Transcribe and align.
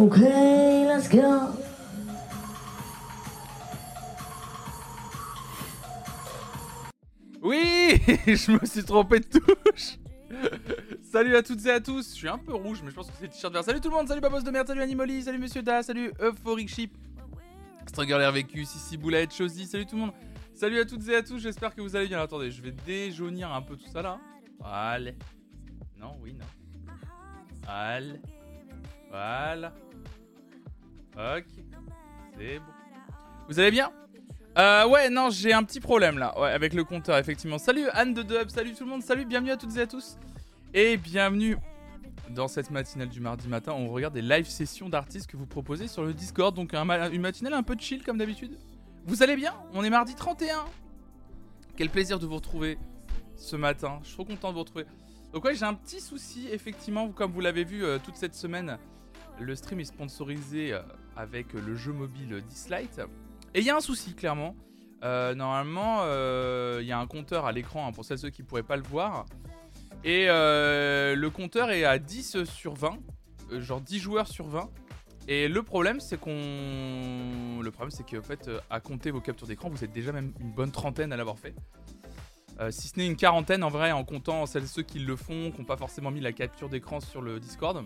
Okay, 0.00 0.86
let's 0.86 1.10
go. 1.10 1.52
Oui 7.42 8.00
Je 8.26 8.52
me 8.52 8.64
suis 8.64 8.82
trompé 8.82 9.20
de 9.20 9.26
touche 9.26 9.98
Salut 11.02 11.36
à 11.36 11.42
toutes 11.42 11.66
et 11.66 11.70
à 11.70 11.80
tous, 11.80 12.08
je 12.08 12.14
suis 12.14 12.28
un 12.28 12.38
peu 12.38 12.54
rouge 12.54 12.80
mais 12.82 12.88
je 12.88 12.94
pense 12.94 13.08
que 13.08 13.12
c'est 13.18 13.26
le 13.26 13.30
t-shirt 13.30 13.52
vert. 13.52 13.62
Salut 13.62 13.80
tout 13.82 13.90
le 13.90 13.94
monde, 13.94 14.08
salut 14.08 14.22
Babos 14.22 14.40
de 14.40 14.50
merde, 14.50 14.68
salut 14.68 14.80
Animoli, 14.80 15.22
salut 15.22 15.38
Monsieur 15.38 15.60
Da, 15.60 15.82
salut 15.82 16.12
Euphoric 16.18 16.70
Ship, 16.70 16.96
Struggle 17.86 18.22
vécu, 18.32 18.64
Sissi 18.64 18.96
Boulette, 18.96 19.34
Chosy, 19.34 19.66
salut 19.66 19.84
tout 19.84 19.96
le 19.96 20.00
monde. 20.00 20.12
Salut 20.54 20.80
à 20.80 20.86
toutes 20.86 21.06
et 21.08 21.16
à 21.16 21.22
tous, 21.22 21.38
j'espère 21.40 21.74
que 21.74 21.82
vous 21.82 21.94
allez 21.94 22.08
bien. 22.08 22.22
Attendez, 22.22 22.50
je 22.50 22.62
vais 22.62 22.72
déjaunir 22.86 23.52
un 23.52 23.60
peu 23.60 23.76
tout 23.76 23.90
ça 23.92 24.00
là. 24.00 24.18
Allez. 24.64 25.14
Non, 25.98 26.16
oui, 26.22 26.32
non. 26.32 26.46
Allez. 27.66 28.20
Voilà. 29.10 29.72
Ok. 31.16 31.44
C'est 32.38 32.58
bon. 32.58 32.64
Vous 33.48 33.58
allez 33.58 33.70
bien? 33.70 33.90
Euh, 34.58 34.86
ouais, 34.88 35.10
non, 35.10 35.30
j'ai 35.30 35.52
un 35.52 35.62
petit 35.62 35.80
problème 35.80 36.18
là, 36.18 36.38
ouais, 36.40 36.50
avec 36.50 36.74
le 36.74 36.84
compteur, 36.84 37.16
effectivement. 37.18 37.58
Salut 37.58 37.88
Anne 37.92 38.14
de 38.14 38.22
Dub, 38.22 38.48
salut 38.48 38.74
tout 38.74 38.84
le 38.84 38.90
monde, 38.90 39.02
salut, 39.02 39.24
bienvenue 39.24 39.52
à 39.52 39.56
toutes 39.56 39.76
et 39.76 39.80
à 39.80 39.86
tous. 39.86 40.18
Et 40.74 40.96
bienvenue 40.96 41.56
dans 42.30 42.48
cette 42.48 42.70
matinale 42.70 43.08
du 43.08 43.20
mardi 43.20 43.48
matin. 43.48 43.72
On 43.72 43.88
regarde 43.88 44.14
des 44.14 44.22
live 44.22 44.46
sessions 44.46 44.88
d'artistes 44.88 45.28
que 45.28 45.36
vous 45.36 45.46
proposez 45.46 45.88
sur 45.88 46.04
le 46.04 46.14
Discord. 46.14 46.54
Donc 46.54 46.74
un 46.74 47.10
une 47.10 47.20
matinale 47.20 47.54
un 47.54 47.62
peu 47.62 47.76
chill 47.78 48.02
comme 48.02 48.18
d'habitude. 48.18 48.58
Vous 49.04 49.22
allez 49.22 49.36
bien? 49.36 49.54
On 49.72 49.82
est 49.82 49.90
mardi 49.90 50.14
31. 50.14 50.64
Quel 51.76 51.90
plaisir 51.90 52.18
de 52.18 52.26
vous 52.26 52.36
retrouver 52.36 52.78
ce 53.36 53.56
matin. 53.56 53.98
Je 54.02 54.08
suis 54.08 54.14
trop 54.14 54.24
content 54.24 54.48
de 54.48 54.54
vous 54.54 54.60
retrouver. 54.60 54.84
Donc 55.32 55.44
ouais, 55.44 55.54
j'ai 55.54 55.64
un 55.64 55.74
petit 55.74 56.00
souci, 56.00 56.48
effectivement, 56.50 57.08
comme 57.10 57.32
vous 57.32 57.40
l'avez 57.40 57.64
vu 57.64 57.84
euh, 57.84 57.98
toute 57.98 58.16
cette 58.16 58.34
semaine. 58.34 58.78
Le 59.40 59.54
stream 59.54 59.80
est 59.80 59.84
sponsorisé 59.84 60.72
euh, 60.72 60.82
avec 61.20 61.52
le 61.52 61.76
jeu 61.76 61.92
mobile 61.92 62.42
Dislight. 62.48 63.00
Et 63.54 63.60
il 63.60 63.64
y 63.64 63.70
a 63.70 63.76
un 63.76 63.80
souci, 63.80 64.14
clairement. 64.14 64.54
Euh, 65.02 65.34
normalement, 65.34 66.02
il 66.80 66.86
y 66.86 66.92
a 66.92 66.98
un 66.98 67.06
compteur 67.06 67.46
à 67.46 67.52
l'écran 67.52 67.86
hein, 67.86 67.92
pour 67.92 68.04
celles 68.04 68.18
ceux 68.18 68.30
qui 68.30 68.42
ne 68.42 68.46
pourraient 68.46 68.62
pas 68.62 68.76
le 68.76 68.82
voir. 68.82 69.26
Et 70.04 70.26
le 70.26 71.28
compteur 71.28 71.70
est 71.70 71.84
à 71.84 71.98
10 71.98 72.44
sur 72.44 72.74
20. 72.74 72.98
genre 73.58 73.80
10 73.80 73.98
joueurs 73.98 74.28
sur 74.28 74.46
20. 74.46 74.70
Et 75.28 75.48
le 75.48 75.62
problème, 75.62 76.00
c'est 76.00 76.18
qu'on. 76.18 77.60
Le 77.62 77.70
problème, 77.70 77.90
c'est 77.90 78.08
qu'en 78.08 78.22
fait, 78.22 78.50
à 78.68 78.80
compter 78.80 79.10
vos 79.10 79.20
captures 79.20 79.46
d'écran, 79.46 79.68
vous 79.68 79.84
êtes 79.84 79.92
déjà 79.92 80.12
même 80.12 80.32
une 80.40 80.50
bonne 80.50 80.72
trentaine 80.72 81.12
à 81.12 81.16
l'avoir 81.16 81.38
fait. 81.38 81.54
Euh, 82.60 82.70
si 82.70 82.88
ce 82.88 82.98
n'est 82.98 83.06
une 83.06 83.16
quarantaine 83.16 83.62
en 83.64 83.70
vrai, 83.70 83.90
en 83.90 84.04
comptant 84.04 84.44
celles 84.44 84.66
ceux 84.66 84.82
qui 84.82 84.98
le 84.98 85.16
font, 85.16 85.50
qui 85.50 85.58
n'ont 85.58 85.66
pas 85.66 85.78
forcément 85.78 86.10
mis 86.10 86.20
la 86.20 86.32
capture 86.32 86.68
d'écran 86.68 87.00
sur 87.00 87.22
le 87.22 87.40
Discord. 87.40 87.84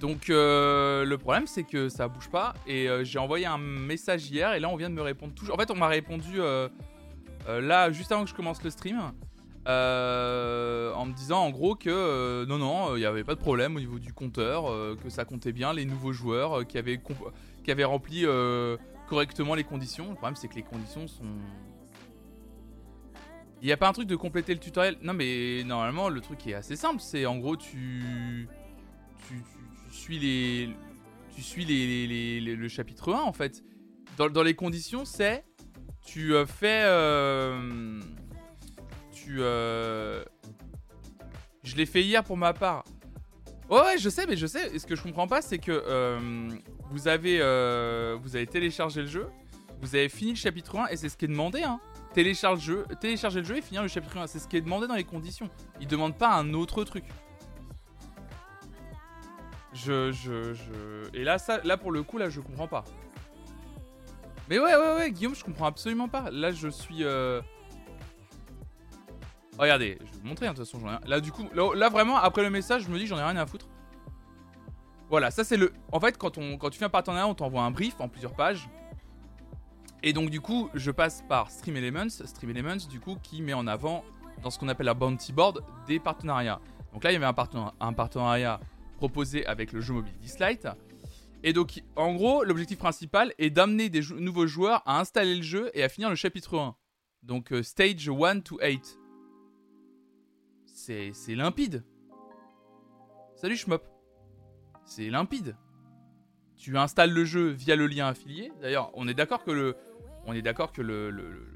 Donc 0.00 0.30
euh, 0.30 1.04
le 1.04 1.18
problème 1.18 1.46
c'est 1.46 1.64
que 1.64 1.88
ça 1.88 2.08
bouge 2.08 2.28
pas 2.28 2.54
et 2.66 2.88
euh, 2.88 3.04
j'ai 3.04 3.18
envoyé 3.18 3.46
un 3.46 3.58
message 3.58 4.30
hier 4.30 4.54
et 4.54 4.60
là 4.60 4.68
on 4.68 4.76
vient 4.76 4.90
de 4.90 4.94
me 4.94 5.02
répondre 5.02 5.34
toujours. 5.34 5.54
En 5.54 5.58
fait 5.58 5.70
on 5.70 5.76
m'a 5.76 5.88
répondu 5.88 6.38
là 7.48 7.90
juste 7.90 8.12
avant 8.12 8.24
que 8.24 8.30
je 8.30 8.34
commence 8.34 8.62
le 8.62 8.70
stream 8.70 8.98
en 9.66 11.06
me 11.06 11.12
disant 11.14 11.40
en 11.40 11.50
gros 11.50 11.74
que 11.74 12.44
non 12.46 12.58
non 12.58 12.96
il 12.96 13.00
n'y 13.00 13.06
avait 13.06 13.24
pas 13.24 13.34
de 13.34 13.40
problème 13.40 13.76
au 13.76 13.80
niveau 13.80 13.98
du 13.98 14.12
compteur, 14.12 14.72
que 15.02 15.10
ça 15.10 15.24
comptait 15.24 15.52
bien 15.52 15.72
les 15.72 15.84
nouveaux 15.84 16.12
joueurs 16.12 16.66
qui 16.66 16.78
avaient 16.78 17.00
qui 17.64 17.70
avaient 17.70 17.84
rempli 17.84 18.24
correctement 19.08 19.54
les 19.54 19.64
conditions. 19.64 20.10
Le 20.10 20.14
problème 20.14 20.36
c'est 20.36 20.48
que 20.48 20.54
les 20.54 20.62
conditions 20.62 21.08
sont 21.08 21.24
il 23.60 23.66
n'y 23.66 23.72
a 23.72 23.76
pas 23.76 23.88
un 23.88 23.92
truc 23.92 24.06
de 24.06 24.16
compléter 24.16 24.54
le 24.54 24.60
tutoriel 24.60 24.96
Non, 25.02 25.14
mais 25.14 25.64
normalement, 25.64 26.08
le 26.08 26.20
truc 26.20 26.46
est 26.46 26.54
assez 26.54 26.76
simple. 26.76 27.00
C'est 27.00 27.26
en 27.26 27.38
gros, 27.38 27.56
tu. 27.56 28.48
Tu, 29.26 29.34
suis 29.98 30.18
les. 30.18 30.70
Tu 31.34 31.42
suis 31.42 31.64
les, 31.64 32.40
le 32.40 32.68
chapitre 32.68 33.12
1 33.12 33.20
en 33.20 33.32
fait. 33.32 33.62
Dans, 34.16 34.42
les 34.42 34.54
conditions, 34.54 35.04
c'est. 35.04 35.44
Tu 36.04 36.34
euh, 36.34 36.46
fais. 36.46 36.82
Euh, 36.84 38.00
tu. 39.12 39.36
Euh, 39.40 40.24
je 41.62 41.76
l'ai 41.76 41.86
fait 41.86 42.02
hier 42.02 42.24
pour 42.24 42.36
ma 42.36 42.52
part. 42.52 42.84
ouais, 43.70 43.98
je 43.98 44.08
sais, 44.08 44.26
mais 44.26 44.36
je 44.36 44.46
sais. 44.46 44.76
Ce 44.78 44.86
que 44.86 44.96
je 44.96 45.02
comprends 45.02 45.28
pas, 45.28 45.42
c'est 45.42 45.58
que 45.58 46.18
vous 46.90 47.08
avez 47.08 47.38
vous 48.20 48.36
avez 48.36 48.46
téléchargé 48.46 49.02
le 49.02 49.06
jeu, 49.06 49.28
vous 49.80 49.94
avez 49.94 50.08
fini 50.08 50.30
le 50.30 50.36
chapitre 50.36 50.76
1 50.76 50.86
et 50.88 50.96
c'est 50.96 51.08
ce 51.08 51.16
qui 51.16 51.26
est 51.26 51.28
demandé. 51.28 51.62
Hein 51.62 51.80
télécharger 52.14 52.72
le 52.72 52.78
jeu, 52.78 52.86
télécharger 53.00 53.40
le 53.40 53.46
jeu 53.46 53.56
et 53.58 53.62
finir 53.62 53.82
le 53.82 53.88
chapitre 53.88 54.16
1. 54.16 54.26
C'est 54.26 54.38
ce 54.38 54.48
qui 54.48 54.56
est 54.56 54.60
demandé 54.60 54.86
dans 54.86 54.94
les 54.94 55.04
conditions. 55.04 55.48
Il 55.80 55.86
demande 55.86 56.16
pas 56.16 56.34
un 56.34 56.52
autre 56.54 56.82
truc. 56.84 57.04
Je, 59.72 60.12
je, 60.12 60.54
je... 60.54 61.16
Et 61.16 61.24
là, 61.24 61.38
ça, 61.38 61.60
là, 61.64 61.76
pour 61.76 61.92
le 61.92 62.02
coup, 62.02 62.18
là, 62.18 62.30
je 62.30 62.40
comprends 62.40 62.68
pas. 62.68 62.84
Mais 64.48 64.58
ouais, 64.58 64.74
ouais, 64.74 64.94
ouais, 64.96 65.10
Guillaume, 65.10 65.34
je 65.34 65.44
comprends 65.44 65.66
absolument 65.66 66.08
pas. 66.08 66.30
Là, 66.30 66.52
je 66.52 66.68
suis... 66.68 67.04
Euh... 67.04 67.40
Regardez, 69.58 69.98
je 70.00 70.04
vais 70.04 70.18
vous 70.22 70.28
montrer, 70.28 70.46
hein, 70.46 70.52
de 70.52 70.56
toute 70.56 70.66
façon, 70.66 70.80
j'en 70.80 70.86
ai 70.86 70.90
rien. 70.90 71.00
Là, 71.06 71.20
du 71.20 71.32
coup, 71.32 71.46
là, 71.52 71.88
vraiment, 71.88 72.16
après 72.16 72.42
le 72.42 72.50
message, 72.50 72.82
je 72.82 72.88
me 72.88 72.98
dis, 72.98 73.06
j'en 73.06 73.18
ai 73.18 73.22
rien 73.22 73.36
à 73.36 73.46
foutre. 73.46 73.66
Voilà, 75.10 75.30
ça, 75.30 75.44
c'est 75.44 75.56
le... 75.56 75.72
En 75.92 76.00
fait, 76.00 76.16
quand, 76.16 76.38
on, 76.38 76.56
quand 76.56 76.70
tu 76.70 76.78
fais 76.78 76.84
un 76.84 76.90
partenariat, 76.90 77.26
on 77.26 77.34
t'envoie 77.34 77.62
un 77.62 77.70
brief 77.70 78.00
en 78.00 78.08
plusieurs 78.08 78.34
pages. 78.34 78.68
Et 80.02 80.12
donc 80.12 80.30
du 80.30 80.40
coup, 80.40 80.70
je 80.74 80.90
passe 80.90 81.24
par 81.28 81.50
Stream 81.50 81.76
Elements, 81.76 82.08
Stream 82.08 82.50
Elements 82.50 82.86
du 82.88 83.00
coup 83.00 83.16
qui 83.22 83.42
met 83.42 83.54
en 83.54 83.66
avant 83.66 84.04
dans 84.42 84.50
ce 84.50 84.58
qu'on 84.58 84.68
appelle 84.68 84.86
la 84.86 84.94
bounty 84.94 85.32
board 85.32 85.64
des 85.86 85.98
partenariats. 85.98 86.60
Donc 86.92 87.02
là, 87.04 87.10
il 87.10 87.14
y 87.14 87.16
avait 87.16 87.26
un, 87.26 87.92
partenariat, 87.92 88.60
proposé 88.98 89.46
avec 89.46 89.72
le 89.72 89.80
jeu 89.80 89.94
mobile 89.94 90.12
Dislight. 90.20 90.68
Et 91.42 91.52
donc 91.52 91.82
en 91.96 92.14
gros, 92.14 92.44
l'objectif 92.44 92.78
principal 92.78 93.32
est 93.38 93.50
d'amener 93.50 93.88
des 93.88 94.02
nouveaux 94.18 94.46
joueurs 94.46 94.82
à 94.86 95.00
installer 95.00 95.36
le 95.36 95.42
jeu 95.42 95.70
et 95.72 95.82
à 95.82 95.88
finir 95.88 96.10
le 96.10 96.16
chapitre 96.16 96.58
1. 96.58 96.76
Donc 97.22 97.52
euh, 97.52 97.62
stage 97.62 98.08
1 98.08 98.40
to 98.40 98.58
8. 98.60 98.98
C'est 100.74 101.34
limpide. 101.34 101.84
Salut 103.36 103.56
Schmop. 103.56 103.84
C'est 104.84 105.10
limpide. 105.10 105.56
Tu 106.56 106.76
installes 106.76 107.12
le 107.12 107.24
jeu 107.24 107.50
via 107.50 107.76
le 107.76 107.86
lien 107.86 108.08
affilié. 108.08 108.50
D'ailleurs, 108.60 108.90
on 108.94 109.06
est 109.06 109.14
d'accord 109.14 109.44
que 109.44 109.52
le, 109.52 109.76
on 110.26 110.32
est 110.32 110.42
d'accord 110.42 110.72
que 110.72 110.82
le, 110.82 111.46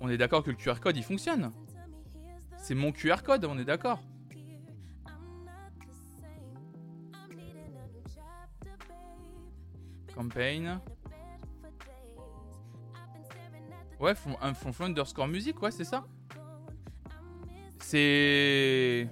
on 0.00 0.08
est 0.08 0.16
d'accord 0.16 0.42
que 0.42 0.50
le 0.50 0.56
QR 0.56 0.80
code 0.80 0.96
il 0.96 1.02
fonctionne. 1.02 1.52
C'est 2.56 2.74
mon 2.74 2.92
QR 2.92 3.22
code, 3.22 3.44
on 3.44 3.58
est 3.58 3.64
d'accord. 3.64 4.00
Campaign. 10.14 10.80
Ouais, 14.00 14.14
font, 14.14 14.36
font 14.54 14.84
underscore 14.84 15.28
musique, 15.28 15.60
ouais, 15.62 15.70
c'est 15.70 15.84
ça. 15.84 16.04
C'est. 17.80 19.08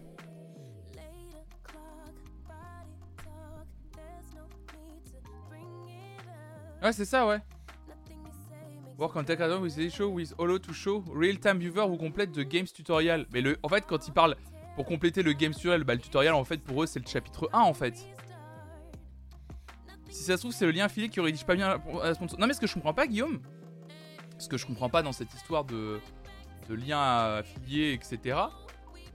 Ouais, 6.83 6.93
c'est 6.93 7.05
ça, 7.05 7.27
ouais. 7.27 7.39
Work 8.99 9.17
on 9.17 9.25
tech 9.25 9.39
with 9.61 9.77
the 9.77 9.89
show 9.89 10.09
with 10.09 10.35
Holo 10.39 10.59
to 10.59 10.73
show 10.73 11.05
real-time 11.13 11.59
viewer 11.59 11.83
ou 11.83 11.97
complète 11.97 12.33
de 12.33 12.43
games 12.43 12.67
tutorial. 12.67 13.27
Mais 13.33 13.41
le, 13.41 13.57
en 13.63 13.69
fait, 13.69 13.85
quand 13.87 14.07
ils 14.07 14.13
parlent 14.13 14.37
pour 14.77 14.85
compléter 14.85 15.23
le 15.23 15.33
games 15.33 15.55
tutorial, 15.55 15.85
bah, 15.85 15.95
le 15.95 16.01
tutoriel, 16.01 16.35
en 16.35 16.45
fait, 16.45 16.59
pour 16.59 16.83
eux, 16.83 16.87
c'est 16.87 17.01
le 17.01 17.09
chapitre 17.09 17.49
1, 17.53 17.61
en 17.61 17.75
fait. 17.75 17.95
Si 20.13 20.25
ça 20.25 20.37
se 20.37 20.43
trouve, 20.43 20.53
c'est 20.53 20.67
le 20.67 20.73
lien 20.73 20.85
affilié 20.85 21.09
qui 21.09 21.21
rédige 21.21 21.45
pas 21.45 21.55
bien 21.55 21.81
la 22.03 22.15
sponsor. 22.15 22.39
Non, 22.39 22.47
mais 22.47 22.55
ce 22.55 22.61
que 22.61 22.67
je 22.67 22.75
comprends 22.75 22.95
pas, 22.95 23.07
Guillaume, 23.07 23.41
ce 24.39 24.49
que 24.49 24.57
je 24.57 24.67
comprends 24.67 24.89
pas 24.89 25.03
dans 25.03 25.13
cette 25.13 25.33
histoire 25.35 25.65
de, 25.65 26.01
de 26.69 26.75
lien 26.75 27.01
affilié, 27.39 27.93
etc., 27.93 28.39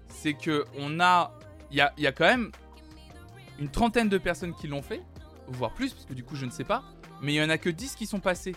c'est 0.08 0.34
que 0.34 0.66
on 0.78 1.00
a. 1.00 1.34
Il 1.70 1.78
y 1.78 1.82
a, 1.82 1.94
y 1.98 2.08
a 2.08 2.12
quand 2.12 2.26
même 2.26 2.52
une 3.60 3.70
trentaine 3.70 4.08
de 4.08 4.18
personnes 4.18 4.54
qui 4.56 4.68
l'ont 4.68 4.82
fait, 4.82 5.04
voire 5.48 5.74
plus, 5.74 5.94
parce 5.94 6.06
que 6.06 6.14
du 6.14 6.24
coup, 6.24 6.36
je 6.36 6.46
ne 6.46 6.52
sais 6.52 6.64
pas 6.64 6.84
mais 7.22 7.34
il 7.34 7.38
y 7.38 7.44
en 7.44 7.50
a 7.50 7.58
que 7.58 7.70
10 7.70 7.96
qui 7.96 8.06
sont 8.06 8.20
passés. 8.20 8.56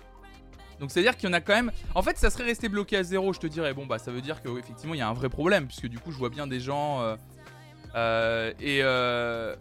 Donc 0.78 0.90
c'est 0.90 1.00
à 1.00 1.02
dire 1.02 1.16
qu'il 1.16 1.28
y 1.28 1.30
en 1.30 1.34
a 1.34 1.40
quand 1.40 1.54
même. 1.54 1.72
En 1.94 2.02
fait, 2.02 2.16
ça 2.16 2.30
serait 2.30 2.44
resté 2.44 2.68
bloqué 2.68 2.96
à 2.96 3.02
zéro, 3.02 3.32
je 3.32 3.38
te 3.38 3.46
dirais. 3.46 3.74
Bon, 3.74 3.86
bah 3.86 3.98
ça 3.98 4.10
veut 4.10 4.22
dire 4.22 4.40
qu'effectivement, 4.42 4.94
il 4.94 4.98
y 4.98 5.02
a 5.02 5.08
un 5.08 5.12
vrai 5.12 5.28
problème, 5.28 5.66
puisque 5.66 5.86
du 5.86 5.98
coup, 5.98 6.10
je 6.10 6.18
vois 6.18 6.30
bien 6.30 6.46
des 6.46 6.60
gens. 6.60 7.02
Euh, 7.02 7.16
euh, 7.94 8.52
et. 8.60 8.80
Euh, 8.82 9.56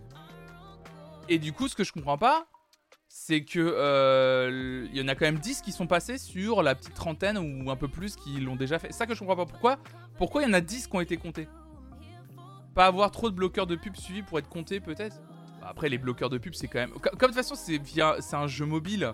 et 1.31 1.37
du 1.37 1.53
coup, 1.53 1.67
ce 1.67 1.75
que 1.75 1.83
je 1.83 1.91
comprends 1.91 2.17
pas, 2.17 2.47
c'est 3.09 3.43
que 3.43 4.87
il 4.91 4.97
y 4.97 5.01
en 5.01 5.07
a 5.07 5.15
quand 5.15 5.25
même 5.25 5.39
10 5.39 5.61
qui 5.61 5.71
sont 5.71 5.87
passés 5.87 6.17
sur 6.17 6.63
la 6.63 6.75
petite 6.75 6.93
trentaine 6.93 7.37
ou 7.37 7.69
un 7.69 7.75
peu 7.75 7.87
plus 7.87 8.15
qui 8.15 8.39
l'ont 8.39 8.55
déjà 8.55 8.79
fait. 8.79 8.93
Ça 8.93 9.05
que 9.05 9.13
je 9.13 9.19
comprends 9.19 9.35
pas. 9.35 9.45
Pourquoi 9.45 9.77
Pourquoi 10.17 10.43
il 10.43 10.45
y 10.45 10.49
en 10.49 10.53
a 10.53 10.61
10 10.61 10.87
qui 10.87 10.95
ont 10.95 11.01
été 11.01 11.17
comptés? 11.17 11.47
Pas 12.75 12.85
avoir 12.85 13.11
trop 13.11 13.29
de 13.29 13.35
bloqueurs 13.35 13.67
de 13.67 13.75
pub 13.75 13.95
suivis 13.95 14.21
pour 14.21 14.39
être 14.39 14.47
comptés, 14.47 14.79
peut-être? 14.79 15.19
Après, 15.61 15.89
les 15.89 15.97
bloqueurs 15.97 16.29
de 16.29 16.37
pub, 16.37 16.53
c'est 16.53 16.67
quand 16.67 16.79
même. 16.79 16.91
Comme 16.91 17.13
de 17.13 17.25
toute 17.25 17.35
façon, 17.35 17.55
c'est 17.55 17.77
via... 17.77 18.15
un 18.33 18.47
jeu 18.47 18.65
mobile. 18.65 19.13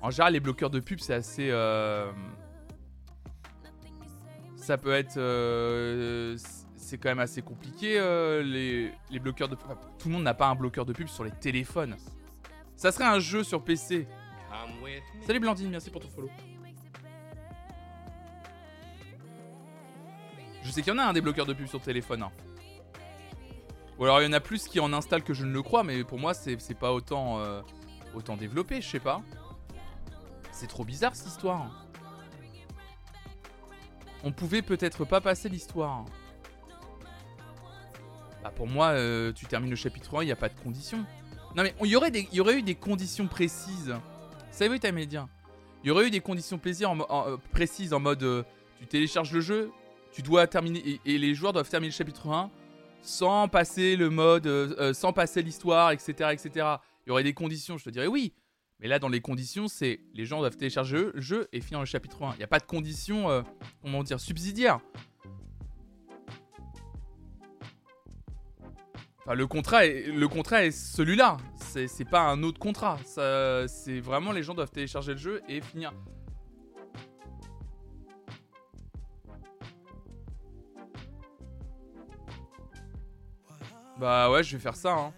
En 0.00 0.10
général, 0.10 0.32
les 0.32 0.40
bloqueurs 0.40 0.70
de 0.70 0.80
pub, 0.80 1.00
c'est 1.00 1.14
assez. 1.14 1.48
Euh, 1.50 2.10
ça 4.56 4.78
peut 4.78 4.92
être. 4.92 5.16
Euh, 5.16 6.36
c'est 6.76 6.98
quand 6.98 7.08
même 7.08 7.18
assez 7.18 7.42
compliqué 7.42 7.98
euh, 7.98 8.42
les, 8.42 8.92
les 9.10 9.18
bloqueurs 9.18 9.48
de 9.48 9.56
pub. 9.56 9.68
Tout 9.98 10.08
le 10.08 10.14
monde 10.14 10.24
n'a 10.24 10.34
pas 10.34 10.48
un 10.48 10.54
bloqueur 10.54 10.86
de 10.86 10.92
pub 10.92 11.08
sur 11.08 11.24
les 11.24 11.32
téléphones. 11.32 11.96
Ça 12.78 12.92
serait 12.92 13.06
un 13.06 13.18
jeu 13.18 13.42
sur 13.42 13.60
PC. 13.64 14.06
Salut 15.26 15.40
Blandine, 15.40 15.68
merci 15.68 15.90
pour 15.90 16.00
ton 16.00 16.08
follow. 16.08 16.30
Je 20.62 20.70
sais 20.70 20.80
qu'il 20.82 20.92
y 20.92 20.96
en 20.96 20.98
a 21.00 21.02
un 21.02 21.12
des 21.12 21.20
bloqueurs 21.20 21.44
de 21.44 21.54
pub 21.54 21.66
sur 21.66 21.80
téléphone. 21.80 22.22
hein. 22.22 22.30
Ou 23.98 24.04
alors 24.04 24.22
il 24.22 24.26
y 24.26 24.28
en 24.28 24.32
a 24.32 24.38
plus 24.38 24.68
qui 24.68 24.78
en 24.78 24.92
installent 24.92 25.24
que 25.24 25.34
je 25.34 25.44
ne 25.44 25.52
le 25.52 25.60
crois, 25.60 25.82
mais 25.82 26.04
pour 26.04 26.20
moi 26.20 26.34
c'est 26.34 26.56
pas 26.78 26.92
autant, 26.92 27.40
euh, 27.40 27.62
autant 28.14 28.36
développé, 28.36 28.80
je 28.80 28.88
sais 28.88 29.00
pas. 29.00 29.22
C'est 30.52 30.68
trop 30.68 30.84
bizarre 30.84 31.16
cette 31.16 31.26
histoire. 31.26 31.84
On 34.22 34.30
pouvait 34.30 34.62
peut-être 34.62 35.04
pas 35.04 35.20
passer 35.20 35.48
l'histoire. 35.48 36.04
Bah 38.44 38.52
pour 38.54 38.68
moi, 38.68 38.90
euh, 38.90 39.32
tu 39.32 39.46
termines 39.46 39.70
le 39.70 39.74
chapitre 39.76 40.16
1, 40.16 40.22
il 40.22 40.26
n'y 40.26 40.32
a 40.32 40.36
pas 40.36 40.48
de 40.48 40.58
conditions. 40.60 41.04
Non 41.56 41.62
mais 41.62 41.74
il 41.82 41.88
y 41.88 41.96
aurait, 41.96 42.58
eu 42.58 42.62
des 42.62 42.74
conditions 42.74 43.26
précises. 43.26 43.94
Savez-vous, 44.50 44.94
média 44.94 45.28
Il 45.82 45.88
y 45.88 45.90
aurait 45.90 46.06
eu 46.06 46.10
des 46.10 46.20
conditions 46.20 46.58
plaisir 46.58 46.90
en 46.90 46.98
euh, 47.00 47.36
précises 47.52 47.92
en 47.92 48.00
mode 48.00 48.22
euh, 48.22 48.42
tu 48.78 48.86
télécharges 48.86 49.32
le 49.32 49.40
jeu, 49.40 49.70
tu 50.12 50.22
dois 50.22 50.46
terminer 50.46 51.00
et, 51.04 51.18
les 51.18 51.34
joueurs 51.34 51.52
doivent 51.52 51.68
terminer 51.68 51.90
le 51.90 51.96
chapitre 51.96 52.28
1 52.28 52.50
sans 53.00 53.48
passer 53.48 53.96
le 53.96 54.10
mode, 54.10 54.46
euh, 54.46 54.92
sans 54.92 55.12
passer 55.12 55.42
l'histoire, 55.42 55.92
etc., 55.92 56.30
etc. 56.32 56.66
Il 57.06 57.08
y 57.08 57.10
aurait 57.10 57.22
des 57.22 57.34
conditions, 57.34 57.78
je 57.78 57.84
te 57.84 57.90
dirais 57.90 58.08
oui. 58.08 58.34
Mais 58.80 58.86
là, 58.86 58.98
dans 58.98 59.08
les 59.08 59.20
conditions, 59.20 59.66
c'est 59.66 60.00
les 60.14 60.24
gens 60.24 60.38
doivent 60.38 60.56
télécharger 60.56 60.96
le 61.12 61.20
jeu 61.20 61.48
et 61.52 61.60
finir 61.60 61.80
le 61.80 61.86
chapitre 61.86 62.22
1. 62.22 62.34
Il 62.34 62.38
n'y 62.38 62.44
a 62.44 62.48
pas 62.48 62.60
de 62.60 62.66
conditions, 62.66 63.44
comment 63.82 64.04
dire, 64.04 64.20
subsidiaires. 64.20 64.78
Le 69.34 69.46
contrat 69.46 69.84
est, 69.84 70.06
le 70.06 70.28
celui-là. 70.70 71.36
C'est 71.56 72.08
pas 72.08 72.22
un 72.22 72.42
autre 72.42 72.58
contrat. 72.58 72.98
C'est 73.04 74.00
vraiment 74.00 74.32
les 74.32 74.42
gens 74.42 74.54
doivent 74.54 74.70
télécharger 74.70 75.12
le 75.12 75.18
jeu 75.18 75.42
et 75.48 75.60
finir. 75.60 75.92
Bah 83.98 84.30
ouais, 84.30 84.44
je 84.44 84.56
vais 84.56 84.62
faire 84.62 84.76
ça. 84.76 84.94
Hein. 84.94 85.12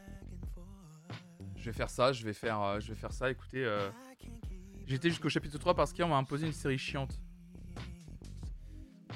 Je 1.54 1.66
vais 1.66 1.72
faire 1.72 1.90
ça, 1.90 2.12
je 2.12 2.24
vais 2.24 2.32
faire, 2.32 2.60
euh, 2.62 2.80
je 2.80 2.88
vais 2.88 2.94
faire 2.94 3.12
ça. 3.12 3.30
Écoutez, 3.30 3.62
euh, 3.62 3.90
j'étais 4.86 5.10
jusqu'au 5.10 5.28
chapitre 5.28 5.58
3 5.58 5.74
parce 5.74 5.92
qu'on 5.92 6.08
m'a 6.08 6.16
imposé 6.16 6.46
une 6.46 6.54
série 6.54 6.78
chiante. 6.78 7.20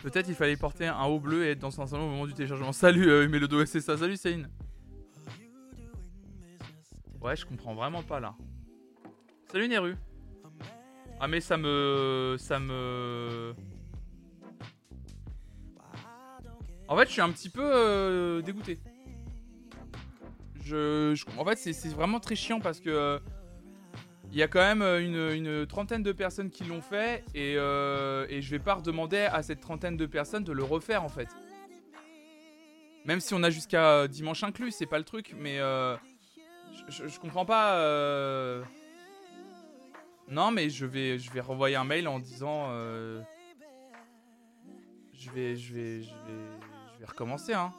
Peut-être 0.03 0.29
il 0.29 0.35
fallait 0.35 0.57
porter 0.57 0.87
un 0.87 1.05
haut 1.05 1.19
bleu 1.19 1.47
et 1.47 1.53
être 1.53 1.61
dans 1.61 1.81
un 1.81 1.87
salon 1.87 2.05
au 2.05 2.11
moment 2.11 2.27
du 2.27 2.35
téléchargement. 2.35 2.73
Salut 2.73 3.09
euh, 3.09 3.27
Mélodo, 3.27 3.65
c'est 3.65 3.81
ça. 3.81 3.97
Salut 3.97 4.19
Céline. 4.19 4.51
Ouais, 7.25 7.35
je 7.37 7.47
comprends 7.47 7.75
vraiment 7.75 8.03
pas 8.03 8.21
là. 8.21 8.35
Salut 9.51 9.67
Neru. 9.67 9.97
Ah 11.19 11.27
mais 11.27 11.41
ça 11.41 11.57
me... 11.57 12.37
Ça 12.39 12.59
me... 12.59 13.55
En 16.87 16.99
fait, 16.99 17.07
je 17.07 17.13
suis 17.13 17.23
un 17.23 17.31
petit 17.31 17.49
peu 17.49 17.65
euh, 17.65 18.43
dégoûté. 18.43 18.79
Je, 20.63 21.15
en 21.39 21.47
fait, 21.47 21.57
c'est 21.57 21.89
vraiment 21.89 22.21
très 22.21 22.37
chiant 22.37 22.61
parce 22.61 22.79
que 22.79 22.91
euh, 22.91 23.19
il 24.31 24.37
y 24.37 24.43
a 24.43 24.49
quand 24.49 24.61
même 24.61 24.83
euh, 24.83 25.35
une, 25.35 25.67
trentaine 25.67 26.03
de 26.03 26.13
personnes 26.13 26.51
qui 26.51 26.65
l'ont 26.65 26.83
fait 26.83 27.25
et, 27.35 27.55
euh, 27.57 28.27
et 28.29 28.43
je 28.43 28.51
vais 28.51 28.59
pas 28.59 28.75
redemander 28.75 29.21
à 29.33 29.43
cette 29.43 29.61
trentaine 29.61 29.97
de 29.97 30.05
personnes 30.05 30.45
de 30.45 30.53
le 30.53 30.63
refaire 30.63 31.03
en 31.03 31.09
fait. 31.09 31.29
Même 33.07 33.21
si 33.21 33.33
on 33.33 33.43
a 33.43 33.49
jusqu'à 33.49 34.09
dimanche 34.09 34.43
inclus, 34.43 34.73
c'est 34.73 34.85
pas 34.85 34.99
le 34.99 35.05
truc, 35.05 35.35
mais 35.39 35.59
je, 36.89 37.19
comprends 37.19 37.45
pas. 37.45 37.77
euh, 37.79 38.63
Non, 40.29 40.51
mais 40.51 40.71
je 40.71 40.87
vais, 40.87 41.19
je 41.19 41.31
vais 41.31 41.41
renvoyer 41.41 41.77
un 41.77 41.85
mail 41.85 42.09
en 42.09 42.19
disant. 42.19 42.67
euh, 42.71 43.21
Je 45.13 45.31
vais, 45.31 45.57
je 45.57 45.73
vais, 45.75 46.03
je 46.03 46.11
vais, 46.11 46.45
je 46.95 47.01
vais 47.01 47.07
recommencer, 47.07 47.55
hein. 47.55 47.73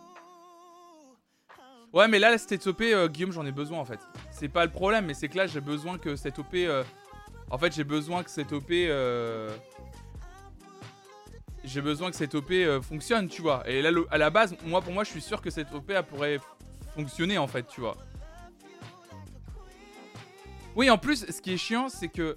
Ouais, 1.94 2.08
mais 2.10 2.20
là, 2.20 2.38
cette 2.38 2.68
OP, 2.68 2.82
euh, 2.82 3.08
Guillaume, 3.08 3.32
j'en 3.32 3.46
ai 3.46 3.52
besoin 3.54 3.80
en 3.80 3.86
fait. 3.86 4.00
C'est 4.32 4.50
pas 4.50 4.66
le 4.66 4.72
problème, 4.72 5.06
mais 5.06 5.14
c'est 5.14 5.30
que 5.30 5.38
là, 5.38 5.48
j'ai 5.48 5.62
besoin 5.62 5.98
que 5.98 6.16
cette 6.18 6.40
OP. 6.40 6.54
euh, 6.56 6.84
En 7.50 7.58
fait, 7.58 7.74
j'ai 7.74 7.84
besoin 7.86 8.22
que 8.24 8.30
cette 8.30 8.52
OP. 8.52 8.70
J'ai 11.64 11.82
besoin 11.82 12.12
que 12.12 12.16
cette 12.18 12.36
OP 12.36 12.52
fonctionne, 12.84 13.28
tu 13.28 13.42
vois. 13.42 13.64
Et 13.68 13.82
là, 13.82 13.90
à 14.12 14.18
la 14.18 14.30
base, 14.30 14.56
moi, 14.66 14.82
pour 14.82 14.94
moi, 14.94 15.04
je 15.04 15.10
suis 15.10 15.22
sûr 15.22 15.42
que 15.42 15.50
cette 15.50 15.74
OP 15.74 15.92
pourrait 16.10 16.40
fonctionner 16.96 17.38
en 17.38 17.48
fait, 17.48 17.66
tu 17.68 17.82
vois. 17.82 17.98
Oui, 20.76 20.90
en 20.90 20.98
plus, 20.98 21.26
ce 21.26 21.42
qui 21.42 21.54
est 21.54 21.58
chiant, 21.58 21.90
c'est 21.90 22.10
que. 22.10 22.36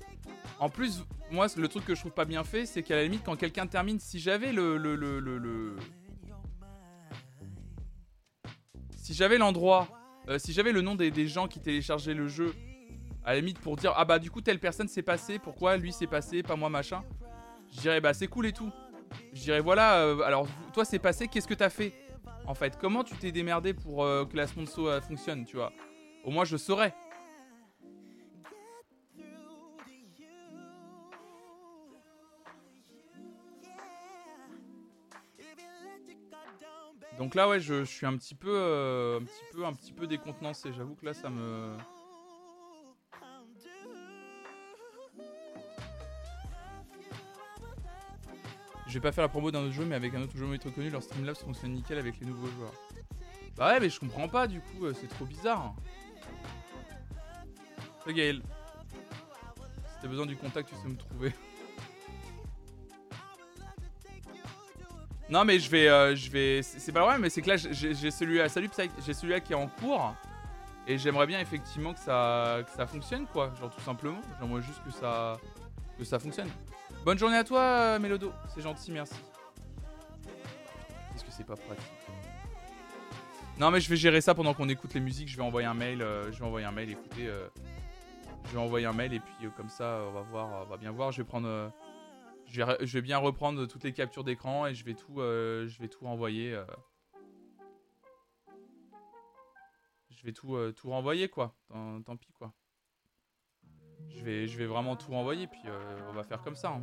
En 0.60 0.68
plus, 0.68 1.04
moi, 1.30 1.46
le 1.56 1.68
truc 1.68 1.84
que 1.84 1.94
je 1.94 2.00
trouve 2.00 2.12
pas 2.12 2.24
bien 2.24 2.42
fait, 2.44 2.66
c'est 2.66 2.82
qu'à 2.82 2.96
la 2.96 3.04
limite, 3.04 3.22
quand 3.24 3.36
quelqu'un 3.36 3.66
termine, 3.66 4.00
si 4.00 4.18
j'avais 4.18 4.52
le- 4.52 4.76
le- 4.76 4.96
le- 4.96 5.20
le- 5.20 5.76
si 8.96 9.14
j'avais 9.14 9.38
l'endroit, 9.38 9.88
euh, 10.28 10.38
si 10.38 10.52
j'avais 10.52 10.72
le 10.72 10.82
nom 10.82 10.94
des, 10.94 11.26
gens 11.26 11.48
qui 11.48 11.60
téléchargeaient 11.60 12.12
le 12.14 12.28
jeu, 12.28 12.54
à 13.24 13.32
la 13.32 13.40
limite 13.40 13.58
pour 13.58 13.76
dire 13.76 13.94
ah 13.96 14.04
bah 14.04 14.18
du 14.18 14.30
coup 14.30 14.42
telle 14.42 14.58
personne 14.58 14.86
s'est 14.88 15.02
passée, 15.02 15.38
pourquoi 15.38 15.78
lui 15.78 15.92
s'est 15.92 16.06
passé, 16.06 16.42
pas 16.42 16.56
moi 16.56 16.68
machin, 16.68 17.02
je 17.74 17.80
dirais 17.80 18.00
bah 18.02 18.12
c'est 18.12 18.26
cool 18.26 18.46
et 18.46 18.52
tout. 18.52 18.70
Je 19.32 19.40
dirais 19.40 19.60
voilà, 19.60 20.00
euh, 20.00 20.20
alors 20.20 20.46
toi 20.74 20.84
c'est 20.84 20.98
passé, 20.98 21.26
qu'est-ce 21.26 21.48
que 21.48 21.54
t'as 21.54 21.70
fait 21.70 21.94
en 22.46 22.54
fait? 22.54 22.76
Comment 22.78 23.02
tu 23.02 23.14
t'es 23.16 23.32
démerdé 23.32 23.72
pour 23.72 24.04
euh, 24.04 24.26
que 24.26 24.36
la 24.36 24.46
sponsor 24.46 25.02
fonctionne, 25.02 25.46
tu 25.46 25.56
vois? 25.56 25.72
Au 26.24 26.30
moins 26.30 26.44
je 26.44 26.58
saurais. 26.58 26.94
Donc 37.18 37.34
là 37.34 37.48
ouais 37.48 37.58
je, 37.58 37.80
je 37.80 37.90
suis 37.90 38.06
un 38.06 38.16
petit 38.16 38.36
peu 38.36 38.48
euh, 38.52 39.18
un 39.18 39.24
petit 39.24 39.44
peu 39.52 39.64
un 39.66 39.72
petit 39.72 39.92
peu 39.92 40.06
décontenancé, 40.06 40.72
j'avoue 40.72 40.94
que 40.94 41.04
là 41.04 41.14
ça 41.14 41.28
me 41.28 41.76
Je 48.86 48.94
vais 48.94 49.00
pas 49.00 49.12
faire 49.12 49.24
la 49.24 49.28
promo 49.28 49.50
d'un 49.50 49.64
autre 49.64 49.72
jeu 49.72 49.84
mais 49.84 49.96
avec 49.96 50.14
un 50.14 50.22
autre 50.22 50.36
jeu 50.36 50.46
moins 50.46 50.56
connu, 50.58 50.88
leur 50.90 51.02
Streamlabs 51.02 51.36
fonctionne 51.36 51.72
nickel 51.72 51.98
avec 51.98 52.20
les 52.20 52.26
nouveaux 52.26 52.46
joueurs. 52.46 52.72
Bah 53.56 53.72
ouais 53.72 53.80
mais 53.80 53.90
je 53.90 53.98
comprends 53.98 54.28
pas 54.28 54.46
du 54.46 54.60
coup, 54.60 54.86
euh, 54.86 54.94
c'est 54.98 55.08
trop 55.08 55.26
bizarre. 55.26 55.74
Salut 58.04 58.14
Gaël. 58.14 58.42
Si 59.56 59.96
t'as 60.00 60.08
besoin 60.08 60.24
du 60.24 60.36
contact, 60.36 60.68
tu 60.68 60.76
sais 60.76 60.88
me 60.88 60.96
trouver. 60.96 61.32
Non 65.30 65.44
mais 65.44 65.58
je 65.58 65.70
vais, 65.70 65.88
euh, 65.88 66.16
je 66.16 66.30
vais, 66.30 66.62
c'est 66.62 66.90
pas 66.90 67.04
vrai, 67.04 67.18
mais 67.18 67.28
c'est 67.28 67.42
que 67.42 67.48
là 67.48 67.56
j'ai 67.56 68.10
celui-là, 68.10 68.48
salut 68.48 68.70
j'ai 69.04 69.12
celui-là 69.12 69.40
qui 69.40 69.52
est 69.52 69.56
en 69.56 69.66
cours 69.66 70.14
et 70.86 70.96
j'aimerais 70.96 71.26
bien 71.26 71.38
effectivement 71.38 71.92
que 71.92 72.00
ça, 72.00 72.60
que 72.64 72.70
ça 72.70 72.86
fonctionne 72.86 73.26
quoi, 73.26 73.52
genre 73.60 73.68
tout 73.70 73.80
simplement. 73.82 74.20
J'aimerais 74.40 74.62
juste 74.62 74.82
que 74.82 74.90
ça, 74.90 75.36
que 75.98 76.04
ça 76.04 76.18
fonctionne. 76.18 76.48
Bonne 77.04 77.18
journée 77.18 77.36
à 77.36 77.44
toi 77.44 77.60
euh, 77.60 77.98
Mélodo, 77.98 78.32
c'est 78.54 78.62
gentil, 78.62 78.90
merci. 78.90 79.14
Qu'est-ce 81.12 81.24
que 81.24 81.30
c'est 81.30 81.44
pas 81.44 81.56
pratique? 81.56 81.84
Non 83.58 83.70
mais 83.70 83.80
je 83.80 83.90
vais 83.90 83.96
gérer 83.96 84.22
ça 84.22 84.34
pendant 84.34 84.54
qu'on 84.54 84.68
écoute 84.70 84.94
les 84.94 85.00
musiques, 85.00 85.28
je 85.28 85.36
vais 85.36 85.42
envoyer 85.42 85.66
un 85.68 85.74
mail, 85.74 86.00
euh, 86.00 86.32
je 86.32 86.38
vais 86.38 86.46
envoyer 86.46 86.66
un 86.66 86.72
mail, 86.72 86.92
écoutez, 86.92 87.26
euh, 87.26 87.48
je 88.46 88.52
vais 88.52 88.60
envoyer 88.60 88.86
un 88.86 88.94
mail 88.94 89.12
et 89.12 89.20
puis 89.20 89.50
comme 89.58 89.68
ça 89.68 90.00
on 90.08 90.12
va 90.12 90.22
voir, 90.22 90.48
on 90.62 90.70
va 90.70 90.78
bien 90.78 90.90
voir, 90.90 91.12
je 91.12 91.18
vais 91.18 91.28
prendre. 91.28 91.70
Je 92.48 92.62
vais, 92.62 93.02
bien 93.02 93.18
reprendre 93.18 93.66
toutes 93.66 93.84
les 93.84 93.92
captures 93.92 94.24
d'écran 94.24 94.66
et 94.66 94.74
je 94.74 94.84
vais 94.84 94.94
tout, 94.94 95.20
euh, 95.20 95.66
je 95.68 95.78
vais 95.80 95.88
tout 95.88 96.04
renvoyer. 96.04 96.54
euh. 96.54 96.64
Je 100.10 100.24
vais 100.24 100.32
tout, 100.32 100.56
euh, 100.56 100.72
tout 100.72 100.90
renvoyer 100.90 101.28
quoi. 101.28 101.54
Tant, 101.68 102.16
pis 102.16 102.32
quoi. 102.32 102.52
Je 104.08 104.24
vais, 104.24 104.48
je 104.48 104.58
vais 104.58 104.66
vraiment 104.66 104.96
tout 104.96 105.12
renvoyer 105.12 105.46
puis 105.46 105.62
on 106.08 106.12
va 106.12 106.24
faire 106.24 106.42
comme 106.42 106.56
ça. 106.56 106.70
hein. 106.70 106.82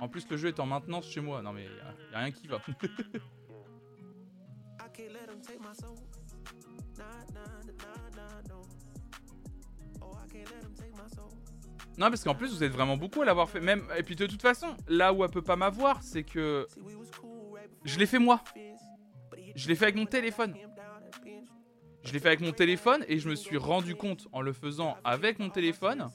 En 0.00 0.08
plus 0.08 0.28
le 0.30 0.36
jeu 0.36 0.48
est 0.48 0.60
en 0.60 0.66
maintenance 0.66 1.06
chez 1.06 1.20
moi. 1.20 1.42
Non 1.42 1.52
mais 1.52 1.64
y 1.64 2.14
a 2.14 2.18
rien 2.20 2.30
qui 2.30 2.46
va. 2.46 2.60
Non, 11.98 12.08
parce 12.08 12.22
qu'en 12.22 12.34
plus, 12.34 12.54
vous 12.54 12.62
êtes 12.64 12.72
vraiment 12.72 12.96
beaucoup 12.96 13.22
à 13.22 13.24
l'avoir 13.24 13.50
fait. 13.50 13.60
Même... 13.60 13.82
Et 13.96 14.02
puis 14.04 14.14
de 14.16 14.26
toute 14.26 14.40
façon, 14.40 14.68
là 14.86 15.12
où 15.12 15.24
elle 15.24 15.30
peut 15.30 15.42
pas 15.42 15.56
m'avoir, 15.56 16.02
c'est 16.02 16.22
que. 16.22 16.66
Je 17.84 17.98
l'ai 17.98 18.06
fait 18.06 18.18
moi. 18.20 18.42
Je 19.56 19.68
l'ai 19.68 19.74
fait 19.74 19.86
avec 19.86 19.96
mon 19.96 20.06
téléphone. 20.06 20.54
Je 22.04 22.12
l'ai 22.12 22.20
fait 22.20 22.28
avec 22.28 22.40
mon 22.40 22.52
téléphone 22.52 23.04
et 23.08 23.18
je 23.18 23.28
me 23.28 23.34
suis 23.34 23.56
rendu 23.56 23.94
compte 23.96 24.28
en 24.32 24.40
le 24.40 24.52
faisant 24.52 24.96
avec 25.04 25.38
mon 25.40 25.50
téléphone 25.50 26.06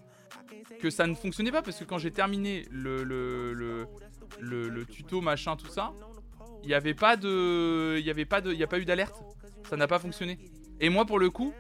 que 0.80 0.90
ça 0.90 1.06
ne 1.06 1.14
fonctionnait 1.14 1.52
pas 1.52 1.62
parce 1.62 1.78
que 1.78 1.84
quand 1.84 1.98
j'ai 1.98 2.10
terminé 2.12 2.66
le, 2.72 3.04
le, 3.04 3.54
le, 3.54 4.70
le- 4.70 4.86
tuto 4.86 5.22
machin 5.22 5.56
tout 5.56 5.68
ça, 5.68 5.92
il 6.64 6.68
n'y 6.68 6.74
avait 6.74 6.94
pas 6.96 7.18
de, 7.18 7.98
il 8.00 8.10
avait 8.10 8.26
pas 8.26 8.42
de, 8.42 8.52
il 8.54 8.64
a 8.64 8.68
pas 8.68 8.80
eu 8.80 8.86
d'alerte. 8.86 9.22
Ça 9.70 9.76
n'a 9.76 9.88
pas 9.88 10.00
fonctionné. 10.00 10.40
Et 10.80 10.90
moi, 10.90 11.06
pour 11.06 11.20
le 11.20 11.30
coup, 11.30 11.54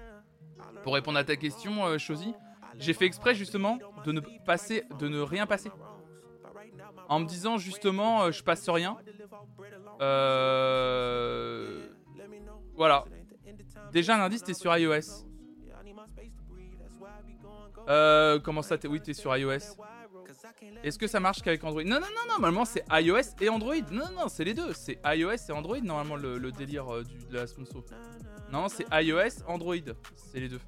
pour 0.83 0.93
répondre 0.95 1.17
à 1.19 1.23
ta 1.23 1.35
question, 1.35 1.85
euh, 1.85 1.97
Chosy, 1.97 2.33
j'ai 2.79 2.93
fait 2.93 3.05
exprès 3.05 3.35
justement 3.35 3.79
de 4.05 4.11
ne 4.11 4.21
passer, 4.45 4.83
de 4.99 5.07
ne 5.07 5.19
rien 5.19 5.45
passer. 5.45 5.71
En 7.09 7.19
me 7.19 7.25
disant 7.25 7.57
justement, 7.57 8.23
euh, 8.23 8.31
je 8.31 8.43
passe 8.43 8.67
rien. 8.69 8.97
Euh... 10.01 11.87
Voilà. 12.75 13.05
Déjà 13.91 14.15
un 14.15 14.21
indice, 14.21 14.43
t'es 14.43 14.53
sur 14.53 14.75
iOS. 14.75 15.25
Euh, 17.89 18.39
comment 18.39 18.61
ça 18.61 18.77
t'es 18.77 18.87
Oui, 18.87 19.01
t'es 19.01 19.13
sur 19.13 19.35
iOS. 19.35 19.77
Est-ce 20.83 20.97
que 20.97 21.07
ça 21.07 21.19
marche 21.19 21.41
qu'avec 21.41 21.63
Android? 21.63 21.83
Non, 21.83 21.99
non, 21.99 22.07
non, 22.07 22.33
normalement 22.33 22.65
c'est 22.65 22.83
iOS 22.91 23.35
et 23.41 23.49
Android. 23.49 23.75
Non, 23.91 24.09
non, 24.15 24.27
c'est 24.27 24.43
les 24.43 24.53
deux. 24.53 24.73
C'est 24.73 24.99
iOS 25.05 25.49
et 25.49 25.51
Android, 25.51 25.79
normalement, 25.81 26.15
le, 26.15 26.51
délire 26.51 26.93
euh, 26.93 27.03
du, 27.03 27.17
de 27.25 27.33
la 27.33 27.47
sponsor. 27.47 27.83
Non, 28.51 28.67
c'est 28.69 28.85
iOS, 28.91 29.43
Android. 29.47 29.75
C'est 30.15 30.39
les 30.39 30.49
deux. 30.49 30.59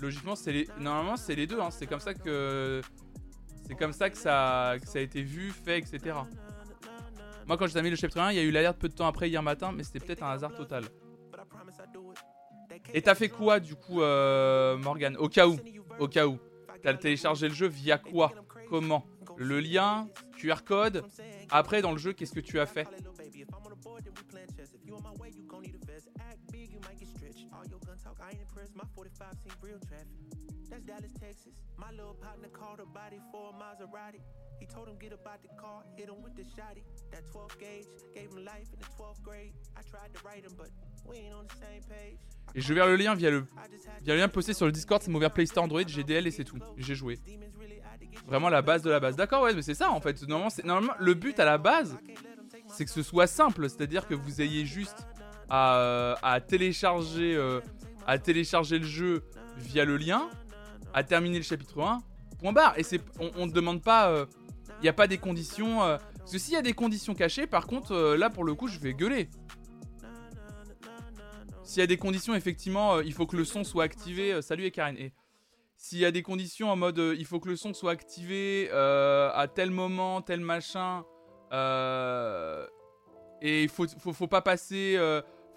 Logiquement, 0.00 0.36
c'est 0.36 0.52
les. 0.52 0.68
Normalement, 0.78 1.16
c'est 1.16 1.34
les 1.34 1.46
deux. 1.46 1.60
Hein. 1.60 1.70
C'est 1.70 1.86
comme 1.86 2.00
ça 2.00 2.14
que. 2.14 2.80
C'est 3.66 3.74
comme 3.74 3.92
ça 3.92 4.08
que 4.08 4.16
ça, 4.16 4.76
ça 4.84 4.98
a 4.98 5.02
été 5.02 5.22
vu, 5.22 5.50
fait, 5.50 5.78
etc. 5.78 6.16
Moi, 7.46 7.56
quand 7.56 7.66
j'ai 7.66 7.82
mis 7.82 7.90
le 7.90 7.96
chapitre 7.96 8.20
1, 8.20 8.32
il 8.32 8.36
y 8.36 8.40
a 8.40 8.42
eu 8.42 8.50
l'alerte 8.50 8.78
peu 8.78 8.88
de 8.88 8.94
temps 8.94 9.06
après 9.06 9.28
hier 9.28 9.42
matin, 9.42 9.72
mais 9.72 9.82
c'était 9.82 10.00
peut-être 10.00 10.22
un 10.22 10.30
hasard 10.30 10.54
total. 10.54 10.84
Et 12.94 13.02
t'as 13.02 13.14
fait 13.14 13.28
quoi 13.28 13.60
du 13.60 13.74
coup, 13.74 14.00
euh, 14.00 14.76
Morgan 14.78 15.16
Au 15.16 15.28
cas 15.28 15.46
où, 15.46 15.58
au 15.98 16.08
cas 16.08 16.26
où. 16.26 16.38
T'as 16.82 16.94
téléchargé 16.94 17.48
le 17.48 17.54
jeu 17.54 17.66
via 17.66 17.98
quoi? 17.98 18.32
Comment? 18.68 19.04
Le 19.36 19.60
lien, 19.60 20.08
QR 20.36 20.62
code? 20.64 21.04
Après, 21.50 21.82
dans 21.82 21.92
le 21.92 21.98
jeu, 21.98 22.12
qu'est-ce 22.12 22.32
que 22.32 22.40
tu 22.40 22.60
as 22.60 22.66
fait? 22.66 22.86
He 34.60 34.66
told 34.66 34.88
him 34.88 34.96
get 34.98 35.12
about 35.12 35.40
the 35.42 35.48
car, 35.56 35.84
hit 35.96 36.08
him 36.08 36.20
with 36.22 36.34
the 36.34 36.42
shotty. 36.42 36.82
That 37.12 37.22
12 37.30 37.58
gauge 37.58 37.86
gave 38.14 38.30
him 38.30 38.44
life 38.44 38.68
in 38.72 38.80
the 38.80 38.86
12th 38.98 39.22
grade. 39.22 39.52
I 39.76 39.82
tried 39.88 40.12
to 40.14 40.20
write 40.24 40.44
him, 40.44 40.52
but 40.56 40.70
we 41.06 41.18
ain't 41.18 41.34
on 41.34 41.46
the 41.46 41.54
same 41.54 41.82
page. 41.88 42.18
Et 42.54 42.60
je 42.60 42.68
vais 42.68 42.74
vers 42.74 42.86
le 42.86 42.96
lien 42.96 43.14
via 43.14 43.30
le, 43.30 43.46
via 44.02 44.14
le 44.14 44.20
lien 44.20 44.28
posté 44.28 44.54
sur 44.54 44.66
le 44.66 44.72
Discord, 44.72 45.02
c'est 45.02 45.10
mon 45.10 45.18
ouvert 45.18 45.30
Play 45.30 45.46
Store 45.46 45.64
Android, 45.64 45.86
GDL 45.86 46.26
et 46.26 46.30
c'est 46.30 46.44
tout. 46.44 46.58
J'ai 46.76 46.94
joué. 46.94 47.18
Vraiment 48.26 48.48
la 48.48 48.62
base 48.62 48.82
de 48.82 48.90
la 48.90 49.00
base. 49.00 49.16
D'accord, 49.16 49.42
ouais, 49.42 49.54
mais 49.54 49.62
c'est 49.62 49.74
ça 49.74 49.90
en 49.90 50.00
fait. 50.00 50.20
Normalement, 50.26 50.52
normalement, 50.64 50.94
le 50.98 51.14
but 51.14 51.38
à 51.38 51.44
la 51.44 51.58
base, 51.58 51.96
c'est 52.68 52.84
que 52.84 52.90
ce 52.90 53.02
soit 53.02 53.26
simple. 53.26 53.68
C'est-à-dire 53.68 54.06
que 54.08 54.14
vous 54.14 54.40
ayez 54.40 54.64
juste 54.66 55.06
à, 55.48 56.16
à 56.22 56.40
télécharger, 56.40 57.36
euh, 57.36 57.60
à 58.08 58.18
télécharger 58.18 58.80
le 58.80 58.86
jeu 58.86 59.22
via 59.58 59.84
le 59.84 59.96
lien, 59.96 60.28
à 60.94 61.04
terminer 61.04 61.36
le 61.36 61.44
chapitre 61.44 61.80
1, 61.80 62.00
point 62.40 62.52
barre. 62.52 62.76
Et 62.76 62.82
c'est, 62.82 63.00
on 63.20 63.46
ne 63.46 63.52
demande 63.52 63.82
pas. 63.82 64.10
Euh, 64.10 64.26
il 64.78 64.82
n'y 64.82 64.88
a 64.88 64.92
pas 64.94 65.06
des 65.06 65.18
conditions. 65.18 65.82
Euh, 65.82 65.98
parce 66.18 66.32
que 66.32 66.38
s'il 66.38 66.54
y 66.54 66.56
a 66.56 66.62
des 66.62 66.72
conditions 66.72 67.14
cachées, 67.14 67.46
par 67.46 67.66
contre, 67.66 67.92
euh, 67.92 68.16
là 68.16 68.30
pour 68.30 68.44
le 68.44 68.54
coup, 68.54 68.68
je 68.68 68.78
vais 68.78 68.94
gueuler. 68.94 69.28
S'il 71.64 71.80
y 71.80 71.82
a 71.82 71.86
des 71.86 71.98
conditions, 71.98 72.34
effectivement, 72.34 72.94
euh, 72.94 73.04
il 73.04 73.12
faut 73.12 73.26
que 73.26 73.36
le 73.36 73.44
son 73.44 73.62
soit 73.62 73.84
activé. 73.84 74.40
salut 74.40 74.64
et 74.64 74.70
Karen. 74.70 74.96
Et 74.96 75.12
s'il 75.76 75.98
y 75.98 76.04
a 76.06 76.10
des 76.10 76.22
conditions 76.22 76.70
en 76.70 76.76
mode 76.76 76.98
il 77.16 77.26
faut 77.26 77.40
que 77.40 77.48
le 77.48 77.56
son 77.56 77.74
soit 77.74 77.92
activé 77.92 78.70
à 78.70 79.46
tel 79.54 79.70
moment, 79.70 80.22
tel 80.22 80.40
machin, 80.40 81.04
et 83.40 83.62
il 83.62 83.68
faut, 83.68 83.86
faut, 83.86 84.26
pas 84.26 84.42
passer, 84.42 84.98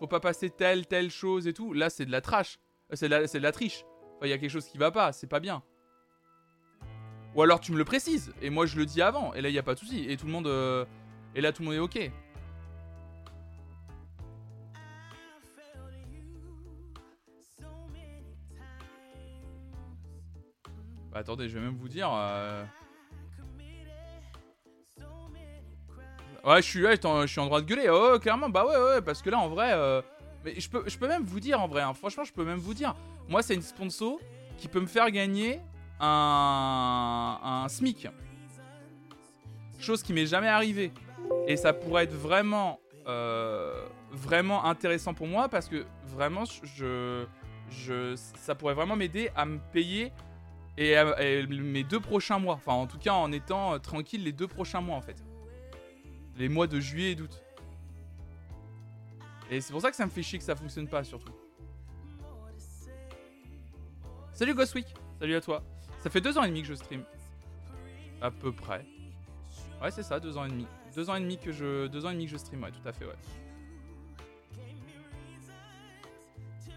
faut 0.01 0.08
pas 0.08 0.20
passer 0.20 0.50
telle 0.50 0.88
telle 0.88 1.12
chose 1.12 1.48
et 1.48 1.53
tout. 1.53 1.74
Là, 1.74 1.91
c'est 1.91 2.08
de 2.08 2.12
la 2.12 2.22
trash. 2.22 2.58
C'est 2.91 3.08
de, 3.08 3.38
de, 3.38 3.38
la 3.38 3.51
triche. 3.51 3.86
Il 4.24 4.29
y 4.29 4.34
a 4.34 4.39
quelque 4.39 4.50
chose 4.50 4.65
qui 4.65 4.79
va 4.79 4.89
pas. 4.89 5.13
C'est 5.13 5.27
pas 5.27 5.39
bien. 5.39 5.62
Ou 7.36 7.41
alors 7.43 7.60
tu 7.60 7.72
me 7.72 7.77
le 7.77 7.86
précises, 7.86 8.34
et 8.41 8.50
moi 8.50 8.65
je 8.65 8.77
le 8.77 8.86
dis 8.86 9.01
avant, 9.01 9.34
et 9.34 9.41
là 9.41 9.48
il 9.48 9.53
n'y 9.53 9.60
a 9.60 9.63
pas 9.63 9.74
de 9.74 9.79
souci, 9.79 10.05
et 10.10 10.17
tout 10.17 10.25
le 10.25 10.34
monde... 10.34 10.48
Euh, 10.48 10.84
et 11.34 11.39
là 11.39 11.53
tout 11.53 11.62
le 11.62 11.70
monde 11.70 11.75
est 11.75 11.79
ok. 11.79 12.12
Bah, 21.12 21.20
attendez, 21.20 21.48
je 21.48 21.58
vais 21.58 21.63
même 21.63 21.77
vous 21.77 21.88
dire... 21.88 22.10
Euh, 22.12 22.65
ouais, 26.45 26.62
je 26.62 26.67
suis, 26.67 26.81
je 26.81 27.25
suis 27.27 27.39
en 27.39 27.45
droit 27.45 27.62
de 27.62 27.65
gueuler. 27.65 27.89
Oh, 27.89 28.17
clairement, 28.19 28.50
bah 28.50 28.65
ouais, 28.65 28.77
ouais, 28.77 29.01
parce 29.01 29.21
que 29.21 29.29
là, 29.29 29.39
en 29.39 29.50
vrai, 29.50 29.71
euh, 29.74 30.01
mais 30.43 30.60
je 30.60 30.69
peux, 30.69 30.83
je 30.88 30.98
peux 30.98 31.07
même 31.07 31.24
vous 31.24 31.39
dire, 31.39 31.62
en 31.62 31.67
vrai, 31.67 31.81
hein, 31.81 31.93
franchement, 31.93 32.24
je 32.24 32.33
peux 32.33 32.43
même 32.43 32.60
vous 32.60 32.74
dire. 32.74 32.95
Moi, 33.29 33.41
c'est 33.41 33.53
une 33.53 33.62
sponsor 33.62 34.19
qui 34.57 34.67
peut 34.67 34.79
me 34.79 34.88
faire 34.88 35.10
gagner 35.12 35.60
un, 36.00 37.65
SMIC. 37.69 38.07
Chose 39.79 40.03
qui 40.03 40.13
m'est 40.13 40.25
jamais 40.25 40.48
arrivée. 40.48 40.91
Et 41.48 41.55
ça 41.55 41.74
pourrait 41.74 42.03
être 42.03 42.13
vraiment, 42.13 42.79
euh, 43.07 43.86
vraiment 44.12 44.65
intéressant 44.65 45.13
pour 45.13 45.27
moi 45.27 45.50
parce 45.50 45.67
que 45.67 45.86
vraiment, 46.07 46.43
je, 46.45 47.25
je, 47.69 48.15
ça 48.15 48.53
pourrait 48.53 48.74
vraiment 48.74 48.95
m'aider 48.95 49.29
à 49.36 49.45
me 49.45 49.60
payer 49.71 50.12
et, 50.77 50.95
mes 51.48 51.83
deux 51.83 52.00
prochains 52.00 52.39
mois. 52.39 52.55
Enfin, 52.55 52.74
en 52.74 52.88
tout 52.88 52.98
cas, 53.00 53.13
en 53.13 53.31
étant 53.31 53.74
euh, 53.74 53.77
tranquille 53.77 54.24
les 54.24 54.31
deux 54.31 54.48
prochains 54.48 54.81
mois 54.81 54.98
en 54.98 55.01
fait. 55.01 55.24
Les 56.41 56.50
mois 56.50 56.65
de 56.65 56.79
juillet 56.79 57.12
et 57.12 57.15
d'août. 57.15 57.39
Et 59.51 59.62
c'est 59.62 59.71
pour 59.71 59.79
ça 59.79 59.91
que 59.91 59.95
ça 59.95 60.07
me 60.07 60.10
fait 60.10 60.24
chier 60.24 60.39
que 60.39 60.43
ça 60.43 60.55
fonctionne 60.55 60.88
pas 60.88 61.03
surtout. 61.03 61.36
Salut 64.33 64.55
Ghostweek, 64.55 64.88
salut 65.19 65.36
à 65.36 65.41
toi. 65.41 65.63
Ça 66.00 66.10
fait 66.10 66.19
deux 66.19 66.36
ans 66.39 66.43
et 66.43 66.48
demi 66.48 66.63
que 66.63 66.67
je 66.67 66.74
stream. 66.74 67.03
À 68.19 68.31
peu 68.31 68.51
près. 68.51 68.83
Ouais, 69.79 69.91
c'est 69.91 70.01
ça, 70.01 70.19
deux 70.19 70.36
ans 70.36 70.45
et 70.45 70.50
demi. 70.50 70.65
Deux 70.95 71.12
ans 71.12 71.15
et 71.15 71.19
demi 71.19 71.38
que 71.38 71.51
je, 71.51 71.86
deux 71.86 72.07
ans 72.07 72.10
et 72.10 72.13
demi 72.13 72.25
que 72.25 72.31
je 72.31 72.38
stream, 72.38 72.63
ouais, 72.63 72.71
tout 72.71 72.88
à 72.88 72.91
fait, 72.91 73.05
ouais. 73.05 73.13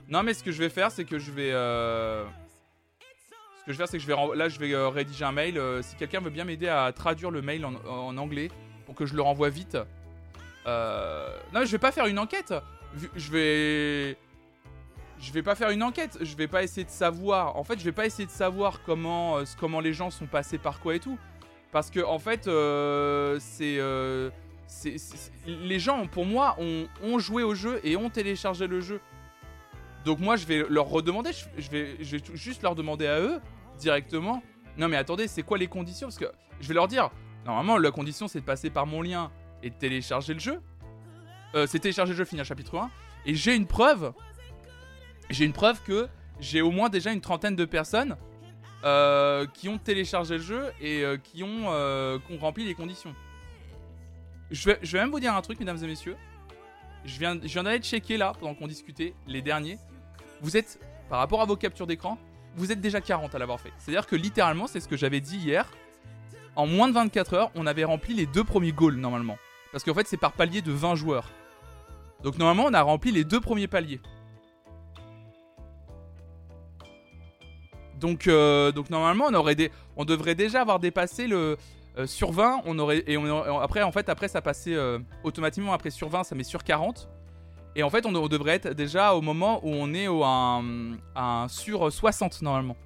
Non, 0.08 0.22
mais 0.22 0.34
ce 0.34 0.44
que 0.44 0.52
je 0.52 0.58
vais 0.58 0.68
faire, 0.68 0.90
c'est 0.90 1.06
que 1.06 1.18
je 1.18 1.32
vais. 1.32 1.52
Euh... 1.52 2.26
Ce 3.60 3.64
que 3.64 3.72
je 3.72 3.72
vais 3.72 3.76
faire, 3.78 3.88
c'est 3.88 3.96
que 3.96 4.02
je 4.02 4.08
vais 4.08 4.36
là, 4.36 4.50
je 4.50 4.58
vais 4.58 4.74
euh, 4.74 4.90
rédiger 4.90 5.24
un 5.24 5.32
mail. 5.32 5.56
Euh, 5.56 5.80
si 5.80 5.96
quelqu'un 5.96 6.20
veut 6.20 6.28
bien 6.28 6.44
m'aider 6.44 6.68
à 6.68 6.92
traduire 6.92 7.30
le 7.30 7.40
mail 7.40 7.64
en, 7.64 8.18
anglais 8.18 8.50
pour 8.84 8.94
que 8.94 9.06
je 9.06 9.14
le 9.14 9.22
renvoie 9.22 9.50
vite. 9.50 9.76
Euh... 10.66 11.38
Non, 11.52 11.64
je 11.64 11.70
vais 11.70 11.78
pas 11.78 11.92
faire 11.92 12.06
une 12.06 12.18
enquête. 12.18 12.54
Je 13.16 13.30
vais 13.30 14.16
je 15.24 15.32
vais 15.32 15.42
pas 15.42 15.54
faire 15.54 15.70
une 15.70 15.82
enquête, 15.82 16.18
je 16.20 16.36
vais 16.36 16.48
pas 16.48 16.62
essayer 16.62 16.84
de 16.84 16.90
savoir. 16.90 17.56
En 17.56 17.64
fait, 17.64 17.78
je 17.78 17.84
vais 17.84 17.92
pas 17.92 18.06
essayer 18.06 18.26
de 18.26 18.30
savoir 18.30 18.82
comment, 18.84 19.38
euh, 19.38 19.44
comment 19.58 19.80
les 19.80 19.92
gens 19.92 20.10
sont 20.10 20.26
passés 20.26 20.58
par 20.58 20.80
quoi 20.80 20.94
et 20.94 21.00
tout. 21.00 21.18
Parce 21.72 21.90
que, 21.90 22.00
en 22.00 22.18
fait, 22.18 22.46
euh, 22.46 23.38
euh, 23.60 24.30
c'est. 24.66 24.96
les 25.46 25.78
gens, 25.78 26.06
pour 26.06 26.26
moi, 26.26 26.56
ont, 26.58 26.86
ont, 27.02 27.18
joué 27.18 27.42
au 27.42 27.54
jeu 27.54 27.80
et 27.84 27.96
ont 27.96 28.10
téléchargé 28.10 28.66
le 28.66 28.80
jeu. 28.80 29.00
Donc, 30.04 30.20
moi, 30.20 30.36
je 30.36 30.46
vais 30.46 30.64
leur 30.68 30.88
redemander, 30.88 31.30
je, 31.56 31.70
vais, 31.70 31.96
je 32.00 32.16
vais 32.16 32.22
juste 32.34 32.62
leur 32.62 32.74
demander 32.74 33.06
à 33.06 33.20
eux, 33.20 33.40
directement. 33.78 34.42
Non, 34.76 34.88
mais 34.88 34.96
attendez, 34.96 35.26
c'est 35.26 35.42
quoi 35.42 35.56
les 35.56 35.68
conditions? 35.68 36.08
Parce 36.08 36.18
que 36.18 36.30
je 36.60 36.68
vais 36.68 36.74
leur 36.74 36.88
dire, 36.88 37.10
normalement, 37.44 37.78
la 37.78 37.90
condition, 37.90 38.28
c'est 38.28 38.40
de 38.40 38.44
passer 38.44 38.70
par 38.70 38.86
mon 38.86 39.02
lien 39.02 39.30
et 39.62 39.70
de 39.70 39.74
télécharger 39.74 40.34
le 40.34 40.40
jeu. 40.40 40.60
c'est 41.66 41.78
télécharger 41.78 42.12
le 42.12 42.18
jeu, 42.18 42.24
finir 42.24 42.44
chapitre 42.44 42.78
1. 42.78 42.90
Et 43.26 43.34
j'ai 43.34 43.54
une 43.54 43.66
preuve 43.66 44.12
j'ai 45.30 45.44
une 45.44 45.52
preuve 45.52 45.82
que 45.82 46.08
j'ai 46.40 46.62
au 46.62 46.70
moins 46.70 46.88
déjà 46.88 47.12
une 47.12 47.20
trentaine 47.20 47.56
de 47.56 47.64
personnes 47.64 48.16
euh, 48.84 49.46
qui 49.54 49.68
ont 49.68 49.78
téléchargé 49.78 50.36
le 50.36 50.42
jeu 50.42 50.72
et 50.80 51.02
euh, 51.02 51.16
qui, 51.16 51.42
ont, 51.42 51.72
euh, 51.72 52.18
rempli 52.40 52.64
les 52.64 52.74
conditions. 52.74 53.14
Je 54.50 54.70
vais, 54.70 54.78
je 54.82 54.92
vais, 54.92 55.00
même 55.00 55.10
vous 55.10 55.20
dire 55.20 55.34
un 55.34 55.42
truc, 55.42 55.58
mesdames 55.58 55.78
et 55.82 55.86
messieurs. 55.86 56.16
Je 57.04 57.18
viens, 57.18 57.34
je 57.40 57.48
viens 57.48 57.62
d'aller 57.62 57.80
checker 57.80 58.16
là, 58.16 58.32
pendant 58.38 58.54
qu'on 58.54 58.66
discutait, 58.66 59.14
les 59.26 59.42
derniers. 59.42 59.78
Vous 60.42 60.56
êtes, 60.56 60.78
par 61.08 61.18
rapport 61.18 61.40
à 61.40 61.44
vos 61.44 61.56
captures 61.56 61.86
d'écran, 61.86 62.18
vous 62.56 62.70
êtes 62.70 62.80
déjà 62.80 63.00
40 63.00 63.34
à 63.34 63.38
l'avoir 63.38 63.60
fait. 63.60 63.72
C'est-à-dire 63.78 64.06
que 64.06 64.16
littéralement, 64.16 64.66
c'est 64.66 64.80
ce 64.80 64.88
que 64.88 64.96
j'avais 64.96 65.20
dit 65.20 65.38
hier. 65.38 65.70
En 66.56 66.66
moins 66.66 66.88
de 66.88 66.94
24 66.94 67.34
heures, 67.34 67.50
on 67.54 67.66
avait 67.66 67.84
rempli 67.84 68.14
les 68.14 68.26
deux 68.26 68.44
premiers 68.44 68.72
goals 68.72 68.96
normalement. 68.96 69.36
Parce 69.72 69.82
qu'en 69.82 69.94
fait, 69.94 70.06
c'est 70.06 70.16
par 70.16 70.32
palier 70.32 70.62
de 70.62 70.72
20 70.72 70.94
joueurs. 70.94 71.28
Donc 72.22 72.38
normalement, 72.38 72.64
on 72.68 72.74
a 72.74 72.82
rempli 72.82 73.10
les 73.10 73.24
deux 73.24 73.40
premiers 73.40 73.66
paliers. 73.66 74.00
Donc, 77.98 78.26
euh, 78.26 78.70
donc 78.72 78.90
normalement, 78.90 79.26
on, 79.28 79.34
aurait 79.34 79.70
on 79.96 80.04
devrait 80.04 80.34
déjà 80.34 80.60
avoir 80.60 80.78
dépassé 80.78 81.26
le 81.26 81.56
euh, 81.98 82.06
sur 82.06 82.32
20. 82.32 82.62
On 82.66 82.78
aurait, 82.78 83.04
et 83.06 83.16
après, 83.62 83.82
en 83.82 83.92
fait, 83.92 84.08
après, 84.08 84.28
ça 84.28 84.42
passait 84.42 84.74
euh, 84.74 84.98
automatiquement. 85.22 85.72
Après 85.72 85.90
sur 85.90 86.08
20, 86.08 86.24
ça 86.24 86.34
met 86.34 86.44
sur 86.44 86.64
40. 86.64 87.08
Et 87.76 87.82
en 87.82 87.90
fait, 87.90 88.06
on, 88.06 88.12
devrait 88.28 88.54
être 88.54 88.70
déjà 88.70 89.14
au 89.14 89.20
moment 89.20 89.60
où 89.64 89.70
on 89.70 89.92
est 89.94 90.06
au, 90.06 90.22
un, 90.22 91.46
sur 91.48 91.92
60 91.92 92.42
normalement. 92.42 92.76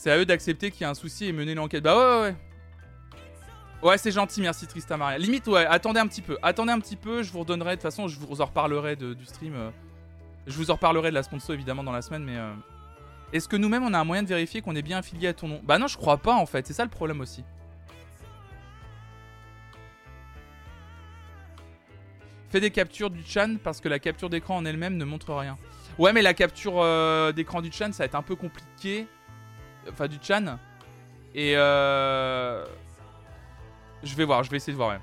C'est 0.00 0.10
à 0.10 0.16
eux 0.16 0.24
d'accepter 0.24 0.70
qu'il 0.70 0.80
y 0.80 0.84
a 0.84 0.88
un 0.88 0.94
souci 0.94 1.26
et 1.26 1.32
mener 1.32 1.54
l'enquête. 1.54 1.84
Bah 1.84 1.94
ouais, 1.94 2.22
ouais, 2.22 2.28
ouais. 2.30 2.36
Ouais, 3.86 3.98
c'est 3.98 4.10
gentil, 4.10 4.40
merci 4.40 4.66
Tristan 4.66 4.96
Maria. 4.96 5.18
Limite, 5.18 5.46
ouais, 5.46 5.66
attendez 5.66 6.00
un 6.00 6.06
petit 6.06 6.22
peu. 6.22 6.38
Attendez 6.40 6.72
un 6.72 6.80
petit 6.80 6.96
peu, 6.96 7.22
je 7.22 7.30
vous 7.30 7.40
redonnerai. 7.40 7.72
De 7.72 7.74
toute 7.74 7.82
façon, 7.82 8.08
je 8.08 8.18
vous 8.18 8.40
en 8.40 8.46
reparlerai 8.46 8.96
du 8.96 9.26
stream. 9.26 9.52
euh. 9.54 9.68
Je 10.46 10.56
vous 10.56 10.70
en 10.70 10.74
reparlerai 10.76 11.10
de 11.10 11.14
la 11.14 11.22
sponsor 11.22 11.52
évidemment 11.54 11.84
dans 11.84 11.92
la 11.92 12.00
semaine, 12.00 12.24
mais. 12.24 12.38
euh, 12.38 12.50
Est-ce 13.34 13.46
que 13.46 13.56
nous-mêmes 13.56 13.82
on 13.84 13.92
a 13.92 13.98
un 13.98 14.04
moyen 14.04 14.22
de 14.22 14.28
vérifier 14.28 14.62
qu'on 14.62 14.74
est 14.74 14.80
bien 14.80 14.96
affilié 14.96 15.28
à 15.28 15.34
ton 15.34 15.48
nom? 15.48 15.60
Bah 15.64 15.76
non, 15.76 15.86
je 15.86 15.98
crois 15.98 16.16
pas 16.16 16.32
en 16.34 16.46
fait, 16.46 16.66
c'est 16.66 16.72
ça 16.72 16.84
le 16.84 16.88
problème 16.90 17.20
aussi. 17.20 17.44
Fais 22.48 22.60
des 22.60 22.70
captures 22.70 23.10
du 23.10 23.22
chan 23.22 23.56
parce 23.62 23.82
que 23.82 23.88
la 23.90 23.98
capture 23.98 24.30
d'écran 24.30 24.56
en 24.56 24.64
elle-même 24.64 24.96
ne 24.96 25.04
montre 25.04 25.34
rien. 25.34 25.58
Ouais, 25.98 26.14
mais 26.14 26.22
la 26.22 26.32
capture 26.32 26.80
euh, 26.80 27.32
d'écran 27.32 27.60
du 27.60 27.70
chan 27.70 27.92
ça 27.92 27.98
va 27.98 28.04
être 28.06 28.14
un 28.14 28.22
peu 28.22 28.34
compliqué. 28.34 29.06
Enfin, 29.88 30.08
du 30.08 30.18
chan. 30.20 30.58
Et 31.34 31.54
euh. 31.56 32.64
Je 34.02 34.14
vais 34.14 34.24
voir, 34.24 34.42
je 34.42 34.50
vais 34.50 34.56
essayer 34.56 34.72
de 34.72 34.78
voir. 34.78 34.98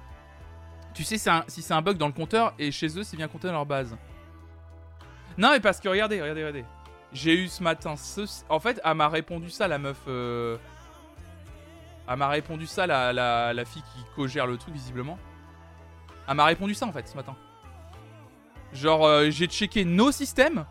Tu 0.93 1.03
sais 1.03 1.17
si 1.47 1.61
c'est 1.61 1.73
un 1.73 1.81
bug 1.81 1.97
dans 1.97 2.07
le 2.07 2.13
compteur 2.13 2.53
et 2.57 2.71
chez 2.71 2.87
eux 2.97 3.03
c'est 3.03 3.15
bien 3.15 3.27
compté 3.27 3.47
dans 3.47 3.53
leur 3.53 3.65
base. 3.65 3.95
Non, 5.37 5.51
mais 5.51 5.59
parce 5.59 5.79
que 5.79 5.87
regardez, 5.87 6.19
regardez, 6.19 6.41
regardez. 6.41 6.65
J'ai 7.13 7.35
eu 7.35 7.47
ce 7.47 7.61
matin 7.61 7.95
ce... 7.95 8.21
En 8.49 8.59
fait, 8.59 8.81
elle 8.83 8.95
m'a 8.95 9.07
répondu 9.07 9.51
ça, 9.51 9.67
la 9.67 9.77
meuf. 9.77 9.99
euh, 10.07 10.57
Elle 12.09 12.17
m'a 12.17 12.27
répondu 12.27 12.65
ça, 12.65 12.87
la 12.87 13.65
fille 13.65 13.83
qui 13.93 14.03
co-gère 14.15 14.47
le 14.47 14.57
truc, 14.57 14.73
visiblement. 14.73 15.19
Elle 16.27 16.35
m'a 16.35 16.45
répondu 16.45 16.73
ça, 16.73 16.87
en 16.87 16.91
fait, 16.91 17.07
ce 17.07 17.15
matin. 17.15 17.35
Genre, 18.73 19.05
euh, 19.05 19.29
j'ai 19.29 19.45
checké 19.45 19.85
nos 19.85 20.11
systèmes. 20.11 20.65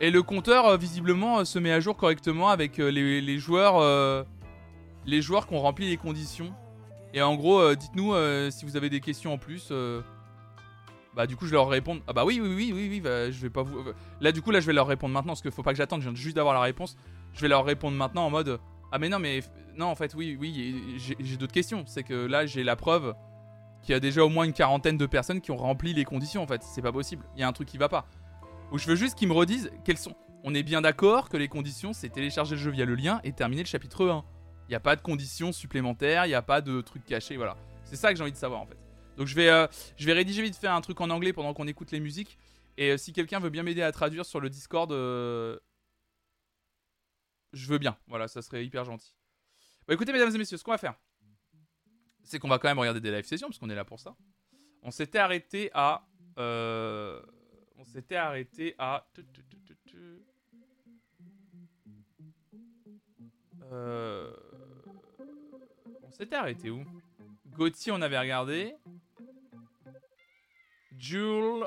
Et 0.00 0.10
le 0.10 0.22
compteur, 0.22 0.66
euh, 0.66 0.76
visiblement, 0.76 1.38
euh, 1.38 1.44
se 1.44 1.58
met 1.58 1.72
à 1.72 1.80
jour 1.80 1.96
correctement 1.96 2.48
avec 2.48 2.78
euh, 2.78 2.88
les, 2.90 3.38
joueurs... 3.38 4.26
les 5.06 5.22
joueurs 5.22 5.46
qui 5.46 5.54
ont 5.54 5.60
rempli 5.60 5.88
les 5.88 5.96
conditions. 5.96 6.52
Et 7.12 7.22
en 7.22 7.36
gros, 7.36 7.74
dites-nous 7.74 8.12
si 8.50 8.64
vous 8.64 8.76
avez 8.76 8.90
des 8.90 9.00
questions 9.00 9.32
en 9.34 9.38
plus. 9.38 9.72
Bah, 11.14 11.28
du 11.28 11.36
coup, 11.36 11.46
je 11.46 11.52
leur 11.52 11.68
répondre. 11.68 12.00
Ah, 12.08 12.12
bah 12.12 12.24
oui, 12.24 12.40
oui, 12.42 12.52
oui, 12.52 12.72
oui, 12.74 12.88
oui, 12.90 13.00
bah, 13.00 13.30
je 13.30 13.40
vais 13.40 13.50
pas 13.50 13.62
vous. 13.62 13.84
Là, 14.20 14.32
du 14.32 14.42
coup, 14.42 14.50
là, 14.50 14.58
je 14.58 14.66
vais 14.66 14.72
leur 14.72 14.88
répondre 14.88 15.14
maintenant 15.14 15.30
parce 15.30 15.42
qu'il 15.42 15.52
faut 15.52 15.62
pas 15.62 15.70
que 15.70 15.76
j'attende. 15.76 16.00
Je 16.00 16.08
viens 16.08 16.16
juste 16.16 16.34
d'avoir 16.34 16.54
la 16.54 16.60
réponse. 16.60 16.96
Je 17.32 17.40
vais 17.40 17.46
leur 17.46 17.64
répondre 17.64 17.96
maintenant 17.96 18.26
en 18.26 18.30
mode. 18.30 18.58
Ah, 18.90 18.98
mais 18.98 19.08
non, 19.08 19.20
mais. 19.20 19.40
Non, 19.76 19.86
en 19.86 19.94
fait, 19.94 20.14
oui, 20.14 20.36
oui, 20.40 20.98
j'ai 20.98 21.36
d'autres 21.36 21.52
questions. 21.52 21.84
C'est 21.86 22.02
que 22.02 22.26
là, 22.26 22.46
j'ai 22.46 22.64
la 22.64 22.74
preuve 22.74 23.14
qu'il 23.82 23.92
y 23.92 23.96
a 23.96 24.00
déjà 24.00 24.24
au 24.24 24.28
moins 24.28 24.44
une 24.44 24.52
quarantaine 24.52 24.96
de 24.96 25.06
personnes 25.06 25.40
qui 25.40 25.52
ont 25.52 25.56
rempli 25.56 25.94
les 25.94 26.04
conditions, 26.04 26.42
en 26.42 26.48
fait. 26.48 26.62
C'est 26.64 26.82
pas 26.82 26.92
possible. 26.92 27.24
Il 27.36 27.40
y 27.40 27.44
a 27.44 27.48
un 27.48 27.52
truc 27.52 27.68
qui 27.68 27.78
va 27.78 27.88
pas. 27.88 28.06
Ou 28.72 28.78
je 28.78 28.86
veux 28.86 28.96
juste 28.96 29.16
qu'ils 29.16 29.28
me 29.28 29.32
redisent 29.34 29.70
quelles 29.84 29.98
sont. 29.98 30.14
On 30.42 30.54
est 30.54 30.62
bien 30.62 30.80
d'accord 30.80 31.28
que 31.28 31.36
les 31.36 31.48
conditions, 31.48 31.92
c'est 31.92 32.08
télécharger 32.08 32.56
le 32.56 32.60
jeu 32.60 32.70
via 32.70 32.84
le 32.84 32.94
lien 32.94 33.20
et 33.24 33.32
terminer 33.32 33.62
le 33.62 33.68
chapitre 33.68 34.06
1. 34.06 34.24
Il 34.68 34.72
n'y 34.72 34.74
a 34.74 34.80
pas 34.80 34.96
de 34.96 35.00
conditions 35.00 35.52
supplémentaires, 35.52 36.26
il 36.26 36.28
n'y 36.28 36.34
a 36.34 36.42
pas 36.42 36.60
de 36.60 36.80
trucs 36.80 37.04
cachés, 37.04 37.36
voilà. 37.36 37.56
C'est 37.84 37.96
ça 37.96 38.10
que 38.10 38.16
j'ai 38.16 38.22
envie 38.22 38.32
de 38.32 38.36
savoir 38.36 38.60
en 38.60 38.66
fait. 38.66 38.78
Donc 39.16 39.26
je 39.26 39.34
vais, 39.34 39.48
euh, 39.48 39.66
je 39.96 40.06
vais 40.06 40.12
rédiger 40.12 40.42
vite 40.42 40.56
fait 40.56 40.66
un 40.66 40.80
truc 40.80 41.00
en 41.00 41.10
anglais 41.10 41.32
pendant 41.32 41.54
qu'on 41.54 41.66
écoute 41.66 41.92
les 41.92 42.00
musiques. 42.00 42.38
Et 42.76 42.90
euh, 42.90 42.96
si 42.96 43.12
quelqu'un 43.12 43.38
veut 43.38 43.50
bien 43.50 43.62
m'aider 43.62 43.82
à 43.82 43.92
traduire 43.92 44.24
sur 44.26 44.40
le 44.40 44.50
Discord, 44.50 44.90
euh, 44.90 45.58
je 47.52 47.68
veux 47.68 47.78
bien. 47.78 47.96
Voilà, 48.08 48.26
ça 48.26 48.42
serait 48.42 48.64
hyper 48.64 48.84
gentil. 48.84 49.14
Bon, 49.86 49.94
écoutez, 49.94 50.12
mesdames 50.12 50.34
et 50.34 50.38
messieurs, 50.38 50.56
ce 50.56 50.64
qu'on 50.64 50.72
va 50.72 50.78
faire, 50.78 50.94
c'est 52.24 52.38
qu'on 52.38 52.48
va 52.48 52.58
quand 52.58 52.68
même 52.68 52.78
regarder 52.78 53.00
des 53.00 53.12
live 53.12 53.24
sessions 53.24 53.48
parce 53.48 53.58
qu'on 53.58 53.70
est 53.70 53.74
là 53.74 53.84
pour 53.84 54.00
ça. 54.00 54.16
On 54.82 54.90
s'était 54.90 55.18
arrêté 55.18 55.70
à, 55.72 56.06
euh, 56.38 57.22
on 57.86 57.90
s'était 57.92 58.16
arrêté 58.16 58.74
à. 58.78 59.04
Euh, 63.72 64.32
On 66.02 66.10
s'était 66.10 66.36
arrêté 66.36 66.70
où? 66.70 66.84
Gauthier, 67.56 67.92
on 67.92 68.00
avait 68.02 68.18
regardé. 68.18 68.74
Jules, 70.98 71.64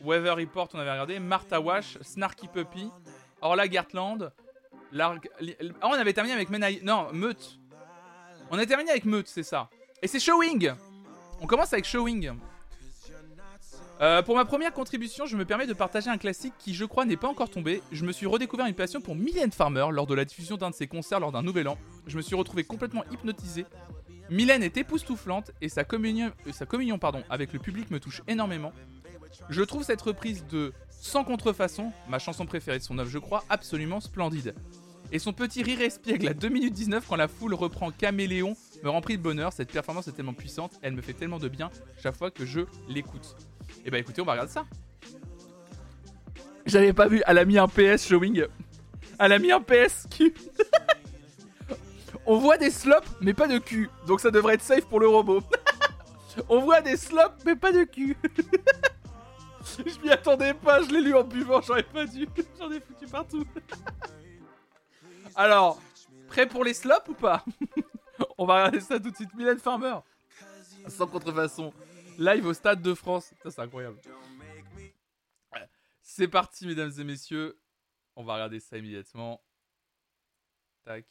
Weather 0.00 0.36
Report, 0.36 0.68
on 0.74 0.78
avait 0.78 0.90
regardé. 0.90 1.18
Martha 1.18 1.60
Wash, 1.60 1.98
Snarky 2.00 2.48
Puppy, 2.48 2.90
Orla 3.40 3.66
li- 5.40 5.56
Ah, 5.80 5.88
on 5.88 5.92
avait 5.92 6.12
terminé 6.12 6.34
avec 6.34 6.50
Menai... 6.50 6.80
Non, 6.82 7.12
Meute. 7.12 7.58
On 8.50 8.58
a 8.58 8.66
terminé 8.66 8.90
avec 8.90 9.04
Meute, 9.04 9.28
c'est 9.28 9.42
ça. 9.44 9.68
Et 10.02 10.08
c'est 10.08 10.18
Showing 10.20 10.72
On 11.40 11.46
commence 11.46 11.72
avec 11.72 11.84
Showing. 11.84 12.32
Euh, 14.00 14.22
pour 14.22 14.34
ma 14.34 14.46
première 14.46 14.72
contribution, 14.72 15.26
je 15.26 15.36
me 15.36 15.44
permets 15.44 15.66
de 15.66 15.74
partager 15.74 16.08
un 16.08 16.16
classique 16.16 16.54
qui, 16.58 16.72
je 16.72 16.86
crois, 16.86 17.04
n'est 17.04 17.18
pas 17.18 17.28
encore 17.28 17.50
tombé. 17.50 17.82
Je 17.92 18.06
me 18.06 18.12
suis 18.12 18.24
redécouvert 18.24 18.64
une 18.64 18.74
passion 18.74 19.02
pour 19.02 19.14
Mylène 19.14 19.52
Farmer 19.52 19.88
lors 19.92 20.06
de 20.06 20.14
la 20.14 20.24
diffusion 20.24 20.56
d'un 20.56 20.70
de 20.70 20.74
ses 20.74 20.86
concerts 20.86 21.20
lors 21.20 21.32
d'un 21.32 21.42
nouvel 21.42 21.68
an. 21.68 21.76
Je 22.06 22.16
me 22.16 22.22
suis 22.22 22.34
retrouvé 22.34 22.64
complètement 22.64 23.04
hypnotisé. 23.12 23.66
Mylène 24.30 24.62
est 24.62 24.78
époustouflante 24.78 25.50
et 25.60 25.68
sa 25.68 25.84
communion, 25.84 26.32
euh, 26.46 27.22
avec 27.28 27.52
le 27.52 27.58
public 27.58 27.90
me 27.90 28.00
touche 28.00 28.22
énormément. 28.26 28.72
Je 29.50 29.62
trouve 29.62 29.82
cette 29.82 30.00
reprise 30.00 30.46
de 30.50 30.72
Sans 30.88 31.24
contrefaçon, 31.24 31.92
ma 32.08 32.18
chanson 32.18 32.46
préférée 32.46 32.78
de 32.78 32.84
son 32.84 32.98
œuvre, 32.98 33.10
je 33.10 33.18
crois, 33.18 33.44
absolument 33.50 34.00
splendide. 34.00 34.54
Et 35.12 35.18
son 35.18 35.32
petit 35.32 35.62
rire 35.62 35.80
espiègle 35.82 36.28
à 36.28 36.34
2 36.34 36.48
minutes 36.48 36.72
19 36.72 37.06
quand 37.06 37.16
la 37.16 37.28
foule 37.28 37.54
reprend 37.54 37.90
Caméléon 37.90 38.56
me 38.82 38.88
remplit 38.88 39.18
de 39.18 39.22
bonheur. 39.22 39.52
Cette 39.52 39.72
performance 39.72 40.08
est 40.08 40.12
tellement 40.12 40.34
puissante, 40.34 40.78
elle 40.80 40.94
me 40.94 41.02
fait 41.02 41.12
tellement 41.12 41.38
de 41.38 41.48
bien 41.48 41.70
chaque 42.02 42.16
fois 42.16 42.30
que 42.30 42.46
je 42.46 42.60
l'écoute. 42.88 43.36
Et 43.84 43.90
bah 43.90 43.98
écoutez, 43.98 44.20
on 44.20 44.24
va 44.24 44.32
regarder 44.32 44.52
ça. 44.52 44.64
J'avais 46.66 46.92
pas 46.92 47.08
vu, 47.08 47.22
elle 47.26 47.38
a 47.38 47.44
mis 47.44 47.58
un 47.58 47.68
PS 47.68 48.06
showing. 48.06 48.44
Elle 49.18 49.32
a 49.32 49.38
mis 49.38 49.50
un 49.52 49.60
PS 49.60 50.06
cul. 50.10 50.34
on 52.26 52.38
voit 52.38 52.58
des 52.58 52.70
slops, 52.70 53.08
mais 53.20 53.34
pas 53.34 53.48
de 53.48 53.58
cul. 53.58 53.90
Donc 54.06 54.20
ça 54.20 54.30
devrait 54.30 54.54
être 54.54 54.62
safe 54.62 54.86
pour 54.86 55.00
le 55.00 55.08
robot. 55.08 55.42
on 56.48 56.60
voit 56.60 56.80
des 56.80 56.96
slops, 56.96 57.44
mais 57.44 57.56
pas 57.56 57.72
de 57.72 57.84
cul. 57.84 58.16
je 59.86 60.00
m'y 60.00 60.10
attendais 60.10 60.54
pas, 60.54 60.82
je 60.82 60.90
l'ai 60.90 61.00
lu 61.00 61.14
en 61.14 61.24
buvant, 61.24 61.60
j'aurais 61.60 61.82
pas 61.82 62.06
dû. 62.06 62.28
J'en 62.58 62.70
ai 62.70 62.80
foutu 62.80 63.06
partout. 63.06 63.44
Alors, 65.34 65.80
prêt 66.28 66.46
pour 66.46 66.64
les 66.64 66.74
slops 66.74 67.08
ou 67.08 67.14
pas? 67.14 67.44
On 68.38 68.46
va 68.46 68.54
regarder 68.54 68.80
ça 68.80 68.98
tout 68.98 69.10
de 69.10 69.16
suite. 69.16 69.34
Mylène 69.34 69.58
Farmer. 69.58 69.96
Sans 70.88 71.06
contrefaçon. 71.06 71.72
Live 72.20 72.44
au 72.44 72.52
Stade 72.52 72.82
de 72.82 72.92
France. 72.92 73.32
Ça, 73.42 73.50
c'est 73.50 73.62
incroyable. 73.62 73.98
C'est 76.02 76.28
parti, 76.28 76.66
mesdames 76.66 76.92
et 76.98 77.04
messieurs. 77.04 77.58
On 78.14 78.24
va 78.24 78.34
regarder 78.34 78.60
ça 78.60 78.76
immédiatement. 78.76 79.42
Tac. 80.84 81.06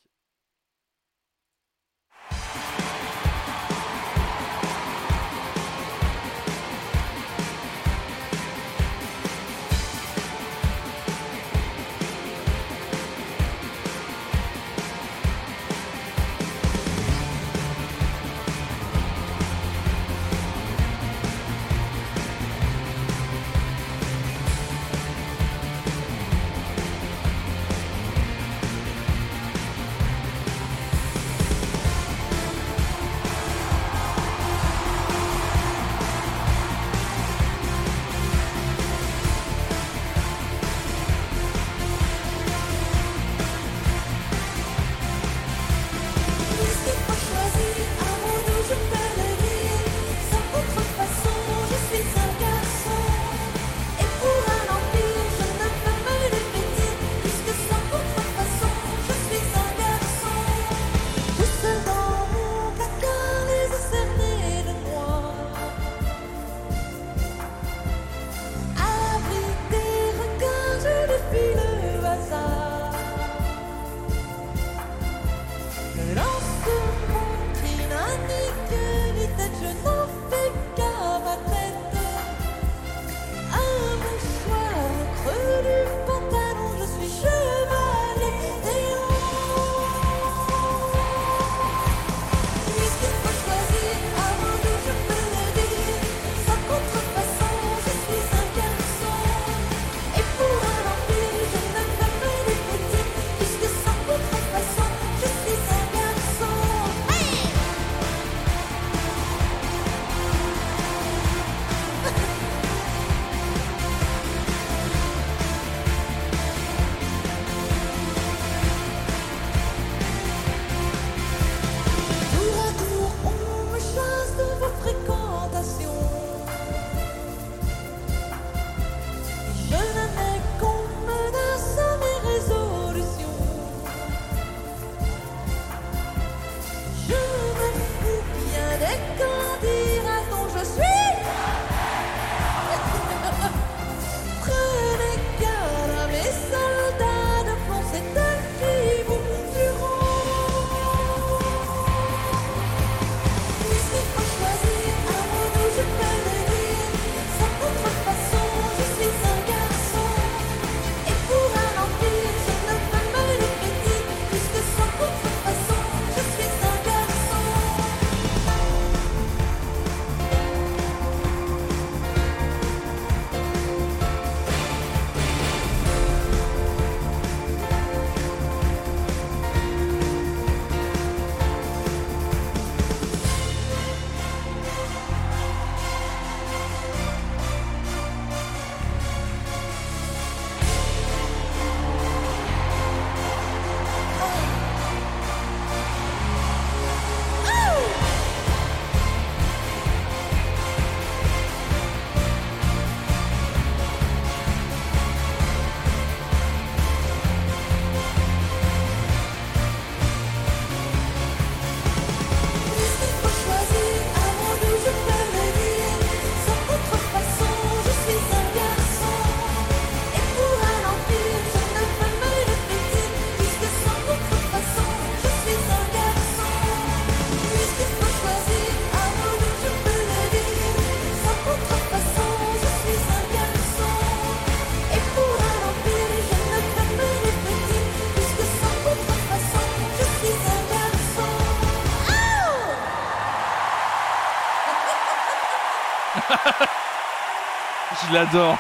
Je 248.10 248.14
l'adore. 248.14 248.58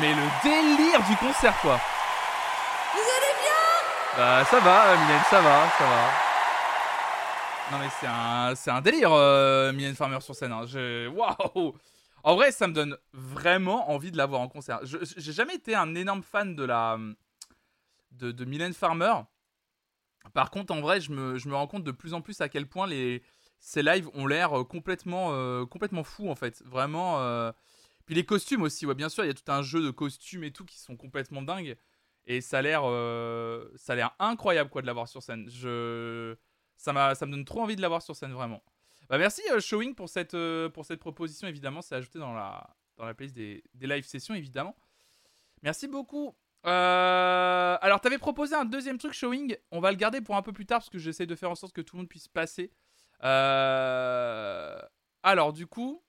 Mais 0.00 0.14
le 0.14 0.22
délire 0.42 1.02
du 1.08 1.16
concert, 1.16 1.58
quoi. 1.60 1.78
Vous 2.94 2.98
allez 3.00 3.34
bien? 3.42 4.16
Bah, 4.16 4.44
ça 4.44 4.60
va, 4.60 4.96
Mylène, 4.96 5.20
ça 5.28 5.40
va, 5.40 5.68
ça 5.78 5.84
va. 5.84 6.10
Non, 7.70 7.78
mais 7.78 7.88
c'est 8.00 8.06
un, 8.06 8.54
c'est 8.54 8.70
un 8.70 8.80
délire, 8.80 9.12
euh, 9.12 9.72
Mylène 9.72 9.94
Farmer 9.94 10.20
sur 10.20 10.34
scène. 10.34 10.52
Hein. 10.52 10.66
Je- 10.66 11.08
Waouh 11.08 11.74
En 12.24 12.34
vrai, 12.36 12.52
ça 12.52 12.66
me 12.68 12.72
donne 12.72 12.96
vraiment 13.12 13.90
envie 13.90 14.10
de 14.10 14.16
la 14.16 14.26
voir 14.26 14.40
en 14.40 14.48
concert. 14.48 14.80
Je- 14.82 14.98
J'ai 15.16 15.32
jamais 15.32 15.54
été 15.54 15.74
un 15.74 15.94
énorme 15.94 16.22
fan 16.22 16.54
de 16.54 16.64
la 16.64 16.98
de, 18.12 18.30
de 18.30 18.44
Mylène 18.44 18.74
Farmer. 18.74 19.14
Par 20.34 20.50
contre, 20.50 20.72
en 20.72 20.80
vrai, 20.80 21.00
je 21.00 21.10
me, 21.12 21.38
je 21.38 21.48
me 21.48 21.54
rends 21.54 21.66
compte 21.66 21.84
de 21.84 21.90
plus 21.90 22.14
en 22.14 22.20
plus 22.20 22.40
à 22.40 22.48
quel 22.48 22.66
point 22.68 22.86
les, 22.86 23.22
ces 23.58 23.82
lives 23.82 24.08
ont 24.14 24.26
l'air 24.26 24.58
euh, 24.60 24.64
complètement, 24.64 25.28
euh, 25.32 25.64
complètement 25.66 26.04
fous, 26.04 26.30
en 26.30 26.34
fait. 26.34 26.62
Vraiment. 26.66 27.20
euh, 27.20 27.50
Puis 28.12 28.18
les 28.18 28.26
costumes 28.26 28.60
aussi, 28.60 28.84
ouais, 28.84 28.94
bien 28.94 29.08
sûr, 29.08 29.24
il 29.24 29.28
y 29.28 29.30
a 29.30 29.32
tout 29.32 29.50
un 29.50 29.62
jeu 29.62 29.82
de 29.82 29.90
costumes 29.90 30.44
et 30.44 30.50
tout 30.50 30.66
qui 30.66 30.78
sont 30.78 30.98
complètement 30.98 31.40
dingues. 31.40 31.78
Et 32.26 32.42
ça 32.42 32.58
a 32.58 32.60
l'air, 32.60 32.82
euh, 32.84 33.66
ça 33.76 33.94
a 33.94 33.96
l'air 33.96 34.14
incroyable 34.18 34.68
quoi 34.68 34.82
de 34.82 34.86
l'avoir 34.86 35.08
sur 35.08 35.22
scène. 35.22 35.48
Je, 35.48 36.36
ça 36.76 36.92
m'a, 36.92 37.14
ça 37.14 37.24
me 37.24 37.30
donne 37.30 37.46
trop 37.46 37.62
envie 37.62 37.74
de 37.74 37.80
l'avoir 37.80 38.02
sur 38.02 38.14
scène 38.14 38.34
vraiment. 38.34 38.62
Bah 39.08 39.16
merci 39.16 39.40
euh, 39.50 39.60
Showing 39.60 39.94
pour 39.94 40.10
cette, 40.10 40.34
euh, 40.34 40.68
pour 40.68 40.84
cette 40.84 41.00
proposition 41.00 41.48
évidemment, 41.48 41.80
c'est 41.80 41.94
ajouté 41.94 42.18
dans 42.18 42.34
la, 42.34 42.76
dans 42.98 43.06
la 43.06 43.14
playlist 43.14 43.34
des, 43.34 43.64
des 43.72 43.86
live 43.86 44.04
sessions 44.04 44.34
évidemment. 44.34 44.76
Merci 45.62 45.88
beaucoup. 45.88 46.36
Alors 46.64 48.00
t'avais 48.02 48.18
proposé 48.18 48.54
un 48.54 48.66
deuxième 48.66 48.98
truc 48.98 49.14
Showing, 49.14 49.56
on 49.70 49.80
va 49.80 49.90
le 49.90 49.96
garder 49.96 50.20
pour 50.20 50.36
un 50.36 50.42
peu 50.42 50.52
plus 50.52 50.66
tard 50.66 50.80
parce 50.80 50.90
que 50.90 50.98
j'essaie 50.98 51.24
de 51.24 51.34
faire 51.34 51.50
en 51.50 51.54
sorte 51.54 51.72
que 51.72 51.80
tout 51.80 51.96
le 51.96 52.02
monde 52.02 52.10
puisse 52.10 52.28
passer. 52.28 52.74
Alors 53.22 54.82
du 55.54 55.66
coup, 55.66 56.01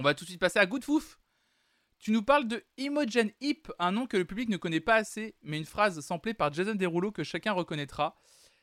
on 0.00 0.02
va 0.02 0.14
tout 0.14 0.24
de 0.24 0.30
suite 0.30 0.40
passer 0.40 0.58
à 0.58 0.64
Good 0.64 0.82
Fouf. 0.82 1.20
Tu 1.98 2.10
nous 2.10 2.22
parles 2.22 2.48
de 2.48 2.64
Imogen 2.78 3.30
Heap, 3.42 3.70
un 3.78 3.92
nom 3.92 4.06
que 4.06 4.16
le 4.16 4.24
public 4.24 4.48
ne 4.48 4.56
connaît 4.56 4.80
pas 4.80 4.94
assez, 4.94 5.34
mais 5.42 5.58
une 5.58 5.66
phrase 5.66 6.00
samplée 6.00 6.32
par 6.32 6.50
Jason 6.50 6.74
Derulo 6.74 7.12
que 7.12 7.22
chacun 7.22 7.52
reconnaîtra. 7.52 8.16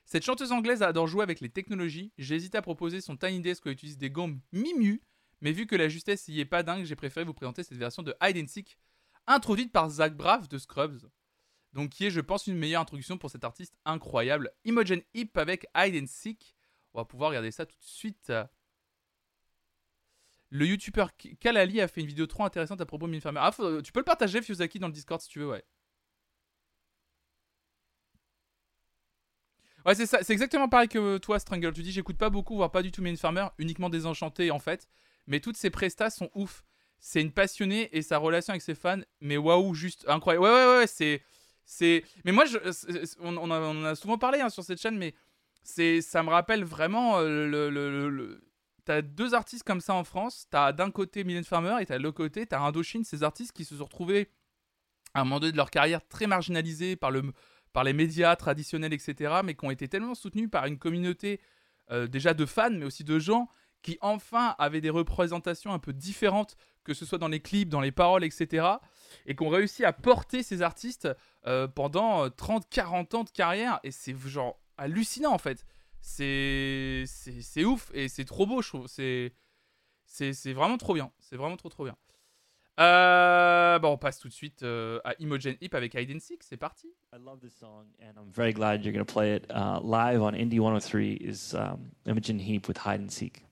Cette 0.05 0.25
chanteuse 0.25 0.51
anglaise 0.51 0.81
adore 0.81 1.05
jouer 1.05 1.21
avec 1.21 1.39
les 1.39 1.49
technologies. 1.49 2.11
J'ai 2.17 2.33
hésité 2.33 2.57
à 2.57 2.63
proposer 2.63 3.01
son 3.01 3.17
Tiny 3.17 3.39
Desk 3.39 3.61
elle 3.67 3.73
utilise 3.73 3.99
des 3.99 4.09
gommes 4.09 4.41
Mimu, 4.51 5.03
mais 5.41 5.51
vu 5.51 5.67
que 5.67 5.75
la 5.75 5.89
justesse 5.89 6.27
y 6.27 6.39
est 6.39 6.45
pas 6.45 6.63
dingue, 6.63 6.85
j'ai 6.85 6.95
préféré 6.95 7.23
vous 7.23 7.35
présenter 7.35 7.61
cette 7.61 7.77
version 7.77 8.01
de 8.01 8.15
Hide 8.19 8.37
and 8.43 8.47
Seek, 8.47 8.79
introduite 9.27 9.71
par 9.71 9.91
Zach 9.91 10.17
Braff 10.17 10.49
de 10.49 10.57
Scrubs. 10.57 11.07
Donc 11.73 11.91
qui 11.91 12.07
est, 12.07 12.11
je 12.11 12.21
pense, 12.21 12.47
une 12.47 12.57
meilleure 12.57 12.81
introduction 12.81 13.19
pour 13.19 13.29
cet 13.29 13.43
artiste 13.43 13.77
incroyable. 13.85 14.51
Imogen 14.65 15.03
Heap 15.13 15.37
avec 15.37 15.67
Hide 15.75 16.01
and 16.01 16.07
Seek. 16.07 16.55
On 16.95 16.99
va 16.99 17.05
pouvoir 17.05 17.29
regarder 17.29 17.51
ça 17.51 17.67
tout 17.67 17.77
de 17.77 17.85
suite. 17.85 18.33
Le 20.49 20.65
youtubeur 20.65 21.11
Kalali 21.39 21.81
a 21.81 21.87
fait 21.87 22.01
une 22.01 22.07
vidéo 22.07 22.25
trop 22.25 22.43
intéressante 22.45 22.81
à 22.81 22.85
propos 22.85 23.07
de 23.07 23.11
Mine 23.11 23.21
Farmer. 23.21 23.41
Ah, 23.43 23.51
tu 23.83 23.91
peux 23.91 23.99
le 23.99 24.05
partager, 24.05 24.41
Fusaki, 24.41 24.79
dans 24.79 24.87
le 24.87 24.93
Discord 24.93 25.21
si 25.21 25.29
tu 25.29 25.39
veux, 25.39 25.47
ouais. 25.49 25.63
Ouais, 29.85 29.95
c'est 29.95 30.05
ça, 30.05 30.19
c'est 30.21 30.33
exactement 30.33 30.67
pareil 30.67 30.89
que 30.89 31.17
toi, 31.17 31.39
Strangle. 31.39 31.71
Tu 31.73 31.81
dis, 31.81 31.91
j'écoute 31.91 32.17
pas 32.17 32.29
beaucoup, 32.29 32.55
voire 32.55 32.71
pas 32.71 32.81
du 32.81 32.91
tout 32.91 33.01
Mine 33.01 33.17
Farmer, 33.17 33.47
uniquement 33.57 33.89
Désenchanté 33.89 34.51
en 34.51 34.59
fait. 34.59 34.87
Mais 35.27 35.39
toutes 35.39 35.57
ses 35.57 35.69
prestas 35.69 36.09
sont 36.09 36.29
ouf. 36.35 36.63
C'est 36.99 37.21
une 37.21 37.31
passionnée 37.31 37.89
et 37.95 38.01
sa 38.01 38.17
relation 38.17 38.51
avec 38.51 38.61
ses 38.61 38.75
fans, 38.75 38.99
mais 39.21 39.37
waouh, 39.37 39.73
juste 39.75 40.05
incroyable. 40.07 40.45
Ouais, 40.45 40.51
ouais, 40.51 40.77
ouais, 40.79 40.87
c'est. 40.87 41.21
c'est... 41.65 42.03
Mais 42.25 42.31
moi, 42.31 42.45
on, 43.21 43.85
a, 43.85 43.95
souvent 43.95 44.17
parlé 44.17 44.41
hein, 44.41 44.49
sur 44.49 44.63
cette 44.63 44.81
chaîne, 44.81 44.97
mais 44.97 45.13
ça 45.63 46.23
me 46.23 46.29
rappelle 46.29 46.63
vraiment 46.63 47.19
euh, 47.19 47.47
le- 47.47 48.41
T'as 48.87 49.01
deux 49.01 49.33
artistes 49.33 49.65
comme 49.65 49.81
ça 49.81 49.93
en 49.93 50.05
France. 50.05 50.47
T'as 50.49 50.71
d'un 50.71 50.91
côté 50.91 51.25
Mylène 51.25 51.43
Farmer 51.43 51.75
et 51.81 51.85
t'as 51.85 51.97
de 51.97 52.03
l'autre 52.03 52.15
côté, 52.15 52.45
t'as 52.45 52.61
Indochine, 52.61 53.03
ces 53.03 53.21
artistes 53.21 53.51
qui 53.51 53.65
se 53.65 53.75
sont 53.75 53.83
retrouvés 53.83 54.29
à 55.13 55.19
un 55.19 55.23
moment 55.25 55.41
donné 55.41 55.51
de 55.51 55.57
leur 55.57 55.71
carrière 55.71 55.99
très 56.07 56.25
marginalisés 56.25 56.95
par, 56.95 57.11
le, 57.11 57.33
par 57.73 57.83
les 57.83 57.91
médias 57.91 58.33
traditionnels, 58.37 58.93
etc., 58.93 59.41
mais 59.43 59.55
qui 59.55 59.65
ont 59.65 59.71
été 59.71 59.89
tellement 59.89 60.15
soutenus 60.15 60.49
par 60.49 60.67
une 60.67 60.77
communauté 60.77 61.41
euh, 61.91 62.07
déjà 62.07 62.33
de 62.33 62.45
fans, 62.45 62.69
mais 62.71 62.85
aussi 62.85 63.03
de 63.03 63.19
gens 63.19 63.49
qui 63.81 63.97
enfin 63.99 64.55
avaient 64.57 64.79
des 64.79 64.89
représentations 64.89 65.73
un 65.73 65.79
peu 65.79 65.91
différentes, 65.91 66.55
que 66.85 66.93
ce 66.93 67.05
soit 67.05 67.17
dans 67.17 67.27
les 67.27 67.41
clips, 67.41 67.67
dans 67.67 67.81
les 67.81 67.91
paroles, 67.91 68.23
etc., 68.23 68.67
et 69.25 69.35
qui 69.35 69.43
ont 69.43 69.49
réussi 69.49 69.83
à 69.83 69.91
porter 69.91 70.43
ces 70.43 70.61
artistes 70.61 71.09
euh, 71.45 71.67
pendant 71.67 72.23
euh, 72.23 72.29
30, 72.29 72.69
40 72.69 73.15
ans 73.15 73.23
de 73.25 73.31
carrière, 73.31 73.81
et 73.83 73.91
c'est 73.91 74.17
genre 74.17 74.57
hallucinant 74.77 75.33
en 75.33 75.39
fait. 75.39 75.65
C'est 76.07 77.03
c'est 77.05 77.41
c'est 77.41 77.65
ouf 77.65 77.91
et 77.93 78.07
c'est 78.07 78.23
trop 78.23 78.45
beau, 78.47 78.61
je 78.61 78.69
trouve. 78.69 78.87
C'est 78.87 79.33
c'est 80.05 80.31
c'est 80.31 80.53
vraiment 80.53 80.77
trop 80.77 80.93
bien. 80.93 81.11
C'est 81.19 81.35
vraiment 81.35 81.57
trop 81.57 81.67
trop 81.67 81.83
bien. 81.83 81.97
Euh, 82.79 83.77
bon, 83.79 83.89
on 83.91 83.97
passe 83.97 84.17
tout 84.17 84.29
de 84.29 84.33
suite 84.33 84.63
euh, 84.63 85.01
à 85.03 85.15
Imogen 85.19 85.57
Heap 85.59 85.75
avec 85.75 85.95
Hide 85.95 86.09
and 86.15 86.19
Seek. 86.21 86.43
C'est 86.43 86.55
parti. 86.55 86.87
I 87.13 87.17
love 87.19 87.39
this 87.41 87.55
song, 87.59 87.87
and 88.01 88.13
I'm 88.17 88.31
very 88.31 88.53
glad 88.53 88.85
you're 88.85 88.93
going 88.93 89.05
to 89.05 89.13
play 89.13 89.35
it 89.35 89.45
uh, 89.51 89.81
live 89.83 90.21
on 90.21 90.31
Indie 90.31 90.61
103. 90.61 91.15
Is 91.15 91.53
um, 91.53 91.91
Imogen 92.05 92.39
Heap 92.39 92.69
with 92.69 92.77
Hide 92.77 93.01
and 93.01 93.11
Seek. 93.11 93.43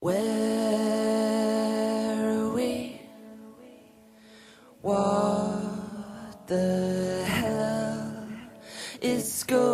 Where 0.00 0.18
are 2.18 2.54
we? 2.54 3.00
What 4.80 6.48
the 6.48 7.24
hell 7.24 7.61
is 9.02 9.44
going 9.44 9.64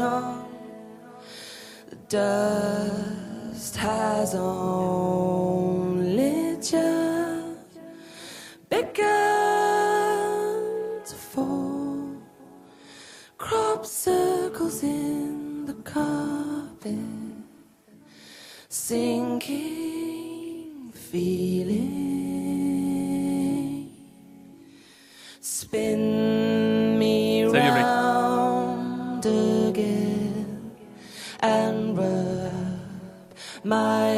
on? 0.00 0.46
The 1.88 1.96
dust 2.08 3.76
has 3.76 4.34
only 4.34 5.46
just 6.56 7.80
begun 8.68 9.00
to 11.06 11.14
fall. 11.14 12.16
Crop 13.38 13.86
circles 13.86 14.82
in 14.82 15.64
the 15.64 15.74
carpet 15.74 16.98
sinking 18.68 19.72
feeling 20.92 22.28
spin 25.40 26.37
my 33.68 34.17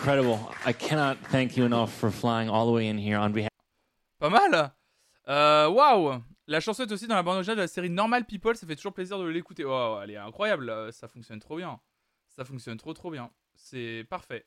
incredible. 0.00 0.38
I 0.64 0.72
cannot 0.72 1.16
thank 1.30 1.56
you 1.56 1.64
enough 1.66 1.90
for 1.92 2.10
flying 2.10 2.48
all 2.48 2.66
the 2.66 2.72
way 2.72 2.88
in 2.88 2.96
here 2.98 3.18
on 3.18 3.30
behalf. 3.32 3.50
Pas 4.18 4.30
mal. 4.30 4.72
Euh, 5.28 5.68
Waouh. 5.68 6.22
La 6.46 6.60
chanson 6.60 6.84
est 6.84 6.92
aussi 6.92 7.06
dans 7.06 7.14
la 7.14 7.22
bande 7.22 7.36
originale 7.36 7.56
de 7.58 7.62
la 7.62 7.68
série 7.68 7.90
Normal 7.90 8.24
People. 8.24 8.56
Ça 8.56 8.66
fait 8.66 8.76
toujours 8.76 8.92
plaisir 8.94 9.18
de 9.18 9.24
l'écouter. 9.26 9.64
Waouh, 9.64 10.00
elle 10.02 10.10
est 10.10 10.16
incroyable. 10.16 10.70
Euh, 10.70 10.90
Ça 10.90 11.06
fonctionne 11.06 11.38
trop 11.38 11.56
bien. 11.56 11.78
Ça 12.28 12.44
fonctionne 12.44 12.78
trop 12.78 12.94
trop 12.94 13.10
bien. 13.10 13.30
C'est 13.54 14.06
parfait. 14.08 14.44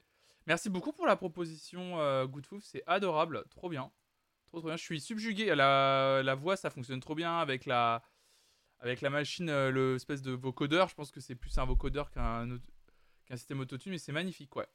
Merci 0.48 0.70
beaucoup 0.70 0.92
pour 0.92 1.06
la 1.06 1.16
proposition, 1.16 2.00
euh, 2.00 2.26
Good 2.26 2.46
Fouf. 2.48 2.64
C'est 2.64 2.84
adorable. 2.88 3.44
Trop 3.52 3.70
bien. 3.70 3.92
Trop 4.48 4.60
trop 4.60 4.68
bien. 4.70 4.76
Je 4.76 4.84
suis 4.84 5.00
subjugué. 5.00 5.54
La, 5.56 6.22
la 6.24 6.36
voix, 6.36 6.56
ça 6.58 6.70
fonctionne 6.72 7.00
trop 7.00 7.16
bien 7.16 7.38
avec 7.38 7.66
la, 7.66 8.02
avec 8.80 9.02
la 9.02 9.10
machine, 9.12 9.50
euh, 9.50 9.70
le 9.72 9.96
espèce 9.96 10.22
de 10.24 10.32
vocodeur. 10.32 10.90
Je 10.90 10.96
pense 10.96 11.12
que 11.12 11.20
c'est 11.22 11.36
plus 11.36 11.56
un 11.60 11.66
vocodeur 11.66 12.10
qu'un 12.12 12.58
système 13.36 13.60
autotune, 13.60 13.92
mais 13.92 13.98
c'est 14.00 14.12
magnifique, 14.12 14.56
ouais. 14.56 14.68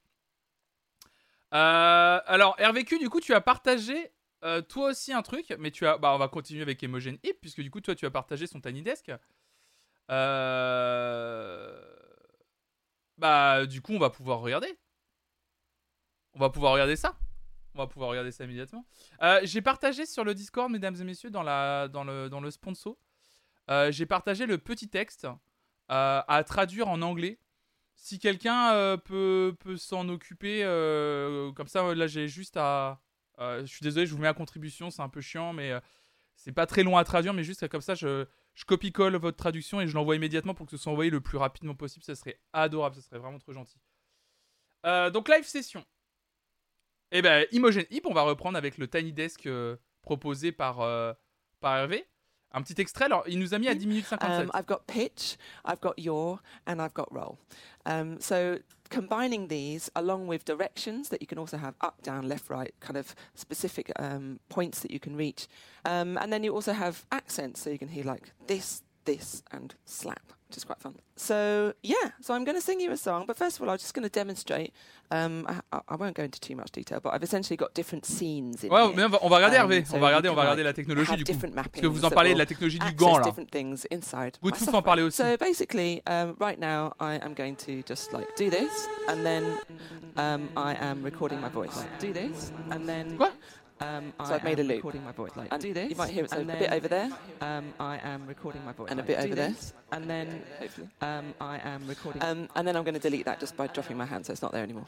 Euh, 1.55 2.21
alors, 2.27 2.57
RVQ, 2.61 2.99
du 2.99 3.09
coup, 3.09 3.21
tu 3.21 3.35
as 3.35 3.41
partagé 3.41 4.13
euh, 4.45 4.63
toi 4.63 4.91
aussi 4.91 5.13
un 5.13 5.23
truc, 5.23 5.55
mais 5.59 5.71
tu 5.71 5.87
as. 5.87 5.99
Bah, 5.99 6.15
on 6.15 6.19
va 6.19 6.29
continuer 6.29 6.63
avec 6.63 6.83
Emogen 6.83 7.19
Hip, 7.25 7.39
puisque 7.41 7.61
du 7.61 7.71
coup, 7.71 7.81
toi, 7.81 7.95
tu 7.95 8.07
as 8.07 8.11
partagé 8.11 8.47
son 8.47 8.61
Tiny 8.61 8.83
Desk. 8.83 9.11
Euh... 10.11 11.81
Bah, 13.17 13.67
du 13.67 13.83
coup, 13.83 13.93
on 13.93 13.99
va 13.99 14.11
pouvoir 14.11 14.41
regarder. 14.41 14.79
On 16.35 16.39
va 16.39 16.51
pouvoir 16.51 16.73
regarder 16.73 16.97
ça. 16.97 17.17
On 17.75 17.79
va 17.79 17.87
pouvoir 17.87 18.11
regarder 18.11 18.31
ça 18.31 18.45
immédiatement. 18.45 18.87
J'ai 19.43 19.63
partagé 19.63 20.07
sur 20.07 20.25
le 20.25 20.35
Discord, 20.35 20.71
mesdames 20.71 20.97
et 21.01 21.05
messieurs, 21.05 21.31
dans, 21.31 21.43
le, 21.43 22.29
dans 22.29 22.41
le 22.41 22.51
sponsor. 22.51 22.97
j'ai 23.91 24.07
partagé 24.07 24.47
le 24.47 24.59
petit 24.59 24.89
texte 24.89 25.27
à 25.89 26.45
traduire 26.47 26.89
en 26.89 27.03
anglais. 27.03 27.39
Si 28.01 28.21
quelqu'un 28.21 28.73
euh, 28.75 28.97
peut, 28.97 29.57
peut 29.59 29.77
s'en 29.77 30.09
occuper, 30.09 30.63
euh, 30.63 31.51
comme 31.53 31.67
ça, 31.67 31.95
là, 31.97 32.07
j'ai 32.07 32.29
juste 32.29 32.57
à. 32.57 33.03
euh, 33.41 33.63
je 33.63 33.67
suis 33.67 33.83
désolé, 33.83 34.07
je 34.07 34.15
vous 34.15 34.21
mets 34.21 34.29
à 34.29 34.35
contribution, 34.35 34.89
c'est 34.91 35.03
un 35.03 35.09
peu 35.09 35.21
chiant, 35.21 35.53
mais 35.53 35.73
c'est 36.37 36.53
pas 36.53 36.65
très 36.67 36.85
long 36.85 36.97
à 36.97 37.03
traduire, 37.03 37.35
mais 37.35 37.43
juste 37.43 37.67
comme 37.67 37.81
ça, 37.81 37.97
je, 37.97 38.25
je 38.55 38.65
copie-colle 38.65 39.17
votre 39.17 39.37
traduction 39.37 39.81
et 39.81 39.89
je 39.89 39.95
l'envoie 39.95 40.15
immédiatement 40.15 40.55
pour 40.55 40.67
que 40.67 40.71
ce 40.71 40.77
soit 40.77 40.93
envoyé 40.93 41.11
le 41.11 41.21
plus 41.21 41.39
rapidement 41.39 41.75
possible. 41.75 42.05
Ça 42.05 42.15
serait 42.15 42.41
adorable, 42.53 42.95
ça 42.95 43.03
serait 43.03 43.19
vraiment 43.19 43.41
trop 43.41 43.53
gentil. 43.53 43.81
Donc, 44.85 45.29
live 45.29 45.45
session. 45.45 45.85
Eh 47.11 47.21
ben, 47.21 47.47
Imogen 47.51 47.85
Hip, 47.91 48.03
on 48.05 48.15
va 48.15 48.23
reprendre 48.23 48.57
avec 48.57 48.79
le 48.79 48.87
Tiny 48.87 49.13
Desk 49.13 49.49
proposé 50.03 50.53
par, 50.53 50.77
par 51.59 51.77
Hervé. 51.77 52.07
Un 52.53 52.63
petit 52.63 52.81
extrait, 52.81 53.05
alors 53.05 53.25
il 53.27 53.39
nous 53.39 53.53
a 53.53 53.59
mis 53.59 53.69
à 53.69 53.75
10 53.75 53.87
minutes 53.87 54.07
57. 54.07 54.45
Um, 54.45 54.51
I've 54.55 54.67
got 54.67 54.87
pitch, 54.87 55.37
I've 55.65 55.81
got 55.81 55.99
yaw, 55.99 56.39
and 56.67 56.81
I've 56.81 56.95
got 56.95 57.09
roll. 57.13 57.39
Um, 57.85 58.19
so 58.21 58.59
combining 58.91 59.49
these 59.49 59.91
along 59.95 60.27
with 60.29 60.45
directions 60.45 61.11
that 61.11 61.21
you 61.21 61.27
can 61.27 61.39
also 61.39 61.59
have 61.59 61.75
up, 61.83 62.03
down, 62.03 62.27
left, 62.27 62.49
right, 62.49 62.73
kind 62.81 62.97
of 62.97 63.15
specific 63.35 63.93
um, 63.97 64.41
points 64.49 64.81
that 64.81 64.91
you 64.91 64.99
can 64.99 65.15
reach. 65.15 65.47
Um, 65.85 66.17
and 66.19 66.33
then 66.33 66.43
you 66.43 66.55
also 66.55 66.73
have 66.73 67.05
accents, 67.13 67.61
so 67.61 67.71
you 67.71 67.79
can 67.79 67.89
hear 67.89 68.05
like 68.05 68.33
this, 68.47 68.83
this, 69.05 69.43
and 69.51 69.75
slap, 69.85 70.33
which 70.49 70.57
is 70.57 70.65
quite 70.65 70.81
fun. 70.81 70.95
So 71.17 71.73
yeah, 71.83 72.11
so 72.21 72.35
I'm 72.35 72.45
going 72.45 72.57
to 72.57 72.63
sing 72.63 72.81
you 72.81 72.91
a 72.93 72.97
song, 72.97 73.25
but 73.27 73.37
first 73.37 73.57
of 73.57 73.63
all, 73.63 73.71
I'm 73.71 73.79
just 73.79 73.93
going 73.95 74.05
to 74.09 74.13
demonstrate. 74.13 74.73
Um, 75.11 75.47
I, 75.73 75.81
I- 75.89 75.97
won't 75.97 76.15
go 76.15 76.23
into 76.23 76.39
too 76.39 76.55
much 76.55 76.71
detail, 76.71 77.01
but 77.03 77.13
I've 77.15 77.23
essentially 77.23 77.57
got 77.57 77.75
different 77.75 78.05
scenes 78.05 78.63
in 78.63 78.71
Ouais, 78.71 78.93
here. 78.95 79.05
on 79.05 79.11
va, 79.11 79.19
on 79.23 79.29
va 79.31 79.37
regarder 79.37 79.57
Um, 79.59 79.71
Hervé, 79.71 79.85
so 79.87 79.97
on 79.97 80.01
va 80.01 80.07
regarder, 80.09 80.29
on 80.29 80.35
va 80.35 80.43
regarder 80.43 80.63
like, 80.63 80.77
la 80.77 80.83
technologie 80.83 81.17
du 81.17 81.25
coup. 81.25 81.33
different 81.33 81.55
Parce 81.55 81.69
que 81.81 81.87
vous 81.87 82.05
en 82.05 82.11
parlez 82.11 82.35
de 82.35 82.39
la 82.39 82.47
technologie 82.47 82.79
du 82.79 82.93
gant 82.95 83.19
là. 83.19 83.25
different 83.25 83.51
things 83.51 83.87
inside. 83.91 84.37
My 84.43 84.53
Fouf 84.53 84.73
en 84.75 84.83
parlait 84.83 85.03
aussi. 85.03 85.17
So 85.23 85.37
basically, 85.39 86.03
um, 86.07 86.37
right 86.39 86.59
now 86.59 86.93
I 87.01 87.17
am 87.23 87.35
going 87.35 87.57
to 87.67 87.83
just 87.87 88.13
like 88.13 88.29
do 88.37 88.49
this, 88.51 88.87
and 89.09 89.25
then 89.25 89.45
um, 90.17 90.49
I 90.57 90.75
am 90.81 91.03
recording 91.03 91.41
my 91.41 91.49
voice. 91.49 91.85
Do 92.01 92.13
this, 92.13 92.53
and 92.71 92.87
then. 92.87 93.17
Quoi 93.17 93.31
Um, 93.81 94.12
so 94.27 94.35
I've 94.35 94.45
made 94.45 94.59
a 94.59 94.64
loop. 94.64 94.77
Recording 94.77 95.05
my 95.05 95.12
voice, 95.12 95.31
like 95.37 95.53
and 95.53 95.62
do 95.62 95.73
this. 95.73 95.91
You 95.91 95.97
might 95.97 96.11
hear 96.11 96.25
it 96.25 96.31
so 96.31 96.41
a 96.41 96.45
bit 96.45 96.73
over 96.73 96.88
there. 96.88 97.11
Um, 97.41 97.73
I 97.79 97.99
am 97.99 98.27
recording 98.27 98.64
my 98.64 98.73
voice, 98.73 98.91
and 98.91 98.99
a 98.99 99.03
bit 99.03 99.19
over 99.19 99.35
there, 99.35 99.55
and 99.93 100.11
then 100.11 100.43
hopefully 100.59 100.88
um, 101.01 101.35
I 101.41 101.59
am 101.59 101.87
recording. 101.87 102.23
Um, 102.23 102.49
and 102.57 102.67
then 102.67 102.77
I'm 102.77 102.83
going 102.85 102.95
to 102.95 103.01
delete 103.01 103.25
that 103.27 103.38
just 103.41 103.57
by 103.57 103.69
dropping 103.69 103.97
my 103.97 104.07
hand, 104.07 104.27
so 104.27 104.33
it's 104.33 104.43
not 104.43 104.53
there 104.53 104.62
anymore. 104.64 104.87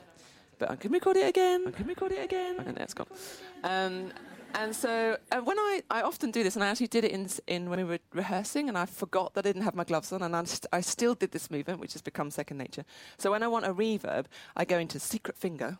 But 0.58 0.70
I 0.70 0.76
can 0.76 0.92
record 0.92 1.16
it 1.16 1.26
again. 1.28 1.64
I 1.66 1.70
can 1.70 1.86
record 1.86 2.12
it 2.12 2.22
again. 2.22 2.56
And 2.58 2.76
there 2.76 2.84
it's 2.84 2.94
gone. 2.94 3.06
Um, 3.64 4.12
and 4.54 4.74
so 4.74 5.16
uh, 5.30 5.40
when 5.40 5.58
I, 5.58 5.82
I 5.90 6.02
often 6.02 6.30
do 6.32 6.42
this, 6.42 6.56
and 6.56 6.64
I 6.64 6.68
actually 6.68 6.88
did 6.88 7.04
it 7.04 7.12
in, 7.12 7.28
in 7.46 7.70
when 7.70 7.78
we 7.78 7.84
were 7.84 7.98
rehearsing, 8.12 8.68
and 8.68 8.76
I 8.76 8.84
forgot 8.84 9.34
that 9.34 9.46
I 9.46 9.50
didn't 9.50 9.62
have 9.62 9.74
my 9.76 9.84
gloves 9.84 10.12
on, 10.12 10.22
and 10.22 10.34
I, 10.34 10.44
st- 10.44 10.66
I 10.72 10.80
still 10.80 11.14
did 11.14 11.30
this 11.30 11.50
movement, 11.50 11.80
which 11.80 11.92
has 11.92 12.02
become 12.02 12.30
second 12.30 12.58
nature. 12.58 12.84
So 13.16 13.30
when 13.30 13.42
I 13.42 13.48
want 13.48 13.64
a 13.64 13.72
reverb, 13.72 14.26
I 14.56 14.64
go 14.64 14.78
into 14.78 14.98
secret 14.98 15.38
finger, 15.38 15.78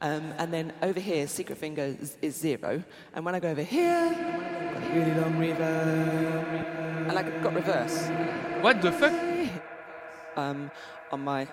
um, 0.00 0.32
and 0.38 0.52
then 0.52 0.72
over 0.82 1.00
here, 1.00 1.26
secret 1.26 1.58
finger 1.58 1.82
is, 1.82 2.16
is 2.20 2.36
zero, 2.36 2.82
and 3.14 3.24
when 3.24 3.34
I 3.34 3.40
go 3.40 3.48
over 3.48 3.62
here, 3.62 4.10
got 4.72 4.82
a 4.82 4.94
really 4.94 5.20
long 5.20 5.34
reverb, 5.34 7.06
and 7.06 7.14
like 7.14 7.42
got 7.42 7.54
reverse 7.54 8.08
What 8.60 8.82
the 8.82 8.92
fuck 8.92 9.12
um, 10.36 10.70
on 11.12 11.20
my 11.20 11.46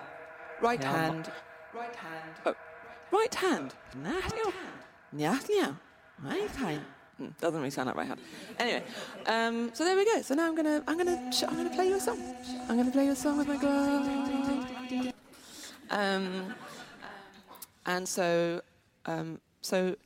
right 0.60 0.82
hand. 0.82 1.30
Right 1.74 1.94
hand. 1.94 2.34
Oh, 2.46 2.54
right 3.10 3.34
hand. 3.34 3.74
Nathaniel. 3.96 4.52
Nathaniel. 5.12 5.76
Right 6.22 6.50
hand. 6.50 6.80
Hmm, 7.18 7.28
doesn't 7.40 7.58
really 7.58 7.70
sound 7.70 7.86
like 7.88 7.96
right 7.96 8.06
hand. 8.06 8.20
Anyway, 8.58 8.82
um, 9.26 9.70
so 9.74 9.84
there 9.84 9.96
we 9.96 10.04
go. 10.04 10.22
So 10.22 10.34
now 10.34 10.46
I'm 10.46 10.54
gonna, 10.54 10.82
I'm 10.86 10.96
gonna, 10.96 11.32
sh- 11.32 11.44
I'm 11.46 11.56
gonna 11.56 11.70
play 11.70 11.88
you 11.88 11.96
a 11.96 12.00
song. 12.00 12.18
I'm 12.68 12.76
gonna 12.76 12.90
play 12.90 13.06
you 13.06 13.12
a 13.12 13.16
song 13.16 13.38
with 13.38 13.48
my 13.48 13.56
glove. 13.56 15.12
Um, 15.90 16.54
and 17.86 18.08
so, 18.08 18.62
um, 19.06 19.40
so, 19.60 19.96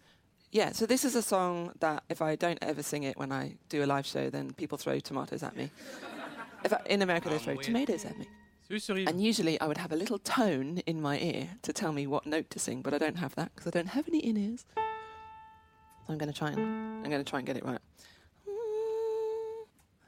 yeah. 0.53 0.73
So 0.73 0.87
this 0.87 1.05
is 1.05 1.15
a 1.15 1.23
song 1.23 1.73
that 1.81 2.03
if 2.09 2.23
I 2.23 2.37
don't 2.37 2.59
ever 2.63 2.83
sing 2.83 3.03
it 3.05 3.17
when 3.17 3.33
I 3.33 3.57
do 3.69 3.85
a 3.85 3.87
live 3.87 4.07
show, 4.07 4.31
then 4.31 4.53
people 4.53 4.79
throw 4.79 4.99
tomatoes 5.01 5.43
at 5.43 5.57
me. 5.57 5.71
If 6.65 6.73
I, 6.73 6.81
in 6.87 7.03
America, 7.03 7.29
they 7.29 7.39
throw 7.39 7.57
tomatoes 7.57 8.05
at 8.05 8.19
me. 8.19 8.27
And 9.07 9.23
usually 9.23 9.61
I 9.61 9.67
would 9.67 9.79
have 9.79 9.93
a 9.93 9.97
little 9.97 10.19
tone 10.19 10.79
in 10.87 11.01
my 11.01 11.19
ear 11.19 11.51
to 11.63 11.73
tell 11.73 11.93
me 11.93 12.07
what 12.07 12.27
note 12.27 12.51
to 12.51 12.59
sing, 12.59 12.83
but 12.83 12.93
I 12.95 12.99
don't 12.99 13.19
have 13.19 13.35
that 13.37 13.55
because 13.55 13.69
I 13.69 13.71
don't 13.71 13.89
have 13.89 14.09
any 14.09 14.19
in 14.19 14.37
ears. 14.37 14.65
I'm 16.09 16.19
going 16.19 16.33
to 16.33 16.37
try 16.37 16.51
and 16.51 16.61
I'm 17.05 17.11
going 17.11 17.23
to 17.25 17.31
try 17.31 17.39
and 17.39 17.47
get 17.47 17.57
it 17.57 17.65
right. 17.65 17.79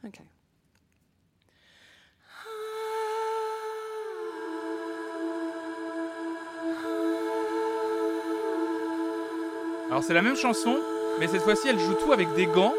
Okay. 0.06 0.24
Alors 9.90 10.04
c'est 10.04 10.14
la 10.14 10.22
même 10.22 10.36
chanson, 10.36 10.76
mais 11.18 11.26
cette 11.28 11.42
fois-ci 11.42 11.68
elle 11.68 11.78
joue 11.78 11.94
tout 11.94 12.12
avec 12.12 12.34
des 12.34 12.46
gants. 12.46 12.74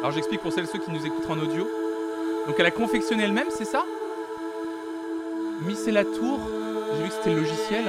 Alors 0.00 0.12
j'explique 0.12 0.40
pour 0.40 0.52
celles 0.52 0.64
et 0.64 0.66
ceux 0.66 0.78
qui 0.78 0.90
nous 0.90 1.04
écouteront 1.04 1.34
en 1.34 1.38
audio. 1.40 1.68
Donc 2.46 2.56
elle 2.58 2.66
a 2.66 2.70
confectionné 2.70 3.24
elle-même, 3.24 3.48
c'est 3.50 3.66
ça? 3.66 3.84
Miss 5.66 5.86
et 5.86 5.92
la 5.92 6.04
tour, 6.04 6.40
j'ai 6.96 7.02
vu 7.02 7.08
que 7.08 7.14
c'était 7.14 7.30
le 7.30 7.40
logiciel. 7.40 7.84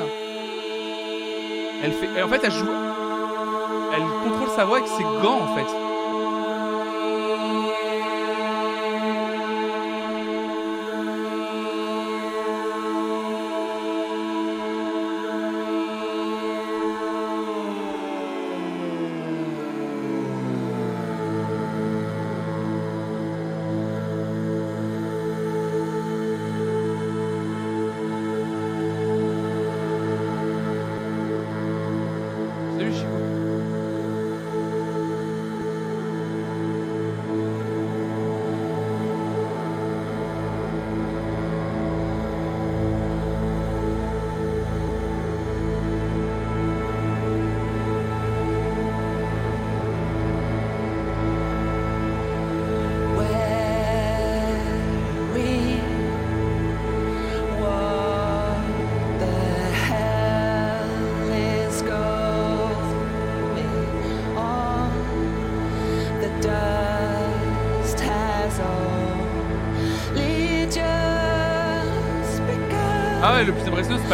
Elle 1.83 1.91
fait, 1.93 2.21
en 2.21 2.27
fait 2.27 2.41
elle 2.43 2.51
joue, 2.51 2.67
elle 3.93 4.29
contrôle 4.29 4.49
sa 4.55 4.65
voix 4.65 4.77
avec 4.77 4.89
ses 4.89 5.03
gants 5.03 5.39
en 5.41 5.55
fait. 5.55 5.94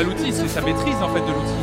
L'outil, 0.03 0.33
c'est 0.33 0.47
sa 0.47 0.61
maîtrise 0.61 0.95
en 1.01 1.13
fait 1.13 1.21
de 1.21 1.31
l'outil. 1.31 1.60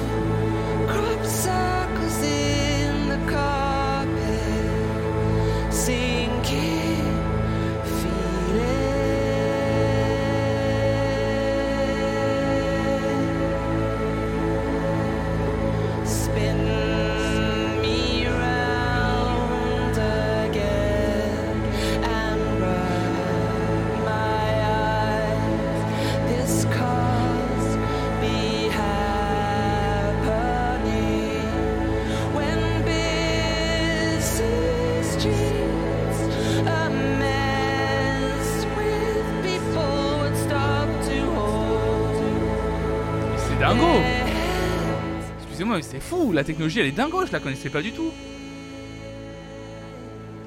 La 46.32 46.44
technologie 46.44 46.80
elle 46.80 46.86
est 46.86 46.92
dingo, 46.92 47.26
je 47.26 47.32
la 47.32 47.40
connaissais 47.40 47.70
pas 47.70 47.82
du 47.82 47.92
tout. 47.92 48.12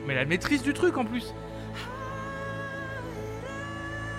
Mais 0.07 0.15
la 0.15 0.25
maîtrise 0.25 0.63
du 0.63 0.73
truc 0.73 0.97
en 0.97 1.05
plus. 1.05 1.33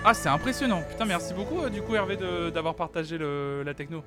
Ah, 0.05 0.13
c'est 0.13 0.29
impressionnant. 0.29 0.81
Putain, 0.89 1.05
merci 1.05 1.33
beaucoup 1.33 1.61
euh, 1.61 1.69
du 1.69 1.81
coup 1.81 1.95
Hervé 1.95 2.17
d'avoir 2.51 2.75
partagé 2.75 3.17
la 3.17 3.73
techno. 3.73 4.03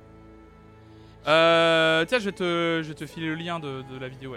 Euh, 1.27 2.05
tiens, 2.05 2.19
je 2.19 2.25
vais, 2.25 2.31
te, 2.31 2.81
je 2.83 3.05
filer 3.05 3.27
le 3.27 3.35
lien 3.35 3.59
de, 3.59 3.83
la 3.99 4.07
vidéo. 4.07 4.35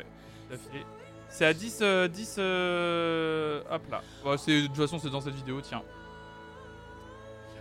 C'est 1.28 1.46
à 1.46 1.52
10... 1.52 1.78
euh, 1.82 2.08
10 2.08 2.36
euh, 2.38 3.62
hop 3.70 3.82
là. 3.90 4.02
De 4.24 4.66
toute 4.66 4.76
façon, 4.76 4.98
c'est 4.98 5.10
dans 5.10 5.20
cette 5.20 5.34
vidéo, 5.34 5.60
tiens. 5.60 5.82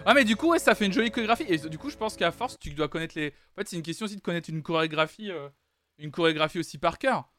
Ah 0.06 0.14
mais 0.14 0.24
du 0.24 0.36
coup 0.36 0.50
ouais 0.52 0.60
ça 0.60 0.76
fait 0.76 0.86
une 0.86 0.93
jolie 0.93 1.12
chorégraphie 1.12 1.45
et 1.47 1.58
du 1.58 1.78
coup 1.78 1.89
je 1.89 1.97
pense 1.97 2.16
qu'à 2.16 2.32
force 2.32 2.58
tu 2.58 2.74
dois 2.74 2.88
connaître 2.88 3.18
les. 3.18 3.34
En 3.54 3.56
fait 3.60 3.68
c'est 3.68 3.76
une 3.76 3.84
question 3.84 4.06
aussi 4.06 4.16
de 4.16 4.22
connaître 4.22 4.50
une 4.50 4.64
chorégraphie, 4.64 5.30
euh, 5.30 5.50
une 5.97 6.12
chorégraphie 6.12 6.60
aussi 6.60 6.78
par 6.78 6.97
cœur. 6.97 7.30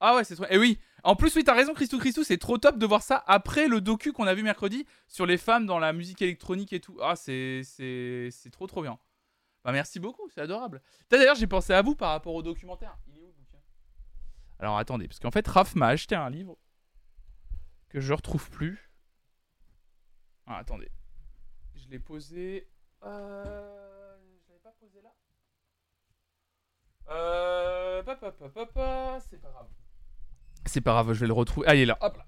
Ah 0.00 0.14
ouais 0.14 0.24
c'est 0.24 0.36
trop. 0.36 0.46
Et 0.50 0.58
oui. 0.58 0.78
En 1.02 1.16
plus 1.16 1.34
oui 1.34 1.44
t'as 1.44 1.54
raison 1.54 1.74
Christou 1.74 1.98
Christou 1.98 2.22
c'est 2.22 2.38
trop 2.38 2.58
top 2.58 2.78
de 2.78 2.86
voir 2.86 3.02
ça 3.02 3.24
après 3.26 3.68
le 3.68 3.80
docu 3.80 4.12
qu'on 4.12 4.26
a 4.26 4.34
vu 4.34 4.42
mercredi 4.42 4.86
sur 5.08 5.26
les 5.26 5.38
femmes 5.38 5.66
dans 5.66 5.78
la 5.78 5.92
musique 5.92 6.22
électronique 6.22 6.72
et 6.72 6.80
tout. 6.80 6.98
Ah 7.02 7.16
c'est 7.16 7.62
c'est 7.64 8.50
trop 8.52 8.66
trop 8.66 8.82
bien. 8.82 8.98
Bah 9.64 9.72
merci 9.72 9.98
beaucoup 9.98 10.28
c'est 10.32 10.40
adorable. 10.40 10.82
D'ailleurs 11.10 11.34
j'ai 11.34 11.46
pensé 11.46 11.72
à 11.72 11.82
vous 11.82 11.94
par 11.94 12.10
rapport 12.10 12.34
au 12.34 12.42
documentaire. 12.42 12.96
Il 13.08 13.18
est 13.18 13.22
où 13.22 13.26
le 13.26 13.58
Alors 14.58 14.78
attendez 14.78 15.08
parce 15.08 15.18
qu'en 15.20 15.30
fait 15.30 15.46
Raph 15.48 15.74
m'a 15.74 15.88
acheté 15.88 16.14
un 16.14 16.30
livre 16.30 16.56
que 17.88 18.00
je 18.00 18.12
retrouve 18.12 18.50
plus. 18.50 18.90
Ah 20.46 20.58
attendez. 20.58 20.90
Je 21.90 21.96
l'ai 21.96 21.98
posé. 22.00 22.68
Euh. 23.02 24.14
Je 24.44 24.48
l'avais 24.48 24.60
pas 24.62 24.72
posé 24.78 25.02
là. 25.02 25.10
Euh. 27.10 28.02
pa, 28.04 28.14
pa, 28.14 28.30
pa, 28.30 28.48
pa, 28.48 28.66
pa, 28.66 29.18
C'est 29.28 29.40
pas 29.40 29.50
grave. 29.50 29.66
C'est 30.66 30.80
pas 30.80 30.92
grave, 30.92 31.12
je 31.14 31.18
vais 31.18 31.26
le 31.26 31.32
retrouver. 31.32 31.66
Ah, 31.68 31.74
il 31.74 31.80
est 31.80 31.86
là. 31.86 31.98
Hop 32.00 32.16
là. 32.16 32.26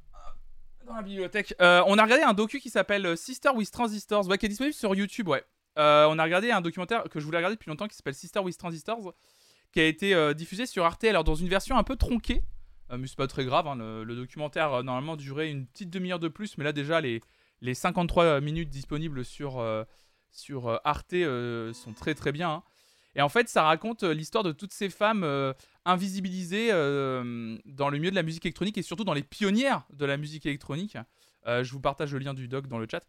Dans 0.85 0.95
la 0.95 1.03
bibliothèque. 1.03 1.55
Euh, 1.61 1.85
on 1.87 1.97
a 1.97 2.03
regardé 2.03 2.25
un 2.25 2.35
docu 2.35 2.59
qui 2.59 2.71
s'appelle 2.71 3.07
euh, 3.07 3.15
Sister 3.15 3.51
with 3.51 3.71
Transistors, 3.71 4.27
ouais, 4.27 4.37
qui 4.37 4.47
est 4.47 4.49
disponible 4.49 4.75
sur 4.75 4.93
YouTube, 4.97 5.29
ouais. 5.29 5.45
Euh, 5.79 6.09
on 6.11 6.19
a 6.19 6.25
regardé 6.25 6.51
un 6.51 6.61
documentaire 6.61 7.05
que 7.05 7.21
je 7.21 7.25
voulais 7.25 7.39
regarder 7.39 7.55
depuis 7.55 7.71
longtemps 7.71 7.87
qui 7.87 7.95
s'appelle 7.95 8.15
Sister 8.15 8.41
with 8.41 8.59
Transistors, 8.59 9.15
qui 9.71 9.79
a 9.79 9.87
été 9.87 10.13
euh, 10.13 10.35
diffusé 10.35 10.67
sur 10.67 10.85
Arte, 10.85 11.05
alors 11.05 11.23
dans 11.23 11.37
une 11.37 11.49
version 11.49 11.79
un 11.79 11.85
peu 11.85 11.95
tronquée. 11.95 12.43
Mais 12.91 13.07
c'est 13.07 13.17
pas 13.17 13.29
très 13.29 13.45
grave, 13.45 13.69
hein, 13.69 13.77
le, 13.77 14.03
le 14.03 14.17
documentaire 14.17 14.83
normalement 14.83 15.15
durait 15.15 15.51
une 15.51 15.67
petite 15.67 15.89
demi-heure 15.89 16.19
de 16.19 16.29
plus, 16.29 16.59
mais 16.59 16.65
là 16.65 16.73
déjà 16.73 17.01
les, 17.01 17.23
les 17.63 17.73
53 17.75 18.41
minutes 18.43 18.69
disponibles 18.69 19.25
sur, 19.25 19.59
euh, 19.61 19.85
sur 20.31 20.69
euh, 20.69 20.77
Arte 20.85 21.15
euh, 21.15 21.73
sont 21.73 21.95
très 21.95 22.15
très 22.15 22.33
bien. 22.33 22.51
hein. 22.51 22.63
Et 23.15 23.23
en 23.23 23.29
fait, 23.29 23.49
ça 23.49 23.63
raconte 23.63 24.03
euh, 24.05 24.13
l'histoire 24.15 24.43
de 24.45 24.53
toutes 24.53 24.73
ces 24.73 24.89
femmes 24.91 25.23
euh, 25.25 25.53
invisibilisées 25.85 26.69
euh, 26.73 27.57
dans 27.67 27.89
le 27.89 27.99
milieu 27.99 28.11
de 28.11 28.17
la 28.17 28.23
musique 28.23 28.45
électronique 28.47 28.79
et 28.79 28.83
surtout 28.83 29.05
dans 29.05 29.13
les 29.15 29.23
pionnières 29.23 29.85
de 29.93 30.05
la 30.05 30.17
musique 30.17 30.45
électronique. 30.47 30.97
Euh, 31.47 31.63
je 31.65 31.73
vous 31.73 31.81
partage 31.81 32.13
le 32.13 32.19
lien 32.19 32.35
du 32.35 32.49
doc 32.49 32.67
dans 32.69 32.79
le 32.79 32.87
chat. 32.91 33.05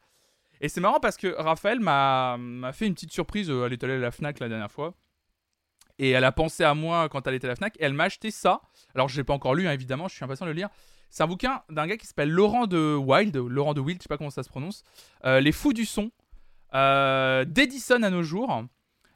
Et 0.61 0.69
c'est 0.69 0.81
marrant 0.81 0.99
parce 0.99 1.17
que 1.17 1.27
Raphaël 1.27 1.79
m'a 1.79 2.37
fait 2.73 2.85
une 2.87 2.93
petite 2.93 3.11
surprise. 3.11 3.49
euh, 3.49 3.65
Elle 3.65 3.73
est 3.73 3.83
allée 3.83 3.93
à 3.93 3.97
la 3.99 4.11
Fnac 4.11 4.39
la 4.39 4.49
dernière 4.49 4.71
fois. 4.71 4.93
Et 5.99 6.09
elle 6.09 6.23
a 6.23 6.31
pensé 6.31 6.63
à 6.63 6.73
moi 6.73 7.07
quand 7.09 7.25
elle 7.27 7.35
était 7.35 7.45
à 7.47 7.49
la 7.49 7.55
Fnac. 7.55 7.75
Et 7.79 7.83
elle 7.83 7.93
m'a 7.93 8.05
acheté 8.05 8.31
ça. 8.31 8.61
Alors, 8.95 9.07
je 9.09 9.15
l'ai 9.17 9.23
pas 9.23 9.33
encore 9.33 9.55
lu, 9.55 9.67
hein, 9.67 9.71
évidemment. 9.71 10.07
Je 10.07 10.15
suis 10.15 10.23
impatient 10.25 10.45
de 10.45 10.51
le 10.51 10.55
lire. 10.57 10.69
C'est 11.13 11.21
un 11.21 11.27
bouquin 11.27 11.61
d'un 11.69 11.85
gars 11.85 11.95
qui 11.95 12.07
s'appelle 12.07 12.31
Laurent 12.31 12.65
de 12.65 12.95
Wild. 12.95 13.37
Laurent 13.37 13.75
de 13.75 13.79
Wild, 13.79 13.99
je 14.01 14.03
sais 14.05 14.09
pas 14.09 14.17
comment 14.17 14.31
ça 14.31 14.41
se 14.41 14.49
prononce. 14.49 14.83
Euh, 15.25 15.41
les 15.41 15.51
Fous 15.51 15.71
du 15.71 15.85
Son. 15.85 16.09
Euh, 16.73 17.45
D'Edison 17.45 18.01
à 18.01 18.09
nos 18.09 18.23
jours. 18.23 18.63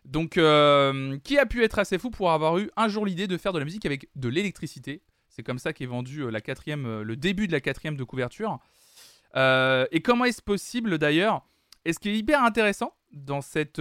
Donc, 0.06 0.38
euh, 0.38 1.18
qui 1.24 1.40
a 1.40 1.48
pu 1.48 1.64
être 1.64 1.80
assez 1.80 1.98
fou 1.98 2.12
pour 2.12 2.32
avoir 2.32 2.60
eu 2.60 2.70
un 2.78 2.88
jour 2.88 3.04
l'idée 3.04 3.26
de 3.26 3.36
faire 3.36 3.52
de 3.52 3.58
la 3.58 3.66
musique 3.66 3.84
avec 3.88 4.10
de 4.16 4.30
l'électricité 4.30 5.02
C'est 5.28 5.42
comme 5.42 5.58
ça 5.58 5.74
qu'est 5.74 5.88
vendu 5.88 6.30
le 6.30 7.16
début 7.16 7.48
de 7.48 7.52
la 7.52 7.62
quatrième 7.62 7.98
de 7.98 8.04
couverture. 8.04 8.60
Et 9.34 10.02
comment 10.04 10.26
est-ce 10.26 10.44
possible 10.44 11.00
d'ailleurs 11.00 11.48
Et 11.84 11.94
ce 11.94 12.00
qui 12.00 12.10
est 12.10 12.16
hyper 12.16 12.44
intéressant, 12.44 12.94
dans 13.12 13.42
cette 13.42 13.78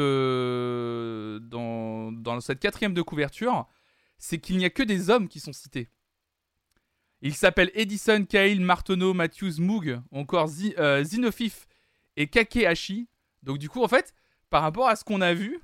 quatrième 2.60 2.94
de 2.94 3.02
couverture, 3.02 3.66
c'est 4.16 4.38
qu'il 4.38 4.56
n'y 4.56 4.64
a 4.64 4.70
que 4.70 4.82
des 4.82 5.10
hommes 5.10 5.28
qui 5.28 5.38
sont 5.38 5.52
cités. 5.52 5.90
Ils 7.22 7.34
s'appellent 7.34 7.70
Edison, 7.74 8.24
Kyle, 8.24 8.60
Martono, 8.60 9.14
Matthews, 9.14 9.58
Moog, 9.58 10.00
encore 10.12 10.48
Zi, 10.48 10.74
euh, 10.78 11.02
Zinofif 11.02 11.66
et 12.16 12.26
Kakehashi. 12.28 13.08
Donc 13.42 13.58
du 13.58 13.68
coup, 13.68 13.82
en 13.82 13.88
fait, 13.88 14.14
par 14.50 14.62
rapport 14.62 14.88
à 14.88 14.96
ce 14.96 15.04
qu'on 15.04 15.20
a 15.20 15.34
vu, 15.34 15.60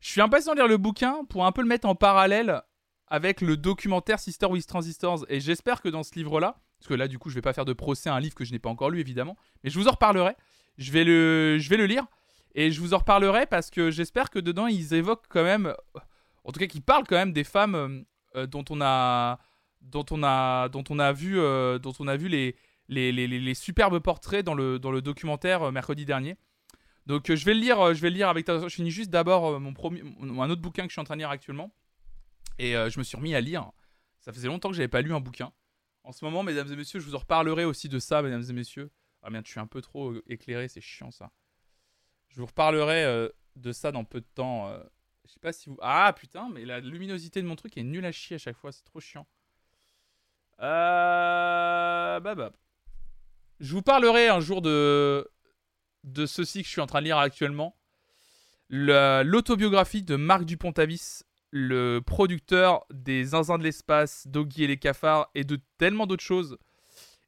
je 0.00 0.08
suis 0.08 0.20
impatient 0.20 0.52
de 0.52 0.58
lire 0.58 0.68
le 0.68 0.76
bouquin 0.76 1.24
pour 1.28 1.46
un 1.46 1.52
peu 1.52 1.62
le 1.62 1.68
mettre 1.68 1.88
en 1.88 1.94
parallèle 1.94 2.62
avec 3.06 3.40
le 3.40 3.56
documentaire 3.56 4.18
Sister 4.18 4.46
with 4.46 4.66
Transistors. 4.66 5.24
Et 5.28 5.40
j'espère 5.40 5.82
que 5.82 5.88
dans 5.88 6.02
ce 6.02 6.14
livre-là, 6.14 6.60
parce 6.78 6.88
que 6.88 6.94
là, 6.94 7.08
du 7.08 7.18
coup, 7.18 7.28
je 7.28 7.34
vais 7.34 7.42
pas 7.42 7.52
faire 7.52 7.64
de 7.64 7.72
procès 7.72 8.08
à 8.08 8.14
un 8.14 8.20
livre 8.20 8.34
que 8.34 8.44
je 8.44 8.52
n'ai 8.52 8.58
pas 8.58 8.70
encore 8.70 8.90
lu, 8.90 9.00
évidemment, 9.00 9.36
mais 9.62 9.70
je 9.70 9.78
vous 9.78 9.88
en 9.88 9.92
reparlerai. 9.92 10.36
Je 10.78 10.92
vais 10.92 11.04
le, 11.04 11.58
je 11.58 11.68
vais 11.68 11.76
le 11.76 11.86
lire 11.86 12.06
et 12.54 12.70
je 12.70 12.80
vous 12.80 12.94
en 12.94 12.98
reparlerai 12.98 13.46
parce 13.46 13.70
que 13.70 13.90
j'espère 13.90 14.30
que 14.30 14.38
dedans, 14.38 14.66
ils 14.66 14.94
évoquent 14.94 15.26
quand 15.28 15.44
même, 15.44 15.74
en 16.44 16.52
tout 16.52 16.60
cas, 16.60 16.66
qu'ils 16.66 16.82
parlent 16.82 17.06
quand 17.06 17.16
même 17.16 17.32
des 17.32 17.44
femmes 17.44 18.04
euh, 18.36 18.46
dont 18.46 18.64
on 18.70 18.80
a, 18.80 19.38
dont 19.80 20.04
on 20.10 20.22
a, 20.22 20.68
dont 20.68 20.84
on 20.90 20.98
a 20.98 21.12
vu, 21.12 21.38
euh, 21.38 21.78
dont 21.78 21.92
on 21.98 22.08
a 22.08 22.16
vu 22.16 22.28
les, 22.28 22.56
les, 22.88 23.12
les, 23.12 23.26
les, 23.26 23.54
superbes 23.54 23.98
portraits 23.98 24.44
dans 24.44 24.54
le, 24.54 24.78
dans 24.78 24.90
le 24.90 25.02
documentaire 25.02 25.62
euh, 25.62 25.72
mercredi 25.72 26.04
dernier. 26.04 26.36
Donc 27.06 27.32
je 27.32 27.44
vais 27.44 27.54
le 27.54 27.60
lire, 27.60 27.94
je 27.94 28.00
vais 28.00 28.10
lire 28.10 28.28
avec. 28.28 28.46
Je 28.46 28.68
finis 28.68 28.90
juste 28.90 29.10
d'abord 29.10 29.58
mon 29.58 29.72
premier, 29.72 30.02
un 30.20 30.50
autre 30.50 30.60
bouquin 30.60 30.84
que 30.84 30.90
je 30.90 30.94
suis 30.94 31.00
en 31.00 31.04
train 31.04 31.16
de 31.16 31.20
lire 31.20 31.30
actuellement. 31.30 31.74
Et 32.58 32.72
je 32.74 32.98
me 32.98 33.04
suis 33.04 33.16
remis 33.16 33.34
à 33.34 33.40
lire. 33.40 33.72
Ça 34.20 34.32
faisait 34.32 34.46
longtemps 34.46 34.68
que 34.68 34.76
j'avais 34.76 34.86
pas 34.86 35.00
lu 35.00 35.12
un 35.14 35.18
bouquin. 35.18 35.50
En 36.04 36.12
ce 36.12 36.24
moment, 36.24 36.42
mesdames 36.42 36.70
et 36.70 36.76
messieurs, 36.76 37.00
je 37.00 37.06
vous 37.06 37.14
en 37.14 37.18
reparlerai 37.18 37.64
aussi 37.64 37.88
de 37.88 37.98
ça, 37.98 38.22
mesdames 38.22 38.44
et 38.48 38.52
messieurs. 38.52 38.92
Ah 39.22 39.30
merde, 39.30 39.46
je 39.46 39.50
suis 39.50 39.60
un 39.60 39.66
peu 39.66 39.80
trop 39.80 40.14
éclairé, 40.26 40.68
c'est 40.68 40.82
chiant 40.82 41.10
ça. 41.10 41.32
Je 42.28 42.38
vous 42.38 42.46
reparlerai 42.46 43.30
de 43.56 43.72
ça 43.72 43.90
dans 43.90 44.04
peu 44.04 44.20
de 44.20 44.28
temps. 44.34 44.70
Je 45.24 45.32
sais 45.32 45.40
pas 45.40 45.52
si 45.52 45.68
vous. 45.70 45.78
Ah 45.80 46.12
putain, 46.12 46.48
mais 46.50 46.64
la 46.64 46.80
luminosité 46.80 47.40
de 47.42 47.46
mon 47.46 47.56
truc 47.56 47.76
est 47.78 47.82
nulle 47.82 48.04
à 48.04 48.12
chier 48.12 48.36
à 48.36 48.38
chaque 48.38 48.56
fois, 48.56 48.72
c'est 48.72 48.84
trop 48.84 49.00
chiant. 49.00 49.26
Euh... 50.60 52.20
Bah, 52.20 52.34
bah. 52.34 52.52
Je 53.60 53.72
vous 53.74 53.82
parlerai 53.82 54.28
un 54.28 54.40
jour 54.40 54.62
de, 54.62 55.28
de 56.04 56.26
ceci 56.26 56.62
que 56.62 56.66
je 56.66 56.72
suis 56.72 56.80
en 56.80 56.86
train 56.86 57.00
de 57.00 57.06
lire 57.06 57.18
actuellement. 57.18 57.76
L'autobiographie 58.70 60.02
de 60.02 60.16
Marc 60.16 60.44
Dupont-Avis, 60.44 61.22
le 61.50 62.00
producteur 62.00 62.86
des 62.90 63.24
Zinzins 63.24 63.58
de 63.58 63.64
l'espace, 63.64 64.26
Doggy 64.28 64.64
et 64.64 64.66
les 64.68 64.78
cafards 64.78 65.28
et 65.34 65.44
de 65.44 65.58
tellement 65.76 66.06
d'autres 66.06 66.22
choses. 66.22 66.56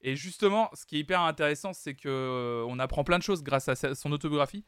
Et 0.03 0.17
justement, 0.17 0.71
ce 0.75 0.87
qui 0.87 0.97
est 0.97 1.01
hyper 1.01 1.21
intéressant, 1.21 1.73
c'est 1.73 1.95
que 1.95 2.09
euh, 2.09 2.65
on 2.69 2.79
apprend 2.79 3.05
plein 3.05 3.19
de 3.19 3.23
choses 3.23 3.43
grâce 3.43 3.69
à 3.69 3.75
son 3.95 4.13
autobiographie. 4.13 4.65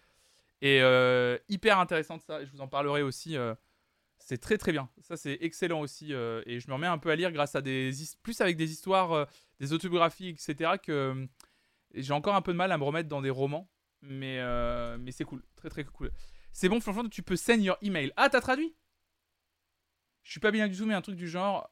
Et 0.63 0.81
euh, 0.81 1.39
hyper 1.49 1.79
intéressant 1.79 2.19
ça. 2.19 2.41
Et 2.41 2.47
je 2.47 2.53
vous 2.53 2.61
en 2.61 2.69
parlerai 2.69 3.03
aussi. 3.03 3.37
Euh, 3.37 3.55
c'est 4.19 4.39
très 4.39 4.59
très 4.59 4.73
bien. 4.73 4.89
Ça 5.01 5.17
c'est 5.17 5.39
excellent 5.41 5.81
aussi. 5.81 6.15
Euh, 6.15 6.43
et 6.47 6.61
je 6.61 6.69
me 6.69 6.75
remets 6.75 6.87
un 6.87 6.99
peu 6.99 7.11
à 7.11 7.17
lire 7.17 7.31
grâce 7.33 7.55
à 7.55 7.61
des 7.61 7.93
plus 8.23 8.41
avec 8.41 8.57
des 8.57 8.71
histoires, 8.73 9.13
euh, 9.13 9.25
des 9.61 9.73
autobiographies, 9.73 10.29
etc. 10.29 10.73
Que 10.83 10.93
euh, 10.93 11.27
j'ai 11.95 12.13
encore 12.13 12.35
un 12.35 12.43
peu 12.43 12.53
de 12.53 12.57
mal 12.57 12.73
à 12.73 12.79
me 12.79 12.85
remettre 12.85 13.09
dans 13.09 13.23
des 13.23 13.31
romans. 13.31 13.71
Mais, 14.03 14.39
mais 14.99 15.13
c'est 15.13 15.25
cool. 15.25 15.43
Très 15.57 15.71
très 15.71 15.85
cool. 15.85 16.11
C'est 16.53 16.69
bon, 16.69 16.79
franchement, 16.81 17.09
tu 17.09 17.23
peux 17.23 17.37
send 17.37 17.61
your 17.61 17.79
email. 17.81 18.13
Ah, 18.17 18.29
t'as 18.29 18.43
traduit? 18.43 18.75
Je 20.25 20.31
suis 20.31 20.41
pas 20.41 20.51
bien 20.51 20.69
du 20.69 20.77
tout, 20.77 20.85
mais 20.85 20.95
un 20.95 21.01
truc 21.01 21.17
du 21.17 21.29
genre. 21.29 21.69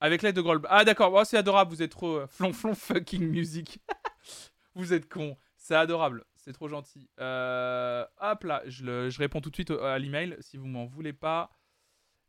Avec 0.00 0.22
l'aide 0.22 0.36
de 0.36 0.40
Grolb. 0.40 0.66
Ah, 0.70 0.84
d'accord. 0.84 1.12
Oh, 1.12 1.24
c'est 1.24 1.36
adorable. 1.36 1.72
Vous 1.72 1.82
êtes 1.82 1.90
trop. 1.90 2.26
flonflon 2.28 2.74
fucking 2.74 3.26
music. 3.28 3.80
vous 4.74 4.92
êtes 4.92 5.08
con. 5.08 5.36
C'est 5.56 5.74
adorable. 5.74 6.24
C'est 6.42 6.52
trop 6.52 6.68
gentil. 6.68 7.08
Euh, 7.20 8.04
hop 8.20 8.42
là, 8.44 8.62
je, 8.66 9.16
réponds 9.18 9.40
tout 9.40 9.50
de 9.50 9.54
suite 9.54 9.70
à 9.70 9.96
l'email. 9.98 10.36
Si 10.40 10.56
vous 10.56 10.66
m'en 10.66 10.86
voulez 10.86 11.12
pas, 11.12 11.56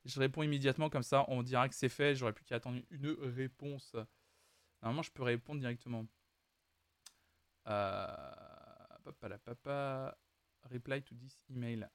je 0.05 0.19
réponds 0.19 0.43
immédiatement 0.43 0.89
comme 0.89 1.03
ça. 1.03 1.25
On 1.29 1.41
dira 1.41 1.67
que 1.67 1.73
c'est 1.75 1.89
fait. 1.89 2.13
J'aurais 2.15 2.33
plus 2.33 2.45
qu'à 2.45 2.57
attendre 2.57 2.79
une 2.91 3.17
réponse. 3.35 3.95
Normalement, 4.83 5.01
je 5.01 5.11
peux 5.11 5.23
répondre 5.23 5.59
directement. 5.61 6.05
Euh, 7.67 8.07
papa, 9.03 9.37
papa, 9.39 10.17
reply 10.69 11.01
to 11.01 11.15
this 11.15 11.43
email. 11.49 11.89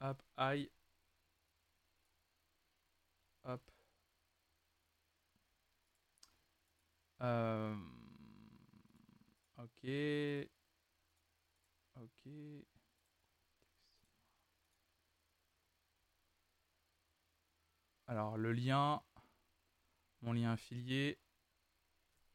Hop, 0.00 0.22
I. 0.38 0.70
Hop. 3.44 3.60
Euh, 7.20 7.76
ok. 9.58 10.50
Ok. 12.00 12.30
Alors 18.06 18.36
le 18.36 18.52
lien, 18.52 19.02
mon 20.22 20.32
lien 20.32 20.52
affilié. 20.52 21.18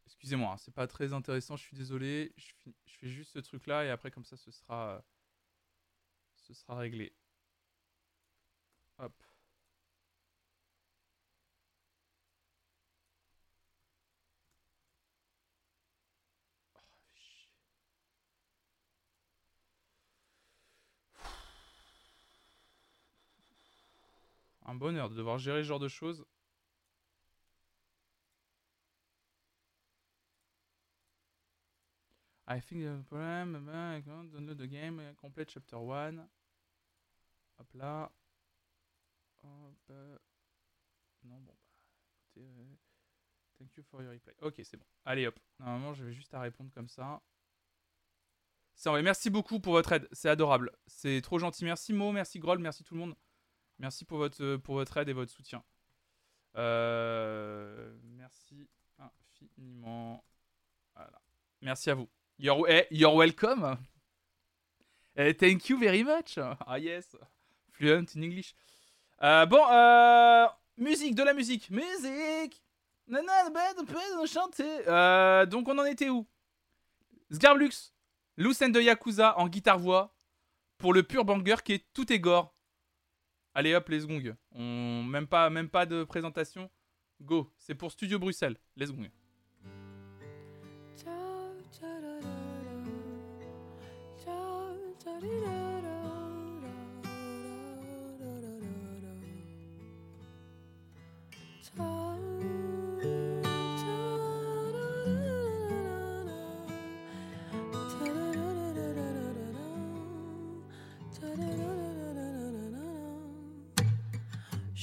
Excusez-moi, 0.05 0.53
hein, 0.53 0.57
c'est 0.57 0.73
pas 0.73 0.87
très 0.87 1.13
intéressant, 1.13 1.57
je 1.57 1.63
suis 1.63 1.77
désolé. 1.77 2.33
Je, 2.37 2.53
fais 2.85 3.09
juste 3.09 3.33
ce 3.33 3.39
truc 3.39 3.67
là 3.67 3.83
et 3.85 3.89
après 3.89 4.11
comme 4.11 4.23
ça 4.25 4.37
ce 4.37 4.51
sera, 4.51 5.03
ce 6.37 6.53
sera 6.53 6.77
réglé. 6.77 7.13
Hop. 8.97 9.13
Un 24.65 24.75
bonheur 24.75 25.09
de 25.09 25.15
devoir 25.15 25.37
gérer 25.37 25.63
ce 25.63 25.67
genre 25.67 25.79
de 25.79 25.87
choses. 25.87 26.25
I 32.47 32.59
think 32.59 32.83
the 32.83 33.03
problem, 33.09 33.69
I 33.69 34.01
can't 34.01 34.31
download 34.31 34.57
the 34.57 34.67
game, 34.67 35.01
complete 35.19 35.49
chapter 35.49 35.77
1. 35.77 36.27
Hop 37.57 37.73
là. 37.73 38.11
Hop. 39.43 39.75
Euh. 39.89 40.17
Non, 41.23 41.37
bon, 41.39 41.53
bah, 41.53 41.53
écoutez. 42.35 42.47
Euh, 42.47 42.75
thank 43.57 43.75
you 43.77 43.83
for 43.83 44.01
your 44.03 44.11
reply. 44.11 44.33
Ok, 44.41 44.61
c'est 44.63 44.77
bon. 44.77 44.85
Allez, 45.05 45.25
hop. 45.25 45.39
Normalement, 45.59 45.93
je 45.93 46.03
vais 46.03 46.13
juste 46.13 46.33
à 46.33 46.41
répondre 46.41 46.71
comme 46.71 46.89
ça. 46.89 47.21
C'est 48.75 48.89
vrai. 48.89 49.01
Merci 49.01 49.29
beaucoup 49.29 49.59
pour 49.59 49.73
votre 49.73 49.91
aide. 49.93 50.07
C'est 50.11 50.29
adorable. 50.29 50.71
C'est 50.85 51.21
trop 51.21 51.39
gentil. 51.39 51.65
Merci 51.65 51.93
Mo, 51.93 52.11
merci 52.11 52.39
Groll, 52.39 52.59
merci 52.59 52.83
tout 52.83 52.93
le 52.93 52.99
monde. 52.99 53.15
Merci 53.79 54.05
pour 54.05 54.17
votre, 54.17 54.57
pour 54.57 54.75
votre 54.75 54.97
aide 54.97 55.09
et 55.09 55.13
votre 55.13 55.31
soutien. 55.31 55.63
Euh, 56.57 57.93
merci 58.03 58.67
infiniment. 58.97 60.23
Voilà. 60.95 61.21
Merci 61.61 61.89
à 61.89 61.95
vous. 61.95 62.09
You're, 62.39 62.65
you're 62.91 63.15
welcome. 63.15 63.77
Thank 65.15 65.69
you 65.69 65.77
very 65.77 66.03
much. 66.03 66.37
Ah 66.37 66.79
yes. 66.79 67.15
Fluent 67.71 68.05
in 68.15 68.23
English. 68.23 68.55
Euh, 69.21 69.45
bon, 69.45 69.61
euh, 69.71 70.47
musique, 70.77 71.15
de 71.15 71.23
la 71.23 71.33
musique. 71.33 71.69
Musique. 71.69 72.61
chanter. 74.27 74.87
Euh, 74.87 75.45
donc 75.45 75.67
on 75.67 75.77
en 75.77 75.85
était 75.85 76.09
où? 76.09 76.27
Sgarblux, 77.31 77.93
Lucen 78.37 78.71
de 78.71 78.81
Yakuza 78.81 79.37
en 79.37 79.47
guitare-voix 79.47 80.15
pour 80.77 80.93
le 80.93 81.03
pur 81.03 81.25
banger 81.25 81.55
qui 81.63 81.73
est 81.73 81.85
tout 81.93 82.11
est 82.11 82.19
gore. 82.19 82.54
Allez 83.57 83.73
hop, 83.73 83.87
les 83.87 83.99
gongs. 84.05 84.35
On... 84.51 85.01
Même, 85.03 85.27
pas, 85.27 85.49
même 85.49 85.69
pas 85.69 85.85
de 85.85 86.03
présentation. 86.03 86.69
Go. 87.21 87.49
C'est 87.57 87.73
pour 87.73 87.89
Studio 87.89 88.19
Bruxelles. 88.19 88.57
Les 88.75 88.87
gongs. 88.87 89.09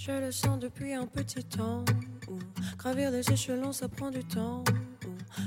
Je 0.05 0.11
le 0.11 0.33
sens 0.33 0.59
depuis 0.59 0.95
un 0.95 1.07
petit 1.07 1.45
temps. 1.45 1.85
Gravir 2.77 3.13
les 3.13 3.31
échelons, 3.31 3.71
ça 3.71 3.89
prend 3.89 4.11
du 4.11 4.25
temps. 4.25 4.65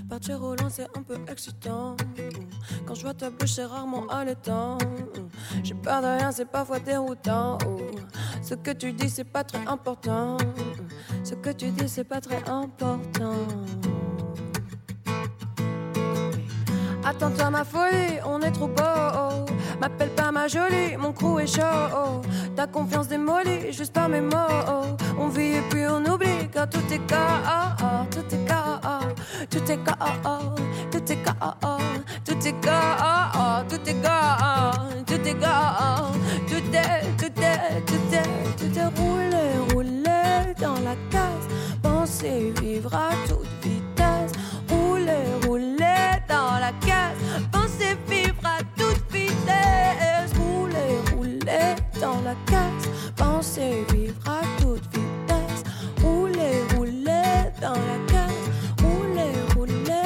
Partir 0.10 0.42
au 0.42 0.56
loin, 0.56 0.70
c'est 0.70 0.88
un 0.98 1.04
peu 1.04 1.18
excitant. 1.30 1.98
Quand 2.86 2.96
je 2.96 3.02
vois 3.02 3.14
ta 3.14 3.30
bouche, 3.32 3.52
c'est 3.52 3.66
rarement 3.66 4.08
haletant. 4.08 4.78
J'ai 5.62 5.74
peur 5.74 6.02
de 6.02 6.08
rien, 6.08 6.32
c'est 6.32 6.46
parfois 6.46 6.80
déroutant. 6.80 7.58
Ce 8.42 8.56
que 8.56 8.72
tu 8.72 8.94
dis, 8.94 9.10
c'est 9.10 9.26
pas 9.26 9.44
très 9.44 9.68
important. 9.68 10.38
Ce 11.26 11.36
que 11.36 11.50
tu 11.50 11.72
dis, 11.72 11.90
c'est 11.90 12.06
pas 12.06 12.22
très 12.22 12.42
important. 12.48 13.36
Attends-toi 17.04 17.50
ma 17.50 17.66
folie, 17.66 18.22
on 18.26 18.40
est 18.40 18.52
trop 18.52 18.70
beau. 18.70 19.45
M'appelle 19.86 20.10
pas 20.16 20.32
ma 20.32 20.48
jolie, 20.48 20.98
mon 20.98 21.14
crew 21.14 21.42
est 21.42 21.46
chaud. 21.46 22.24
Ta 22.56 22.66
confiance 22.66 23.08
démolie 23.08 23.72
juste 23.72 23.94
par 23.94 24.10
mes 24.10 24.20
mots. 24.20 24.98
On 25.20 25.28
vit 25.28 25.58
et 25.58 25.62
puis 25.70 25.84
on 25.88 26.04
oublie 26.12 26.50
car 26.52 26.68
tout 26.68 26.80
est 26.92 26.98
KO, 26.98 27.16
tout 28.10 28.26
est 28.34 28.48
KO, 28.48 28.90
tout 29.48 29.72
est 29.72 29.78
KO, 29.78 29.94
tout 30.90 31.12
est 31.12 31.18
KO, 31.18 31.70
tout 32.26 32.48
est 32.48 32.54
KO, 32.54 32.72
tout 33.70 33.88
est 33.88 33.94
KO, 33.94 34.24
tout 35.06 35.28
est 35.28 35.36
KO, 35.36 35.54
tout 36.48 36.66
est, 36.74 37.02
tout 37.20 37.42
est, 37.44 37.82
tout 37.86 38.06
est, 38.12 38.58
tout 38.58 38.80
est 38.80 38.90
roulé, 39.00 39.46
roulé 39.72 40.56
dans 40.60 40.80
la 40.84 40.96
case. 41.12 41.46
Penser 41.84 42.54
Penser 53.56 53.86
vivre 53.94 54.16
à 54.28 54.42
toute 54.62 54.84
vitesse, 54.92 55.64
rouler, 56.04 56.62
rouler 56.76 57.52
dans 57.62 57.72
la 57.72 57.98
case. 58.12 58.34
Rouler, 58.84 59.32
rouler. 59.56 60.02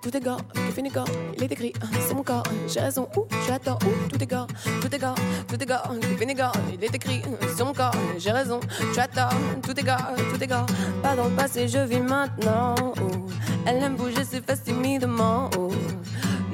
Tout 0.00 0.16
est 0.16 0.20
gars, 0.20 0.38
qui 0.54 0.72
finit 0.72 0.88
gars, 0.90 1.04
il 1.36 1.44
est 1.44 1.52
écrit 1.52 1.72
sur 2.04 2.16
mon 2.16 2.24
corps. 2.24 2.42
J'ai 2.66 2.80
raison, 2.80 3.08
ou 3.16 3.26
j'attends, 3.46 3.78
ou 3.86 4.08
tout 4.08 4.20
est 4.20 4.26
gars, 4.26 4.48
tout 4.80 4.92
est 4.92 4.98
gars, 4.98 5.14
tout 5.46 5.62
est 5.62 5.66
gars, 5.66 5.84
qui 6.00 6.16
finit 6.16 6.34
gars, 6.34 6.50
il 6.74 6.82
est 6.82 6.94
écrit 6.96 7.22
sur 7.56 7.66
mon 7.66 7.72
corps. 7.74 7.94
J'ai 8.18 8.32
raison, 8.32 8.58
j'attends, 8.92 9.28
tout 9.62 9.78
est 9.78 9.84
gars, 9.84 10.14
tout 10.34 10.42
est 10.42 10.46
gars. 10.48 10.66
Pas 11.00 11.14
dans 11.14 11.28
le 11.28 11.36
passé, 11.36 11.68
je 11.68 11.78
vis 11.78 12.00
maintenant. 12.00 12.74
oh. 13.00 13.28
Elle 13.66 13.80
aime 13.84 13.94
bouger 13.94 14.24
ses 14.24 14.40
fesses 14.40 14.64
timidement. 14.64 15.48
oh. 15.56 15.70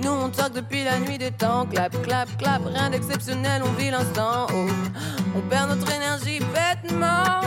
Nous 0.03 0.11
on 0.11 0.29
talk 0.31 0.53
depuis 0.53 0.85
la 0.85 0.99
nuit 1.01 1.19
des 1.19 1.31
temps, 1.31 1.67
clap, 1.67 1.93
clap, 2.03 2.29
clap, 2.39 2.63
rien 2.67 2.91
d'exceptionnel, 2.91 3.63
on 3.65 3.73
vit 3.73 3.91
l'instant. 3.91 4.47
oh. 4.55 4.67
On 5.37 5.41
perd 5.49 5.69
notre 5.71 5.91
énergie 5.93 6.41
bêtement. 6.41 7.41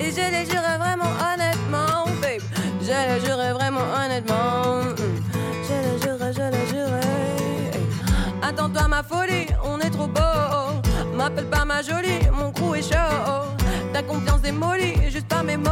Et 0.00 0.10
je 0.10 0.16
les 0.30 0.44
jurais 0.46 0.78
vraiment 0.78 1.10
honnêtement, 1.32 2.04
babe. 2.20 2.42
Je 2.82 3.14
les 3.14 3.20
jurais 3.26 3.52
vraiment 3.52 3.80
honnêtement. 4.04 4.82
mm. 4.82 4.96
Je 5.68 5.74
les 5.74 5.98
jurais, 6.02 6.32
je 6.32 6.42
les 6.56 6.66
jurais. 6.68 7.00
Attends-toi 8.42 8.88
ma 8.88 9.02
folie, 9.02 9.46
on 9.64 9.78
est 9.80 9.90
trop 9.90 10.06
beau. 10.06 10.20
M'appelle 11.14 11.46
pas 11.46 11.64
ma 11.64 11.82
jolie, 11.82 12.20
mon 12.32 12.52
crew 12.52 12.76
est 12.76 12.82
chaud. 12.82 13.54
Ta 13.92 14.02
confiance 14.02 14.42
démolie, 14.42 14.94
juste 15.10 15.28
par 15.28 15.42
mes 15.44 15.56
mots. 15.56 15.70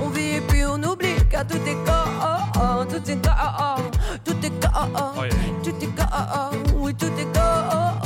On 0.00 0.08
vit 0.08 0.36
et 0.36 0.40
puis 0.40 0.64
on 0.64 0.80
oublie 0.82 1.16
car 1.30 1.46
tout 1.46 1.56
est 1.56 1.76
KO, 1.84 2.84
tout 2.88 3.10
est 3.10 3.16
KO, 3.16 3.82
tout 4.42 4.48
est 4.48 4.60
KO, 4.60 5.20
Ouais. 5.20 5.28
tout 5.62 5.70
est 5.80 5.86
KO, 5.86 6.74
oui 6.78 6.94
tout 6.94 7.06
est 7.06 7.32
KO, 7.32 8.01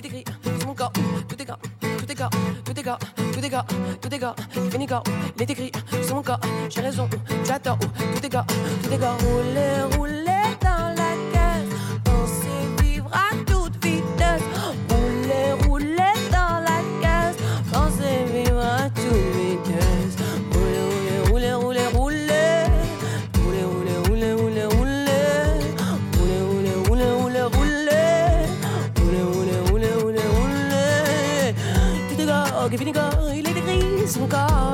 gars, 0.00 0.08
il 0.08 0.16
est 0.16 0.20
écrit 0.20 0.24
sur 0.58 0.68
mon 0.68 0.74
corps. 0.74 0.92
Tout 1.28 1.42
est 1.42 1.44
gars, 1.44 1.58
tout 1.80 2.10
est 2.10 2.14
gars, 2.14 2.30
tout 2.64 2.78
est 2.78 2.82
gars, 2.82 2.98
tout 3.32 3.44
est 3.44 3.48
gars, 3.48 3.64
tout 4.00 4.14
est 4.14 4.18
gars, 4.18 4.34
fini 4.70 4.86
gars, 4.86 5.02
il 5.36 5.42
est 5.42 5.50
écrit 5.50 5.72
sur 6.02 6.16
mon 6.16 6.22
corps. 6.22 6.40
J'ai 6.68 6.80
raison, 6.80 7.08
j'attends, 7.44 7.78
tout 7.78 8.24
est 8.24 8.28
gars, 8.28 8.46
tout 8.82 8.92
est 8.92 8.98
gars. 8.98 9.12
Rouler, 9.12 9.96
rouler 9.96 10.17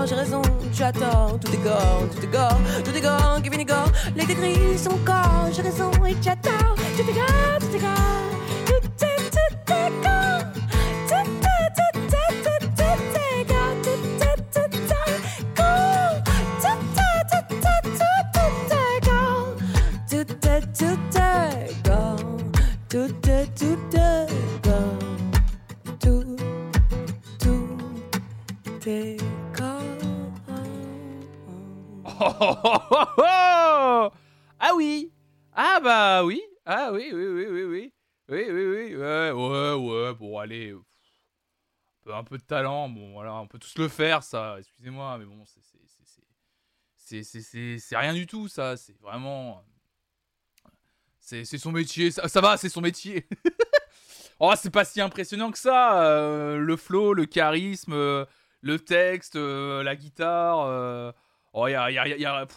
J'ai 0.07 0.15
raison, 0.15 0.43
j'attends. 0.73 1.39
Tout 1.39 1.53
est 1.53 1.65
gars, 1.65 1.79
tout 2.15 2.23
est 2.23 2.31
gars, 2.31 2.49
tout 2.85 2.95
est 2.95 3.01
gars, 3.01 3.41
qui 3.43 3.51
finit 3.51 3.67
est 4.17 4.31
écrit 4.31 4.79
sur 4.79 4.93
mon 4.93 4.99
corps. 4.99 5.49
J'ai 5.53 5.63
raison 5.63 5.91
et 6.07 6.17
j'attends. 6.23 6.51
Tout 6.97 7.11
est 7.11 7.15
gars, 7.15 7.59
tout 7.61 7.77
est 7.77 7.81
gars. 7.81 8.34
Oh, 32.65 34.11
ah 34.61 34.73
oui 34.75 35.13
Ah 35.53 35.81
bah 35.83 36.25
oui 36.25 36.43
Ah 36.65 36.91
oui, 36.93 37.11
oui, 37.13 37.27
oui, 37.27 37.47
oui, 37.47 37.63
oui. 37.65 37.93
Oui, 38.29 38.45
oui, 38.51 38.65
oui. 38.67 38.97
Ouais, 38.97 39.31
ouais, 39.33 39.75
ouais. 39.75 40.15
Bon, 40.15 40.39
allez. 40.39 40.73
Un 40.73 40.81
peu, 42.03 42.15
un 42.15 42.25
peu 42.25 42.39
de 42.39 42.43
talent. 42.43 42.89
Bon, 42.89 43.13
voilà. 43.13 43.35
On 43.35 43.47
peut 43.47 43.59
tous 43.59 43.77
le 43.79 43.89
faire, 43.89 44.23
ça. 44.23 44.57
Excusez-moi, 44.59 45.19
mais 45.19 45.25
bon, 45.25 45.45
c'est... 45.47 45.61
c'est- 47.23 47.97
rien 47.97 48.15
du 48.15 48.27
tout, 48.27 48.49
ça. 48.49 48.77
C'est 48.77 48.99
vraiment... 49.01 49.63
C'est 51.21 51.45
c'est 51.45 51.59
son 51.59 51.73
métier. 51.73 52.11
Ça, 52.11 52.29
ça 52.29 52.41
va, 52.41 52.57
c'est 52.57 52.69
son 52.69 52.81
métier. 52.83 53.27
oh, 54.41 54.53
c'est 54.57 54.71
pas 54.71 54.85
si 54.85 55.01
impressionnant 55.01 55.51
que 55.51 55.59
ça. 55.59 56.03
euh, 56.03 56.59
le 56.59 56.77
flow, 56.77 57.15
le 57.15 57.27
charisme, 57.27 57.93
euh, 57.95 58.25
le 58.61 58.79
texte, 58.79 59.37
euh, 59.37 59.83
la 59.83 59.97
guitare... 59.97 61.15
Oh, 61.57 61.67
a, 61.67 61.91
y 61.91 62.25
a, 62.25 62.49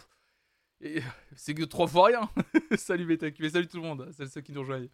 C'est 1.36 1.54
que 1.54 1.62
trois 1.62 1.86
fois 1.86 2.06
rien. 2.06 2.28
salut 2.76 3.06
mais 3.06 3.48
salut 3.48 3.68
tout 3.68 3.76
le 3.76 3.84
monde. 3.84 4.10
Salut 4.10 4.28
ceux 4.28 4.40
qui 4.40 4.50
nous 4.50 4.60
rejoignent. 4.60 4.88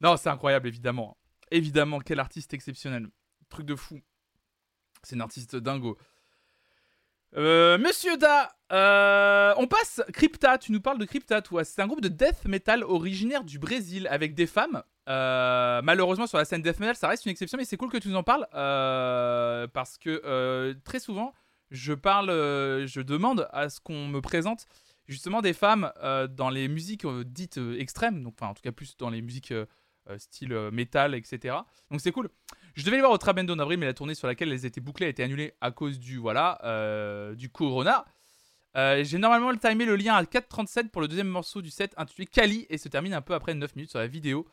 Non, 0.00 0.16
c'est 0.16 0.30
incroyable, 0.30 0.68
évidemment. 0.68 1.18
Évidemment, 1.50 2.00
quel 2.00 2.18
artiste 2.18 2.54
exceptionnel. 2.54 3.08
Truc 3.50 3.66
de 3.66 3.76
fou. 3.76 4.00
C'est 5.02 5.16
une 5.16 5.20
artiste 5.20 5.54
dingo. 5.54 5.98
Euh, 7.36 7.76
Monsieur 7.76 8.16
Da, 8.16 8.56
euh, 8.72 9.52
on 9.58 9.66
passe 9.66 10.02
Crypta. 10.14 10.56
Tu 10.56 10.72
nous 10.72 10.80
parles 10.80 10.98
de 10.98 11.04
Crypta, 11.04 11.42
toi. 11.42 11.62
C'est 11.62 11.82
un 11.82 11.86
groupe 11.86 12.00
de 12.00 12.08
death 12.08 12.46
metal 12.46 12.84
originaire 12.84 13.44
du 13.44 13.58
Brésil 13.58 14.08
avec 14.10 14.34
des 14.34 14.46
femmes. 14.46 14.82
Euh, 15.10 15.82
malheureusement, 15.82 16.26
sur 16.26 16.38
la 16.38 16.46
scène 16.46 16.62
death 16.62 16.80
metal, 16.80 16.96
ça 16.96 17.08
reste 17.08 17.26
une 17.26 17.32
exception, 17.32 17.58
mais 17.58 17.66
c'est 17.66 17.76
cool 17.76 17.90
que 17.90 17.98
tu 17.98 18.08
nous 18.08 18.16
en 18.16 18.22
parles 18.22 18.46
parce 18.50 19.98
que 19.98 20.74
très 20.84 21.00
souvent, 21.00 21.34
je 21.70 21.92
parle, 21.92 22.30
euh, 22.30 22.86
je 22.86 23.00
demande 23.00 23.48
à 23.52 23.68
ce 23.68 23.80
qu'on 23.80 24.06
me 24.06 24.20
présente 24.20 24.66
justement 25.06 25.42
des 25.42 25.52
femmes 25.52 25.92
euh, 26.02 26.26
dans 26.26 26.50
les 26.50 26.68
musiques 26.68 27.04
euh, 27.04 27.24
dites 27.24 27.60
extrêmes, 27.78 28.22
donc 28.22 28.34
enfin 28.38 28.50
en 28.50 28.54
tout 28.54 28.62
cas 28.62 28.72
plus 28.72 28.96
dans 28.96 29.10
les 29.10 29.22
musiques 29.22 29.52
style 30.18 30.54
métal, 30.70 31.16
etc. 31.16 31.56
Donc 31.90 32.00
c'est 32.00 32.12
cool. 32.12 32.28
Je 32.74 32.84
devais 32.84 32.96
les 32.96 33.00
voir 33.00 33.10
au 33.10 33.18
Trabendo 33.18 33.52
en 33.54 33.58
avril, 33.58 33.76
mais 33.78 33.86
la 33.86 33.94
tournée 33.94 34.14
sur 34.14 34.28
laquelle 34.28 34.52
elles 34.52 34.64
étaient 34.64 34.80
bouclées 34.80 35.06
a 35.06 35.08
été 35.08 35.24
annulée 35.24 35.54
à 35.60 35.72
cause 35.72 35.98
du 35.98 36.18
voilà 36.18 36.60
du 37.34 37.50
Corona. 37.50 38.04
J'ai 38.76 39.18
normalement 39.18 39.52
timé 39.56 39.84
le 39.84 39.96
lien 39.96 40.14
à 40.14 40.22
4.37 40.22 40.90
pour 40.90 41.02
le 41.02 41.08
deuxième 41.08 41.26
morceau 41.26 41.60
du 41.60 41.70
set 41.70 41.92
intitulé 41.96 42.26
Kali 42.26 42.66
et 42.70 42.78
se 42.78 42.88
termine 42.88 43.14
un 43.14 43.20
peu 43.20 43.34
après 43.34 43.52
9 43.54 43.74
minutes 43.74 43.90
sur 43.90 43.98
la 43.98 44.06
vidéo. 44.06 44.46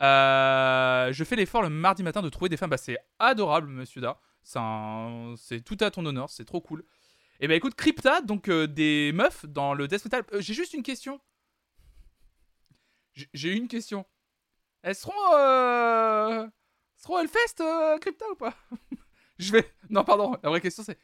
Je 0.00 1.24
fais 1.24 1.36
l'effort 1.36 1.62
le 1.62 1.70
mardi 1.70 2.02
matin 2.02 2.20
de 2.20 2.28
trouver 2.28 2.48
des 2.48 2.56
femmes. 2.56 2.70
Bah, 2.70 2.76
c'est 2.76 2.98
adorable, 3.20 3.68
monsieur 3.68 4.00
Da. 4.00 4.18
C'est 4.46 5.60
tout 5.64 5.76
à 5.80 5.90
ton 5.90 6.06
honneur, 6.06 6.30
c'est 6.30 6.44
trop 6.44 6.60
cool. 6.60 6.84
Et 7.40 7.48
bah 7.48 7.54
écoute, 7.54 7.74
Crypta, 7.74 8.20
donc 8.20 8.48
euh, 8.48 8.66
des 8.66 9.10
meufs 9.12 9.44
dans 9.46 9.74
le 9.74 9.88
death 9.88 10.04
metal. 10.04 10.24
Euh, 10.32 10.40
J'ai 10.40 10.54
juste 10.54 10.72
une 10.72 10.82
question. 10.84 11.20
J'ai- 13.34 13.52
une 13.52 13.66
question. 13.68 14.06
Elles 14.82 14.94
seront. 14.94 15.12
Euh... 15.34 16.48
Seront 16.96 17.18
Hellfest, 17.18 17.60
euh, 17.60 17.98
Crypta 17.98 18.24
ou 18.30 18.36
pas? 18.36 18.54
Je 19.38 19.52
vais. 19.52 19.70
Non, 19.90 20.04
pardon, 20.04 20.36
la 20.42 20.48
vraie 20.48 20.60
question 20.60 20.82
c'est. 20.84 20.98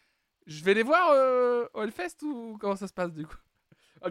Je 0.47 0.63
vais 0.65 0.75
les 0.75 0.83
voir 0.83 1.69
au 1.75 1.83
Hellfest 1.83 2.23
ou 2.23 2.57
comment 2.59 2.77
ça 2.77 2.89
se 2.89 2.93
passe 2.93 3.13
du 3.13 3.27
coup? 3.27 3.37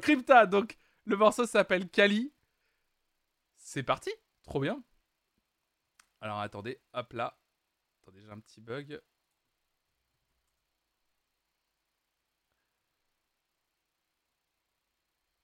Crypta, 0.01 0.45
donc 0.45 0.77
le 1.05 1.15
morceau 1.17 1.45
s'appelle 1.45 1.89
Kali. 1.89 2.31
C'est 3.57 3.83
parti 3.83 4.11
Trop 4.43 4.59
bien. 4.59 4.81
Alors 6.21 6.39
attendez, 6.39 6.79
hop 6.93 7.13
là. 7.13 7.37
Attendez, 8.01 8.21
j'ai 8.21 8.29
un 8.29 8.39
petit 8.39 8.61
bug. 8.61 9.01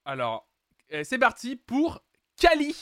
Alors, 0.10 0.47
eh, 0.88 1.03
c'est 1.03 1.18
parti 1.18 1.58
pour 1.58 2.01
Kali. 2.39 2.74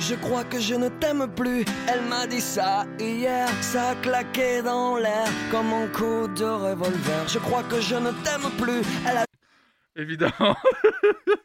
Je 0.00 0.14
crois 0.14 0.44
que 0.44 0.58
je 0.58 0.74
ne 0.74 0.88
t'aime 0.88 1.30
plus, 1.34 1.66
elle 1.86 2.02
m'a 2.08 2.26
dit 2.26 2.40
ça 2.40 2.86
hier, 2.98 3.46
ça 3.62 3.90
a 3.90 3.94
claqué 3.96 4.62
dans 4.62 4.96
l'air 4.96 5.28
comme 5.50 5.70
un 5.74 5.86
coup 5.88 6.28
de 6.28 6.46
revolver. 6.46 7.28
Je 7.28 7.38
crois 7.38 7.62
que 7.64 7.78
je 7.78 7.96
ne 7.96 8.10
t'aime 8.24 8.50
plus, 8.56 8.80
elle 9.06 9.18
a 9.18 9.24
Évidemment. 9.94 10.56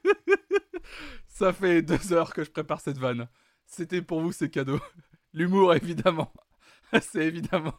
Ça 1.28 1.52
fait 1.52 1.82
deux 1.82 2.14
heures 2.14 2.34
que 2.34 2.45
je 2.45 2.50
prépare 2.50 2.80
cette 2.80 2.98
vanne. 2.98 3.28
C'était 3.66 4.02
pour 4.02 4.22
vous, 4.22 4.32
c'est 4.32 4.50
cadeau. 4.50 4.80
L'humour, 5.34 5.76
évidemment. 5.76 6.32
c'est 7.02 7.26
évidemment. 7.26 7.74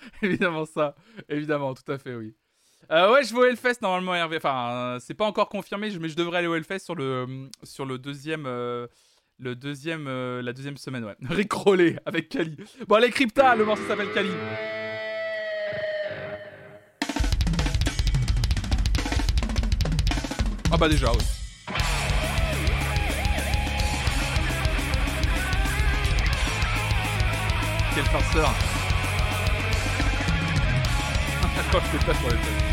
Évidemment 0.22 0.64
ça. 0.66 0.94
Évidemment, 1.28 1.74
tout 1.74 1.90
à 1.90 1.98
fait, 1.98 2.14
oui. 2.14 2.34
Euh, 2.90 3.12
ouais, 3.12 3.22
je 3.22 3.32
vais 3.32 3.40
au 3.40 3.44
Hellfest 3.44 3.82
normalement, 3.82 4.14
Hervé. 4.14 4.38
Enfin, 4.38 4.70
euh, 4.72 4.98
c'est 5.00 5.14
pas 5.14 5.26
encore 5.26 5.48
confirmé, 5.48 5.90
mais 6.00 6.08
je 6.08 6.16
devrais 6.16 6.38
aller 6.38 6.46
au 6.48 6.54
Hellfest 6.54 6.80
sur 6.80 6.94
le, 6.94 7.48
sur 7.62 7.84
le 7.86 7.98
deuxième. 7.98 8.46
euh, 8.46 8.86
le 9.40 9.56
deuxième, 9.56 10.06
euh, 10.06 10.42
la 10.42 10.52
deuxième 10.52 10.76
semaine, 10.76 11.04
ouais. 11.04 11.16
Rick 11.28 11.52
avec 12.04 12.28
Kali. 12.28 12.56
Bon, 12.86 12.96
allez, 12.96 13.10
Crypta, 13.10 13.56
le 13.56 13.64
morceau 13.64 13.82
s'appelle 13.88 14.12
Kali. 14.12 14.30
Ah 20.70 20.76
bah 20.76 20.88
déjà, 20.88 21.10
oui. 21.10 21.18
Quel 27.94 28.04
farceur. 28.04 28.69
Quand 31.72 31.78
je 31.80 31.98
fais 31.98 32.06
pas 32.06 32.14
sur 32.18 32.28
les 32.30 32.69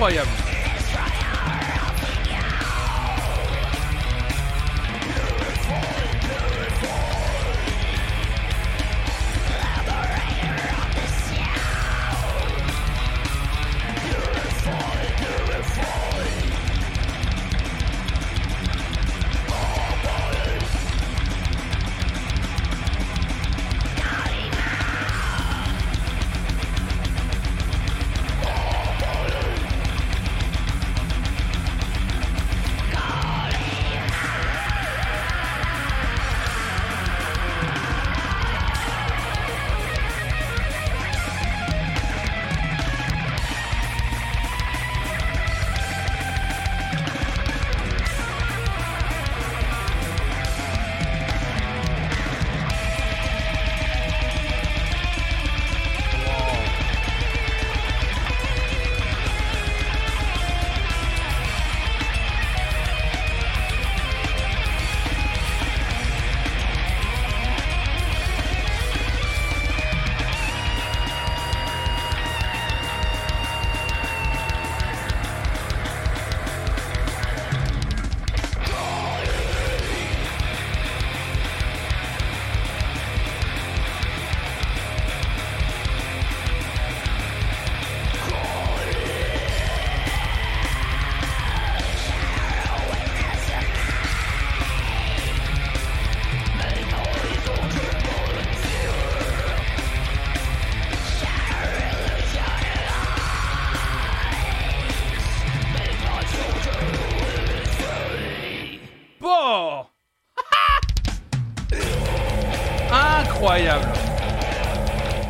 Elles 0.00 0.14
sont 0.14 0.27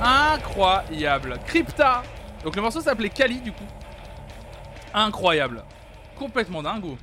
incroyable. 0.02 1.38
Crypta. 1.46 2.02
Donc 2.44 2.56
le 2.56 2.62
morceau 2.62 2.80
s'appelait 2.80 3.10
Kali 3.10 3.40
du 3.40 3.52
coup. 3.52 3.66
Incroyable. 4.94 5.64
Complètement 6.16 6.62
dingo. 6.62 6.96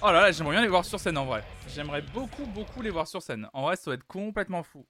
Oh 0.00 0.06
là 0.06 0.22
là, 0.22 0.32
j'aimerais 0.32 0.54
bien 0.54 0.62
les 0.62 0.68
voir 0.68 0.84
sur 0.84 1.00
scène 1.00 1.18
en 1.18 1.24
vrai. 1.24 1.42
J'aimerais 1.74 2.02
beaucoup, 2.02 2.46
beaucoup 2.46 2.82
les 2.82 2.90
voir 2.90 3.08
sur 3.08 3.20
scène. 3.20 3.48
En 3.52 3.62
vrai, 3.62 3.76
ça 3.76 3.90
va 3.90 3.94
être 3.94 4.06
complètement 4.06 4.62
fou. 4.62 4.86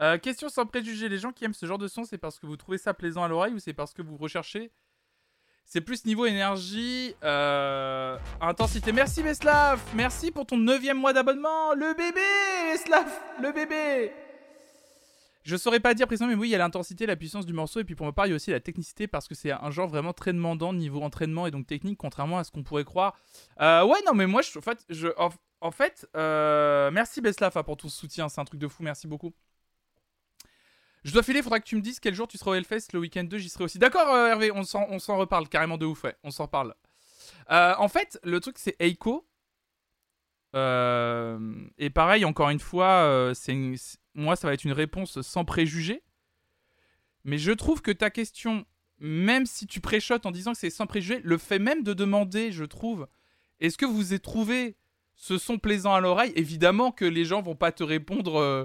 Euh, 0.00 0.18
question 0.18 0.48
sans 0.48 0.66
préjugés. 0.66 1.08
Les 1.08 1.18
gens 1.18 1.32
qui 1.32 1.44
aiment 1.44 1.54
ce 1.54 1.66
genre 1.66 1.78
de 1.78 1.88
son, 1.88 2.04
c'est 2.04 2.18
parce 2.18 2.38
que 2.38 2.46
vous 2.46 2.56
trouvez 2.56 2.78
ça 2.78 2.92
plaisant 2.92 3.22
à 3.22 3.28
l'oreille 3.28 3.54
ou 3.54 3.58
c'est 3.58 3.72
parce 3.72 3.94
que 3.94 4.02
vous 4.02 4.16
recherchez? 4.16 4.72
C'est 5.64 5.80
plus 5.80 6.04
niveau 6.04 6.26
énergie, 6.26 7.14
euh, 7.24 8.16
intensité. 8.40 8.92
Merci 8.92 9.22
Veslav 9.22 9.80
Merci 9.94 10.30
pour 10.30 10.46
ton 10.46 10.58
neuvième 10.58 10.96
mois 10.96 11.12
d'abonnement 11.12 11.74
Le 11.74 11.92
bébé 11.92 12.20
Veslav 12.72 13.10
Le 13.42 13.50
bébé 13.50 14.12
je 15.46 15.56
saurais 15.56 15.78
pas 15.78 15.94
dire 15.94 16.08
précisément, 16.08 16.30
mais 16.30 16.36
oui, 16.36 16.48
il 16.48 16.50
y 16.50 16.54
a 16.56 16.58
l'intensité, 16.58 17.06
la 17.06 17.14
puissance 17.14 17.46
du 17.46 17.52
morceau, 17.52 17.78
et 17.78 17.84
puis 17.84 17.94
pour 17.94 18.04
ma 18.04 18.12
part, 18.12 18.26
il 18.26 18.30
y 18.30 18.32
a 18.32 18.34
aussi 18.34 18.50
la 18.50 18.58
technicité, 18.58 19.06
parce 19.06 19.28
que 19.28 19.36
c'est 19.36 19.52
un 19.52 19.70
genre 19.70 19.86
vraiment 19.86 20.12
très 20.12 20.32
demandant 20.32 20.72
niveau 20.72 21.00
entraînement 21.02 21.46
et 21.46 21.52
donc 21.52 21.68
technique, 21.68 21.98
contrairement 21.98 22.38
à 22.38 22.44
ce 22.44 22.50
qu'on 22.50 22.64
pourrait 22.64 22.84
croire. 22.84 23.16
Euh, 23.60 23.84
ouais, 23.84 23.98
non, 24.04 24.12
mais 24.12 24.26
moi, 24.26 24.42
je, 24.42 24.58
en 24.58 24.60
fait, 24.60 24.84
fait 25.70 26.08
euh, 26.16 26.90
merci 26.90 27.20
Beslaf 27.20 27.54
pour 27.64 27.76
ton 27.76 27.88
soutien, 27.88 28.28
c'est 28.28 28.40
un 28.40 28.44
truc 28.44 28.58
de 28.58 28.66
fou, 28.66 28.82
merci 28.82 29.06
beaucoup. 29.06 29.32
Je 31.04 31.12
dois 31.12 31.22
filer, 31.22 31.42
faudra 31.42 31.60
que 31.60 31.64
tu 31.64 31.76
me 31.76 31.80
dises 31.80 32.00
quel 32.00 32.14
jour 32.14 32.26
tu 32.26 32.38
seras 32.38 32.50
au 32.50 32.54
Hellfest, 32.54 32.88
le 32.92 32.98
week-end 32.98 33.22
2, 33.22 33.38
j'y 33.38 33.48
serai 33.48 33.62
aussi. 33.62 33.78
D'accord, 33.78 34.12
euh, 34.12 34.26
Hervé, 34.26 34.50
on 34.50 34.64
s'en 34.64 35.16
reparle 35.16 35.48
carrément 35.48 35.78
de 35.78 35.86
ouf, 35.86 36.02
ouais, 36.02 36.16
on 36.24 36.32
s'en 36.32 36.48
parle. 36.48 36.74
en 37.48 37.88
fait, 37.88 38.18
le 38.24 38.40
truc, 38.40 38.58
c'est 38.58 38.74
Eiko. 38.80 39.24
et 40.54 41.90
pareil, 41.94 42.24
encore 42.24 42.50
une 42.50 42.58
fois, 42.58 43.30
c'est 43.36 43.52
moi, 44.16 44.34
ça 44.34 44.48
va 44.48 44.54
être 44.54 44.64
une 44.64 44.72
réponse 44.72 45.20
sans 45.20 45.44
préjugés. 45.44 46.02
Mais 47.24 47.38
je 47.38 47.52
trouve 47.52 47.82
que 47.82 47.90
ta 47.90 48.10
question, 48.10 48.64
même 48.98 49.46
si 49.46 49.66
tu 49.66 49.80
préchotes 49.80 50.26
en 50.26 50.30
disant 50.30 50.52
que 50.52 50.58
c'est 50.58 50.70
sans 50.70 50.86
préjugés, 50.86 51.20
le 51.22 51.38
fait 51.38 51.58
même 51.58 51.82
de 51.82 51.92
demander, 51.92 52.50
je 52.50 52.64
trouve, 52.64 53.06
est-ce 53.60 53.76
que 53.76 53.86
vous 53.86 54.12
avez 54.12 54.20
trouvé 54.20 54.76
ce 55.14 55.38
son 55.38 55.58
plaisant 55.58 55.94
à 55.94 56.00
l'oreille? 56.00 56.32
Évidemment 56.34 56.92
que 56.92 57.04
les 57.04 57.24
gens 57.24 57.42
vont 57.42 57.56
pas 57.56 57.72
te 57.72 57.84
répondre. 57.84 58.36
Euh, 58.36 58.64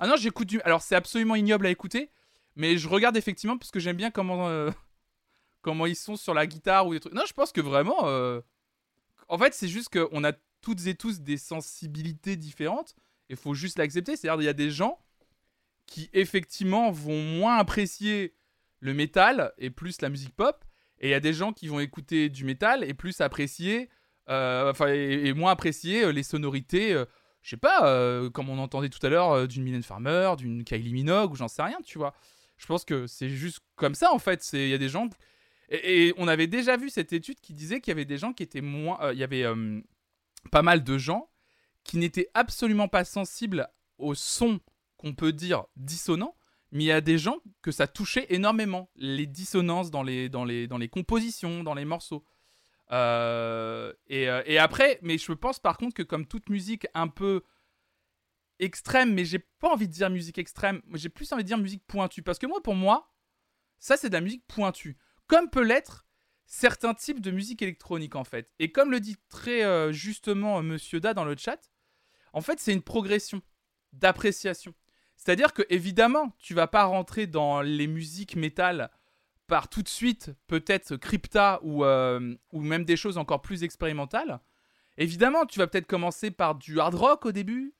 ah 0.00 0.06
non, 0.06 0.16
j'écoute 0.16 0.48
du. 0.48 0.60
Alors, 0.62 0.82
c'est 0.82 0.96
absolument 0.96 1.36
ignoble 1.36 1.66
à 1.66 1.70
écouter, 1.70 2.10
mais 2.56 2.78
je 2.78 2.88
regarde 2.88 3.16
effectivement 3.16 3.58
parce 3.58 3.70
que 3.70 3.80
j'aime 3.80 3.96
bien 3.96 4.10
comment, 4.10 4.48
euh, 4.48 4.70
comment 5.62 5.86
ils 5.86 5.96
sont 5.96 6.16
sur 6.16 6.34
la 6.34 6.46
guitare 6.46 6.86
ou 6.86 6.94
des 6.94 7.00
trucs. 7.00 7.14
Non, 7.14 7.24
je 7.26 7.32
pense 7.32 7.52
que 7.52 7.60
vraiment. 7.60 8.08
Euh, 8.08 8.40
en 9.28 9.38
fait, 9.38 9.54
c'est 9.54 9.68
juste 9.68 9.90
qu'on 9.90 10.24
a 10.24 10.32
toutes 10.60 10.86
et 10.86 10.94
tous 10.96 11.20
des 11.20 11.36
sensibilités 11.36 12.36
différentes. 12.36 12.96
Il 13.30 13.36
faut 13.36 13.54
juste 13.54 13.78
l'accepter. 13.78 14.16
C'est-à-dire, 14.16 14.42
il 14.42 14.44
y 14.44 14.48
a 14.48 14.52
des 14.52 14.70
gens 14.70 14.98
qui, 15.86 16.10
effectivement, 16.12 16.90
vont 16.90 17.22
moins 17.22 17.56
apprécier 17.56 18.34
le 18.80 18.92
métal 18.92 19.52
et 19.56 19.70
plus 19.70 20.02
la 20.02 20.08
musique 20.08 20.34
pop. 20.34 20.64
Et 20.98 21.08
il 21.08 21.10
y 21.10 21.14
a 21.14 21.20
des 21.20 21.32
gens 21.32 21.52
qui 21.52 21.68
vont 21.68 21.80
écouter 21.80 22.28
du 22.28 22.44
métal 22.44 22.84
et 22.84 22.92
plus 22.92 23.20
apprécier, 23.20 23.88
euh, 24.28 24.70
enfin, 24.70 24.88
et, 24.88 25.32
moins 25.32 25.52
apprécier 25.52 26.04
euh, 26.04 26.12
les 26.12 26.22
sonorités, 26.22 26.92
euh, 26.92 27.06
je 27.40 27.50
sais 27.50 27.56
pas, 27.56 28.28
comme 28.34 28.50
on 28.50 28.58
entendait 28.58 28.90
tout 28.90 29.04
à 29.06 29.08
l'heure, 29.08 29.48
d'une 29.48 29.62
Mylène 29.62 29.82
Farmer, 29.82 30.34
d'une 30.36 30.62
Kylie 30.62 30.92
Minogue, 30.92 31.32
ou 31.32 31.36
j'en 31.36 31.48
sais 31.48 31.62
rien, 31.62 31.78
tu 31.82 31.96
vois. 31.96 32.12
Je 32.58 32.66
pense 32.66 32.84
que 32.84 33.06
c'est 33.06 33.30
juste 33.30 33.60
comme 33.76 33.94
ça, 33.94 34.12
en 34.12 34.18
fait. 34.18 34.46
Il 34.52 34.68
y 34.68 34.74
a 34.74 34.78
des 34.78 34.90
gens. 34.90 35.08
Et, 35.70 36.08
et, 36.08 36.14
on 36.18 36.28
avait 36.28 36.48
déjà 36.48 36.76
vu 36.76 36.90
cette 36.90 37.14
étude 37.14 37.40
qui 37.40 37.54
disait 37.54 37.80
qu'il 37.80 37.92
y 37.92 37.96
avait 37.96 38.04
des 38.04 38.18
gens 38.18 38.34
qui 38.34 38.42
étaient 38.42 38.60
moins. 38.60 39.12
Il 39.12 39.18
y 39.18 39.24
avait 39.24 39.46
pas 40.50 40.60
mal 40.60 40.84
de 40.84 40.98
gens 40.98 41.30
qui 41.84 41.98
n'étaient 41.98 42.30
absolument 42.34 42.88
pas 42.88 43.04
sensibles 43.04 43.68
au 43.98 44.14
son 44.14 44.60
qu'on 44.96 45.14
peut 45.14 45.32
dire 45.32 45.64
dissonant, 45.76 46.36
mais 46.72 46.84
il 46.84 46.86
y 46.86 46.92
a 46.92 47.00
des 47.00 47.18
gens 47.18 47.38
que 47.62 47.72
ça 47.72 47.86
touchait 47.86 48.26
énormément, 48.28 48.90
les 48.96 49.26
dissonances 49.26 49.90
dans 49.90 50.02
les 50.02 50.30
compositions, 50.90 51.62
dans 51.62 51.74
les 51.74 51.84
morceaux. 51.84 52.24
Euh, 52.92 53.92
et, 54.08 54.28
euh, 54.28 54.42
et, 54.46 54.58
après, 54.58 54.98
mais 55.02 55.16
je 55.16 55.32
pense 55.32 55.60
par 55.60 55.76
contre 55.76 55.94
que 55.94 56.02
comme 56.02 56.26
toute 56.26 56.48
musique 56.48 56.88
un 56.94 57.06
peu 57.06 57.42
extrême, 58.58 59.14
mais 59.14 59.24
j'ai 59.24 59.38
pas 59.38 59.72
envie 59.72 59.86
de 59.86 59.92
dire 59.92 60.10
musique 60.10 60.38
extrême, 60.38 60.82
j'ai 60.94 61.08
plus 61.08 61.32
envie 61.32 61.44
de 61.44 61.48
dire 61.48 61.58
musique 61.58 61.86
pointue, 61.86 62.22
parce 62.22 62.38
que 62.38 62.46
moi, 62.46 62.60
pour 62.62 62.74
moi, 62.74 63.12
ça 63.78 63.96
c'est 63.96 64.08
de 64.08 64.14
la 64.14 64.20
musique 64.20 64.44
pointue, 64.48 64.98
comme 65.28 65.48
peut 65.48 65.62
l'être 65.62 66.04
certains 66.50 66.94
types 66.94 67.20
de 67.20 67.30
musique 67.30 67.62
électronique 67.62 68.16
en 68.16 68.24
fait. 68.24 68.52
Et 68.58 68.72
comme 68.72 68.90
le 68.90 68.98
dit 68.98 69.16
très 69.28 69.64
euh, 69.64 69.92
justement 69.92 70.60
Monsieur 70.62 70.98
Da 70.98 71.14
dans 71.14 71.24
le 71.24 71.36
chat, 71.36 71.70
en 72.32 72.40
fait 72.40 72.58
c'est 72.58 72.72
une 72.72 72.82
progression 72.82 73.40
d'appréciation. 73.92 74.74
C'est-à-dire 75.16 75.52
que 75.54 75.62
évidemment 75.70 76.34
tu 76.40 76.54
vas 76.54 76.66
pas 76.66 76.84
rentrer 76.84 77.28
dans 77.28 77.62
les 77.62 77.86
musiques 77.86 78.34
métal 78.34 78.90
par 79.46 79.68
tout 79.68 79.82
de 79.82 79.88
suite 79.88 80.32
peut-être 80.48 80.96
crypta 80.96 81.60
ou, 81.62 81.84
euh, 81.84 82.34
ou 82.52 82.62
même 82.62 82.84
des 82.84 82.96
choses 82.96 83.16
encore 83.16 83.42
plus 83.42 83.62
expérimentales. 83.62 84.40
Évidemment 84.98 85.46
tu 85.46 85.60
vas 85.60 85.68
peut-être 85.68 85.86
commencer 85.86 86.32
par 86.32 86.56
du 86.56 86.80
hard 86.80 86.96
rock 86.96 87.26
au 87.26 87.32
début, 87.32 87.74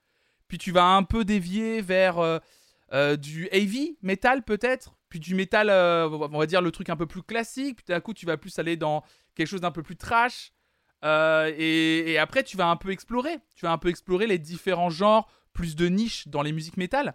puis 0.47 0.59
tu 0.59 0.71
vas 0.71 0.85
un 0.85 1.03
peu 1.03 1.25
dévier 1.25 1.81
vers 1.81 2.21
euh, 2.21 3.17
du 3.17 3.49
heavy 3.51 3.99
metal 4.01 4.45
peut-être, 4.45 4.95
puis 5.11 5.19
du 5.19 5.35
métal, 5.35 5.69
euh, 5.69 6.09
on 6.09 6.39
va 6.39 6.47
dire 6.47 6.63
le 6.63 6.71
truc 6.71 6.89
un 6.89 6.97
peu 6.97 7.07
plus 7.07 7.23
classique, 7.23 7.77
puis 7.77 7.85
d'un 7.89 8.01
coup 8.01 8.15
tu 8.15 8.25
vas 8.25 8.37
plus 8.37 8.59
aller 8.59 8.77
dans 8.77 9.05
quelque 9.35 9.49
chose 9.49 9.61
d'un 9.61 9.73
peu 9.73 9.83
plus 9.83 9.97
trash, 9.97 10.53
euh, 11.05 11.53
et, 11.59 12.17
après 12.19 12.45
tu 12.45 12.57
vas 12.57 12.69
un 12.69 12.77
peu 12.77 12.91
explorer, 12.91 13.39
tu 13.57 13.67
vas 13.67 13.73
un 13.73 13.79
peu 13.79 13.89
explorer 13.89 14.27
les 14.27 14.39
différents 14.39 14.89
genres, 14.89 15.31
plus 15.53 15.75
de 15.75 15.89
niches 15.89 16.29
dans 16.29 16.43
les 16.43 16.53
musiques 16.53 16.77
métal. 16.77 17.15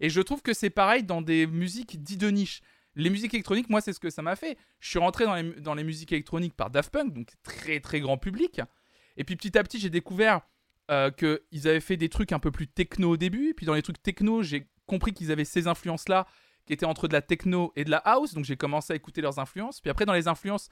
Et 0.00 0.10
je 0.10 0.20
trouve 0.20 0.42
que 0.42 0.52
c'est 0.52 0.70
pareil 0.70 1.04
dans 1.04 1.22
des 1.22 1.46
musiques 1.46 2.02
dites 2.02 2.20
de 2.20 2.28
niche. 2.28 2.60
Les 2.96 3.10
musiques 3.10 3.34
électroniques, 3.34 3.70
moi 3.70 3.80
c'est 3.80 3.92
ce 3.92 4.00
que 4.00 4.10
ça 4.10 4.22
m'a 4.22 4.34
fait. 4.34 4.58
Je 4.80 4.88
suis 4.88 4.98
rentré 4.98 5.24
dans 5.58 5.74
les, 5.74 5.84
musiques 5.84 6.10
électroniques 6.12 6.54
par 6.54 6.70
Daft 6.70 6.90
Punk, 6.90 7.12
donc 7.12 7.30
très 7.44 7.78
très 7.78 8.00
grand 8.00 8.18
public. 8.18 8.60
Et 9.16 9.22
puis 9.22 9.36
petit 9.36 9.56
à 9.56 9.62
petit 9.62 9.78
j'ai 9.78 9.90
découvert 9.90 10.40
euh, 10.90 11.12
qu'ils 11.12 11.68
avaient 11.68 11.80
fait 11.80 11.96
des 11.96 12.08
trucs 12.08 12.32
un 12.32 12.40
peu 12.40 12.50
plus 12.50 12.66
techno 12.66 13.10
au 13.10 13.16
début, 13.16 13.54
puis 13.54 13.64
dans 13.64 13.74
les 13.74 13.82
trucs 13.82 14.02
techno 14.02 14.42
j'ai 14.42 14.66
compris 14.86 15.12
qu'ils 15.12 15.30
avaient 15.30 15.44
ces 15.44 15.68
influences-là 15.68 16.26
qui 16.68 16.74
était 16.74 16.86
entre 16.86 17.08
de 17.08 17.14
la 17.14 17.22
techno 17.22 17.72
et 17.76 17.84
de 17.84 17.90
la 17.90 17.96
house. 17.96 18.34
Donc 18.34 18.44
j'ai 18.44 18.58
commencé 18.58 18.92
à 18.92 18.96
écouter 18.96 19.22
leurs 19.22 19.38
influences. 19.38 19.80
Puis 19.80 19.90
après, 19.90 20.04
dans 20.04 20.12
les 20.12 20.28
influences 20.28 20.68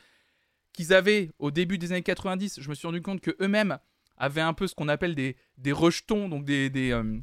qu'ils 0.75 0.93
avaient 0.93 1.31
au 1.39 1.51
début 1.51 1.79
des 1.79 1.91
années 1.91 2.03
90, 2.03 2.61
je 2.61 2.69
me 2.69 2.75
suis 2.75 2.87
rendu 2.87 3.01
compte 3.01 3.23
que 3.23 3.35
eux-mêmes 3.41 3.79
avaient 4.19 4.43
un 4.43 4.53
peu 4.53 4.67
ce 4.67 4.75
qu'on 4.75 4.89
appelle 4.89 5.15
des, 5.15 5.37
des 5.57 5.73
rejetons, 5.73 6.29
donc 6.29 6.45
des, 6.45 6.69
des, 6.69 6.91
euh, 6.93 7.19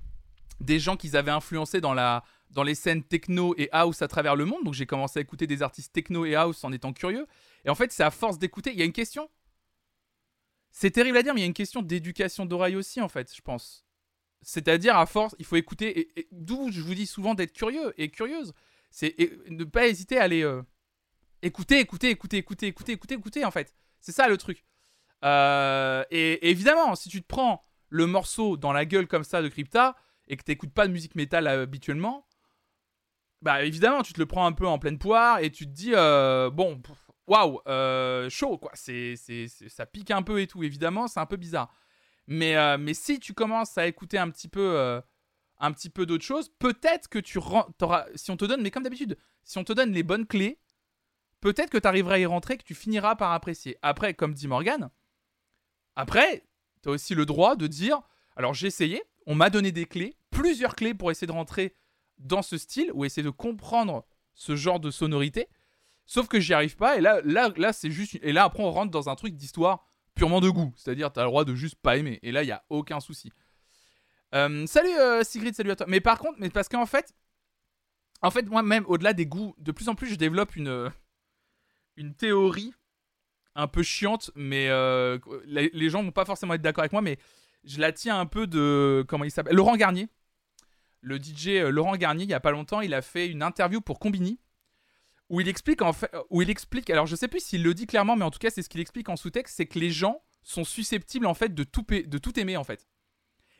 des 0.60 0.80
gens 0.80 0.98
qu'ils 0.98 1.16
avaient 1.16 1.30
influencés 1.32 1.82
dans, 1.82 1.94
la, 1.94 2.24
dans 2.50 2.64
les 2.64 2.74
scènes 2.74 3.04
techno 3.04 3.54
et 3.60 3.70
house 3.72 4.02
à 4.02 4.08
travers 4.08 4.36
le 4.36 4.46
monde. 4.46 4.64
Donc 4.64 4.74
j'ai 4.74 4.88
commencé 4.88 5.20
à 5.20 5.22
écouter 5.22 5.46
des 5.46 5.62
artistes 5.62 5.94
techno 5.94 6.26
et 6.26 6.34
house 6.34 6.64
en 6.64 6.72
étant 6.72 6.94
curieux. 6.94 7.28
Et 7.66 7.70
en 7.70 7.76
fait, 7.76 7.92
c'est 7.92 8.04
à 8.04 8.12
force 8.12 8.40
d'écouter. 8.40 8.72
Il 8.74 8.80
y 8.80 8.82
a 8.82 8.86
une 8.86 8.92
question. 8.92 9.30
C'est 10.72 10.90
terrible 10.90 11.18
à 11.18 11.22
dire, 11.22 11.36
mais 11.36 11.42
il 11.42 11.44
y 11.44 11.46
a 11.46 11.48
une 11.48 11.54
question 11.54 11.84
d'éducation 11.84 12.48
d'oreille 12.48 12.76
aussi, 12.76 13.02
en 13.02 13.10
fait, 13.10 13.32
je 13.36 13.42
pense. 13.44 13.86
C'est-à-dire, 14.44 14.98
à 14.98 15.06
force, 15.06 15.36
il 15.40 15.46
faut 15.46 15.56
écouter. 15.56 16.12
Et, 16.20 16.28
D'où 16.32 16.72
je 16.72 16.82
vous 16.82 16.94
dis 16.94 17.08
souvent 17.08 17.34
d'être 17.34 17.54
curieux 17.54 17.94
et 17.98 18.10
curieuse. 18.10 18.54
C'est 18.92 19.16
ne 19.50 19.64
pas 19.64 19.88
hésiter 19.88 20.20
à 20.20 20.24
aller 20.24 20.44
euh, 20.44 20.62
écouter, 21.42 21.80
écouter, 21.80 22.10
écouter, 22.10 22.38
écouter, 22.38 22.68
écouter, 22.68 22.92
écouter, 22.92 23.16
écouter, 23.16 23.46
en 23.46 23.52
fait. 23.52 23.76
C'est 24.00 24.12
ça 24.12 24.28
le 24.28 24.38
truc. 24.38 24.64
Euh, 25.24 26.04
et, 26.12 26.50
évidemment, 26.50 26.96
si 26.96 27.10
tu 27.10 27.22
te 27.22 27.28
prends 27.28 27.66
le 27.90 28.06
morceau 28.06 28.58
dans 28.58 28.74
la 28.74 28.86
gueule 28.86 29.08
comme 29.08 29.24
ça 29.24 29.42
de 29.42 29.48
Crypta 29.48 29.96
et 30.28 30.36
que 30.38 30.44
tu 30.44 30.52
n'écoutes 30.52 30.74
pas 30.74 30.88
de 30.88 30.92
musique 30.92 31.16
métal 31.16 31.48
euh, 31.48 31.64
habituellement, 31.64 32.28
bah 33.42 33.64
évidemment, 33.64 34.04
tu 34.04 34.14
te 34.14 34.20
le 34.20 34.26
prends 34.26 34.46
un 34.46 34.54
peu 34.54 34.68
en 34.68 34.80
pleine 34.80 34.98
poire 34.98 35.40
et 35.40 35.52
tu 35.52 35.66
te 35.66 35.72
dis, 35.72 35.92
bon, 36.56 36.82
waouh, 37.28 37.60
chaud, 38.30 38.58
quoi. 38.58 38.72
C'est, 38.74 39.16
ça 39.68 39.86
pique 39.86 40.12
un 40.12 40.22
peu 40.22 40.40
et 40.42 40.48
tout, 40.48 40.64
évidemment, 40.64 41.08
c'est 41.08 41.20
un 41.20 41.26
peu 41.26 41.38
bizarre. 41.38 41.74
Mais, 42.28 42.56
euh, 42.56 42.78
mais 42.78 42.94
si 42.94 43.20
tu 43.20 43.34
commences 43.34 43.78
à 43.78 43.88
écouter 43.88 44.18
un 44.18 44.30
petit 44.30 44.48
peu, 44.48 44.78
euh, 44.78 45.02
peu 45.94 46.06
d'autres 46.06 46.24
choses, 46.24 46.50
peut-être 46.60 47.10
que 47.10 47.20
tu 47.20 47.38
auras, 47.38 48.06
si 48.16 48.32
on 48.32 48.38
te 48.38 48.46
donne, 48.46 48.62
mais 48.62 48.72
comme 48.72 48.84
d'habitude, 48.84 49.18
si 49.44 49.58
on 49.58 49.64
te 49.64 49.74
donne 49.74 49.92
les 49.92 50.04
bonnes 50.04 50.26
clés, 50.26 50.60
peut-être 51.42 51.70
que 51.70 51.78
tu 51.78 51.88
arriveras 51.88 52.16
à 52.16 52.20
y 52.20 52.26
rentrer, 52.26 52.58
que 52.58 52.64
tu 52.64 52.76
finiras 52.76 53.16
par 53.16 53.32
apprécier. 53.32 53.78
Après, 53.82 54.14
comme 54.14 54.34
dit 54.34 54.48
Morgan, 54.48 54.90
après, 55.96 56.44
tu 56.82 56.90
as 56.90 56.92
aussi 56.92 57.16
le 57.16 57.26
droit 57.26 57.56
de 57.56 57.68
dire, 57.68 58.02
alors 58.36 58.54
j'ai 58.54 58.68
essayé, 58.68 59.04
on 59.26 59.36
m'a 59.36 59.50
donné 59.50 59.72
des 59.72 59.86
clés, 59.86 60.16
plusieurs 60.32 60.76
clés 60.76 60.94
pour 60.94 61.12
essayer 61.12 61.28
de 61.28 61.32
rentrer 61.32 61.76
dans 62.18 62.42
ce 62.42 62.58
style 62.58 62.92
ou 62.94 63.06
essayer 63.06 63.24
de 63.24 63.30
comprendre 63.30 64.06
ce 64.34 64.56
genre 64.56 64.80
de 64.80 64.92
sonorité. 64.92 65.48
Sauf 66.06 66.28
que 66.28 66.40
j'y 66.40 66.54
arrive 66.54 66.76
pas 66.76 66.98
et 66.98 67.02
là, 67.02 67.22
là, 67.24 67.52
là 67.56 67.72
c'est 67.72 67.92
juste 67.92 68.18
et 68.22 68.34
là 68.34 68.44
après 68.44 68.62
on 68.62 68.72
rentre 68.72 68.92
dans 68.92 69.08
un 69.10 69.16
truc 69.16 69.36
d'histoire 69.36 69.86
purement 70.16 70.42
de 70.42 70.50
goût. 70.50 70.74
C'est-à-dire, 70.76 71.12
tu 71.12 71.20
as 71.20 71.24
le 71.24 71.30
droit 71.30 71.46
de 71.46 71.56
juste 71.56 71.76
pas 71.76 71.98
aimer. 71.98 72.20
Et 72.24 72.32
là, 72.32 72.44
il 72.44 72.48
n'y 72.48 72.52
a 72.52 72.64
aucun 72.70 73.00
souci. 73.00 73.32
Euh, 74.34 74.66
salut 74.66 74.98
euh, 74.98 75.24
Sigrid, 75.24 75.56
salut 75.56 75.72
à 75.72 75.76
toi. 75.76 75.86
Mais 75.90 76.02
par 76.02 76.20
contre, 76.20 76.38
mais 76.40 76.50
parce 76.50 76.68
qu'en 76.68 76.86
fait, 76.86 77.14
en 78.22 78.32
fait, 78.32 78.44
moi-même, 78.44 78.86
au-delà 78.88 79.14
des 79.14 79.26
goûts, 79.26 79.56
de 79.60 79.72
plus 79.72 79.90
en 79.90 79.96
plus, 79.96 80.08
je 80.08 80.16
développe 80.16 80.56
une, 80.56 80.70
euh, 80.70 80.90
une 81.98 82.16
théorie 82.16 82.74
un 83.56 83.68
peu 83.68 83.84
chiante, 83.84 84.32
mais 84.36 84.68
les, 85.46 85.70
les, 85.74 85.90
gens 85.92 86.02
vont 86.02 86.12
pas 86.12 86.26
forcément 86.26 86.56
être 86.56 86.64
d'accord 86.64 86.82
avec 86.82 86.92
moi, 86.92 87.04
mais 87.04 87.20
je 87.64 87.80
la 87.80 87.92
tiens 87.92 88.20
un 88.20 88.26
peu 88.26 88.48
de. 88.48 89.06
Comment 89.08 89.26
il 89.26 89.32
s'appelle? 89.32 89.56
Laurent 89.56 89.76
Garnier. 89.76 90.08
le 91.02 91.18
DJ 91.18 91.62
Laurent 91.70 91.96
Garnier, 91.96 92.24
il 92.24 92.30
y 92.32 92.34
a 92.34 92.40
pas 92.40 92.50
longtemps, 92.50 92.82
il 92.82 92.96
a 92.96 93.04
fait 93.04 93.28
une 93.28 93.44
interview 93.44 93.80
pour 93.80 94.00
Combini 94.00 94.40
où 95.34 95.42
il 95.42 95.48
explique 95.48 95.82
en 95.82 95.94
fait, 95.94 96.12
où 96.30 96.44
il 96.44 96.50
explique, 96.52 96.92
alors 96.92 97.08
je 97.08 97.16
sais 97.16 97.28
plus 97.28 97.44
s'il 97.44 97.64
le 97.64 97.74
dit 97.74 97.88
clairement, 97.88 98.16
mais 98.16 98.24
en 98.24 98.30
tout 98.30 98.38
cas 98.38 98.52
c'est 98.52 98.62
ce 98.62 98.70
qu'il 98.70 98.82
explique 98.82 99.10
en 99.10 99.16
sous-texte, 99.16 99.56
c'est 99.56 99.66
que 99.66 99.80
les 99.80 99.90
gens 99.90 100.24
sont 100.44 100.64
susceptibles 100.64 101.26
en 101.26 101.34
fait 101.34 101.56
de 101.56 101.64
tout, 101.64 101.82
de 101.82 102.18
tout 102.20 102.40
aimer 102.40 102.56
en 102.56 102.64
fait. 102.64 102.88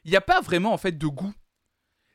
Il 0.04 0.12
n'y 0.12 0.16
a 0.16 0.22
pas 0.22 0.40
vraiment 0.40 0.72
en 0.72 0.78
fait 0.78 0.92
de 0.92 1.08
goût. 1.08 1.34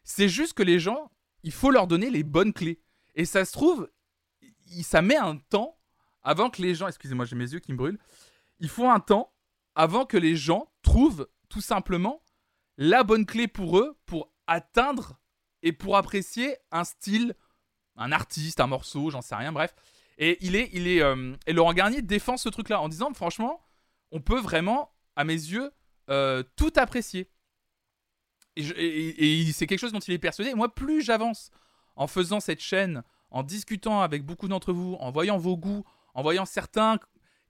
C'est 0.04 0.28
juste 0.28 0.52
que 0.52 0.62
les 0.62 0.78
gens, 0.78 1.10
il 1.42 1.50
faut 1.50 1.72
leur 1.72 1.88
donner 1.88 2.08
les 2.08 2.22
bonnes 2.22 2.52
clés. 2.52 2.80
Et 3.16 3.24
ça 3.24 3.44
se 3.44 3.50
trouve, 3.50 3.90
ça 4.82 5.02
met 5.02 5.16
un 5.16 5.38
temps 5.38 5.76
avant 6.22 6.50
que 6.50 6.62
les 6.62 6.76
gens, 6.76 6.86
excusez-moi 6.86 7.24
j'ai 7.24 7.34
mes 7.34 7.52
yeux 7.52 7.58
qui 7.58 7.72
me 7.72 7.78
brûlent, 7.78 7.98
il 8.60 8.68
faut 8.68 8.88
un 8.88 9.00
temps 9.00 9.32
avant 9.74 10.06
que 10.06 10.18
les 10.18 10.36
gens 10.36 10.72
trouvent 10.82 11.28
tout 11.48 11.62
simplement 11.62 12.22
la 12.76 13.02
bonne 13.02 13.26
clé 13.26 13.48
pour 13.48 13.80
eux 13.80 13.98
pour 14.06 14.32
atteindre 14.46 15.18
et 15.62 15.72
pour 15.72 15.96
apprécier 15.96 16.56
un 16.70 16.84
style, 16.84 17.34
un 17.98 18.12
artiste, 18.12 18.60
un 18.60 18.66
morceau, 18.66 19.10
j'en 19.10 19.20
sais 19.20 19.34
rien, 19.34 19.52
bref. 19.52 19.74
Et 20.18 20.38
il 20.40 20.56
est, 20.56 20.70
il 20.72 20.88
est, 20.88 21.02
euh, 21.02 21.34
et 21.46 21.52
Laurent 21.52 21.74
Garnier 21.74 22.02
défend 22.02 22.36
ce 22.36 22.48
truc-là 22.48 22.80
en 22.80 22.88
disant, 22.88 23.12
franchement, 23.12 23.60
on 24.10 24.20
peut 24.20 24.40
vraiment, 24.40 24.90
à 25.16 25.24
mes 25.24 25.34
yeux, 25.34 25.70
euh, 26.10 26.42
tout 26.56 26.72
apprécier. 26.76 27.30
Et, 28.56 29.48
c'est 29.52 29.68
quelque 29.68 29.78
chose 29.78 29.92
dont 29.92 30.00
il 30.00 30.14
est 30.14 30.18
persuadé. 30.18 30.54
moi, 30.54 30.74
plus 30.74 31.02
j'avance 31.02 31.50
en 31.94 32.08
faisant 32.08 32.40
cette 32.40 32.60
chaîne, 32.60 33.04
en 33.30 33.44
discutant 33.44 34.00
avec 34.00 34.24
beaucoup 34.24 34.48
d'entre 34.48 34.72
vous, 34.72 34.96
en 34.98 35.10
voyant 35.12 35.38
vos 35.38 35.56
goûts, 35.56 35.84
en 36.14 36.22
voyant 36.22 36.44
certains 36.44 36.98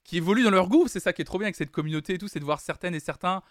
qui 0.04 0.18
évoluent 0.18 0.44
dans 0.44 0.50
leur 0.50 0.68
goût, 0.68 0.88
c'est 0.88 1.00
ça 1.00 1.12
qui 1.12 1.22
est 1.22 1.24
trop 1.24 1.38
bien 1.38 1.46
avec 1.46 1.56
cette 1.56 1.70
communauté 1.70 2.14
et 2.14 2.18
tout, 2.18 2.28
c'est 2.28 2.40
de 2.40 2.44
voir 2.44 2.60
certaines 2.60 2.94
et 2.94 3.00
certains 3.00 3.42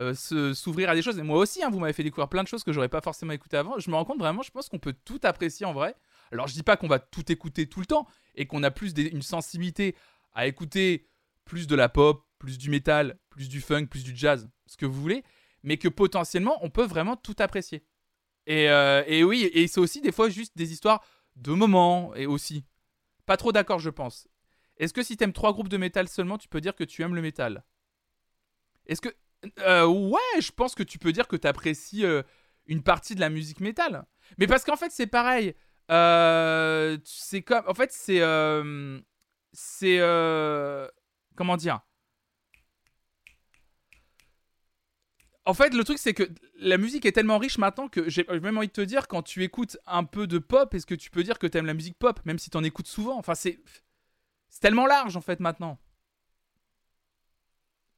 euh, 0.00 0.14
s'ouvrir 0.54 0.88
à 0.88 0.94
des 0.94 1.02
choses. 1.02 1.18
Et 1.18 1.22
moi 1.22 1.38
aussi, 1.38 1.62
hein, 1.62 1.68
vous 1.70 1.78
m'avez 1.78 1.92
fait 1.92 2.02
découvrir 2.02 2.28
plein 2.28 2.42
de 2.42 2.48
choses 2.48 2.64
que 2.64 2.72
j'aurais 2.72 2.88
pas 2.88 3.02
forcément 3.02 3.32
écouté 3.32 3.58
avant. 3.58 3.78
Je 3.78 3.90
me 3.90 3.96
rends 3.96 4.06
compte 4.06 4.18
vraiment, 4.18 4.42
je 4.42 4.50
pense 4.50 4.70
qu'on 4.70 4.78
peut 4.78 4.94
tout 5.04 5.20
apprécier 5.22 5.66
en 5.66 5.74
vrai. 5.74 5.94
Alors 6.32 6.46
je 6.46 6.54
dis 6.54 6.62
pas 6.62 6.76
qu'on 6.76 6.88
va 6.88 6.98
tout 6.98 7.30
écouter 7.30 7.68
tout 7.68 7.80
le 7.80 7.86
temps 7.86 8.06
et 8.34 8.46
qu'on 8.46 8.62
a 8.62 8.70
plus 8.70 8.92
une 8.96 9.22
sensibilité 9.22 9.94
à 10.32 10.46
écouter 10.46 11.08
plus 11.44 11.66
de 11.66 11.76
la 11.76 11.88
pop, 11.88 12.26
plus 12.38 12.58
du 12.58 12.70
métal, 12.70 13.18
plus 13.30 13.48
du 13.48 13.60
funk, 13.60 13.86
plus 13.86 14.04
du 14.04 14.16
jazz, 14.16 14.48
ce 14.66 14.76
que 14.76 14.86
vous 14.86 15.00
voulez, 15.00 15.22
mais 15.62 15.76
que 15.76 15.88
potentiellement 15.88 16.58
on 16.62 16.70
peut 16.70 16.86
vraiment 16.86 17.16
tout 17.16 17.36
apprécier. 17.38 17.84
Et, 18.46 18.68
euh, 18.70 19.04
et 19.06 19.22
oui, 19.22 19.50
et 19.52 19.66
c'est 19.68 19.80
aussi 19.80 20.00
des 20.00 20.12
fois 20.12 20.28
juste 20.28 20.56
des 20.56 20.72
histoires 20.72 21.04
de 21.36 21.52
moments 21.52 22.14
et 22.14 22.26
aussi. 22.26 22.64
Pas 23.26 23.36
trop 23.36 23.52
d'accord, 23.52 23.78
je 23.78 23.90
pense. 23.90 24.26
Est-ce 24.78 24.92
que 24.92 25.02
si 25.02 25.16
t'aimes 25.16 25.32
trois 25.32 25.52
groupes 25.52 25.68
de 25.68 25.76
métal 25.76 26.08
seulement, 26.08 26.38
tu 26.38 26.48
peux 26.48 26.60
dire 26.60 26.74
que 26.74 26.82
tu 26.82 27.02
aimes 27.02 27.14
le 27.14 27.22
métal? 27.22 27.64
Est-ce 28.86 29.00
que 29.00 29.10
euh, 29.60 29.86
ouais, 29.86 30.40
je 30.40 30.50
pense 30.52 30.74
que 30.74 30.82
tu 30.82 30.98
peux 30.98 31.12
dire 31.12 31.28
que 31.28 31.36
tu 31.36 31.46
apprécies 31.46 32.04
euh, 32.04 32.22
une 32.66 32.82
partie 32.82 33.14
de 33.14 33.20
la 33.20 33.28
musique 33.28 33.60
métal. 33.60 34.04
Mais 34.38 34.46
parce 34.46 34.64
qu'en 34.64 34.76
fait, 34.76 34.90
c'est 34.90 35.06
pareil. 35.06 35.54
Euh, 35.92 36.98
c'est 37.04 37.42
comme. 37.42 37.64
En 37.68 37.74
fait, 37.74 37.92
c'est. 37.92 38.20
c'est. 39.52 39.98
comment 41.36 41.56
dire? 41.56 41.80
En 45.44 45.54
fait, 45.54 45.74
le 45.74 45.82
truc, 45.82 45.98
c'est 45.98 46.14
que 46.14 46.22
la 46.56 46.78
musique 46.78 47.04
est 47.04 47.12
tellement 47.12 47.38
riche 47.38 47.58
maintenant 47.58 47.88
que 47.88 48.08
j'ai 48.08 48.24
même 48.28 48.58
envie 48.58 48.68
de 48.68 48.72
te 48.72 48.80
dire, 48.80 49.08
quand 49.08 49.22
tu 49.22 49.42
écoutes 49.42 49.76
un 49.86 50.04
peu 50.04 50.28
de 50.28 50.38
pop, 50.38 50.72
est-ce 50.72 50.86
que 50.86 50.94
tu 50.94 51.10
peux 51.10 51.24
dire 51.24 51.38
que 51.38 51.48
tu 51.48 51.58
aimes 51.58 51.66
la 51.66 51.74
musique 51.74 51.98
pop, 51.98 52.20
même 52.24 52.38
si 52.38 52.48
tu 52.48 52.56
en 52.56 52.64
écoutes 52.64 52.86
souvent? 52.86 53.18
Enfin, 53.18 53.34
c'est. 53.34 53.58
C'est 54.48 54.60
tellement 54.60 54.86
large, 54.86 55.16
en 55.16 55.22
fait, 55.22 55.40
maintenant. 55.40 55.78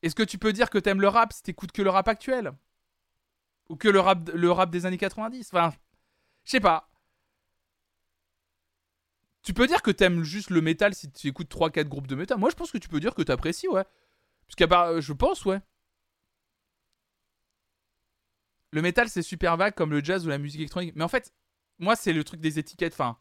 Est-ce 0.02 0.14
que 0.14 0.22
tu 0.22 0.38
peux 0.38 0.52
dire 0.52 0.70
que 0.70 0.78
t'aimes 0.78 1.00
le 1.00 1.08
rap 1.08 1.32
si 1.32 1.42
t'écoutes 1.42 1.72
que 1.72 1.82
le 1.82 1.90
rap 1.90 2.08
actuel? 2.08 2.52
Ou 3.68 3.76
que 3.76 3.88
le 3.88 4.00
rap, 4.00 4.30
le 4.32 4.50
rap 4.50 4.70
des 4.70 4.86
années 4.86 4.98
90 4.98 5.48
Enfin, 5.52 5.74
je 6.44 6.50
sais 6.52 6.60
pas. 6.60 6.88
Tu 9.44 9.54
peux 9.54 9.66
dire 9.66 9.82
que 9.82 9.90
t'aimes 9.90 10.24
juste 10.24 10.50
le 10.50 10.60
métal 10.60 10.94
si 10.94 11.10
tu 11.12 11.28
écoutes 11.28 11.54
3-4 11.54 11.84
groupes 11.84 12.06
de 12.06 12.16
métal. 12.16 12.38
Moi, 12.38 12.50
je 12.50 12.56
pense 12.56 12.72
que 12.72 12.78
tu 12.78 12.88
peux 12.88 12.98
dire 12.98 13.14
que 13.14 13.22
t'apprécies, 13.22 13.68
ouais. 13.68 13.84
Parce 14.46 14.56
qu'à 14.56 14.66
part, 14.66 15.00
je 15.00 15.12
pense, 15.12 15.44
ouais. 15.44 15.60
Le 18.72 18.82
métal, 18.82 19.08
c'est 19.08 19.22
super 19.22 19.56
vague 19.56 19.74
comme 19.74 19.92
le 19.92 20.02
jazz 20.02 20.26
ou 20.26 20.30
la 20.30 20.38
musique 20.38 20.60
électronique. 20.60 20.94
Mais 20.96 21.04
en 21.04 21.08
fait, 21.08 21.32
moi, 21.78 21.94
c'est 21.94 22.12
le 22.12 22.24
truc 22.24 22.40
des 22.40 22.58
étiquettes. 22.58 22.94
Enfin, 22.94 23.18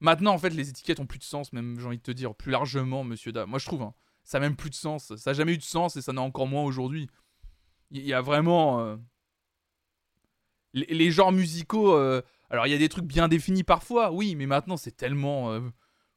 maintenant, 0.00 0.32
en 0.34 0.38
fait, 0.38 0.50
les 0.50 0.68
étiquettes 0.68 1.00
ont 1.00 1.06
plus 1.06 1.18
de 1.18 1.24
sens, 1.24 1.52
même, 1.52 1.80
j'ai 1.80 1.86
envie 1.86 1.98
de 1.98 2.02
te 2.02 2.12
dire, 2.12 2.34
plus 2.34 2.52
largement, 2.52 3.02
monsieur 3.02 3.32
Da. 3.32 3.46
Moi, 3.46 3.58
je 3.58 3.66
trouve. 3.66 3.82
Hein 3.82 3.94
ça 4.26 4.40
n'a 4.40 4.46
même 4.46 4.56
plus 4.56 4.70
de 4.70 4.74
sens. 4.74 5.14
Ça 5.16 5.30
n'a 5.30 5.34
jamais 5.34 5.54
eu 5.54 5.58
de 5.58 5.62
sens 5.62 5.96
et 5.96 6.02
ça 6.02 6.12
n'a 6.12 6.20
encore 6.20 6.48
moins 6.48 6.64
aujourd'hui. 6.64 7.08
Il 7.92 8.04
y, 8.04 8.12
a 8.12 8.20
vraiment. 8.20 8.80
Euh, 8.80 8.96
les, 10.74 11.10
genres 11.12 11.32
musicaux. 11.32 11.94
Euh, 11.94 12.20
alors, 12.50 12.66
il 12.66 12.70
y 12.70 12.74
a 12.74 12.78
des 12.78 12.88
trucs 12.88 13.04
bien 13.04 13.28
définis 13.28 13.64
parfois, 13.64 14.12
oui, 14.12 14.36
mais 14.36 14.46
maintenant, 14.46 14.76
c'est 14.76 14.96
tellement 14.96 15.52
euh, 15.52 15.60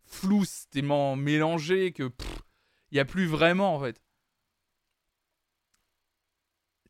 flou, 0.05 0.45
c'est 0.45 0.69
tellement 0.69 1.15
mélangé 1.15 1.91
que. 1.91 2.11
Il 2.91 2.95
n'y 2.95 2.99
a 2.99 3.05
plus 3.05 3.27
vraiment, 3.27 3.75
en 3.75 3.79
fait. 3.79 4.01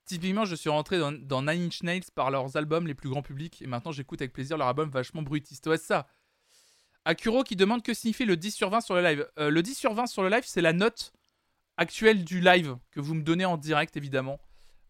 Typiquement, 0.05 0.45
je 0.45 0.55
suis 0.55 0.69
rentré 0.69 0.97
dans, 0.97 1.41
Nine 1.41 1.67
Inch 1.67 1.83
Nails 1.83 2.05
par 2.15 2.31
leurs 2.31 2.57
albums 2.57 2.87
les 2.87 2.95
plus 2.95 3.09
grands 3.09 3.21
publics 3.21 3.61
et 3.61 3.67
maintenant 3.67 3.91
j'écoute 3.91 4.21
avec 4.21 4.33
plaisir 4.33 4.57
leur 4.57 4.67
album 4.67 4.89
vachement 4.89 5.21
brutiste. 5.21 5.67
Ouais, 5.67 5.77
ça. 5.77 6.07
Akuro 7.05 7.43
qui 7.43 7.55
demande 7.55 7.83
que 7.83 7.93
signifie 7.93 8.25
le 8.25 8.35
10 8.35 8.51
sur 8.51 8.69
20 8.71 8.81
sur 8.81 8.95
le 8.95 9.03
live. 9.03 9.29
Euh, 9.37 9.51
le 9.51 9.61
10 9.61 9.75
sur 9.75 9.93
20 9.93 10.07
sur 10.07 10.23
le 10.23 10.29
live, 10.29 10.43
c'est 10.45 10.61
la 10.61 10.73
note 10.73 11.13
actuelle 11.77 12.23
du 12.23 12.41
live 12.41 12.77
que 12.89 12.99
vous 12.99 13.13
me 13.13 13.21
donnez 13.21 13.45
en 13.45 13.57
direct, 13.57 13.97
évidemment. 13.97 14.39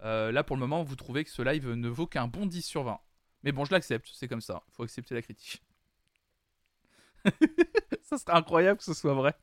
Euh, 0.04 0.32
là, 0.32 0.44
pour 0.44 0.56
le 0.56 0.62
moment, 0.62 0.84
vous 0.84 0.96
trouvez 0.96 1.26
que 1.26 1.32
ce 1.32 1.42
live 1.42 1.70
ne 1.70 1.90
vaut 1.90 2.08
qu'un 2.08 2.28
bon 2.28 2.46
10 2.46 2.62
sur 2.62 2.84
20. 2.84 3.00
Mais 3.44 3.52
bon, 3.52 3.66
je 3.66 3.72
l'accepte, 3.72 4.10
c'est 4.14 4.28
comme 4.28 4.42
ça. 4.42 4.64
Il 4.68 4.74
faut 4.76 4.84
accepter 4.84 5.16
la 5.16 5.22
critique. 5.22 5.64
ça 8.04 8.18
serait 8.18 8.34
incroyable 8.34 8.80
que 8.80 8.84
ce 8.84 8.94
soit 8.94 9.14
vrai. 9.14 9.34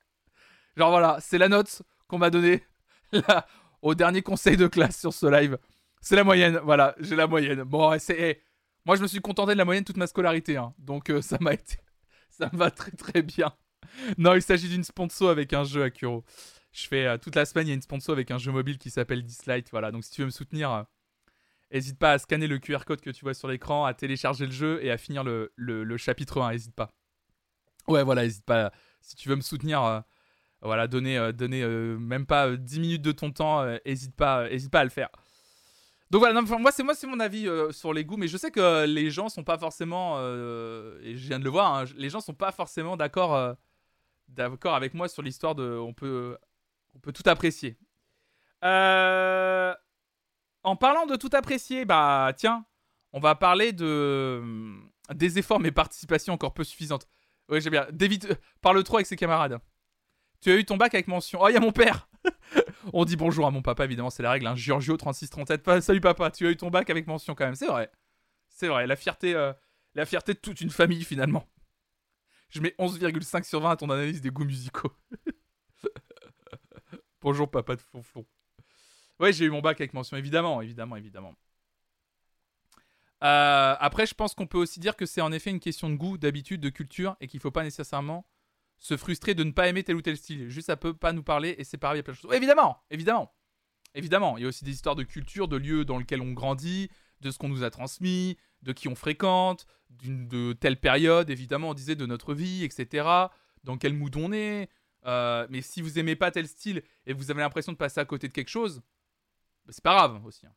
Genre 0.76 0.90
voilà, 0.90 1.18
c'est 1.20 1.38
la 1.38 1.48
note 1.48 1.82
qu'on 2.08 2.18
m'a 2.18 2.30
donnée 2.30 2.64
au 3.82 3.94
dernier 3.94 4.22
conseil 4.22 4.56
de 4.56 4.66
classe 4.66 4.98
sur 4.98 5.12
ce 5.12 5.26
live. 5.26 5.58
C'est 6.00 6.16
la 6.16 6.24
moyenne, 6.24 6.58
voilà, 6.62 6.94
j'ai 7.00 7.16
la 7.16 7.26
moyenne. 7.26 7.62
Bon, 7.62 7.98
c'est. 7.98 8.16
Eh, 8.18 8.42
moi, 8.84 8.96
je 8.96 9.02
me 9.02 9.06
suis 9.06 9.20
contenté 9.20 9.52
de 9.54 9.58
la 9.58 9.64
moyenne 9.64 9.84
toute 9.84 9.96
ma 9.96 10.06
scolarité, 10.06 10.56
hein. 10.56 10.74
donc 10.78 11.10
euh, 11.10 11.22
ça 11.22 11.38
m'a 11.40 11.54
été 11.54 11.78
ça 12.36 12.50
me 12.52 12.58
va 12.58 12.70
très 12.70 12.90
très 12.92 13.22
bien. 13.22 13.52
Non, 14.18 14.34
il 14.34 14.42
s'agit 14.42 14.68
d'une 14.68 14.84
sponsor 14.84 15.30
avec 15.30 15.52
un 15.52 15.64
jeu 15.64 15.82
à 15.82 15.90
Kuro. 15.90 16.24
Je 16.72 16.86
fais 16.86 17.06
euh, 17.06 17.18
toute 17.18 17.34
la 17.34 17.46
semaine, 17.46 17.66
il 17.66 17.70
y 17.70 17.72
a 17.72 17.74
une 17.74 17.82
sponsor 17.82 18.12
avec 18.12 18.30
un 18.30 18.38
jeu 18.38 18.52
mobile 18.52 18.78
qui 18.78 18.90
s'appelle 18.90 19.22
Dislight. 19.22 19.70
Voilà, 19.70 19.90
donc 19.90 20.04
si 20.04 20.10
tu 20.10 20.20
veux 20.20 20.26
me 20.26 20.30
soutenir, 20.30 20.84
n'hésite 21.72 21.96
euh, 21.96 21.98
pas 21.98 22.12
à 22.12 22.18
scanner 22.18 22.46
le 22.46 22.58
QR 22.58 22.84
code 22.86 23.00
que 23.00 23.10
tu 23.10 23.24
vois 23.24 23.34
sur 23.34 23.48
l'écran, 23.48 23.84
à 23.84 23.94
télécharger 23.94 24.46
le 24.46 24.52
jeu 24.52 24.78
et 24.82 24.90
à 24.90 24.98
finir 24.98 25.24
le, 25.24 25.52
le, 25.56 25.96
chapitre 25.96 26.40
1. 26.40 26.52
N'hésite 26.52 26.74
pas. 26.74 26.92
Ouais, 27.88 28.02
voilà, 28.02 28.22
n'hésite 28.22 28.44
pas. 28.44 28.72
Si 29.00 29.16
tu 29.16 29.28
veux 29.28 29.36
me 29.36 29.40
soutenir, 29.40 29.82
euh, 29.84 30.00
voilà, 30.62 30.88
donner, 30.88 31.32
donner 31.32 31.64
même 31.66 32.26
pas 32.26 32.56
10 32.56 32.80
minutes 32.80 33.02
de 33.02 33.12
ton 33.12 33.30
temps, 33.30 33.64
n'hésite 33.84 34.16
pas, 34.16 34.50
hésite 34.50 34.70
pas 34.70 34.80
à 34.80 34.84
le 34.84 34.90
faire. 34.90 35.10
Donc 36.10 36.20
voilà, 36.20 36.40
moi 36.40 36.70
c'est 36.72 37.06
mon 37.06 37.18
avis 37.18 37.48
euh, 37.48 37.72
sur 37.72 37.92
les 37.92 38.04
goûts, 38.04 38.16
mais 38.16 38.28
je 38.28 38.36
sais 38.36 38.52
que 38.52 38.84
les 38.86 39.10
gens 39.10 39.28
sont 39.28 39.42
pas 39.42 39.58
forcément, 39.58 40.16
euh, 40.18 41.00
et 41.02 41.16
je 41.16 41.26
viens 41.26 41.40
de 41.40 41.44
le 41.44 41.50
voir, 41.50 41.74
hein, 41.74 41.84
les 41.96 42.10
gens 42.10 42.20
sont 42.20 42.34
pas 42.34 42.52
forcément 42.52 42.96
d'accord, 42.96 43.34
euh, 43.34 43.54
d'accord 44.28 44.76
avec 44.76 44.94
moi 44.94 45.08
sur 45.08 45.22
l'histoire 45.22 45.56
de, 45.56 45.76
on 45.76 45.94
peut, 45.94 46.38
on 46.94 47.00
peut 47.00 47.12
tout 47.12 47.24
apprécier. 47.26 47.76
En 50.66 50.74
parlant 50.74 51.06
de 51.06 51.14
tout 51.14 51.30
apprécier, 51.32 51.84
bah 51.84 52.32
tiens, 52.36 52.66
on 53.12 53.20
va 53.20 53.36
parler 53.36 53.72
de 53.72 54.42
des 55.14 55.38
efforts 55.38 55.60
mais 55.60 55.70
participation 55.70 56.34
encore 56.34 56.54
peu 56.54 56.64
suffisante. 56.64 57.08
Oui 57.48 57.60
j'ai 57.60 57.70
bien. 57.70 57.86
David 57.92 58.36
parle 58.60 58.82
trop 58.82 58.96
avec 58.96 59.06
ses 59.06 59.16
camarades. 59.16 59.60
Tu 60.40 60.50
as 60.50 60.56
eu 60.56 60.64
ton 60.64 60.76
bac 60.76 60.92
avec 60.92 61.06
mention. 61.06 61.38
Oh 61.40 61.48
il 61.48 61.54
y 61.54 61.56
a 61.56 61.60
mon 61.60 61.70
père. 61.70 62.08
On 62.92 63.04
dit 63.04 63.14
bonjour 63.14 63.46
à 63.46 63.52
mon 63.52 63.62
papa, 63.62 63.84
évidemment, 63.84 64.10
c'est 64.10 64.24
la 64.24 64.32
règle. 64.32 64.48
Hein. 64.48 64.56
Giorgio 64.56 64.96
3637. 64.96 65.80
Salut 65.80 66.00
papa, 66.00 66.32
tu 66.32 66.48
as 66.48 66.50
eu 66.50 66.56
ton 66.56 66.68
bac 66.68 66.90
avec 66.90 67.06
mention 67.06 67.36
quand 67.36 67.44
même. 67.44 67.54
C'est 67.54 67.68
vrai. 67.68 67.88
C'est 68.48 68.66
vrai. 68.66 68.88
La 68.88 68.96
fierté, 68.96 69.34
euh, 69.34 69.52
la 69.94 70.04
fierté 70.04 70.34
de 70.34 70.40
toute 70.40 70.60
une 70.60 70.70
famille 70.70 71.04
finalement. 71.04 71.48
Je 72.48 72.60
mets 72.60 72.74
11,5 72.80 73.44
sur 73.44 73.60
20 73.60 73.70
à 73.70 73.76
ton 73.76 73.88
analyse 73.88 74.20
des 74.20 74.30
goûts 74.30 74.44
musicaux. 74.44 74.92
bonjour 77.20 77.48
papa 77.48 77.76
de 77.76 77.80
Fonflon. 77.82 78.26
Ouais, 79.20 79.32
j'ai 79.32 79.46
eu 79.46 79.50
mon 79.50 79.60
bac 79.60 79.80
avec 79.80 79.94
mention, 79.94 80.16
évidemment, 80.16 80.60
évidemment, 80.60 80.96
évidemment. 80.96 81.34
Euh, 83.22 83.74
après, 83.78 84.06
je 84.06 84.14
pense 84.14 84.34
qu'on 84.34 84.46
peut 84.46 84.58
aussi 84.58 84.78
dire 84.78 84.94
que 84.94 85.06
c'est 85.06 85.22
en 85.22 85.32
effet 85.32 85.50
une 85.50 85.60
question 85.60 85.88
de 85.88 85.94
goût, 85.94 86.18
d'habitude, 86.18 86.60
de 86.60 86.68
culture, 86.68 87.16
et 87.20 87.26
qu'il 87.26 87.40
faut 87.40 87.50
pas 87.50 87.64
nécessairement 87.64 88.26
se 88.78 88.96
frustrer 88.96 89.34
de 89.34 89.42
ne 89.42 89.52
pas 89.52 89.68
aimer 89.68 89.82
tel 89.82 89.96
ou 89.96 90.02
tel 90.02 90.16
style. 90.16 90.48
Juste, 90.48 90.66
ça 90.66 90.76
peut 90.76 90.94
pas 90.94 91.12
nous 91.12 91.22
parler 91.22 91.54
et 91.58 91.64
c'est 91.64 91.78
pareil, 91.78 91.96
il 91.96 91.98
y 91.98 92.00
a 92.00 92.02
plein 92.02 92.12
de 92.12 92.18
choses. 92.18 92.34
évidemment, 92.34 92.78
évidemment. 92.90 93.32
Évidemment, 93.94 94.36
il 94.36 94.42
y 94.42 94.44
a 94.44 94.48
aussi 94.48 94.64
des 94.64 94.72
histoires 94.72 94.94
de 94.94 95.04
culture, 95.04 95.48
de 95.48 95.56
lieux 95.56 95.86
dans 95.86 95.96
lesquels 95.96 96.20
on 96.20 96.32
grandit, 96.32 96.90
de 97.22 97.30
ce 97.30 97.38
qu'on 97.38 97.48
nous 97.48 97.62
a 97.62 97.70
transmis, 97.70 98.36
de 98.60 98.72
qui 98.72 98.88
on 98.88 98.94
fréquente, 98.94 99.66
de 100.04 100.52
telle 100.52 100.78
période, 100.78 101.30
évidemment, 101.30 101.70
on 101.70 101.74
disait 101.74 101.94
de 101.94 102.04
notre 102.04 102.34
vie, 102.34 102.64
etc. 102.64 103.08
Dans 103.64 103.78
quel 103.78 103.94
mood 103.94 104.14
on 104.16 104.32
est. 104.32 104.68
Euh, 105.06 105.46
mais 105.48 105.62
si 105.62 105.80
vous 105.80 105.98
aimez 105.98 106.16
pas 106.16 106.30
tel 106.30 106.46
style 106.46 106.82
et 107.06 107.14
vous 107.14 107.30
avez 107.30 107.40
l'impression 107.40 107.72
de 107.72 107.78
passer 107.78 108.00
à 108.00 108.04
côté 108.04 108.28
de 108.28 108.32
quelque 108.34 108.50
chose, 108.50 108.82
bah, 109.66 109.72
c'est 109.72 109.82
pas 109.82 109.94
grave 109.94 110.24
aussi. 110.24 110.46
Hein. 110.46 110.54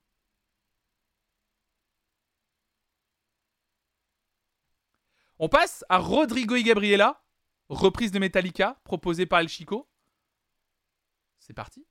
On 5.40 5.50
passe 5.50 5.84
à 5.90 5.98
Rodrigo 5.98 6.56
y 6.56 6.64
Gabriela, 6.64 7.24
reprise 7.70 8.12
de 8.12 8.20
Metallica 8.20 8.80
proposée 8.84 9.26
par 9.26 9.40
El 9.40 9.48
Chico. 9.48 9.90
C'est 11.40 11.54
parti. 11.54 11.88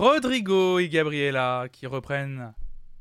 Rodrigo 0.00 0.78
et 0.78 0.88
Gabriela 0.88 1.68
qui 1.70 1.86
reprennent 1.86 2.54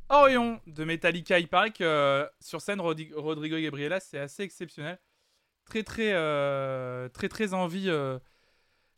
Orion 0.09 0.59
de 0.67 0.84
Metallica. 0.84 1.39
Il 1.39 1.47
paraît 1.47 1.71
que 1.71 1.81
euh, 1.81 2.27
sur 2.41 2.59
scène, 2.59 2.81
Rodrigo 2.81 3.55
et 3.55 3.61
Gabriela, 3.61 4.01
c'est 4.01 4.19
assez 4.19 4.43
exceptionnel. 4.43 4.99
Très, 5.63 5.84
très, 5.84 6.11
euh, 6.11 7.07
très, 7.07 7.30
très 7.30 7.53
envie, 7.53 7.89
euh, 7.89 8.19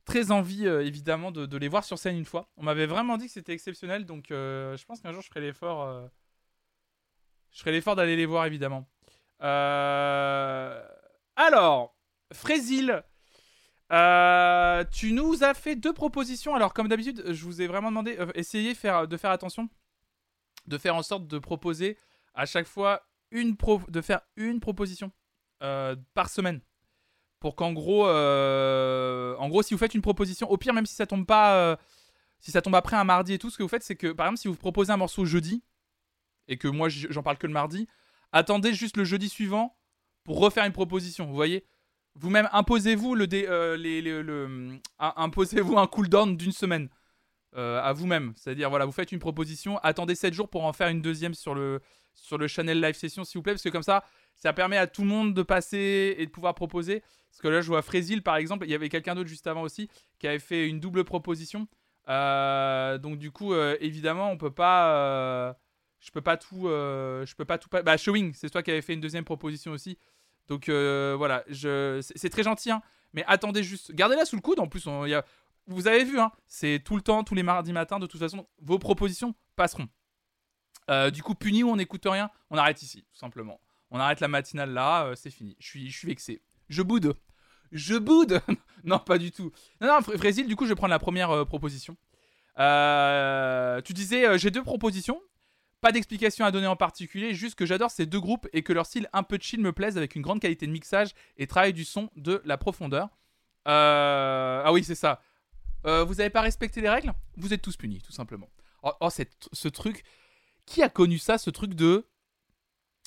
très 0.04 0.32
envie 0.32 0.66
évidemment 0.66 1.30
de, 1.32 1.58
les 1.58 1.68
voir 1.68 1.84
sur 1.84 2.00
scène 2.00 2.18
une 2.18 2.26
fois. 2.26 2.50
On 2.58 2.64
m'avait 2.64 2.88
vraiment 2.88 3.18
dit 3.18 3.28
que 3.28 3.34
c'était 3.34 3.54
exceptionnel, 3.54 4.08
donc 4.08 4.30
je 4.32 4.84
pense 4.86 5.00
qu'un 5.02 5.12
jour 5.12 5.22
je 5.22 5.28
ferai 5.28 5.42
l'effort. 5.42 6.10
je 7.52 7.60
ferai 7.60 7.72
l'effort 7.72 7.96
d'aller 7.96 8.16
les 8.16 8.26
voir 8.26 8.48
évidemment. 8.48 8.90
Alors, 11.36 11.96
Frésil. 12.34 13.04
Euh, 13.92 14.86
tu 14.92 15.12
nous 15.12 15.44
as 15.44 15.54
fait 15.54 15.76
deux 15.76 15.94
propositions. 15.94 16.56
Alors, 16.56 16.74
comme 16.74 16.88
d'habitude, 16.88 17.24
je 17.28 17.44
vous 17.44 17.62
ai 17.62 17.68
vraiment 17.68 17.90
demandé, 17.90 18.16
euh, 18.20 18.32
essayez 18.36 18.74
de 18.74 19.18
faire 19.18 19.32
attention, 19.32 19.70
de 20.68 20.78
faire 20.78 20.96
en 20.96 21.04
sorte 21.04 21.28
de 21.28 21.40
proposer 21.40 21.98
à 22.34 22.46
chaque 22.46 22.68
fois 22.68 23.04
une 23.32 23.56
de 23.90 24.02
faire 24.02 24.22
une 24.38 24.60
proposition 24.60 25.12
euh, 25.62 25.96
par 26.14 26.30
semaine, 26.30 26.62
pour 27.40 27.56
qu'en 27.56 27.74
gros, 27.74 28.06
en 28.08 29.50
gros, 29.50 29.64
si 29.64 29.74
vous 29.74 29.78
faites 29.78 29.96
une 29.96 30.02
proposition, 30.02 30.50
au 30.50 30.58
pire, 30.58 30.74
même 30.74 30.86
si 30.86 30.96
ça 30.96 31.06
tombe 31.06 31.26
pas, 31.26 31.78
si 32.40 32.52
ça 32.52 32.62
tombe 32.62 32.76
après 32.76 32.96
un 32.96 33.04
mardi 33.04 33.34
et 33.34 33.40
tout, 33.40 33.50
ce 33.50 33.58
que 33.58 33.64
vous 33.64 33.70
faites, 33.70 33.84
c'est 33.84 33.96
que, 33.96 34.12
par 34.12 34.28
exemple, 34.28 34.40
si 34.40 34.48
vous 34.48 34.56
proposez 34.56 34.92
un 34.92 34.98
morceau 34.98 35.26
jeudi 35.26 35.64
et 36.48 36.58
que 36.58 36.68
moi 36.68 36.90
j'en 36.90 37.24
parle 37.24 37.38
que 37.38 37.48
le 37.48 37.54
mardi, 37.54 37.88
attendez 38.32 38.74
juste 38.74 38.96
le 38.98 39.04
jeudi 39.04 39.28
suivant 39.28 39.78
pour 40.24 40.40
refaire 40.40 40.66
une 40.66 40.74
proposition. 40.74 41.26
Vous 41.26 41.36
voyez? 41.36 41.66
Vous-même 42.16 42.48
euh, 42.54 44.78
un- 45.00 45.14
imposez-vous 45.16 45.78
un 45.78 45.88
cooldown 45.88 46.36
d'une 46.38 46.52
semaine 46.52 46.90
euh, 47.56 47.82
à 47.82 47.94
vous-même. 47.94 48.34
C'est-à-dire 48.36 48.70
voilà, 48.70 48.86
vous 48.86 48.92
faites 48.92 49.12
une 49.12 49.20
proposition, 49.20 49.78
attendez 49.80 50.16
7 50.16 50.34
jours 50.34 50.50
pour 50.50 50.64
en 50.66 50.74
faire 50.74 50.90
une 50.90 51.02
deuxième 51.02 51.34
sur 51.34 51.56
le 51.56 51.82
sur 52.14 52.38
le 52.38 52.48
channel 52.48 52.82
live 52.82 52.96
session 52.96 53.24
s'il 53.24 53.40
vous 53.40 53.44
plaît 53.44 53.54
parce 53.54 53.64
que 53.64 53.70
comme 53.70 53.84
ça 53.84 54.04
ça 54.36 54.52
permet 54.52 54.76
à 54.78 54.86
tout 54.88 55.02
le 55.04 55.08
monde 55.08 55.34
de 55.34 55.44
passer 55.44 56.16
et 56.18 56.26
de 56.26 56.32
pouvoir 56.32 56.56
proposer 56.56 57.02
parce 57.30 57.42
que 57.42 57.48
là 57.48 57.62
je 57.62 57.68
vois 57.68 57.82
Frésil 57.82 58.22
par 58.22 58.36
exemple, 58.36 58.66
il 58.66 58.72
y 58.72 58.76
avait 58.76 58.90
quelqu'un 58.90 59.16
d'autre 59.16 59.30
juste 59.30 59.48
avant 59.48 59.62
aussi 59.62 59.90
qui 60.20 60.28
avait 60.28 60.40
fait 60.40 60.68
une 60.68 60.80
double 60.82 61.06
proposition. 61.06 61.68
Euh, 62.10 62.98
donc 62.98 63.18
du 63.18 63.32
coup 63.32 63.54
euh, 63.54 63.78
évidemment, 63.80 64.30
on 64.32 64.38
peut 64.38 64.52
pas 64.52 64.94
euh, 64.96 65.54
je 66.00 66.12
peux 66.12 66.22
pas 66.22 66.36
tout 66.36 66.68
euh, 66.68 67.26
je 67.26 67.36
peux 67.36 67.46
pas 67.46 67.58
tout 67.58 67.70
bah 67.70 67.96
Showing, 67.98 68.34
c'est 68.34 68.50
toi 68.50 68.64
qui 68.64 68.72
avais 68.72 68.82
fait 68.82 68.94
une 68.94 69.02
deuxième 69.02 69.24
proposition 69.24 69.72
aussi. 69.72 69.98
Donc 70.48 70.70
euh, 70.70 71.16
voilà, 71.18 71.44
je... 71.48 72.00
c'est 72.16 72.30
très 72.30 72.44
gentil, 72.44 72.72
hein, 72.72 72.82
mais 73.14 73.24
attendez 73.28 73.64
juste, 73.64 73.94
gardez-la 73.94 74.26
sous 74.26 74.36
le 74.36 74.42
coude. 74.42 74.60
En 74.60 74.68
plus, 74.68 74.86
on- 74.88 75.06
y 75.06 75.16
vous 75.68 75.88
avez 75.88 76.04
vu, 76.04 76.20
hein, 76.20 76.32
c'est 76.48 76.82
tout 76.84 76.96
le 76.96 77.02
temps, 77.02 77.24
tous 77.24 77.36
les 77.36 77.44
mardis 77.44 77.72
matins. 77.72 78.00
De 78.00 78.08
toute 78.08 78.20
façon, 78.20 78.48
vos 78.62 78.80
propositions 78.80 79.36
passeront. 79.56 79.88
Euh, 80.90 81.12
du 81.12 81.22
coup, 81.24 81.36
puni 81.36 81.64
ou 81.64 81.70
on 81.70 81.76
n'écoute 81.76 82.04
rien, 82.06 82.30
on 82.50 82.58
arrête 82.58 82.82
ici, 82.82 83.04
tout 83.12 83.18
simplement. 83.18 83.62
On 83.92 84.00
arrête 84.00 84.20
la 84.20 84.28
matinale 84.28 84.72
là, 84.72 85.06
euh, 85.06 85.16
c'est 85.16 85.30
fini. 85.30 85.56
Je 85.60 85.68
suis, 85.90 86.08
vexé. 86.08 86.42
Je 86.70 86.82
boude. 86.82 87.14
Je 87.72 87.96
boude 87.96 88.42
Non, 88.84 88.98
pas 89.00 89.18
du 89.18 89.32
tout. 89.32 89.52
Non, 89.80 89.88
non, 89.88 90.00
Fr- 90.00 90.18
Frésil, 90.18 90.48
du 90.48 90.56
coup, 90.56 90.66
je 90.66 90.70
vais 90.70 90.76
prendre 90.76 90.90
la 90.92 91.00
première 91.00 91.46
proposition. 91.46 91.96
Tu 92.58 93.94
disais, 93.94 94.38
j'ai 94.38 94.52
deux 94.52 94.64
propositions. 94.64 95.22
Pas 95.82 95.92
d'explication 95.92 96.46
à 96.46 96.52
donner 96.52 96.68
en 96.68 96.76
particulier, 96.76 97.34
juste 97.34 97.56
que 97.56 97.66
j'adore 97.66 97.90
ces 97.92 98.06
deux 98.06 98.20
groupes 98.20 98.48
et 98.54 98.62
que 98.62 98.72
leur 98.72 98.86
style 98.86 99.10
un 99.14 99.24
peu 99.24 99.38
chill 99.42 99.60
me 99.62 99.72
plaise 99.74 99.98
avec 99.98 100.16
une 100.16 100.22
grande 100.22 100.40
qualité 100.40 100.68
de 100.68 100.72
mixage 100.72 101.10
et 101.38 101.48
travail 101.48 101.74
du 101.74 101.86
son 101.86 102.10
de 102.16 102.42
la 102.46 102.58
profondeur. 102.58 103.10
Euh, 103.68 104.62
Ah 104.64 104.72
oui, 104.72 104.84
c'est 104.84 104.96
ça. 104.96 105.22
Euh, 105.88 106.04
vous 106.04 106.22
avez 106.22 106.30
pas 106.30 106.42
respecté 106.42 106.82
les 106.82 106.90
règles? 106.90 107.12
Vous 107.38 107.54
êtes 107.54 107.62
tous 107.64 107.76
punis, 107.78 108.02
tout 108.02 108.12
simplement. 108.12 108.48
Oh, 108.84 108.92
oh, 109.00 109.10
cette- 109.10 109.50
ce 109.52 109.68
truc. 109.68 110.04
Qui 110.68 110.84
a 110.84 110.90
connu 110.90 111.18
ça, 111.18 111.40
ce 111.40 111.50
truc 111.50 111.74
de. 111.74 112.06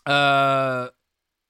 Euh, 0.09 0.91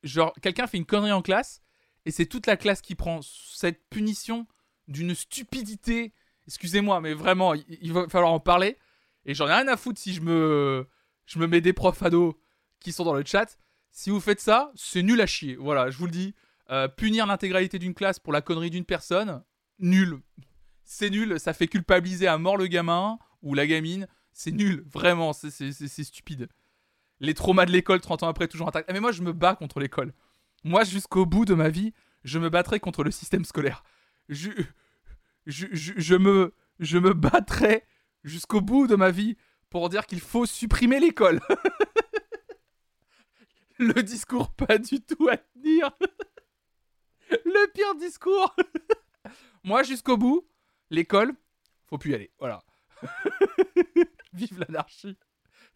Genre, 0.02 0.34
quelqu'un 0.42 0.66
fait 0.66 0.76
une 0.76 0.84
connerie 0.84 1.12
en 1.12 1.22
classe 1.22 1.62
et 2.04 2.10
c'est 2.10 2.26
toute 2.26 2.46
la 2.46 2.58
classe 2.58 2.82
qui 2.82 2.94
prend 2.94 3.20
cette 3.22 3.88
punition 3.88 4.46
d'une 4.86 5.14
stupidité. 5.14 6.12
Excusez-moi, 6.46 7.00
mais 7.00 7.14
vraiment, 7.14 7.54
il, 7.54 7.64
il 7.80 7.90
va 7.94 8.06
falloir 8.10 8.30
en 8.30 8.38
parler. 8.40 8.76
Et 9.24 9.32
j'en 9.34 9.48
ai 9.48 9.54
rien 9.54 9.66
à 9.68 9.78
foutre 9.78 9.98
si 9.98 10.12
je 10.12 10.20
me, 10.20 10.86
je 11.26 11.38
me 11.38 11.46
mets 11.46 11.60
des 11.60 11.72
profs 11.72 12.02
ados 12.02 12.34
qui 12.80 12.92
sont 12.92 13.04
dans 13.04 13.14
le 13.14 13.24
chat. 13.24 13.58
Si 13.90 14.10
vous 14.10 14.20
faites 14.20 14.40
ça, 14.40 14.72
c'est 14.74 15.02
nul 15.02 15.20
à 15.20 15.26
chier. 15.26 15.56
Voilà, 15.56 15.90
je 15.90 15.96
vous 15.98 16.06
le 16.06 16.10
dis. 16.12 16.34
Euh, 16.70 16.88
punir 16.88 17.26
l'intégralité 17.26 17.78
d'une 17.78 17.94
classe 17.94 18.18
pour 18.18 18.32
la 18.32 18.40
connerie 18.40 18.70
d'une 18.70 18.84
personne, 18.84 19.42
nul. 19.78 20.20
C'est 20.84 21.10
nul, 21.10 21.38
ça 21.38 21.52
fait 21.52 21.66
culpabiliser 21.68 22.26
à 22.26 22.38
mort 22.38 22.56
le 22.56 22.66
gamin 22.66 23.18
ou 23.42 23.54
la 23.54 23.66
gamine. 23.66 24.08
C'est 24.32 24.50
nul, 24.50 24.84
vraiment, 24.86 25.32
c'est- 25.32 25.72
stupide. 26.04 26.48
Les 27.20 27.34
traumas 27.34 27.66
de 27.66 27.70
l'école 27.70 28.00
30 28.00 28.22
ans 28.22 28.28
après, 28.28 28.48
toujours 28.48 28.66
intacts. 28.68 28.88
Ah, 28.88 28.92
mais 28.92 29.00
moi, 29.00 29.12
je 29.12 29.22
me 29.22 29.32
bats 29.32 29.54
contre 29.54 29.78
l'école. 29.78 30.12
Moi, 30.64 30.84
jusqu'au 30.84 31.26
bout 31.26 31.44
de 31.44 31.54
ma 31.54 31.68
vie, 31.68 31.92
je 32.24 32.38
me 32.38 32.48
battrai 32.48 32.80
contre 32.80 33.04
le 33.04 33.10
système 33.10 33.44
scolaire. 33.44 33.84
Je, 34.28 34.50
je 35.46 36.14
me, 36.16 36.54
je 36.80 36.98
me 36.98 37.12
battrai 37.12 37.84
jusqu'au 38.24 38.60
bout 38.60 38.86
de 38.86 38.96
ma 38.96 39.10
vie 39.10 39.36
pour 39.74 39.88
dire 39.88 40.06
qu'il 40.06 40.20
faut 40.20 40.46
supprimer 40.46 41.00
l'école. 41.00 41.40
Le 43.80 44.04
discours 44.04 44.52
pas 44.52 44.78
du 44.78 45.00
tout 45.00 45.28
à 45.28 45.36
tenir. 45.36 45.90
Le 47.44 47.72
pire 47.72 47.96
discours. 47.96 48.54
Moi, 49.64 49.82
jusqu'au 49.82 50.16
bout, 50.16 50.46
l'école, 50.90 51.34
faut 51.88 51.98
plus 51.98 52.12
y 52.12 52.14
aller. 52.14 52.30
Voilà. 52.38 52.62
Vive 54.32 54.60
l'anarchie. 54.60 55.18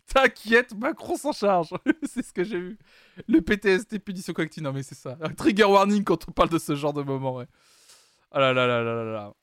T'inquiète, 0.07 0.77
Macron 0.77 1.17
s'en 1.17 1.33
charge. 1.33 1.71
c'est 2.05 2.25
ce 2.25 2.33
que 2.33 2.45
j'ai 2.45 2.61
vu. 2.61 2.79
Le 3.27 3.41
PTSD, 3.41 3.99
punition 3.99 4.33
collective. 4.33 4.63
Non, 4.63 4.73
mais 4.73 4.85
c'est 4.85 4.95
ça. 4.95 5.19
Trigger 5.37 5.65
warning 5.65 6.05
quand 6.05 6.29
on 6.29 6.31
parle 6.31 6.51
de 6.51 6.59
ce 6.59 6.77
genre 6.77 6.93
de 6.93 7.03
moment, 7.03 7.35
ouais. 7.35 7.49
Oh 8.31 8.39
là 8.39 8.53
là 8.53 8.65
là 8.65 8.81
là 8.81 8.95
là 8.95 9.13
là. 9.13 9.35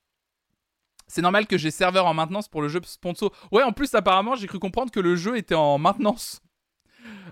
C'est 1.07 1.21
normal 1.21 1.45
que 1.47 1.57
j'ai 1.57 1.71
serveur 1.71 2.07
en 2.07 2.13
maintenance 2.13 2.47
pour 2.47 2.61
le 2.61 2.67
jeu 2.67 2.81
sponsor. 2.83 3.31
Ouais, 3.51 3.63
en 3.63 3.71
plus, 3.71 3.93
apparemment, 3.93 4.35
j'ai 4.35 4.47
cru 4.47 4.59
comprendre 4.59 4.91
que 4.91 4.99
le 4.99 5.15
jeu 5.15 5.37
était 5.37 5.55
en 5.55 5.77
maintenance. 5.77 6.41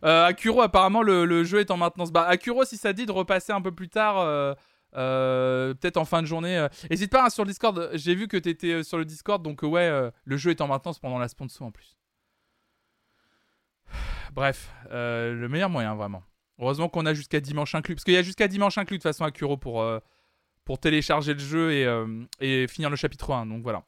Euh, 0.03 0.25
Akuro, 0.25 0.61
apparemment, 0.61 1.01
le, 1.01 1.25
le 1.25 1.43
jeu 1.43 1.59
est 1.59 1.71
en 1.71 1.77
maintenance. 1.77 2.11
Bah, 2.11 2.27
Akuro, 2.27 2.65
si 2.65 2.77
ça 2.77 2.93
dit 2.93 3.05
de 3.05 3.11
repasser 3.11 3.51
un 3.51 3.61
peu 3.61 3.71
plus 3.71 3.89
tard, 3.89 4.19
euh, 4.19 4.53
euh, 4.95 5.73
peut-être 5.73 5.97
en 5.97 6.05
fin 6.05 6.21
de 6.21 6.27
journée. 6.27 6.55
euh, 6.57 6.67
Hésite 6.91 7.11
pas 7.11 7.25
hein, 7.25 7.29
sur 7.29 7.43
le 7.43 7.49
Discord. 7.49 7.89
J'ai 7.93 8.13
vu 8.13 8.27
que 8.27 8.37
t'étais 8.37 8.83
sur 8.83 8.99
le 8.99 9.05
Discord, 9.05 9.41
donc 9.41 9.63
ouais, 9.63 10.11
le 10.23 10.37
jeu 10.37 10.51
est 10.51 10.61
en 10.61 10.67
maintenance 10.67 10.99
pendant 10.99 11.17
la 11.17 11.27
sponsor 11.27 11.65
en 11.67 11.71
plus. 11.71 11.97
Bref, 14.33 14.71
le 14.91 15.47
meilleur 15.47 15.69
moyen, 15.69 15.95
vraiment. 15.95 16.23
Heureusement 16.59 16.89
qu'on 16.89 17.05
a 17.07 17.15
jusqu'à 17.15 17.39
dimanche 17.39 17.73
inclus. 17.73 17.95
Parce 17.95 18.03
qu'il 18.03 18.13
y 18.13 18.17
a 18.17 18.21
jusqu'à 18.23 18.47
dimanche 18.47 18.77
inclus, 18.77 18.99
de 18.99 19.03
façon, 19.03 19.23
Akuro 19.23 19.57
pour, 19.57 19.83
pour 20.65 20.79
télécharger 20.79 21.33
le 21.33 21.39
jeu 21.39 21.71
et, 21.73 21.85
euh, 21.85 22.67
finir 22.67 22.89
le 22.89 22.95
chapitre 22.95 23.31
1. 23.33 23.45
Donc 23.47 23.63
voilà. 23.63 23.85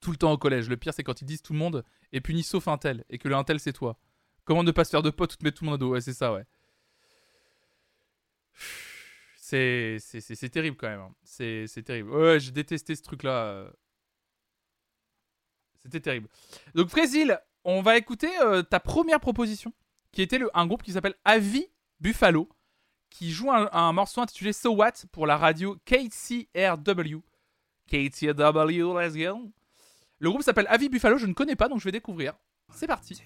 Tout 0.00 0.10
le 0.10 0.16
temps 0.16 0.32
au 0.32 0.38
collège. 0.38 0.68
Le 0.68 0.76
pire, 0.76 0.94
c'est 0.94 1.02
quand 1.02 1.20
ils 1.20 1.26
disent 1.26 1.42
tout 1.42 1.52
le 1.52 1.58
monde 1.58 1.84
est 2.12 2.20
puni 2.20 2.42
sauf 2.42 2.68
un 2.68 2.78
tel. 2.78 3.04
Et 3.10 3.18
que 3.18 3.28
le 3.28 3.34
un 3.34 3.44
tel, 3.44 3.58
c'est 3.60 3.72
toi. 3.72 3.98
Comment 4.44 4.62
ne 4.62 4.70
pas 4.70 4.84
se 4.84 4.90
faire 4.90 5.02
de 5.02 5.10
potes 5.10 5.34
ou 5.34 5.36
te 5.36 5.44
mettre 5.44 5.58
tout 5.58 5.64
le 5.64 5.70
monde 5.70 5.74
à 5.74 5.78
dos? 5.78 5.90
Ouais, 5.90 6.00
c'est 6.00 6.14
ça, 6.14 6.32
ouais. 6.32 6.44
C'est, 9.36 10.50
terrible 10.52 10.76
quand 10.76 10.88
même. 10.88 11.00
hein. 11.00 11.14
C'est, 11.22 11.66
c'est 11.66 11.82
terrible. 11.82 12.10
Ouais, 12.10 12.38
j'ai 12.38 12.50
détesté 12.50 12.94
ce 12.94 13.02
truc-là. 13.02 13.44
euh. 13.44 13.70
C'était 15.82 16.00
terrible. 16.00 16.28
Donc, 16.74 16.88
Frésil, 16.90 17.38
on 17.64 17.80
va 17.82 17.96
écouter 17.96 18.28
euh, 18.42 18.62
ta 18.62 18.80
première 18.80 19.20
proposition, 19.20 19.72
qui 20.12 20.22
était 20.22 20.38
le, 20.38 20.50
un 20.56 20.66
groupe 20.66 20.82
qui 20.82 20.92
s'appelle 20.92 21.14
Avi 21.24 21.66
Buffalo, 22.00 22.48
qui 23.10 23.30
joue 23.30 23.50
un, 23.50 23.92
morceau 23.92 24.20
intitulé 24.20 24.52
So 24.52 24.70
What 24.70 25.06
pour 25.12 25.26
la 25.26 25.36
radio 25.36 25.76
KCRW. 25.84 27.22
KCRW, 27.88 28.98
let's 28.98 29.16
go. 29.16 29.50
Le 30.18 30.30
groupe 30.30 30.42
s'appelle 30.42 30.66
Avi 30.68 30.88
Buffalo, 30.88 31.18
je 31.18 31.26
ne 31.26 31.32
connais 31.32 31.56
pas, 31.56 31.68
donc 31.68 31.78
je 31.78 31.84
vais 31.84 31.92
découvrir. 31.92 32.34
C'est 32.72 32.86
parti. 32.86 33.22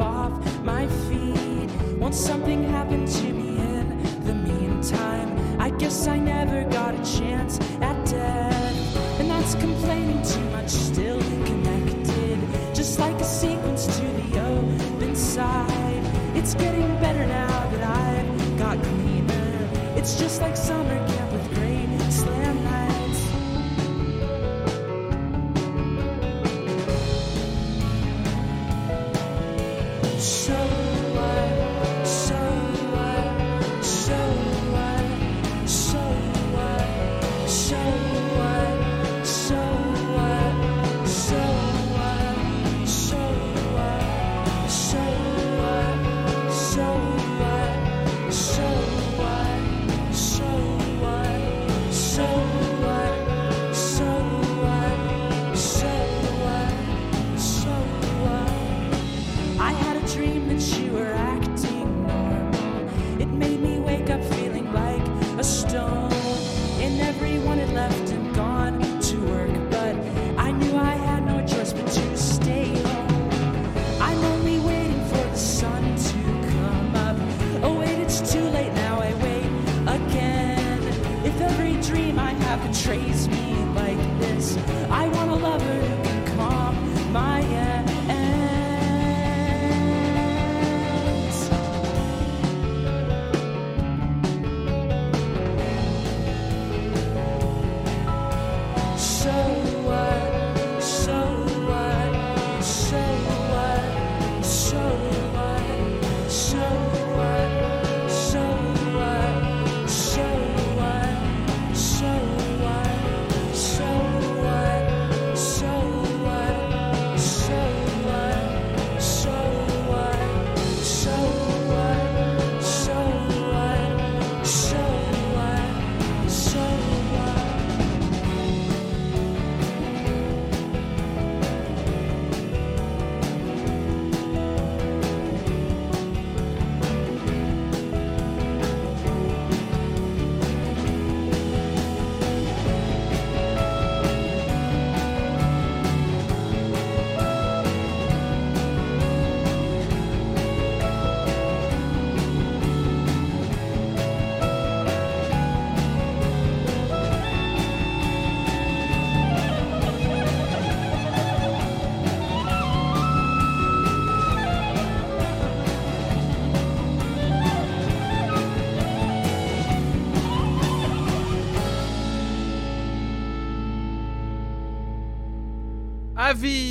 Off 0.00 0.32
my 0.62 0.86
feet. 1.08 1.70
Won't 1.98 2.14
something 2.14 2.64
happen 2.64 3.04
to 3.06 3.32
me 3.32 3.58
in 3.58 4.24
the 4.24 4.34
meantime? 4.34 5.60
I 5.60 5.70
guess 5.70 6.06
I 6.06 6.18
never 6.18 6.64
got 6.70 6.94
a 6.94 7.18
chance 7.18 7.60
at 7.80 8.06
death, 8.06 9.20
and 9.20 9.30
that's 9.30 9.54
complaining 9.54 10.22
too 10.22 10.44
much. 10.50 10.70
Still 10.70 11.20
connected, 11.44 12.38
just 12.74 12.98
like 12.98 13.18
a 13.20 13.24
sequence 13.24 13.86
to 13.98 14.02
the 14.02 14.40
open 14.40 15.14
side. 15.14 16.02
It's 16.34 16.54
getting 16.54 16.88
better 17.00 17.26
now 17.26 17.70
that 17.70 17.84
I've 17.84 18.58
got 18.58 18.82
cleaner. 18.82 19.68
It's 19.96 20.18
just 20.18 20.40
like 20.40 20.56
summer 20.56 21.09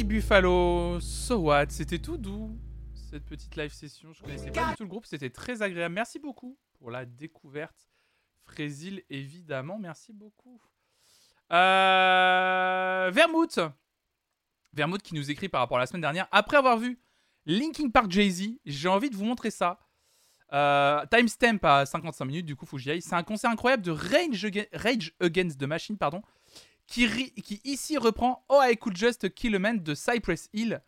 Buffalo, 0.09 0.99
so 0.99 1.37
what? 1.37 1.67
C'était 1.69 1.99
tout 1.99 2.17
doux 2.17 2.57
cette 3.11 3.25
petite 3.25 3.55
live 3.55 3.71
session. 3.71 4.11
Je 4.11 4.23
connaissais 4.23 4.49
pas 4.49 4.71
du 4.71 4.75
tout 4.75 4.81
le 4.83 4.89
groupe, 4.89 5.05
c'était 5.05 5.29
très 5.29 5.61
agréable. 5.61 5.93
Merci 5.93 6.17
beaucoup 6.17 6.57
pour 6.79 6.89
la 6.89 7.05
découverte. 7.05 7.87
Frésil, 8.43 9.03
évidemment, 9.11 9.77
merci 9.77 10.11
beaucoup. 10.11 10.59
Euh... 11.51 13.11
Vermouth 13.13 13.59
Vermouth 14.73 15.03
qui 15.03 15.13
nous 15.13 15.29
écrit 15.29 15.47
par 15.47 15.61
rapport 15.61 15.77
à 15.77 15.81
la 15.81 15.85
semaine 15.85 16.01
dernière. 16.01 16.27
Après 16.31 16.57
avoir 16.57 16.79
vu 16.79 16.99
Linkin 17.45 17.91
Park 17.91 18.09
Jay-Z, 18.09 18.57
j'ai 18.65 18.89
envie 18.89 19.11
de 19.11 19.15
vous 19.15 19.25
montrer 19.25 19.51
ça. 19.51 19.79
Euh, 20.53 21.05
timestamp 21.11 21.59
à 21.61 21.85
55 21.85 22.25
minutes, 22.25 22.47
du 22.47 22.55
coup, 22.55 22.65
faut 22.65 22.77
que 22.77 22.81
j'y 22.81 22.89
aille. 22.89 23.03
C'est 23.03 23.13
un 23.13 23.21
concert 23.21 23.51
incroyable 23.51 23.83
de 23.83 23.91
Rage 23.91 25.13
Against 25.19 25.59
the 25.59 25.65
Machine, 25.65 25.99
pardon, 25.99 26.23
qui, 26.89 27.61
ici 27.63 27.97
reprend 27.97 28.43
Oh 28.49 28.61
I 28.63 28.75
Could 28.75 28.97
Just 28.97 29.33
Kill 29.33 29.55
a 29.55 29.59
Man 29.59 29.81
de 29.81 29.93
Cypress 29.93 30.49
Hill, 30.53 30.81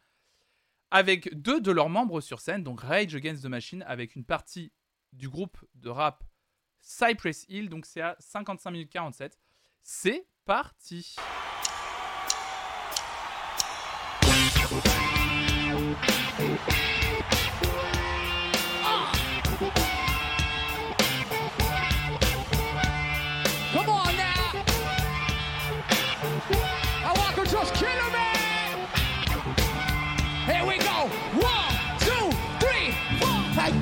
avec 0.89 1.33
deux 1.39 1.61
de 1.61 1.71
leurs 1.71 1.89
membres 1.89 2.21
sur 2.21 2.41
scène, 2.41 2.63
donc 2.63 2.81
Rage 2.81 3.15
Against 3.15 3.43
the 3.43 3.47
Machine, 3.47 3.83
avec 3.87 4.15
une 4.15 4.25
partie 4.25 4.71
du 5.13 5.29
groupe 5.29 5.57
de 5.75 5.89
rap 5.89 6.23
Cypress 6.81 7.45
Hill, 7.47 7.69
donc 7.69 7.85
c'est 7.85 8.01
à 8.01 8.15
55 8.19 8.71
minutes 8.71 8.89
47. 8.91 9.37
C'est 9.83 10.25
parti 10.45 11.15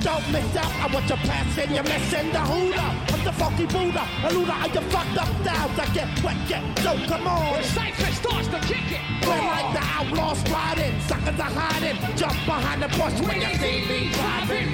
don't 0.09 0.31
miss 0.31 0.55
out. 0.55 0.73
I 0.83 0.87
want 0.93 1.07
your 1.07 1.21
pass 1.29 1.57
and 1.57 1.71
you're 1.75 1.83
missing 1.83 2.31
the 2.31 2.43
hooter. 2.51 2.89
I'm 3.13 3.21
the 3.23 3.33
funky 3.33 3.65
Buddha. 3.65 4.03
A 4.25 4.33
looter, 4.33 4.57
I 4.65 4.67
get 4.67 4.85
fucked 4.93 5.17
up 5.23 5.31
down. 5.43 5.69
I 5.83 5.85
get 5.97 6.09
wet, 6.23 6.39
get 6.47 6.63
so 6.83 6.91
come 7.09 7.27
on. 7.27 7.61
The 7.61 7.67
cypher 7.77 8.11
starts 8.21 8.47
to 8.53 8.59
kick 8.71 8.87
it. 8.97 9.03
We're 9.25 9.45
like 9.53 9.69
the 9.77 9.83
outlaws 9.97 10.41
riding. 10.49 10.95
Suckers 11.09 11.39
are 11.45 11.53
hiding. 11.61 11.97
Jump 12.17 12.37
behind 12.49 12.81
the 12.83 12.89
bush 12.97 13.17
when 13.25 13.37
you 13.45 13.53
see 13.61 13.77
me 13.89 13.99
driving. 14.17 14.69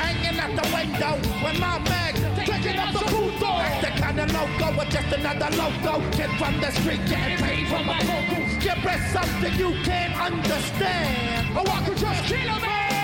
Hanging 0.00 0.38
out 0.44 0.52
the 0.60 0.66
window 0.76 1.12
with 1.44 1.58
my 1.60 1.78
mag. 1.90 2.14
Taking 2.50 2.78
up 2.78 2.92
the 2.92 3.04
food 3.12 3.32
door. 3.40 3.60
That's 3.60 3.80
the 3.84 3.90
kind 4.00 4.18
of 4.20 4.28
logo 4.32 4.68
with 4.78 4.90
just 4.96 5.12
another 5.12 5.50
logo. 5.60 5.94
Kid 6.16 6.30
from 6.40 6.54
the 6.60 6.70
street 6.78 7.04
getting 7.06 7.38
paid 7.44 7.68
from 7.68 7.84
my 7.86 8.00
vocals. 8.08 8.52
Give 8.64 8.80
it 8.92 9.02
something 9.12 9.54
you 9.62 9.70
can't 9.84 10.14
understand. 10.28 11.58
I 11.58 11.62
want 11.62 11.84
to 11.86 11.94
just 11.94 12.24
kill 12.24 12.48
a 12.56 12.60
man. 12.60 12.95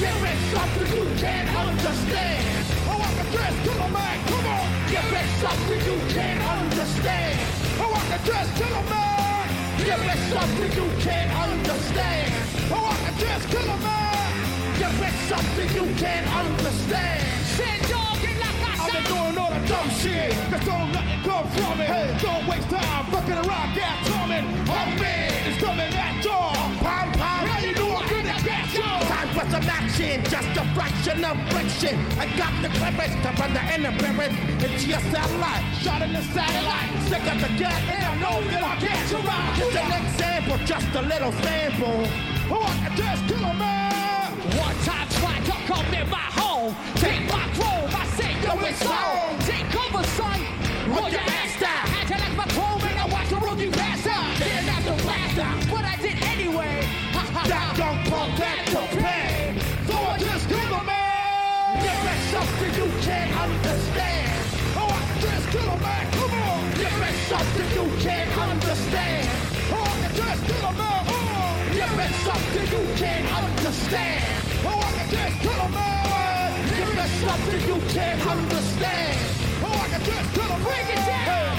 Give 0.00 0.08
it 0.08 0.40
something 0.48 0.88
you 0.96 1.04
can't 1.20 1.50
understand. 1.54 2.64
Oh, 2.88 2.92
I 2.92 2.96
want 3.04 3.16
to 3.20 3.24
just 3.36 3.58
kill 3.68 3.80
a 3.84 3.88
man. 3.92 4.16
Come 4.32 4.46
on. 4.48 4.64
Give 4.88 5.12
it 5.12 5.28
something 5.44 5.80
you 5.84 5.96
can't 6.08 6.40
understand. 6.40 7.36
Oh, 7.76 7.84
I 7.84 7.92
want 7.92 8.08
to 8.08 8.18
just 8.24 8.50
kill 8.56 8.74
a 8.80 8.84
man. 8.88 9.44
Give 9.76 10.00
it 10.00 10.20
something 10.32 10.72
you 10.72 10.88
can't 11.04 11.32
understand. 11.36 12.32
Oh, 12.72 12.80
I 12.80 12.80
want 12.80 13.02
to 13.04 13.12
just 13.20 13.44
kill 13.52 13.68
a 13.68 13.76
man. 13.76 14.24
Give 14.80 15.00
it 15.04 15.16
something 15.28 15.68
you 15.76 15.86
can't 16.00 16.28
understand. 16.32 17.20
Send 17.60 17.82
dog 17.92 18.24
in 18.24 18.40
la 18.40 18.50
I've 18.80 18.92
been 18.96 19.04
doing 19.04 19.36
all 19.36 19.52
the 19.52 19.60
dumb 19.68 19.90
shit. 20.00 20.32
Cause 20.48 20.64
don't 20.64 20.92
nothing 20.96 21.20
come 21.28 21.46
from 21.52 21.76
it. 21.76 21.92
Hey, 21.92 22.08
don't 22.24 22.48
waste 22.48 22.70
time 22.72 23.04
fucking 23.12 23.40
around, 23.44 23.74
get 23.76 24.00
coming. 24.08 24.48
Oh 24.64 24.86
man, 24.96 25.28
it's 25.44 25.60
coming 25.60 25.92
at 25.92 26.24
y'all. 26.24 26.60
Some 29.50 29.68
action, 29.68 30.22
just 30.24 30.56
a 30.56 30.64
fraction 30.74 31.24
of 31.24 31.36
friction. 31.50 31.98
I 32.18 32.26
got 32.38 32.54
the 32.62 32.68
clearance 32.78 33.14
to 33.24 33.30
run 33.40 33.52
the 33.52 33.62
interference. 33.74 34.36
It's 34.62 34.86
your 34.86 35.00
satellite, 35.10 35.64
shot 35.82 36.02
in 36.02 36.12
the 36.12 36.22
satellite. 36.22 36.90
Stick 37.06 37.24
up 37.26 37.38
the 37.40 37.50
gas, 37.58 37.82
and 37.90 38.04
I 38.04 38.14
know 38.22 38.38
that 38.50 38.62
I 38.62 38.76
can't 38.76 39.08
survive. 39.08 39.56
Just 39.58 39.76
an 39.76 40.04
example, 40.06 40.58
just 40.66 40.88
a 40.94 41.02
little 41.02 41.32
sample. 41.42 42.06
I 42.46 42.58
want 42.62 42.78
to 42.86 42.90
just 43.02 43.22
kill 43.26 43.44
a 43.44 43.54
man. 43.54 44.30
One 44.56 44.76
time 44.86 45.08
try 45.18 45.36
to 45.40 45.56
come 45.66 45.86
in 45.94 46.08
my 46.08 46.28
home. 46.38 46.74
Take 46.96 47.26
my 47.26 47.46
chrome. 47.58 47.90
I 47.90 48.06
say, 48.18 48.32
yo, 48.44 48.54
it's 48.70 48.86
on. 48.86 49.38
Take 49.50 49.66
cover, 49.74 50.04
son. 50.14 50.40
Roll 50.94 51.10
your 51.10 51.26
ass 51.26 51.58
down. 51.58 51.84
Had 51.90 52.06
to 52.06 52.16
like 52.22 52.36
my 52.36 52.46
chrome 52.54 52.82
and 52.86 52.98
I 52.98 53.06
watch 53.06 53.28
the 53.28 53.36
rookie 53.36 53.70
pass 53.70 54.06
out. 54.06 54.30
Have 54.70 54.84
to 54.86 55.02
blast 55.02 55.38
out, 55.38 55.58
but 55.70 55.84
I 55.84 55.96
did 55.96 56.22
anyway. 56.22 56.82
Ha 57.14 57.22
ha 57.34 57.42
That 57.48 57.76
don't 57.76 58.00
pump 58.10 58.36
that 58.38 58.66
to 58.72 58.89
understand. 68.70 69.26
Oh, 69.72 69.82
I 69.82 69.98
can 70.00 70.14
just 70.14 70.46
kill 70.46 70.64
a 70.64 70.72
man. 70.72 71.04
Oh, 71.10 71.58
give 71.74 71.98
it 72.06 72.12
something 72.22 72.66
you 72.70 72.82
can't 72.94 73.26
understand. 73.42 74.22
Oh, 74.62 74.78
I 74.78 74.92
can 74.94 75.08
just 75.10 75.36
kill 75.42 75.60
a 75.60 75.68
man. 75.74 76.50
Give 76.78 76.98
it 77.04 77.12
something 77.26 77.60
you 77.66 77.78
can't 77.90 78.22
understand. 78.30 79.18
Oh, 79.66 79.74
I 79.74 79.88
can 79.90 80.02
just 80.06 80.28
kill 80.34 80.46
a 80.46 80.58
man. 80.58 80.62
Break 80.62 80.86
it 80.86 81.02
down. 81.02 81.54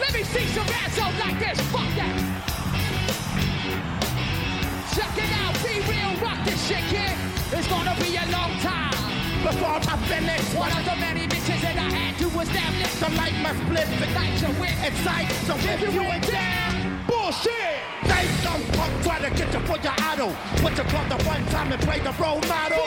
Let 0.00 0.12
me 0.14 0.22
see 0.24 0.46
some 0.56 0.68
hands 0.72 0.98
out 1.04 1.14
like 1.20 1.38
this. 1.38 1.60
Fuck 1.68 1.90
that. 2.00 2.16
Check 4.96 5.14
it 5.20 5.32
out, 5.42 5.54
be 5.60 5.74
real, 5.84 6.12
rock 6.24 6.40
this 6.46 6.60
shit, 6.66 6.84
kid. 6.88 7.12
It's 7.52 7.68
gonna 7.68 7.94
be 8.00 8.16
a 8.16 8.24
long 8.32 8.56
time. 8.64 8.96
Before 9.44 9.76
I 9.76 9.96
finish, 10.08 10.54
One 10.54 10.72
of 10.72 10.84
the 10.84 10.96
many 10.96 11.26
that 11.26 11.47
I 11.78 11.88
had 11.90 12.18
to 12.18 12.26
establish. 12.26 12.94
the 12.98 13.10
light 13.16 13.36
must 13.42 13.60
split 13.62 13.88
the 14.02 14.08
night 14.12 14.34
you 14.42 14.50
win 14.60 14.74
at 14.82 14.94
sight. 15.06 15.30
So 15.46 15.54
if 15.56 15.80
you 15.80 16.00
ain't 16.00 16.26
down, 16.26 17.06
bullshit. 17.06 17.78
They 18.04 18.26
some 18.42 18.62
punk 18.76 18.92
try 19.02 19.18
to 19.20 19.30
get 19.30 19.52
you 19.52 19.60
for 19.60 19.78
your 19.78 19.94
idol. 19.98 20.32
But 20.62 20.76
you 20.76 20.84
come 20.84 21.08
the 21.08 21.18
one 21.24 21.44
time 21.46 21.72
and 21.72 21.82
play 21.82 22.00
the 22.00 22.12
role 22.20 22.40
model. 22.50 22.82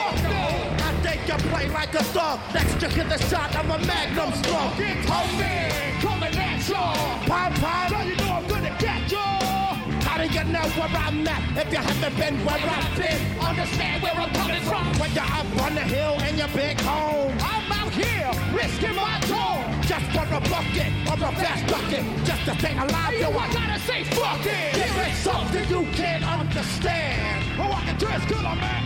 I 0.88 0.92
think 1.02 1.26
you 1.28 1.38
play 1.50 1.68
like 1.68 1.94
a 1.94 2.04
dog. 2.12 2.40
Next 2.54 2.82
you 2.82 2.88
hit 2.88 3.08
the 3.08 3.18
shot, 3.28 3.54
I'm 3.56 3.70
a 3.70 3.78
magnum 3.78 4.32
slug. 4.42 4.76
Get 4.76 4.98
homie, 5.06 6.00
coming 6.00 6.36
at 6.36 6.68
you. 6.68 6.74
Pop, 6.74 7.52
pop, 7.60 7.90
now 7.90 8.02
you 8.02 8.16
know 8.16 8.32
I'm 8.32 8.48
you. 8.48 8.62
How 8.62 8.71
do 10.28 10.38
you 10.38 10.44
know 10.44 10.62
where 10.78 10.88
I'm 10.88 11.26
at 11.26 11.66
if 11.66 11.72
you 11.72 11.78
haven't 11.78 12.16
been 12.16 12.44
where 12.44 12.54
I've 12.54 12.96
been? 12.96 13.20
Understand 13.40 14.02
where 14.02 14.14
I'm 14.14 14.32
coming 14.34 14.62
from. 14.62 14.86
When 15.00 15.10
you're 15.12 15.24
up 15.24 15.46
on 15.62 15.74
the 15.74 15.82
hill 15.82 16.14
in 16.28 16.38
your 16.38 16.48
big 16.48 16.80
home. 16.80 17.32
I'm 17.42 17.72
out 17.72 17.92
here 17.92 18.30
risking 18.54 18.94
my 18.94 19.18
tone. 19.26 19.66
Just 19.82 20.06
for 20.14 20.22
a 20.22 20.40
bucket 20.46 20.92
or 21.10 21.18
a 21.26 21.32
fast 21.42 21.66
bucket, 21.66 22.04
just 22.24 22.44
to 22.46 22.54
stay 22.58 22.74
alive, 22.78 23.12
Yo, 23.14 23.30
yo, 23.30 23.38
I 23.38 23.52
gotta 23.52 23.80
say 23.80 24.04
fuck 24.04 24.46
it. 24.46 24.74
Give 24.74 24.98
it 25.06 25.14
something 25.16 25.68
you 25.68 25.82
can't 25.92 26.24
understand. 26.24 27.44
Oh, 27.58 27.72
I 27.72 27.82
can 27.86 27.98
just 27.98 28.28
kill 28.28 28.46
a 28.46 28.54
man. 28.54 28.82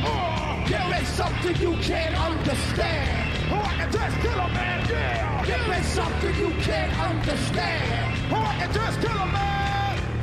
Give 0.66 0.90
it 0.98 1.06
something 1.06 1.56
you 1.60 1.76
can't 1.82 2.16
understand. 2.16 3.52
Oh, 3.52 3.60
I 3.60 3.72
can 3.78 3.92
just 3.92 4.16
kill 4.20 4.40
a 4.40 4.48
man. 4.48 4.88
Yeah. 4.88 5.44
Give 5.44 5.68
it 5.78 5.84
something 5.84 6.34
you 6.34 6.50
can't 6.62 6.98
understand. 6.98 8.32
Oh, 8.32 8.36
I 8.36 8.56
can 8.58 8.72
just 8.72 9.00
kill 9.00 9.10
a 9.16 9.26
man. 9.26 9.75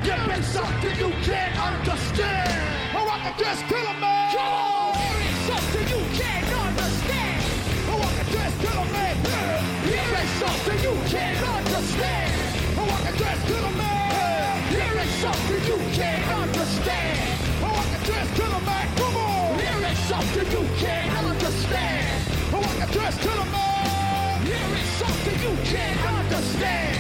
Give 0.04 0.16
it 0.16 0.44
something 0.44 0.96
you 1.00 1.12
can't 1.24 1.56
understand. 1.58 2.52
I 2.94 3.20
can 3.24 3.40
just 3.40 3.64
kill 3.68 3.88
a 3.88 3.94
man. 4.04 4.36
Come 4.36 4.52
on, 4.52 4.92
there 5.00 5.22
is 5.32 5.38
something 5.48 5.88
you 5.88 6.02
can't 6.20 6.52
understand. 6.60 7.40
I 7.88 8.12
can 8.12 8.28
just 8.36 8.56
kill 8.60 8.80
a 8.82 8.86
man. 8.92 9.16
Yeah. 9.24 9.64
Here 9.88 10.14
is 10.20 10.32
something 10.44 10.80
you 10.84 10.96
can't 11.08 11.40
understand. 11.56 12.32
I 12.76 13.00
can 13.00 13.16
just 13.16 13.48
kill 13.48 13.64
a 13.64 13.72
man. 13.72 14.62
Here 14.76 14.98
is 15.04 15.12
something 15.24 15.62
you 15.72 15.80
can't 15.96 16.28
understand. 16.44 17.40
I 17.64 17.84
can 17.88 18.04
just 18.04 18.32
kill 18.36 18.52
a 18.52 18.60
man. 18.60 18.88
Come 19.00 19.16
on. 19.16 19.60
Here 19.60 19.88
is 19.88 20.00
something 20.12 20.48
you 20.52 20.64
can't 20.84 21.14
understand. 21.32 22.28
I 22.52 22.76
can 22.76 22.92
just 22.92 23.22
kill 23.22 23.40
a 23.40 23.46
man. 23.56 24.42
Here 24.52 24.74
is 24.84 24.90
something 25.00 25.38
you 25.48 25.54
can't 25.64 26.04
understand. 26.12 27.00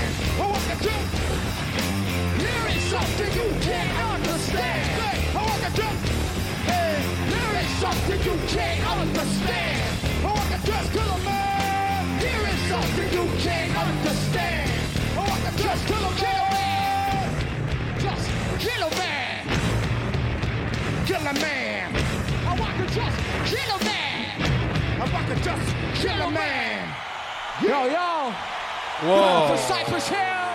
Just. 0.82 1.53
Something 3.04 3.34
you 3.36 3.50
can't 3.60 4.00
understand. 4.16 4.88
I 5.36 5.60
can 5.60 5.74
just. 5.76 6.08
Hey. 6.64 7.04
Here 7.28 7.54
is 7.60 7.70
something 7.84 8.20
you 8.24 8.36
can't 8.48 8.84
understand. 8.98 9.82
I 10.24 10.28
can 10.48 10.62
just 10.64 10.92
kill 10.94 11.10
a 11.12 11.20
man. 11.20 12.24
Is 12.24 12.62
something 12.70 13.10
you 13.12 13.26
can't 13.44 13.76
understand. 13.76 14.72
I 15.18 15.20
can 15.44 15.56
just 15.58 15.84
kill 15.86 16.06
a 16.06 16.14
man. 16.56 17.28
Just 18.00 18.26
kill 18.64 18.88
a 18.88 18.90
man. 18.96 19.42
Kill 21.06 21.28
a 21.28 21.34
man. 21.34 21.96
I 22.48 22.56
want 22.58 22.78
to 22.78 22.86
just 22.96 23.18
kill 23.52 23.70
a 23.76 23.84
man. 23.84 24.24
I 25.02 25.24
could 25.28 25.44
just 25.44 25.76
kill 26.02 26.22
a 26.22 26.32
man. 26.32 26.96
Yo, 27.62 27.86
yo. 27.86 28.34
Wow. 29.04 29.48
For 29.52 29.58
Cypress 29.58 30.08
Hill. 30.08 30.53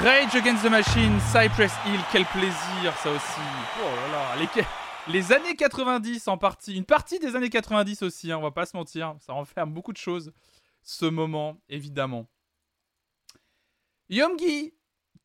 Rage 0.00 0.34
Against 0.34 0.64
the 0.64 0.70
Machine, 0.70 1.20
Cypress 1.20 1.72
Hill, 1.86 2.00
quel 2.10 2.24
plaisir 2.24 2.96
ça 2.96 3.10
aussi. 3.10 3.40
Oh 3.80 4.10
là 4.10 4.36
là, 4.36 4.64
les, 5.08 5.32
années 5.32 5.54
90 5.54 6.26
en 6.28 6.38
partie, 6.38 6.74
une 6.74 6.84
partie 6.84 7.18
des 7.18 7.36
années 7.36 7.50
90 7.50 8.02
aussi, 8.02 8.32
hein, 8.32 8.38
on 8.38 8.42
va 8.42 8.50
pas 8.50 8.66
se 8.66 8.76
mentir, 8.76 9.14
ça 9.20 9.34
renferme 9.34 9.72
beaucoup 9.72 9.92
de 9.92 9.98
choses. 9.98 10.32
Ce 10.82 11.04
moment, 11.04 11.58
évidemment. 11.68 12.26
Yomgi, 14.08 14.72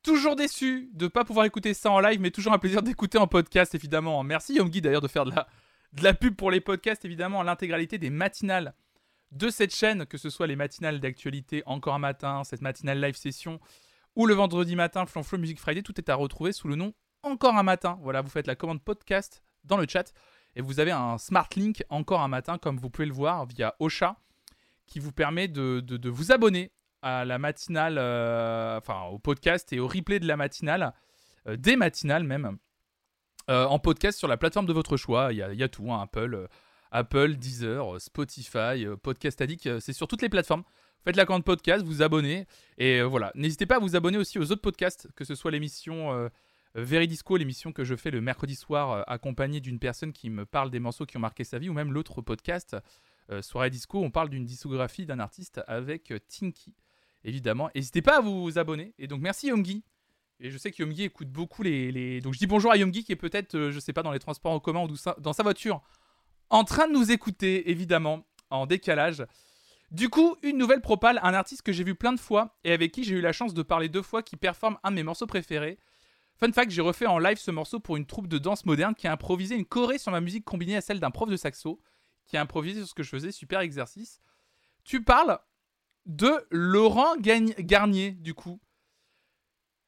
toujours 0.02 0.36
déçu 0.36 0.90
de 0.92 1.08
pas 1.08 1.24
pouvoir 1.24 1.46
écouter 1.46 1.74
ça 1.74 1.90
en 1.90 1.98
live, 1.98 2.20
mais 2.20 2.30
toujours 2.30 2.52
un 2.52 2.58
plaisir 2.58 2.82
d'écouter 2.82 3.18
en 3.18 3.26
podcast, 3.26 3.74
évidemment. 3.74 4.22
Merci 4.22 4.54
Yomgi 4.56 4.80
d'ailleurs 4.80 5.00
de 5.00 5.08
faire 5.08 5.24
de 5.24 5.34
la, 5.34 5.48
de 5.94 6.04
la 6.04 6.14
pub 6.14 6.36
pour 6.36 6.50
les 6.52 6.60
podcasts, 6.60 7.04
évidemment, 7.04 7.42
l'intégralité 7.42 7.98
des 7.98 8.10
matinales 8.10 8.74
de 9.32 9.50
cette 9.50 9.74
chaîne, 9.74 10.06
que 10.06 10.18
ce 10.18 10.30
soit 10.30 10.46
les 10.46 10.56
matinales 10.56 11.00
d'actualité 11.00 11.62
encore 11.66 11.94
un 11.94 11.98
matin, 11.98 12.44
cette 12.44 12.62
matinale 12.62 13.00
live 13.00 13.16
session, 13.16 13.60
ou 14.18 14.26
le 14.26 14.34
vendredi 14.34 14.74
matin, 14.74 15.06
Flanflo 15.06 15.38
Music 15.38 15.60
Friday, 15.60 15.82
tout 15.82 15.94
est 15.96 16.10
à 16.10 16.16
retrouver 16.16 16.50
sous 16.50 16.66
le 16.66 16.74
nom 16.74 16.92
Encore 17.22 17.54
un 17.54 17.62
matin. 17.62 18.00
Voilà, 18.02 18.20
vous 18.20 18.28
faites 18.28 18.48
la 18.48 18.56
commande 18.56 18.82
podcast 18.82 19.44
dans 19.62 19.76
le 19.76 19.86
chat 19.88 20.12
et 20.56 20.60
vous 20.60 20.80
avez 20.80 20.90
un 20.90 21.18
smart 21.18 21.48
link 21.54 21.84
Encore 21.88 22.20
un 22.20 22.26
matin, 22.26 22.58
comme 22.58 22.78
vous 22.78 22.90
pouvez 22.90 23.06
le 23.06 23.14
voir 23.14 23.46
via 23.46 23.76
Ocha, 23.78 24.16
qui 24.88 24.98
vous 24.98 25.12
permet 25.12 25.46
de, 25.46 26.08
vous 26.08 26.32
abonner 26.32 26.72
à 27.00 27.24
la 27.24 27.38
matinale, 27.38 27.96
euh, 27.96 28.78
enfin 28.78 29.04
au 29.04 29.20
podcast 29.20 29.72
et 29.72 29.78
au 29.78 29.86
replay 29.86 30.18
de 30.18 30.26
la 30.26 30.36
matinale, 30.36 30.94
euh, 31.46 31.56
des 31.56 31.76
matinales 31.76 32.24
même, 32.24 32.58
euh, 33.48 33.66
en 33.66 33.78
podcast 33.78 34.18
sur 34.18 34.26
la 34.26 34.36
plateforme 34.36 34.66
de 34.66 34.72
votre 34.72 34.96
choix. 34.96 35.32
Il 35.32 35.38
y 35.38 35.62
a, 35.62 35.68
tout, 35.68 35.92
hein, 35.92 36.02
Apple, 36.02 36.48
Apple, 36.90 37.36
Deezer, 37.36 38.00
Spotify, 38.00 38.84
Podcast 39.00 39.40
Addict, 39.40 39.78
c'est 39.78 39.92
sur 39.92 40.08
toutes 40.08 40.22
les 40.22 40.28
plateformes. 40.28 40.64
Faites 41.04 41.16
la 41.16 41.24
commande 41.24 41.44
podcast, 41.44 41.84
vous 41.84 42.02
abonnez. 42.02 42.46
Et 42.76 43.00
euh, 43.00 43.04
voilà, 43.04 43.32
n'hésitez 43.34 43.66
pas 43.66 43.76
à 43.76 43.78
vous 43.78 43.96
abonner 43.96 44.18
aussi 44.18 44.38
aux 44.38 44.50
autres 44.52 44.60
podcasts, 44.60 45.08
que 45.14 45.24
ce 45.24 45.34
soit 45.34 45.50
l'émission 45.50 46.12
euh, 46.12 46.28
Veridisco, 46.74 47.36
l'émission 47.36 47.72
que 47.72 47.84
je 47.84 47.96
fais 47.96 48.10
le 48.10 48.20
mercredi 48.20 48.54
soir, 48.54 48.90
euh, 48.90 49.02
accompagné 49.06 49.60
d'une 49.60 49.78
personne 49.78 50.12
qui 50.12 50.30
me 50.30 50.44
parle 50.44 50.70
des 50.70 50.80
morceaux 50.80 51.06
qui 51.06 51.16
ont 51.16 51.20
marqué 51.20 51.44
sa 51.44 51.58
vie, 51.58 51.68
ou 51.68 51.72
même 51.72 51.92
l'autre 51.92 52.20
podcast, 52.22 52.76
Soirée 53.42 53.68
Disco, 53.68 54.02
on 54.02 54.10
parle 54.10 54.30
d'une 54.30 54.46
discographie 54.46 55.04
d'un 55.04 55.18
artiste 55.18 55.60
avec 55.66 56.14
Tinky, 56.28 56.74
évidemment. 57.24 57.68
N'hésitez 57.74 58.00
pas 58.00 58.16
à 58.16 58.20
vous 58.22 58.58
abonner. 58.58 58.94
Et 58.98 59.06
donc 59.06 59.20
merci 59.20 59.48
Yomgi. 59.48 59.84
Et 60.40 60.50
je 60.50 60.58
sais 60.58 60.70
que 60.70 61.00
écoute 61.02 61.28
beaucoup 61.28 61.62
les, 61.64 62.20
Donc 62.20 62.34
je 62.34 62.38
dis 62.38 62.46
bonjour 62.46 62.70
à 62.70 62.76
Yomgi 62.76 63.02
qui 63.02 63.10
est 63.10 63.16
peut-être, 63.16 63.56
euh, 63.56 63.72
je 63.72 63.80
sais 63.80 63.92
pas, 63.92 64.02
dans 64.02 64.12
les 64.12 64.20
transports 64.20 64.52
en 64.52 64.60
commun 64.60 64.84
ou 64.84 64.94
dans 65.18 65.32
sa 65.32 65.42
voiture, 65.42 65.82
en 66.48 66.62
train 66.62 66.86
de 66.86 66.92
nous 66.92 67.10
écouter, 67.10 67.70
évidemment, 67.70 68.24
en 68.50 68.66
décalage. 68.66 69.24
Du 69.90 70.10
coup, 70.10 70.36
une 70.42 70.58
nouvelle 70.58 70.82
propale, 70.82 71.18
un 71.22 71.32
artiste 71.32 71.62
que 71.62 71.72
j'ai 71.72 71.84
vu 71.84 71.94
plein 71.94 72.12
de 72.12 72.20
fois 72.20 72.58
et 72.62 72.72
avec 72.72 72.92
qui 72.92 73.04
j'ai 73.04 73.16
eu 73.16 73.20
la 73.22 73.32
chance 73.32 73.54
de 73.54 73.62
parler 73.62 73.88
deux 73.88 74.02
fois, 74.02 74.22
qui 74.22 74.36
performe 74.36 74.78
un 74.82 74.90
de 74.90 74.96
mes 74.96 75.02
morceaux 75.02 75.26
préférés. 75.26 75.78
Fun 76.36 76.52
fact, 76.52 76.70
j'ai 76.70 76.82
refait 76.82 77.06
en 77.06 77.18
live 77.18 77.38
ce 77.38 77.50
morceau 77.50 77.80
pour 77.80 77.96
une 77.96 78.06
troupe 78.06 78.28
de 78.28 78.38
danse 78.38 78.66
moderne 78.66 78.94
qui 78.94 79.08
a 79.08 79.12
improvisé 79.12 79.54
une 79.56 79.64
choré 79.64 79.98
sur 79.98 80.12
ma 80.12 80.20
musique 80.20 80.44
combinée 80.44 80.76
à 80.76 80.82
celle 80.82 81.00
d'un 81.00 81.10
prof 81.10 81.28
de 81.28 81.36
saxo, 81.36 81.80
qui 82.26 82.36
a 82.36 82.40
improvisé 82.42 82.80
sur 82.80 82.88
ce 82.88 82.94
que 82.94 83.02
je 83.02 83.08
faisais, 83.08 83.32
super 83.32 83.60
exercice. 83.60 84.20
Tu 84.84 85.02
parles 85.02 85.38
de 86.06 86.46
Laurent 86.50 87.16
Garnier, 87.16 88.12
du 88.12 88.34
coup. 88.34 88.60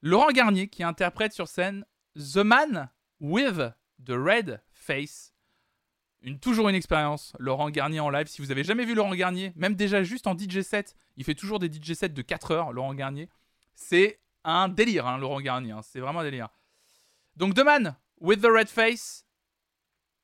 Laurent 0.02 0.30
Garnier 0.32 0.68
qui 0.68 0.82
interprète 0.82 1.34
sur 1.34 1.46
scène 1.46 1.84
The 2.16 2.38
Man 2.38 2.90
with 3.20 3.60
the 4.04 4.12
Red 4.12 4.62
Face. 4.72 5.34
Une, 6.22 6.38
toujours 6.38 6.68
une 6.68 6.74
expérience, 6.74 7.32
Laurent 7.38 7.70
Garnier 7.70 8.00
en 8.00 8.10
live. 8.10 8.26
Si 8.26 8.42
vous 8.42 8.50
avez 8.50 8.62
jamais 8.62 8.84
vu 8.84 8.94
Laurent 8.94 9.14
Garnier, 9.14 9.52
même 9.56 9.74
déjà 9.74 10.02
juste 10.02 10.26
en 10.26 10.36
DJ 10.36 10.60
set, 10.60 10.94
il 11.16 11.24
fait 11.24 11.34
toujours 11.34 11.58
des 11.58 11.68
DJ 11.72 11.94
sets 11.94 12.10
de 12.10 12.22
4 12.22 12.50
heures, 12.50 12.72
Laurent 12.72 12.94
Garnier. 12.94 13.28
C'est 13.74 14.20
un 14.44 14.68
délire, 14.68 15.06
hein, 15.06 15.16
Laurent 15.18 15.40
Garnier. 15.40 15.72
hein. 15.72 15.80
C'est 15.82 16.00
vraiment 16.00 16.20
un 16.20 16.24
délire. 16.24 16.48
Donc, 17.36 17.54
The 17.54 17.64
Man 17.64 17.96
with 18.20 18.42
the 18.42 18.48
Red 18.52 18.68
Face, 18.68 19.24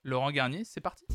Laurent 0.04 0.30
Garnier, 0.30 0.64
c'est 0.64 0.80
parti. 0.82 1.06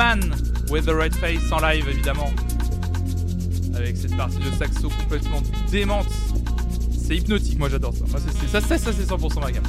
Man 0.00 0.30
with 0.70 0.86
the 0.86 0.94
Red 0.94 1.14
Face 1.16 1.52
en 1.52 1.60
live 1.60 1.86
évidemment. 1.86 2.30
Avec 3.74 3.98
cette 3.98 4.16
partie 4.16 4.38
de 4.38 4.50
saxo 4.52 4.88
complètement 4.88 5.42
démente. 5.70 6.08
C'est 6.90 7.18
hypnotique, 7.18 7.58
moi 7.58 7.68
j'adore 7.68 7.92
ça. 7.92 8.06
C'est- 8.18 8.60
ça, 8.78 8.78
c'est 8.78 9.04
100% 9.04 9.40
ma 9.40 9.52
gamme. 9.52 9.62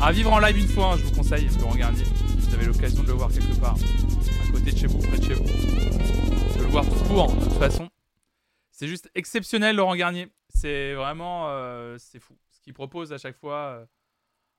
À 0.00 0.10
vivre 0.10 0.32
en 0.32 0.40
live 0.40 0.58
une 0.58 0.66
fois, 0.66 0.94
hein, 0.94 0.96
je 0.98 1.04
vous 1.04 1.12
conseille, 1.12 1.46
Garnier. 1.78 2.04
Si 2.04 2.48
vous 2.48 2.54
avez 2.54 2.66
l'occasion 2.66 3.02
de 3.04 3.06
le 3.06 3.12
voir 3.14 3.30
quelque 3.30 3.54
part, 3.60 3.76
à 3.76 4.50
côté 4.50 4.72
de 4.72 4.76
chez 4.76 4.88
vous, 4.88 4.98
près 4.98 5.18
de 5.18 5.24
chez 5.24 5.34
vous. 5.34 5.44
De 5.44 6.62
le 6.64 6.68
voir 6.70 6.84
tout 6.84 7.04
court, 7.04 7.32
de 7.32 7.44
toute 7.44 7.52
façon. 7.60 7.88
C'est 8.72 8.88
juste 8.88 9.08
exceptionnel, 9.14 9.76
Laurent 9.76 9.94
Garnier. 9.94 10.26
C'est 10.48 10.94
vraiment. 10.94 11.50
euh, 11.50 11.94
c'est 12.00 12.18
fou. 12.18 12.34
Ce 12.50 12.60
qu'il 12.60 12.74
propose 12.74 13.12
à 13.12 13.18
chaque 13.18 13.36
fois. 13.36 13.78
euh, 13.80 13.84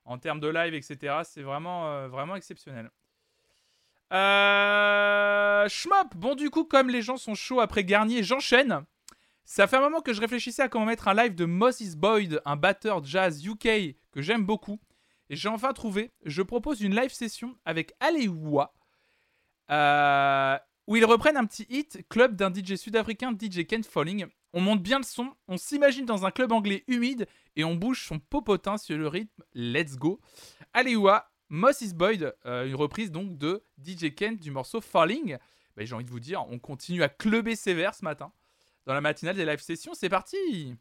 en 0.08 0.18
termes 0.18 0.40
de 0.40 0.48
live, 0.48 0.74
etc. 0.74 1.18
C'est 1.22 1.42
vraiment, 1.42 1.86
euh, 1.86 2.34
exceptionnel. 2.34 2.90
Euh... 4.12 5.68
Schmop, 5.68 6.16
bon 6.16 6.34
du 6.34 6.48
coup, 6.50 6.64
comme 6.64 6.88
les 6.88 7.02
gens 7.02 7.18
sont 7.18 7.34
chauds 7.34 7.60
après 7.60 7.84
Garnier, 7.84 8.22
j'enchaîne. 8.22 8.84
Ça 9.44 9.66
fait 9.66 9.76
un 9.76 9.80
moment 9.80 10.00
que 10.00 10.12
je 10.12 10.20
réfléchissais 10.20 10.62
à 10.62 10.68
comment 10.68 10.86
mettre 10.86 11.08
un 11.08 11.14
live 11.14 11.34
de 11.34 11.44
Moses 11.44 11.94
Boyd, 11.94 12.40
un 12.44 12.56
batteur 12.56 13.04
jazz 13.04 13.44
UK 13.44 13.96
que 14.12 14.22
j'aime 14.22 14.44
beaucoup. 14.44 14.80
Et 15.30 15.36
j'ai 15.36 15.48
enfin 15.48 15.74
trouvé. 15.74 16.10
Je 16.24 16.40
propose 16.40 16.80
une 16.80 16.94
live 16.94 17.12
session 17.12 17.54
avec 17.66 17.92
Alewa, 18.00 18.74
euh, 19.70 20.58
où 20.86 20.96
ils 20.96 21.04
reprennent 21.04 21.36
un 21.36 21.44
petit 21.44 21.66
hit, 21.68 22.06
club 22.08 22.34
d'un 22.34 22.52
DJ 22.52 22.76
sud-africain, 22.76 23.32
DJ 23.32 23.66
Kent 23.66 23.86
Falling. 23.86 24.26
On 24.52 24.60
monte 24.60 24.82
bien 24.82 24.98
le 24.98 25.04
son, 25.04 25.34
on 25.46 25.56
s'imagine 25.56 26.06
dans 26.06 26.24
un 26.24 26.30
club 26.30 26.52
anglais 26.52 26.84
humide 26.86 27.26
et 27.56 27.64
on 27.64 27.74
bouge 27.74 28.06
son 28.06 28.18
popotin 28.18 28.78
sur 28.78 28.96
le 28.96 29.06
rythme 29.06 29.42
Let's 29.54 29.96
Go. 29.96 30.20
Alewa, 30.72 31.30
Moses 31.50 31.92
Boyd, 31.92 32.34
euh, 32.46 32.66
une 32.66 32.74
reprise 32.74 33.10
donc 33.10 33.36
de 33.36 33.64
DJ 33.84 34.14
Kent 34.14 34.40
du 34.40 34.50
morceau 34.50 34.80
Falling. 34.80 35.36
Ben, 35.76 35.86
J'ai 35.86 35.94
envie 35.94 36.04
de 36.04 36.10
vous 36.10 36.20
dire, 36.20 36.44
on 36.48 36.58
continue 36.58 37.02
à 37.02 37.08
clubber 37.08 37.56
sévère 37.56 37.94
ce 37.94 38.04
matin 38.04 38.32
dans 38.86 38.94
la 38.94 39.00
matinale 39.00 39.36
des 39.36 39.44
live 39.44 39.60
sessions. 39.60 39.92
C'est 39.94 40.08
parti! 40.08 40.76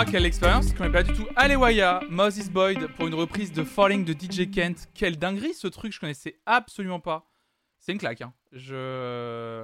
Bah, 0.00 0.06
quelle 0.10 0.24
expérience, 0.24 0.68
je 0.68 0.74
connais 0.74 0.90
pas 0.90 1.02
du 1.02 1.12
tout. 1.12 1.26
Alewaya, 1.36 2.00
Moses 2.08 2.48
Boyd 2.48 2.86
pour 2.96 3.06
une 3.06 3.14
reprise 3.14 3.52
de 3.52 3.62
Falling 3.62 4.06
de 4.06 4.14
DJ 4.14 4.50
Kent. 4.50 4.88
Quelle 4.94 5.18
dinguerie 5.18 5.52
ce 5.52 5.66
truc, 5.66 5.92
je 5.92 6.00
connaissais 6.00 6.40
absolument 6.46 7.00
pas. 7.00 7.30
C'est 7.78 7.92
une 7.92 7.98
claque, 7.98 8.22
hein. 8.22 8.32
Je. 8.50 9.62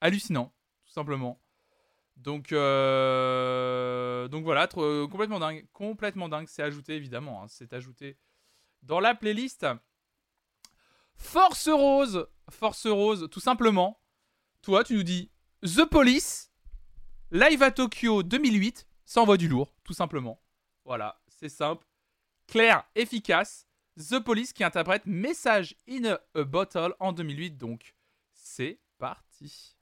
Hallucinant, 0.00 0.54
tout 0.86 0.92
simplement. 0.94 1.42
Donc, 2.16 2.52
euh... 2.52 4.28
donc 4.28 4.44
voilà, 4.44 4.66
euh, 4.78 5.06
complètement 5.06 5.38
dingue. 5.38 5.66
Complètement 5.74 6.30
dingue, 6.30 6.48
c'est 6.48 6.62
ajouté 6.62 6.94
évidemment. 6.94 7.42
hein, 7.42 7.48
c'est 7.48 7.74
ajouté 7.74 8.16
dans 8.82 9.00
la 9.00 9.14
playlist. 9.14 9.66
Force 11.16 11.68
Rose, 11.68 12.26
Force 12.48 12.86
Rose, 12.86 13.28
tout 13.30 13.40
simplement. 13.40 14.00
Toi, 14.62 14.84
tu 14.84 14.94
nous 14.94 15.02
dis 15.02 15.30
The 15.64 15.84
Police, 15.84 16.49
Live 17.32 17.62
à 17.62 17.70
Tokyo 17.70 18.24
2008, 18.24 18.88
ça 19.04 19.20
envoie 19.20 19.36
du 19.36 19.46
lourd, 19.46 19.72
tout 19.84 19.92
simplement. 19.92 20.42
Voilà, 20.84 21.22
c'est 21.28 21.48
simple, 21.48 21.86
clair, 22.48 22.84
efficace. 22.96 23.68
The 23.96 24.18
Police 24.18 24.52
qui 24.52 24.64
interprète 24.64 25.06
Message 25.06 25.76
in 25.88 26.16
a 26.34 26.42
Bottle 26.42 26.92
en 26.98 27.12
2008, 27.12 27.52
donc 27.52 27.94
c'est 28.32 28.80
parti. 28.98 29.76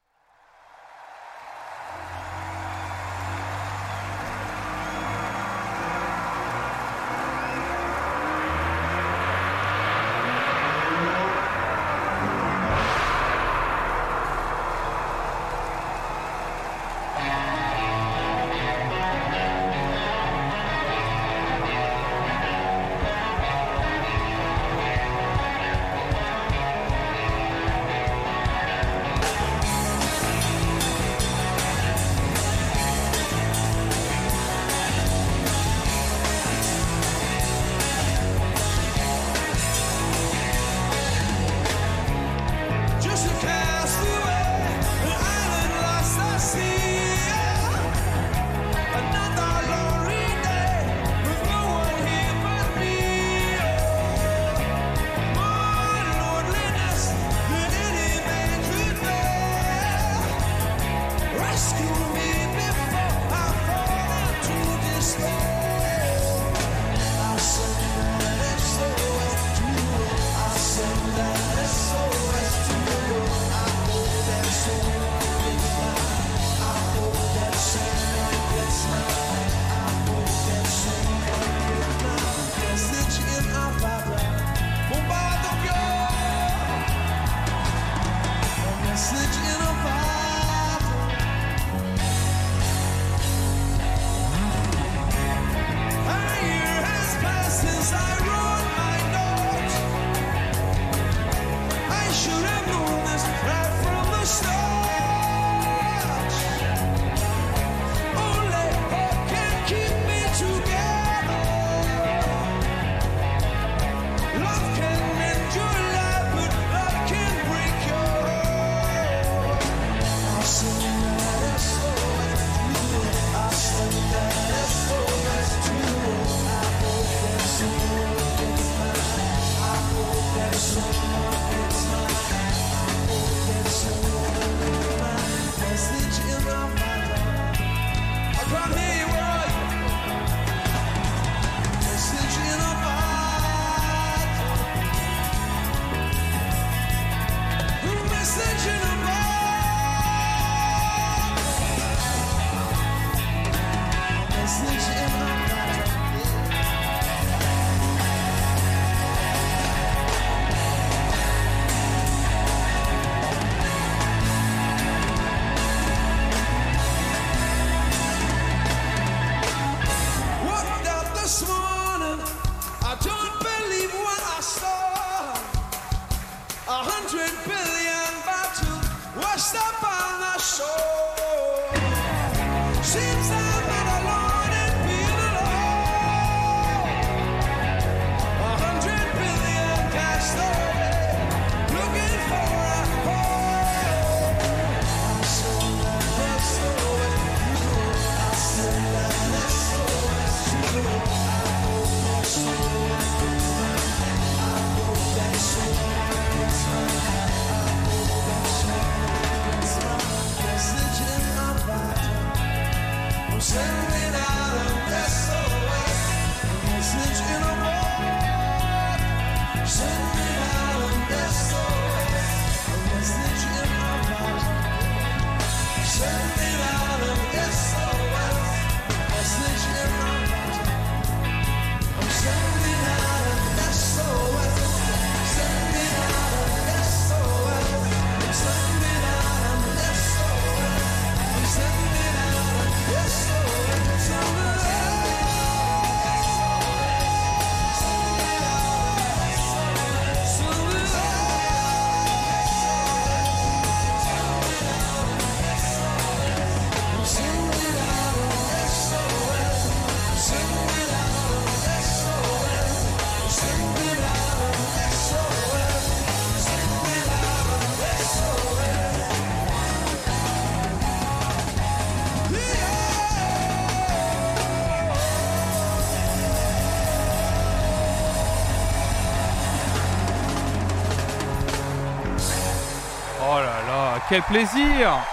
Quel 284.08 284.22
plaisir 284.22 285.04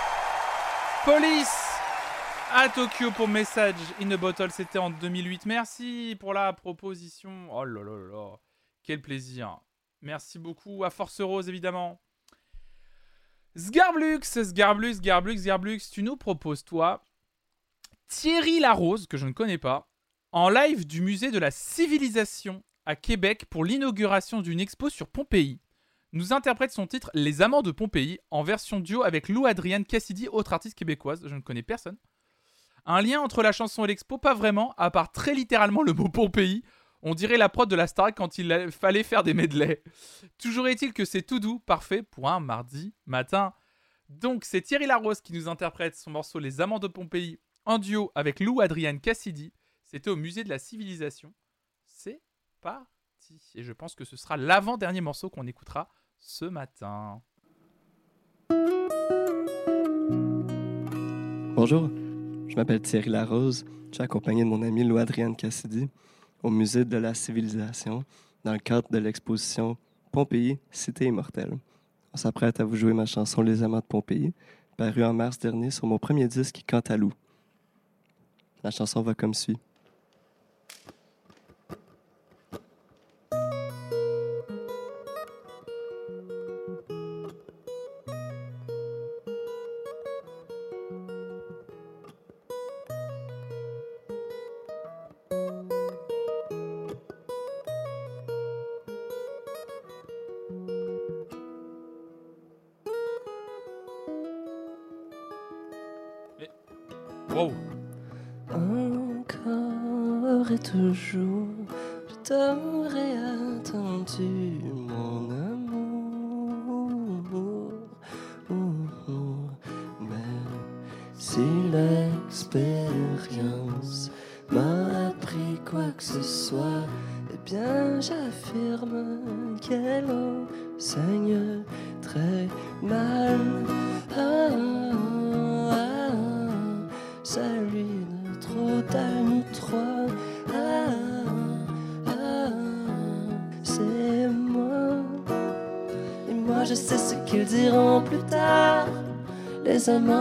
Police 1.03 1.57
à 2.53 2.69
Tokyo 2.69 3.11
pour 3.11 3.27
Message 3.27 3.75
in 4.01 4.09
a 4.11 4.17
Bottle, 4.17 4.51
c'était 4.51 4.79
en 4.79 4.89
2008. 4.89 5.45
Merci 5.45 6.15
pour 6.17 6.33
la 6.33 6.53
proposition. 6.53 7.49
Oh 7.51 7.65
là 7.65 7.83
là 7.83 7.97
là 7.97 8.37
quel 8.83 9.01
plaisir. 9.01 9.59
Merci 10.01 10.39
beaucoup 10.39 10.85
à 10.85 10.89
Force 10.89 11.19
Rose 11.19 11.49
évidemment. 11.49 11.99
Sgarblux, 13.57 14.23
Sgarblux, 14.23 14.95
Sgarblux, 14.95 15.39
Sgarblux, 15.39 15.79
tu 15.91 16.01
nous 16.01 16.15
proposes 16.15 16.63
toi 16.63 17.03
Thierry 18.07 18.59
Larose, 18.59 19.07
que 19.07 19.17
je 19.17 19.27
ne 19.27 19.33
connais 19.33 19.57
pas, 19.57 19.89
en 20.31 20.49
live 20.49 20.85
du 20.85 21.01
musée 21.01 21.31
de 21.31 21.39
la 21.39 21.51
civilisation 21.51 22.63
à 22.85 22.95
Québec 22.95 23.45
pour 23.49 23.65
l'inauguration 23.65 24.41
d'une 24.41 24.59
expo 24.59 24.89
sur 24.89 25.07
Pompéi 25.07 25.59
nous 26.15 26.31
interprète 26.31 26.71
son 26.71 26.87
titre 26.87 27.11
Les 27.13 27.41
Amants 27.41 27.61
de 27.61 27.71
Pompéi 27.71 28.19
en 28.31 28.41
version 28.41 28.79
duo 28.79 29.03
avec 29.03 29.27
Lou 29.27 29.45
Adrienne 29.45 29.83
Cassidy, 29.83 30.29
autre 30.29 30.53
artiste 30.53 30.77
québécoise, 30.77 31.27
je 31.27 31.35
ne 31.35 31.41
connais 31.41 31.61
personne. 31.61 31.97
Un 32.85 33.01
lien 33.01 33.19
entre 33.19 33.43
la 33.43 33.51
chanson 33.51 33.83
et 33.83 33.87
l'expo, 33.87 34.17
pas 34.17 34.33
vraiment, 34.33 34.73
à 34.77 34.91
part 34.91 35.11
très 35.11 35.33
littéralement 35.33 35.83
le 35.83 35.91
mot 35.91 36.07
Pompéi. 36.07 36.63
On 37.01 37.15
dirait 37.15 37.35
la 37.35 37.49
prod 37.49 37.69
de 37.69 37.75
la 37.75 37.87
Star 37.87 38.15
quand 38.15 38.37
il 38.37 38.71
fallait 38.71 39.03
faire 39.03 39.23
des 39.23 39.33
medleys. 39.33 39.83
Toujours 40.37 40.69
est-il 40.69 40.93
que 40.93 41.03
c'est 41.03 41.21
tout 41.21 41.41
doux, 41.41 41.59
parfait 41.59 42.01
pour 42.01 42.29
un 42.29 42.39
mardi 42.39 42.93
matin. 43.05 43.53
Donc 44.07 44.45
c'est 44.45 44.61
Thierry 44.61 44.85
Larose 44.85 45.19
qui 45.19 45.33
nous 45.33 45.49
interprète 45.49 45.97
son 45.97 46.11
morceau 46.11 46.39
Les 46.39 46.61
Amants 46.61 46.79
de 46.79 46.87
Pompéi 46.87 47.39
en 47.65 47.77
duo 47.77 48.11
avec 48.15 48.39
Lou 48.39 48.61
Adrienne 48.61 49.01
Cassidy. 49.01 49.51
C'était 49.83 50.09
au 50.09 50.15
musée 50.15 50.45
de 50.45 50.49
la 50.49 50.59
civilisation. 50.59 51.33
C'est 51.85 52.21
parti. 52.61 53.51
Et 53.55 53.63
je 53.63 53.73
pense 53.73 53.95
que 53.95 54.05
ce 54.05 54.15
sera 54.15 54.37
l'avant-dernier 54.37 55.01
morceau 55.01 55.29
qu'on 55.29 55.47
écoutera 55.47 55.89
ce 56.25 56.45
matin. 56.45 57.21
Bonjour, 61.55 61.89
je 62.47 62.55
m'appelle 62.55 62.81
Thierry 62.81 63.09
Larose. 63.09 63.63
Je 63.91 63.95
suis 63.95 64.03
accompagné 64.03 64.43
de 64.43 64.49
mon 64.49 64.63
ami 64.63 64.83
Lou 64.83 64.97
Adrienne 64.97 65.35
Cassidy 65.35 65.87
au 66.41 66.49
Musée 66.49 66.83
de 66.83 66.97
la 66.97 67.13
Civilisation 67.13 68.03
dans 68.43 68.53
le 68.53 68.59
cadre 68.59 68.89
de 68.89 68.97
l'exposition 68.97 69.77
Pompéi, 70.11 70.57
Cité 70.71 71.05
immortelle. 71.05 71.57
On 72.13 72.17
s'apprête 72.17 72.59
à 72.59 72.65
vous 72.65 72.75
jouer 72.75 72.93
ma 72.93 73.05
chanson 73.05 73.43
Les 73.43 73.61
Amants 73.61 73.77
de 73.77 73.83
Pompéi, 73.83 74.33
parue 74.77 75.03
en 75.03 75.13
mars 75.13 75.37
dernier 75.37 75.69
sur 75.69 75.85
mon 75.85 75.99
premier 75.99 76.27
disque 76.27 76.63
Cantalou. 76.67 77.13
La 78.63 78.71
chanson 78.71 79.03
va 79.03 79.13
comme 79.13 79.35
suit. 79.35 79.59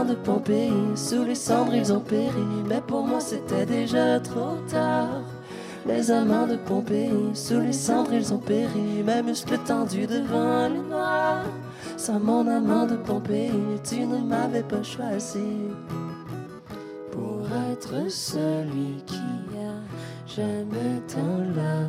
De 0.09 0.15
Pompéi, 0.15 0.71
sous 0.97 1.25
les 1.25 1.35
cendres 1.35 1.75
ils 1.75 1.91
ont 1.91 2.01
péri. 2.01 2.47
Mais 2.69 2.83
pour 2.87 3.07
moi 3.07 3.21
c'était 3.21 3.65
déjà 3.65 4.21
trop 4.21 4.57
tard. 4.69 5.23
Les 5.87 6.11
amants 6.11 6.47
de 6.47 6.57
Pompéi, 6.57 7.31
sous 7.33 7.61
les 7.61 7.73
cendres 7.73 8.13
ils 8.13 8.33
ont 8.35 8.39
péri. 8.39 9.03
Mes 9.03 9.23
muscles 9.23 9.59
tendus 9.67 10.07
devant 10.07 10.69
les 10.69 10.89
noirs. 10.91 11.47
Sans 11.97 12.21
mon 12.21 12.47
amant 12.49 12.87
de 12.87 12.97
Pompéi, 12.97 13.51
tu 13.83 14.01
ne 14.01 14.19
m'avais 14.19 14.63
pas 14.63 14.83
choisi 14.83 15.71
pour 17.11 17.47
être 17.73 18.11
celui 18.11 19.03
qui 19.07 19.17
a 19.57 19.75
jamais 20.27 21.01
t'enlacera. 21.09 21.84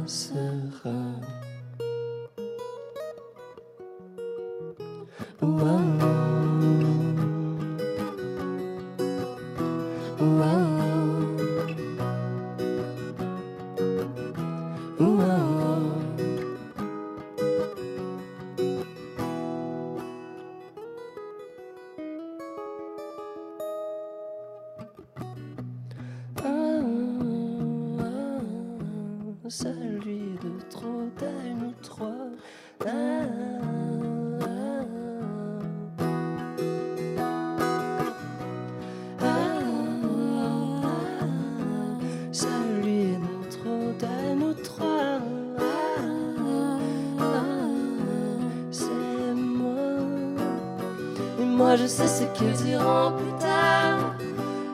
Je 51.78 51.88
sais 51.88 52.08
ce 52.08 52.24
qu'ils 52.38 52.54
diront 52.54 53.14
plus 53.18 53.40
tard. 53.40 54.16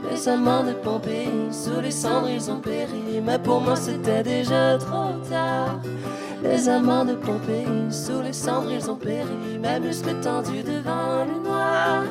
Les 0.09 0.27
amants 0.27 0.63
de 0.63 0.73
Pompéi, 0.73 1.29
sous 1.51 1.79
les 1.81 1.91
cendres 1.91 2.29
ils 2.29 2.51
ont 2.51 2.59
péri. 2.59 3.21
Mais 3.23 3.39
pour 3.39 3.61
moi 3.61 3.75
c'était 3.75 4.23
déjà 4.23 4.77
trop 4.77 5.13
tard. 5.29 5.79
Les 6.43 6.67
amants 6.67 7.05
de 7.05 7.13
Pompéi, 7.13 7.65
sous 7.89 8.21
les 8.21 8.33
cendres 8.33 8.71
ils 8.71 8.89
ont 8.89 8.95
péri. 8.95 9.57
Mes 9.59 9.79
muscles 9.79 10.19
tendus 10.21 10.63
devant 10.63 11.25
le 11.25 11.43
noir. 11.47 12.03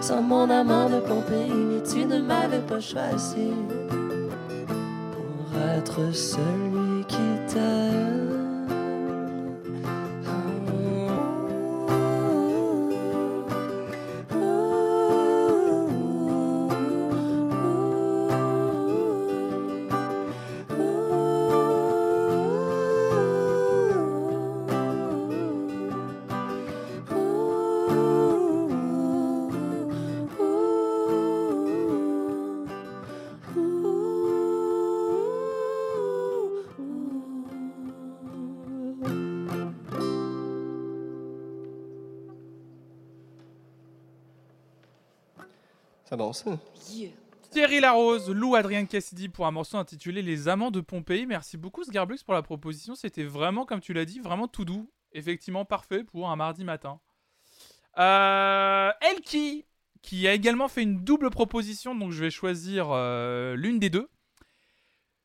Sans 0.00 0.22
mon 0.22 0.48
amant 0.50 0.88
de 0.90 1.00
Pompéi, 1.00 1.82
tu 1.90 2.04
ne 2.04 2.20
m'avais 2.20 2.60
pas 2.60 2.80
choisi 2.80 3.52
pour 5.12 5.60
être 5.76 6.14
celui 6.14 7.04
qui 7.06 7.52
t'aime. 7.52 7.85
Thierry 47.50 47.80
Larose, 47.80 48.28
Lou 48.30 48.54
Adrien 48.54 48.84
Cassidy 48.84 49.28
pour 49.28 49.46
un 49.46 49.50
morceau 49.50 49.78
intitulé 49.78 50.20
Les 50.22 50.48
Amants 50.48 50.70
de 50.70 50.80
Pompéi. 50.80 51.26
Merci 51.26 51.56
beaucoup 51.56 51.84
Sgarblux 51.84 52.18
pour 52.24 52.34
la 52.34 52.42
proposition. 52.42 52.94
C'était 52.94 53.24
vraiment, 53.24 53.64
comme 53.64 53.80
tu 53.80 53.92
l'as 53.92 54.04
dit, 54.04 54.20
vraiment 54.20 54.48
tout 54.48 54.64
doux. 54.64 54.90
Effectivement, 55.12 55.64
parfait 55.64 56.04
pour 56.04 56.28
un 56.28 56.36
mardi 56.36 56.64
matin. 56.64 57.00
Euh, 57.98 58.90
Elki, 59.00 59.64
qui 60.02 60.28
a 60.28 60.34
également 60.34 60.68
fait 60.68 60.82
une 60.82 61.02
double 61.02 61.30
proposition, 61.30 61.94
donc 61.94 62.12
je 62.12 62.22
vais 62.22 62.30
choisir 62.30 62.88
euh, 62.90 63.56
l'une 63.56 63.78
des 63.78 63.90
deux. 63.90 64.08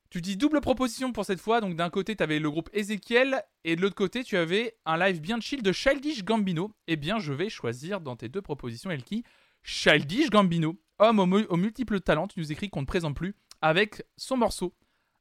Tu 0.09 0.21
dis 0.21 0.35
double 0.35 0.59
proposition 0.59 1.13
pour 1.13 1.23
cette 1.23 1.39
fois, 1.39 1.61
donc 1.61 1.75
d'un 1.75 1.89
côté 1.89 2.15
tu 2.15 2.23
avais 2.23 2.39
le 2.39 2.49
groupe 2.49 2.69
Ezekiel 2.73 3.43
et 3.63 3.75
de 3.75 3.81
l'autre 3.81 3.95
côté 3.95 4.23
tu 4.23 4.35
avais 4.35 4.75
un 4.85 4.97
live 4.97 5.21
bien 5.21 5.39
chill 5.39 5.63
de 5.63 5.71
Childish 5.71 6.25
Gambino. 6.25 6.73
Eh 6.87 6.97
bien 6.97 7.19
je 7.19 7.31
vais 7.31 7.49
choisir 7.49 8.01
dans 8.01 8.17
tes 8.17 8.27
deux 8.27 8.41
propositions 8.41 8.91
Elki, 8.91 9.23
Childish 9.63 10.29
Gambino, 10.29 10.75
homme 11.01 11.19
aux, 11.19 11.25
mu- 11.25 11.45
aux 11.49 11.57
multiples 11.57 11.99
talents, 11.99 12.27
tu 12.27 12.39
nous 12.39 12.51
écris 12.51 12.69
qu'on 12.69 12.81
ne 12.81 12.85
présente 12.85 13.15
plus, 13.15 13.35
avec 13.61 14.03
son 14.17 14.37
morceau 14.37 14.73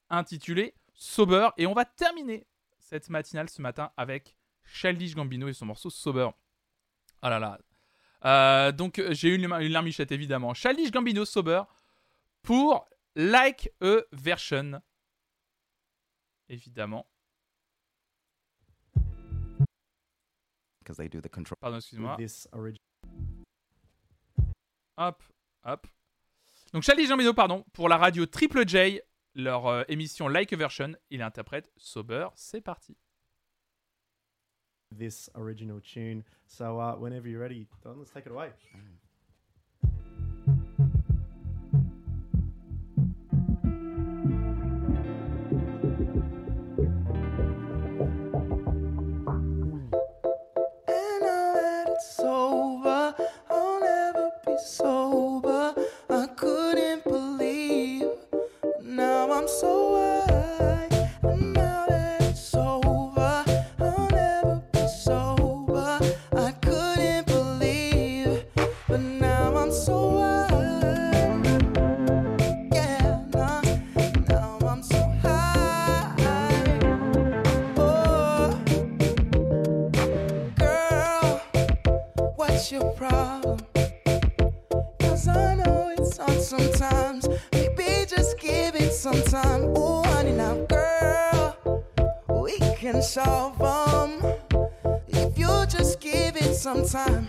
intitulé 0.08 0.74
Sober. 0.94 1.48
Et 1.56 1.66
on 1.66 1.72
va 1.72 1.84
terminer 1.84 2.46
cette 2.78 3.08
matinale 3.10 3.48
ce 3.48 3.60
matin 3.62 3.90
avec 3.96 4.34
Childish 4.64 5.14
Gambino 5.14 5.48
et 5.48 5.52
son 5.52 5.66
morceau 5.66 5.90
Sober. 5.90 6.28
Ah 7.22 7.30
là 7.30 7.38
là. 7.38 7.58
Euh, 8.24 8.72
donc 8.72 9.02
j'ai 9.10 9.30
eu 9.30 9.34
une, 9.36 9.44
une 9.52 9.72
larmichette 9.72 10.12
évidemment. 10.12 10.52
Childish 10.54 10.90
Gambino 10.90 11.24
Sober 11.24 11.62
pour 12.42 12.86
Like 13.16 13.70
a 13.80 13.96
Version. 14.12 14.80
Évidemment. 16.48 17.06
because 20.80 20.96
they 20.96 21.08
do 21.08 21.20
the 21.20 21.28
control. 21.28 21.56
Pardon, 21.60 21.76
excuse-moi. 21.78 22.16
Hop, 24.98 25.22
hop. 25.64 25.86
Donc 26.72 26.82
Charlie 26.82 27.06
Gambino, 27.06 27.34
pardon, 27.34 27.64
pour 27.72 27.88
la 27.88 27.96
radio 27.96 28.26
Triple 28.26 28.66
J, 28.66 29.00
leur 29.34 29.66
euh, 29.66 29.82
émission 29.88 30.28
Like 30.28 30.52
a 30.52 30.56
Version, 30.56 30.92
il 31.10 31.22
interprète 31.22 31.70
Sober. 31.76 32.28
C'est 32.34 32.60
parti. 32.60 32.96
This 34.96 35.30
original 35.34 35.80
tune. 35.80 36.24
So 36.46 36.80
uh, 36.80 36.96
whenever 36.96 37.28
you're 37.28 37.40
ready, 37.40 37.68
Don, 37.84 37.96
let's 37.98 38.10
take 38.12 38.26
it 38.26 38.32
away. 38.32 38.50
And 50.88 51.20
now 51.22 51.54
that 51.54 51.88
it's 51.88 52.18
over, 52.20 53.14
I'll 53.48 53.80
never 53.80 54.30
be 54.44 54.56
sober. 54.58 54.99
Time, 96.90 97.28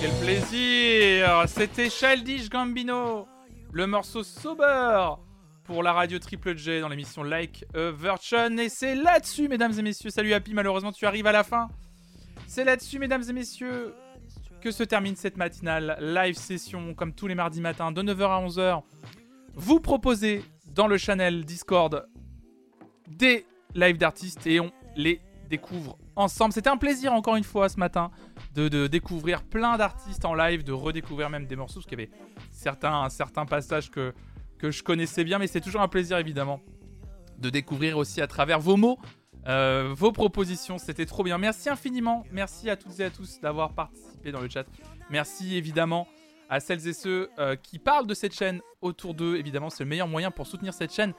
quel 0.00 0.10
plaisir 0.24 1.44
C'était 1.46 1.90
Childish 1.90 2.48
Gambino, 2.48 3.28
le 3.72 3.86
morceau 3.86 4.22
Sober 4.22 5.10
pour 5.64 5.82
la 5.82 5.92
radio 5.92 6.18
Triple 6.18 6.56
J 6.56 6.80
dans 6.80 6.88
l'émission 6.88 7.22
Like 7.22 7.66
a 7.74 7.90
Virgin. 7.90 8.58
Et 8.58 8.70
c'est 8.70 8.94
là-dessus, 8.94 9.46
mesdames 9.46 9.72
et 9.78 9.82
messieurs, 9.82 10.08
salut 10.08 10.32
Happy, 10.32 10.54
malheureusement 10.54 10.92
tu 10.92 11.04
arrives 11.04 11.26
à 11.26 11.32
la 11.32 11.44
fin. 11.44 11.68
C'est 12.46 12.64
là-dessus, 12.64 12.98
mesdames 12.98 13.22
et 13.28 13.32
messieurs, 13.34 13.94
que 14.62 14.70
se 14.70 14.84
termine 14.84 15.16
cette 15.16 15.36
matinale 15.36 15.98
live 16.00 16.36
session, 16.36 16.94
comme 16.94 17.12
tous 17.12 17.26
les 17.26 17.34
mardis 17.34 17.60
matins, 17.60 17.92
de 17.92 18.02
9h 18.02 18.22
à 18.22 18.46
11h. 18.46 18.82
Vous 19.54 19.80
proposez 19.80 20.44
dans 20.74 20.86
le 20.86 20.96
channel 20.96 21.44
Discord 21.44 22.06
des 23.06 23.44
lives 23.74 23.98
d'artistes 23.98 24.46
et 24.46 24.60
on 24.60 24.72
les 24.96 25.20
découvre 25.48 25.98
ensemble. 26.16 26.52
C'était 26.52 26.70
un 26.70 26.76
plaisir 26.76 27.12
encore 27.12 27.36
une 27.36 27.44
fois 27.44 27.68
ce 27.68 27.78
matin 27.78 28.10
de, 28.58 28.86
découvrir 28.86 29.42
plein 29.42 29.76
d'artistes 29.76 30.24
en 30.24 30.34
live, 30.34 30.64
de 30.64 30.72
redécouvrir 30.72 31.30
même 31.30 31.46
des 31.46 31.56
morceaux, 31.56 31.80
parce 31.80 31.86
qu'il 31.86 31.98
y 31.98 32.02
avait 32.02 32.10
certains, 32.50 33.08
certains 33.08 33.46
passages 33.46 33.90
que, 33.90 34.12
que 34.58 34.70
je 34.70 34.82
connaissais 34.82 35.24
bien, 35.24 35.38
mais 35.38 35.46
c'est 35.46 35.60
toujours 35.60 35.80
un 35.80 35.88
plaisir 35.88 36.18
évidemment 36.18 36.60
de 37.38 37.50
découvrir 37.50 37.96
aussi 37.98 38.20
à 38.20 38.26
travers 38.26 38.58
vos 38.58 38.76
mots, 38.76 38.98
euh, 39.46 39.92
vos 39.96 40.12
propositions. 40.12 40.78
C'était 40.78 41.06
trop 41.06 41.22
bien. 41.22 41.38
Merci 41.38 41.68
infiniment. 41.68 42.24
Merci 42.32 42.68
à 42.68 42.76
toutes 42.76 42.98
et 43.00 43.04
à 43.04 43.10
tous 43.10 43.40
d'avoir 43.40 43.72
participé 43.72 44.32
dans 44.32 44.40
le 44.40 44.48
chat. 44.48 44.66
Merci 45.10 45.56
évidemment 45.56 46.08
à 46.50 46.60
celles 46.60 46.86
et 46.88 46.92
ceux 46.92 47.30
euh, 47.38 47.56
qui 47.56 47.78
parlent 47.78 48.06
de 48.06 48.14
cette 48.14 48.34
chaîne 48.34 48.60
autour 48.80 49.14
d'eux. 49.14 49.36
Évidemment, 49.36 49.70
c'est 49.70 49.84
le 49.84 49.90
meilleur 49.90 50.08
moyen 50.08 50.30
pour 50.30 50.46
soutenir 50.46 50.74
cette 50.74 50.92
chaîne. 50.92 51.14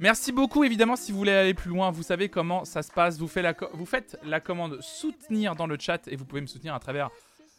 Merci 0.00 0.32
beaucoup, 0.32 0.64
évidemment, 0.64 0.96
si 0.96 1.12
vous 1.12 1.18
voulez 1.18 1.32
aller 1.32 1.54
plus 1.54 1.70
loin, 1.70 1.92
vous 1.92 2.02
savez 2.02 2.28
comment 2.28 2.64
ça 2.64 2.82
se 2.82 2.90
passe. 2.90 3.18
Vous, 3.18 3.28
faites 3.28 4.18
la 4.24 4.40
commande 4.40 4.78
soutenir 4.80 5.54
dans 5.54 5.68
le 5.68 5.76
chat 5.78 6.08
et 6.08 6.16
vous 6.16 6.24
pouvez 6.24 6.40
me 6.40 6.48
soutenir 6.48 6.74
à 6.74 6.80
travers 6.80 7.10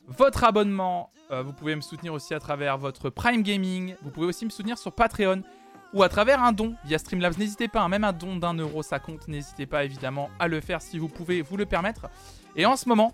votre 0.07 0.43
abonnement. 0.43 1.11
Euh, 1.31 1.41
vous 1.41 1.53
pouvez 1.53 1.75
me 1.75 1.81
soutenir 1.81 2.13
aussi 2.13 2.33
à 2.33 2.39
travers 2.39 2.77
votre 2.77 3.09
Prime 3.09 3.41
Gaming. 3.41 3.95
Vous 4.01 4.11
pouvez 4.11 4.27
aussi 4.27 4.43
me 4.43 4.49
soutenir 4.49 4.77
sur 4.77 4.91
Patreon 4.91 5.43
ou 5.93 6.03
à 6.03 6.09
travers 6.09 6.43
un 6.43 6.51
don 6.51 6.75
via 6.83 6.97
Streamlabs. 6.97 7.37
N'hésitez 7.37 7.69
pas, 7.69 7.81
hein, 7.81 7.87
même 7.87 8.03
un 8.03 8.11
don 8.11 8.35
d'un 8.35 8.53
euro, 8.53 8.83
ça 8.83 8.99
compte. 8.99 9.29
N'hésitez 9.29 9.65
pas 9.65 9.85
évidemment 9.85 10.29
à 10.37 10.49
le 10.49 10.59
faire 10.59 10.81
si 10.81 10.99
vous 10.99 11.07
pouvez 11.07 11.41
vous 11.41 11.55
le 11.55 11.65
permettre. 11.65 12.07
Et 12.57 12.65
en 12.65 12.75
ce 12.75 12.89
moment, 12.89 13.13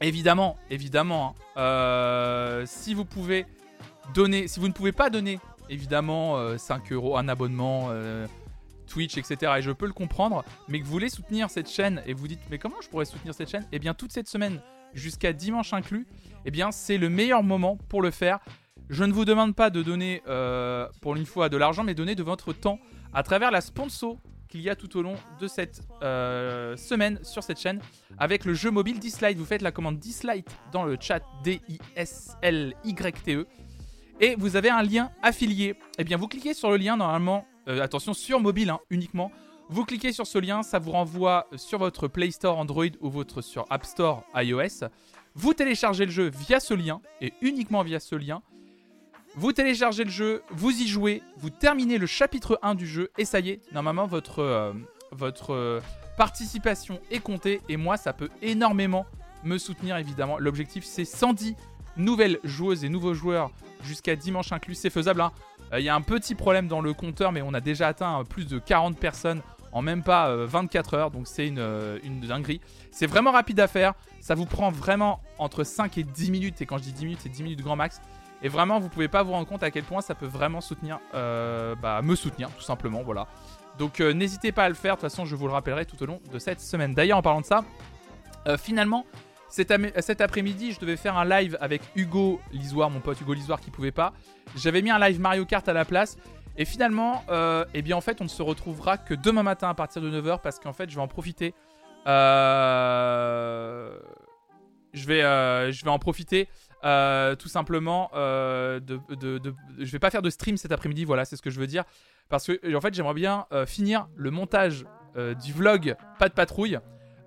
évidemment, 0.00 0.56
évidemment, 0.70 1.36
hein, 1.54 1.60
euh, 1.60 2.66
si 2.66 2.94
vous 2.94 3.04
pouvez 3.04 3.46
donner, 4.12 4.48
si 4.48 4.58
vous 4.58 4.66
ne 4.66 4.72
pouvez 4.72 4.92
pas 4.92 5.08
donner 5.08 5.38
évidemment 5.68 6.36
euh, 6.36 6.58
5 6.58 6.92
euros, 6.92 7.16
un 7.16 7.28
abonnement, 7.28 7.88
euh, 7.90 8.26
Twitch, 8.88 9.16
etc. 9.18 9.52
Et 9.58 9.62
je 9.62 9.70
peux 9.70 9.86
le 9.86 9.92
comprendre, 9.92 10.44
mais 10.66 10.80
que 10.80 10.84
vous 10.84 10.90
voulez 10.90 11.08
soutenir 11.08 11.50
cette 11.50 11.70
chaîne 11.70 12.02
et 12.06 12.14
vous 12.14 12.26
dites, 12.26 12.40
mais 12.50 12.58
comment 12.58 12.80
je 12.82 12.88
pourrais 12.88 13.04
soutenir 13.04 13.34
cette 13.34 13.50
chaîne? 13.50 13.66
Eh 13.70 13.78
bien, 13.78 13.94
toute 13.94 14.10
cette 14.12 14.28
semaine, 14.28 14.60
jusqu'à 14.94 15.32
dimanche 15.32 15.72
inclus, 15.72 16.06
eh 16.44 16.50
bien, 16.50 16.72
c'est 16.72 16.98
le 16.98 17.08
meilleur 17.08 17.42
moment 17.42 17.76
pour 17.88 18.02
le 18.02 18.10
faire. 18.10 18.40
Je 18.88 19.04
ne 19.04 19.12
vous 19.12 19.24
demande 19.24 19.54
pas 19.54 19.70
de 19.70 19.82
donner, 19.82 20.22
euh, 20.26 20.88
pour 21.00 21.14
une 21.16 21.26
fois, 21.26 21.48
de 21.48 21.56
l'argent, 21.56 21.84
mais 21.84 21.94
donner 21.94 22.14
de 22.14 22.22
votre 22.22 22.52
temps 22.52 22.78
à 23.12 23.22
travers 23.22 23.50
la 23.50 23.60
sponsor 23.60 24.16
qu'il 24.48 24.62
y 24.62 24.70
a 24.70 24.76
tout 24.76 24.96
au 24.96 25.02
long 25.02 25.16
de 25.40 25.46
cette 25.46 25.82
euh, 26.02 26.74
semaine 26.76 27.20
sur 27.22 27.42
cette 27.42 27.60
chaîne 27.60 27.80
avec 28.16 28.46
le 28.46 28.54
jeu 28.54 28.70
mobile 28.70 28.98
Dislite. 28.98 29.36
Vous 29.36 29.44
faites 29.44 29.60
la 29.60 29.72
commande 29.72 29.98
Dislite 29.98 30.48
dans 30.72 30.84
le 30.84 30.96
chat 30.98 31.22
D-I-S-L-Y-T-E 31.44 31.86
et 34.20 34.34
vous 34.36 34.56
avez 34.56 34.70
un 34.70 34.82
lien 34.82 35.10
affilié. 35.22 35.76
Eh 35.98 36.04
bien, 36.04 36.16
vous 36.16 36.28
cliquez 36.28 36.54
sur 36.54 36.70
le 36.70 36.76
lien 36.76 36.96
normalement, 36.96 37.46
euh, 37.68 37.82
attention, 37.82 38.14
sur 38.14 38.40
mobile 38.40 38.70
hein, 38.70 38.80
uniquement. 38.90 39.30
Vous 39.70 39.84
cliquez 39.84 40.12
sur 40.12 40.26
ce 40.26 40.38
lien, 40.38 40.62
ça 40.62 40.78
vous 40.78 40.92
renvoie 40.92 41.46
sur 41.56 41.78
votre 41.78 42.08
Play 42.08 42.30
Store 42.30 42.56
Android 42.56 42.86
ou 43.00 43.10
votre 43.10 43.42
sur 43.42 43.66
App 43.68 43.84
Store 43.84 44.24
iOS. 44.34 44.88
Vous 45.34 45.52
téléchargez 45.52 46.06
le 46.06 46.10
jeu 46.10 46.30
via 46.30 46.58
ce 46.58 46.72
lien 46.72 47.00
et 47.20 47.34
uniquement 47.42 47.82
via 47.82 48.00
ce 48.00 48.14
lien. 48.14 48.42
Vous 49.36 49.52
téléchargez 49.52 50.04
le 50.04 50.10
jeu, 50.10 50.42
vous 50.50 50.70
y 50.70 50.88
jouez, 50.88 51.22
vous 51.36 51.50
terminez 51.50 51.98
le 51.98 52.06
chapitre 52.06 52.58
1 52.62 52.74
du 52.74 52.86
jeu 52.86 53.10
et 53.18 53.26
ça 53.26 53.40
y 53.40 53.50
est, 53.50 53.60
normalement 53.72 54.06
votre, 54.06 54.38
euh, 54.38 54.72
votre 55.12 55.52
euh, 55.52 55.80
participation 56.16 56.98
est 57.10 57.20
comptée 57.20 57.60
et 57.68 57.76
moi 57.76 57.98
ça 57.98 58.14
peut 58.14 58.30
énormément 58.40 59.04
me 59.44 59.58
soutenir 59.58 59.98
évidemment. 59.98 60.38
L'objectif 60.38 60.84
c'est 60.84 61.04
110 61.04 61.54
nouvelles 61.98 62.38
joueuses 62.44 62.84
et 62.84 62.88
nouveaux 62.88 63.14
joueurs 63.14 63.50
jusqu'à 63.84 64.16
dimanche 64.16 64.52
inclus, 64.52 64.74
c'est 64.74 64.90
faisable. 64.90 65.20
hein. 65.20 65.32
Euh, 65.72 65.80
Il 65.80 65.84
y 65.84 65.88
a 65.88 65.94
un 65.94 66.00
petit 66.00 66.34
problème 66.34 66.66
dans 66.68 66.80
le 66.80 66.94
compteur 66.94 67.32
mais 67.32 67.42
on 67.42 67.52
a 67.54 67.60
déjà 67.60 67.88
atteint 67.88 68.20
euh, 68.20 68.24
plus 68.24 68.46
de 68.46 68.58
40 68.58 68.98
personnes 68.98 69.42
en 69.72 69.82
même 69.82 70.02
pas 70.02 70.28
euh, 70.30 70.46
24 70.46 70.94
heures 70.94 71.10
donc 71.10 71.26
c'est 71.26 71.46
une, 71.46 71.58
euh, 71.58 71.98
dinguerie. 72.22 72.60
C'est 72.90 73.06
vraiment 73.06 73.32
rapide 73.32 73.60
à 73.60 73.68
faire, 73.68 73.92
ça 74.20 74.34
vous 74.34 74.46
prend 74.46 74.70
vraiment 74.70 75.20
entre 75.38 75.62
5 75.64 75.98
et 75.98 76.04
10 76.04 76.30
minutes 76.30 76.62
et 76.62 76.66
quand 76.66 76.78
je 76.78 76.84
dis 76.84 76.92
10 76.92 77.04
minutes 77.04 77.20
c'est 77.22 77.28
10 77.28 77.42
minutes 77.42 77.62
grand 77.62 77.76
max. 77.76 78.00
Et 78.40 78.48
vraiment, 78.48 78.78
vous 78.78 78.88
pouvez 78.88 79.08
pas 79.08 79.24
vous 79.24 79.32
rendre 79.32 79.48
compte 79.48 79.64
à 79.64 79.72
quel 79.72 79.82
point 79.82 80.00
ça 80.00 80.14
peut 80.14 80.24
vraiment 80.26 80.60
soutenir, 80.60 81.00
euh, 81.12 81.74
bah, 81.74 82.00
me 82.02 82.14
soutenir, 82.14 82.48
tout 82.50 82.62
simplement, 82.62 83.02
voilà. 83.02 83.26
Donc 83.80 84.00
euh, 84.00 84.12
n'hésitez 84.12 84.52
pas 84.52 84.62
à 84.62 84.68
le 84.68 84.76
faire, 84.76 84.94
de 84.94 85.00
toute 85.00 85.10
façon, 85.10 85.24
je 85.24 85.34
vous 85.34 85.48
le 85.48 85.52
rappellerai 85.52 85.86
tout 85.86 86.00
au 86.00 86.06
long 86.06 86.20
de 86.32 86.38
cette 86.38 86.60
semaine. 86.60 86.94
D'ailleurs, 86.94 87.18
en 87.18 87.22
parlant 87.22 87.40
de 87.40 87.46
ça, 87.46 87.64
euh, 88.46 88.56
finalement, 88.56 89.06
cet, 89.48 90.20
après-midi, 90.20 90.72
je 90.72 90.80
devais 90.80 90.96
faire 90.96 91.16
un 91.16 91.24
live 91.24 91.56
avec 91.60 91.82
Hugo 91.96 92.40
Lisoire, 92.52 92.90
mon 92.90 93.00
pote 93.00 93.20
Hugo 93.20 93.32
Lisoire 93.34 93.60
qui 93.60 93.70
pouvait 93.70 93.92
pas. 93.92 94.12
J'avais 94.56 94.82
mis 94.82 94.90
un 94.90 94.98
live 94.98 95.20
Mario 95.20 95.44
Kart 95.46 95.66
à 95.68 95.72
la 95.72 95.84
place. 95.84 96.16
Et 96.56 96.64
finalement, 96.64 97.24
euh, 97.30 97.64
eh 97.72 97.82
bien, 97.82 97.96
en 97.96 98.00
fait, 98.00 98.20
on 98.20 98.24
ne 98.24 98.28
se 98.28 98.42
retrouvera 98.42 98.98
que 98.98 99.14
demain 99.14 99.44
matin 99.44 99.68
à 99.68 99.74
partir 99.74 100.02
de 100.02 100.10
9h 100.10 100.40
parce 100.42 100.58
qu'en 100.58 100.72
fait, 100.72 100.90
je 100.90 100.96
vais 100.96 101.00
en 101.00 101.06
profiter. 101.08 101.54
Euh, 102.78 103.96
je, 104.92 105.06
vais, 105.06 105.22
euh, 105.22 105.70
je 105.70 105.84
vais 105.84 105.90
en 105.90 105.98
profiter 105.98 106.48
tout 106.82 107.48
simplement 107.48 108.10
de, 108.14 108.80
de, 108.80 109.38
de- 109.38 109.54
Je 109.78 109.90
vais 109.92 109.98
pas 109.98 110.10
faire 110.10 110.22
de 110.22 110.30
stream 110.30 110.56
cet 110.56 110.72
après-midi, 110.72 111.04
voilà, 111.04 111.24
c'est 111.24 111.36
ce 111.36 111.42
que 111.42 111.50
je 111.50 111.60
veux 111.60 111.66
dire. 111.66 111.84
Parce 112.28 112.46
que, 112.46 112.76
en 112.76 112.80
fait, 112.80 112.92
j'aimerais 112.92 113.14
bien 113.14 113.46
finir 113.66 114.08
le 114.16 114.30
montage 114.30 114.84
du 115.42 115.52
vlog 115.52 115.96
Pas 116.18 116.28
de 116.28 116.34
patrouille. 116.34 116.78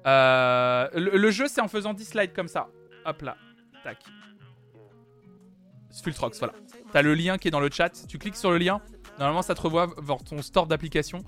Euh, 0.06 0.90
le, 0.94 1.32
jeu, 1.32 1.48
c'est 1.48 1.62
en 1.62 1.68
faisant 1.68 1.94
10 1.94 2.06
slides 2.06 2.34
comme 2.34 2.48
ça. 2.48 2.68
Hop 3.06 3.22
là. 3.22 3.38
Tac. 3.84 3.98
Fultrox, 6.04 6.40
voilà. 6.40 6.54
T'as 6.92 7.02
le 7.02 7.14
lien 7.14 7.38
qui 7.38 7.48
est 7.48 7.52
dans 7.52 7.60
le 7.60 7.70
chat. 7.70 7.92
Tu 8.08 8.18
cliques 8.18 8.36
sur 8.36 8.52
le 8.52 8.58
lien. 8.58 8.82
Normalement, 9.20 9.42
ça 9.42 9.56
te 9.56 9.62
revoit 9.62 9.90
vers 10.02 10.24
ton 10.24 10.42
store 10.42 10.68
d'application 10.68 11.24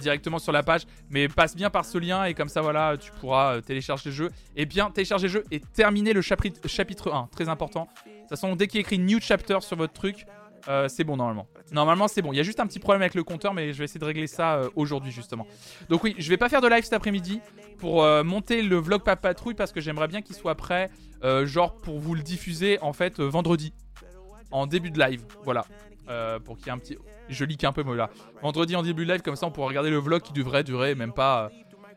directement 0.00 0.38
sur 0.38 0.52
la 0.52 0.62
page. 0.62 0.82
Mais 1.10 1.28
passe 1.28 1.56
bien 1.56 1.70
par 1.70 1.84
ce 1.84 1.98
lien 1.98 2.24
et 2.24 2.34
comme 2.34 2.48
ça, 2.48 2.60
voilà, 2.60 2.96
tu 2.96 3.10
pourras 3.12 3.56
euh, 3.56 3.60
télécharger 3.60 4.10
le 4.10 4.14
jeu. 4.14 4.30
Et 4.54 4.66
bien 4.66 4.90
télécharger 4.90 5.26
le 5.26 5.32
jeu 5.32 5.44
et 5.50 5.60
terminer 5.60 6.12
le 6.12 6.22
chapitre, 6.22 6.66
chapitre 6.68 7.12
1. 7.12 7.28
Très 7.32 7.48
important. 7.48 7.88
De 8.04 8.20
toute 8.20 8.28
façon, 8.30 8.56
dès 8.56 8.66
qu'il 8.66 8.80
écrit 8.80 8.98
New 8.98 9.18
Chapter 9.20 9.58
sur 9.60 9.76
votre 9.76 9.92
truc, 9.92 10.26
euh, 10.68 10.88
c'est 10.88 11.04
bon 11.04 11.16
normalement. 11.16 11.46
Normalement, 11.72 12.08
c'est 12.08 12.22
bon. 12.22 12.32
Il 12.32 12.36
y 12.36 12.40
a 12.40 12.42
juste 12.42 12.60
un 12.60 12.66
petit 12.66 12.78
problème 12.78 13.02
avec 13.02 13.14
le 13.14 13.22
compteur, 13.22 13.54
mais 13.54 13.72
je 13.72 13.78
vais 13.78 13.84
essayer 13.84 14.00
de 14.00 14.04
régler 14.04 14.26
ça 14.26 14.56
euh, 14.56 14.68
aujourd'hui 14.76 15.12
justement. 15.12 15.46
Donc 15.88 16.02
oui, 16.04 16.14
je 16.18 16.28
vais 16.28 16.36
pas 16.36 16.48
faire 16.48 16.60
de 16.60 16.68
live 16.68 16.82
cet 16.84 16.92
après-midi 16.92 17.40
pour 17.78 18.02
euh, 18.04 18.24
monter 18.24 18.62
le 18.62 18.76
vlog 18.76 19.02
Papa 19.02 19.28
Patrouille 19.28 19.54
parce 19.54 19.72
que 19.72 19.80
j'aimerais 19.80 20.08
bien 20.08 20.22
qu'il 20.22 20.34
soit 20.36 20.54
prêt, 20.54 20.90
genre 21.44 21.76
pour 21.76 21.98
vous 21.98 22.14
le 22.14 22.22
diffuser 22.22 22.78
en 22.80 22.92
fait 22.92 23.20
vendredi, 23.20 23.72
en 24.50 24.66
début 24.66 24.90
de 24.90 24.98
live. 24.98 25.22
Voilà, 25.44 25.64
pour 26.44 26.56
qu'il 26.56 26.66
y 26.66 26.68
ait 26.70 26.72
un 26.72 26.78
petit. 26.78 26.96
Je 27.28 27.44
leak 27.44 27.64
un 27.64 27.72
peu 27.72 27.82
moi 27.82 27.96
là. 27.96 28.10
Vendredi 28.42 28.76
en 28.76 28.82
début 28.82 29.04
de 29.06 29.12
live, 29.12 29.22
comme 29.22 29.36
ça 29.36 29.46
on 29.46 29.50
pourra 29.50 29.68
regarder 29.68 29.90
le 29.90 29.98
vlog 29.98 30.22
qui 30.22 30.32
devrait 30.32 30.62
durer 30.64 30.94
même 30.94 31.12
pas. 31.12 31.50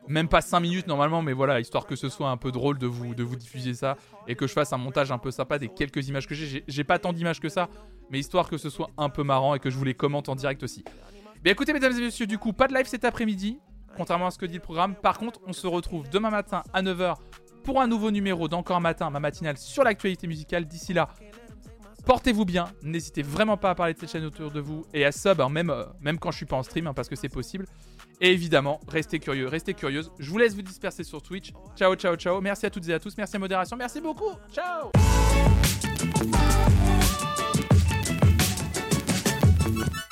même 0.07 0.27
pas 0.27 0.41
5 0.41 0.59
minutes 0.61 0.87
normalement, 0.87 1.21
mais 1.21 1.33
voilà, 1.33 1.59
histoire 1.59 1.85
que 1.85 1.95
ce 1.95 2.09
soit 2.09 2.29
un 2.29 2.37
peu 2.37 2.51
drôle 2.51 2.79
de 2.79 2.87
vous, 2.87 3.13
de 3.13 3.23
vous 3.23 3.35
diffuser 3.35 3.75
ça 3.75 3.95
et 4.27 4.33
que 4.35 4.47
je 4.47 4.53
fasse 4.53 4.73
un 4.73 4.77
montage 4.77 5.11
un 5.11 5.19
peu 5.19 5.29
sympa 5.29 5.59
des 5.59 5.67
quelques 5.69 6.07
images 6.07 6.25
que. 6.27 6.33
J'ai- 6.33 6.63
J'ai 6.67 6.83
pas 6.83 6.97
tant 6.97 7.13
d'images 7.13 7.39
que 7.39 7.49
ça, 7.49 7.69
mais 8.11 8.19
histoire 8.19 8.49
que 8.49 8.57
ce 8.57 8.69
soit 8.69 8.89
un 8.97 9.09
peu 9.09 9.23
marrant 9.23 9.55
et 9.55 9.59
que 9.59 9.69
je 9.69 9.77
vous 9.77 9.85
les 9.85 9.93
commente 9.93 10.29
en 10.29 10.35
direct 10.35 10.63
aussi. 10.63 10.83
Bien 11.43 11.53
écoutez, 11.53 11.73
mesdames 11.73 11.97
et 11.97 12.01
messieurs, 12.01 12.27
du 12.27 12.37
coup, 12.37 12.53
pas 12.53 12.67
de 12.67 12.73
live 12.73 12.85
cet 12.85 13.05
après-midi, 13.05 13.59
contrairement 13.95 14.27
à 14.27 14.31
ce 14.31 14.37
que 14.37 14.45
dit 14.45 14.55
le 14.55 14.59
programme. 14.59 14.95
Par 14.95 15.17
contre, 15.17 15.39
on 15.47 15.53
se 15.53 15.67
retrouve 15.67 16.09
demain 16.09 16.29
matin 16.29 16.63
à 16.73 16.81
9h 16.81 17.15
pour 17.63 17.81
un 17.81 17.87
nouveau 17.87 18.11
numéro 18.11 18.47
d'Encore 18.47 18.81
matin, 18.81 19.09
ma 19.09 19.19
matinale 19.19 19.57
sur 19.57 19.83
l'actualité 19.83 20.27
musicale. 20.27 20.65
D'ici 20.65 20.93
là, 20.93 21.09
portez-vous 22.05 22.45
bien, 22.45 22.65
n'hésitez 22.81 23.21
vraiment 23.21 23.57
pas 23.57 23.69
à 23.69 23.75
parler 23.75 23.93
de 23.93 23.99
cette 23.99 24.11
chaîne 24.11 24.25
autour 24.25 24.51
de 24.51 24.59
vous 24.59 24.85
et 24.93 25.05
à 25.05 25.11
sub, 25.11 25.39
hein, 25.39 25.49
même, 25.49 25.69
euh, 25.69 25.85
même 26.01 26.19
quand 26.19 26.31
je 26.31 26.37
suis 26.37 26.45
pas 26.45 26.57
en 26.57 26.63
stream, 26.63 26.87
hein, 26.87 26.93
parce 26.93 27.07
que 27.07 27.15
c'est 27.15 27.29
possible. 27.29 27.65
Et 28.21 28.31
évidemment, 28.31 28.79
restez 28.87 29.19
curieux, 29.19 29.47
restez 29.47 29.73
curieuse. 29.73 30.11
Je 30.19 30.29
vous 30.29 30.37
laisse 30.37 30.53
vous 30.53 30.61
disperser 30.61 31.03
sur 31.03 31.21
Twitch. 31.21 31.53
Ciao, 31.75 31.95
ciao, 31.95 32.15
ciao. 32.15 32.41
Merci 32.41 32.65
à 32.65 32.69
toutes 32.69 32.87
et 32.89 32.93
à 32.93 32.99
tous. 32.99 33.15
Merci 33.17 33.37
à 33.37 33.39
Modération. 33.39 33.77
Merci 33.77 34.01
beaucoup. 34.01 34.31
Ciao. 34.51 34.91
Bye. 39.69 40.08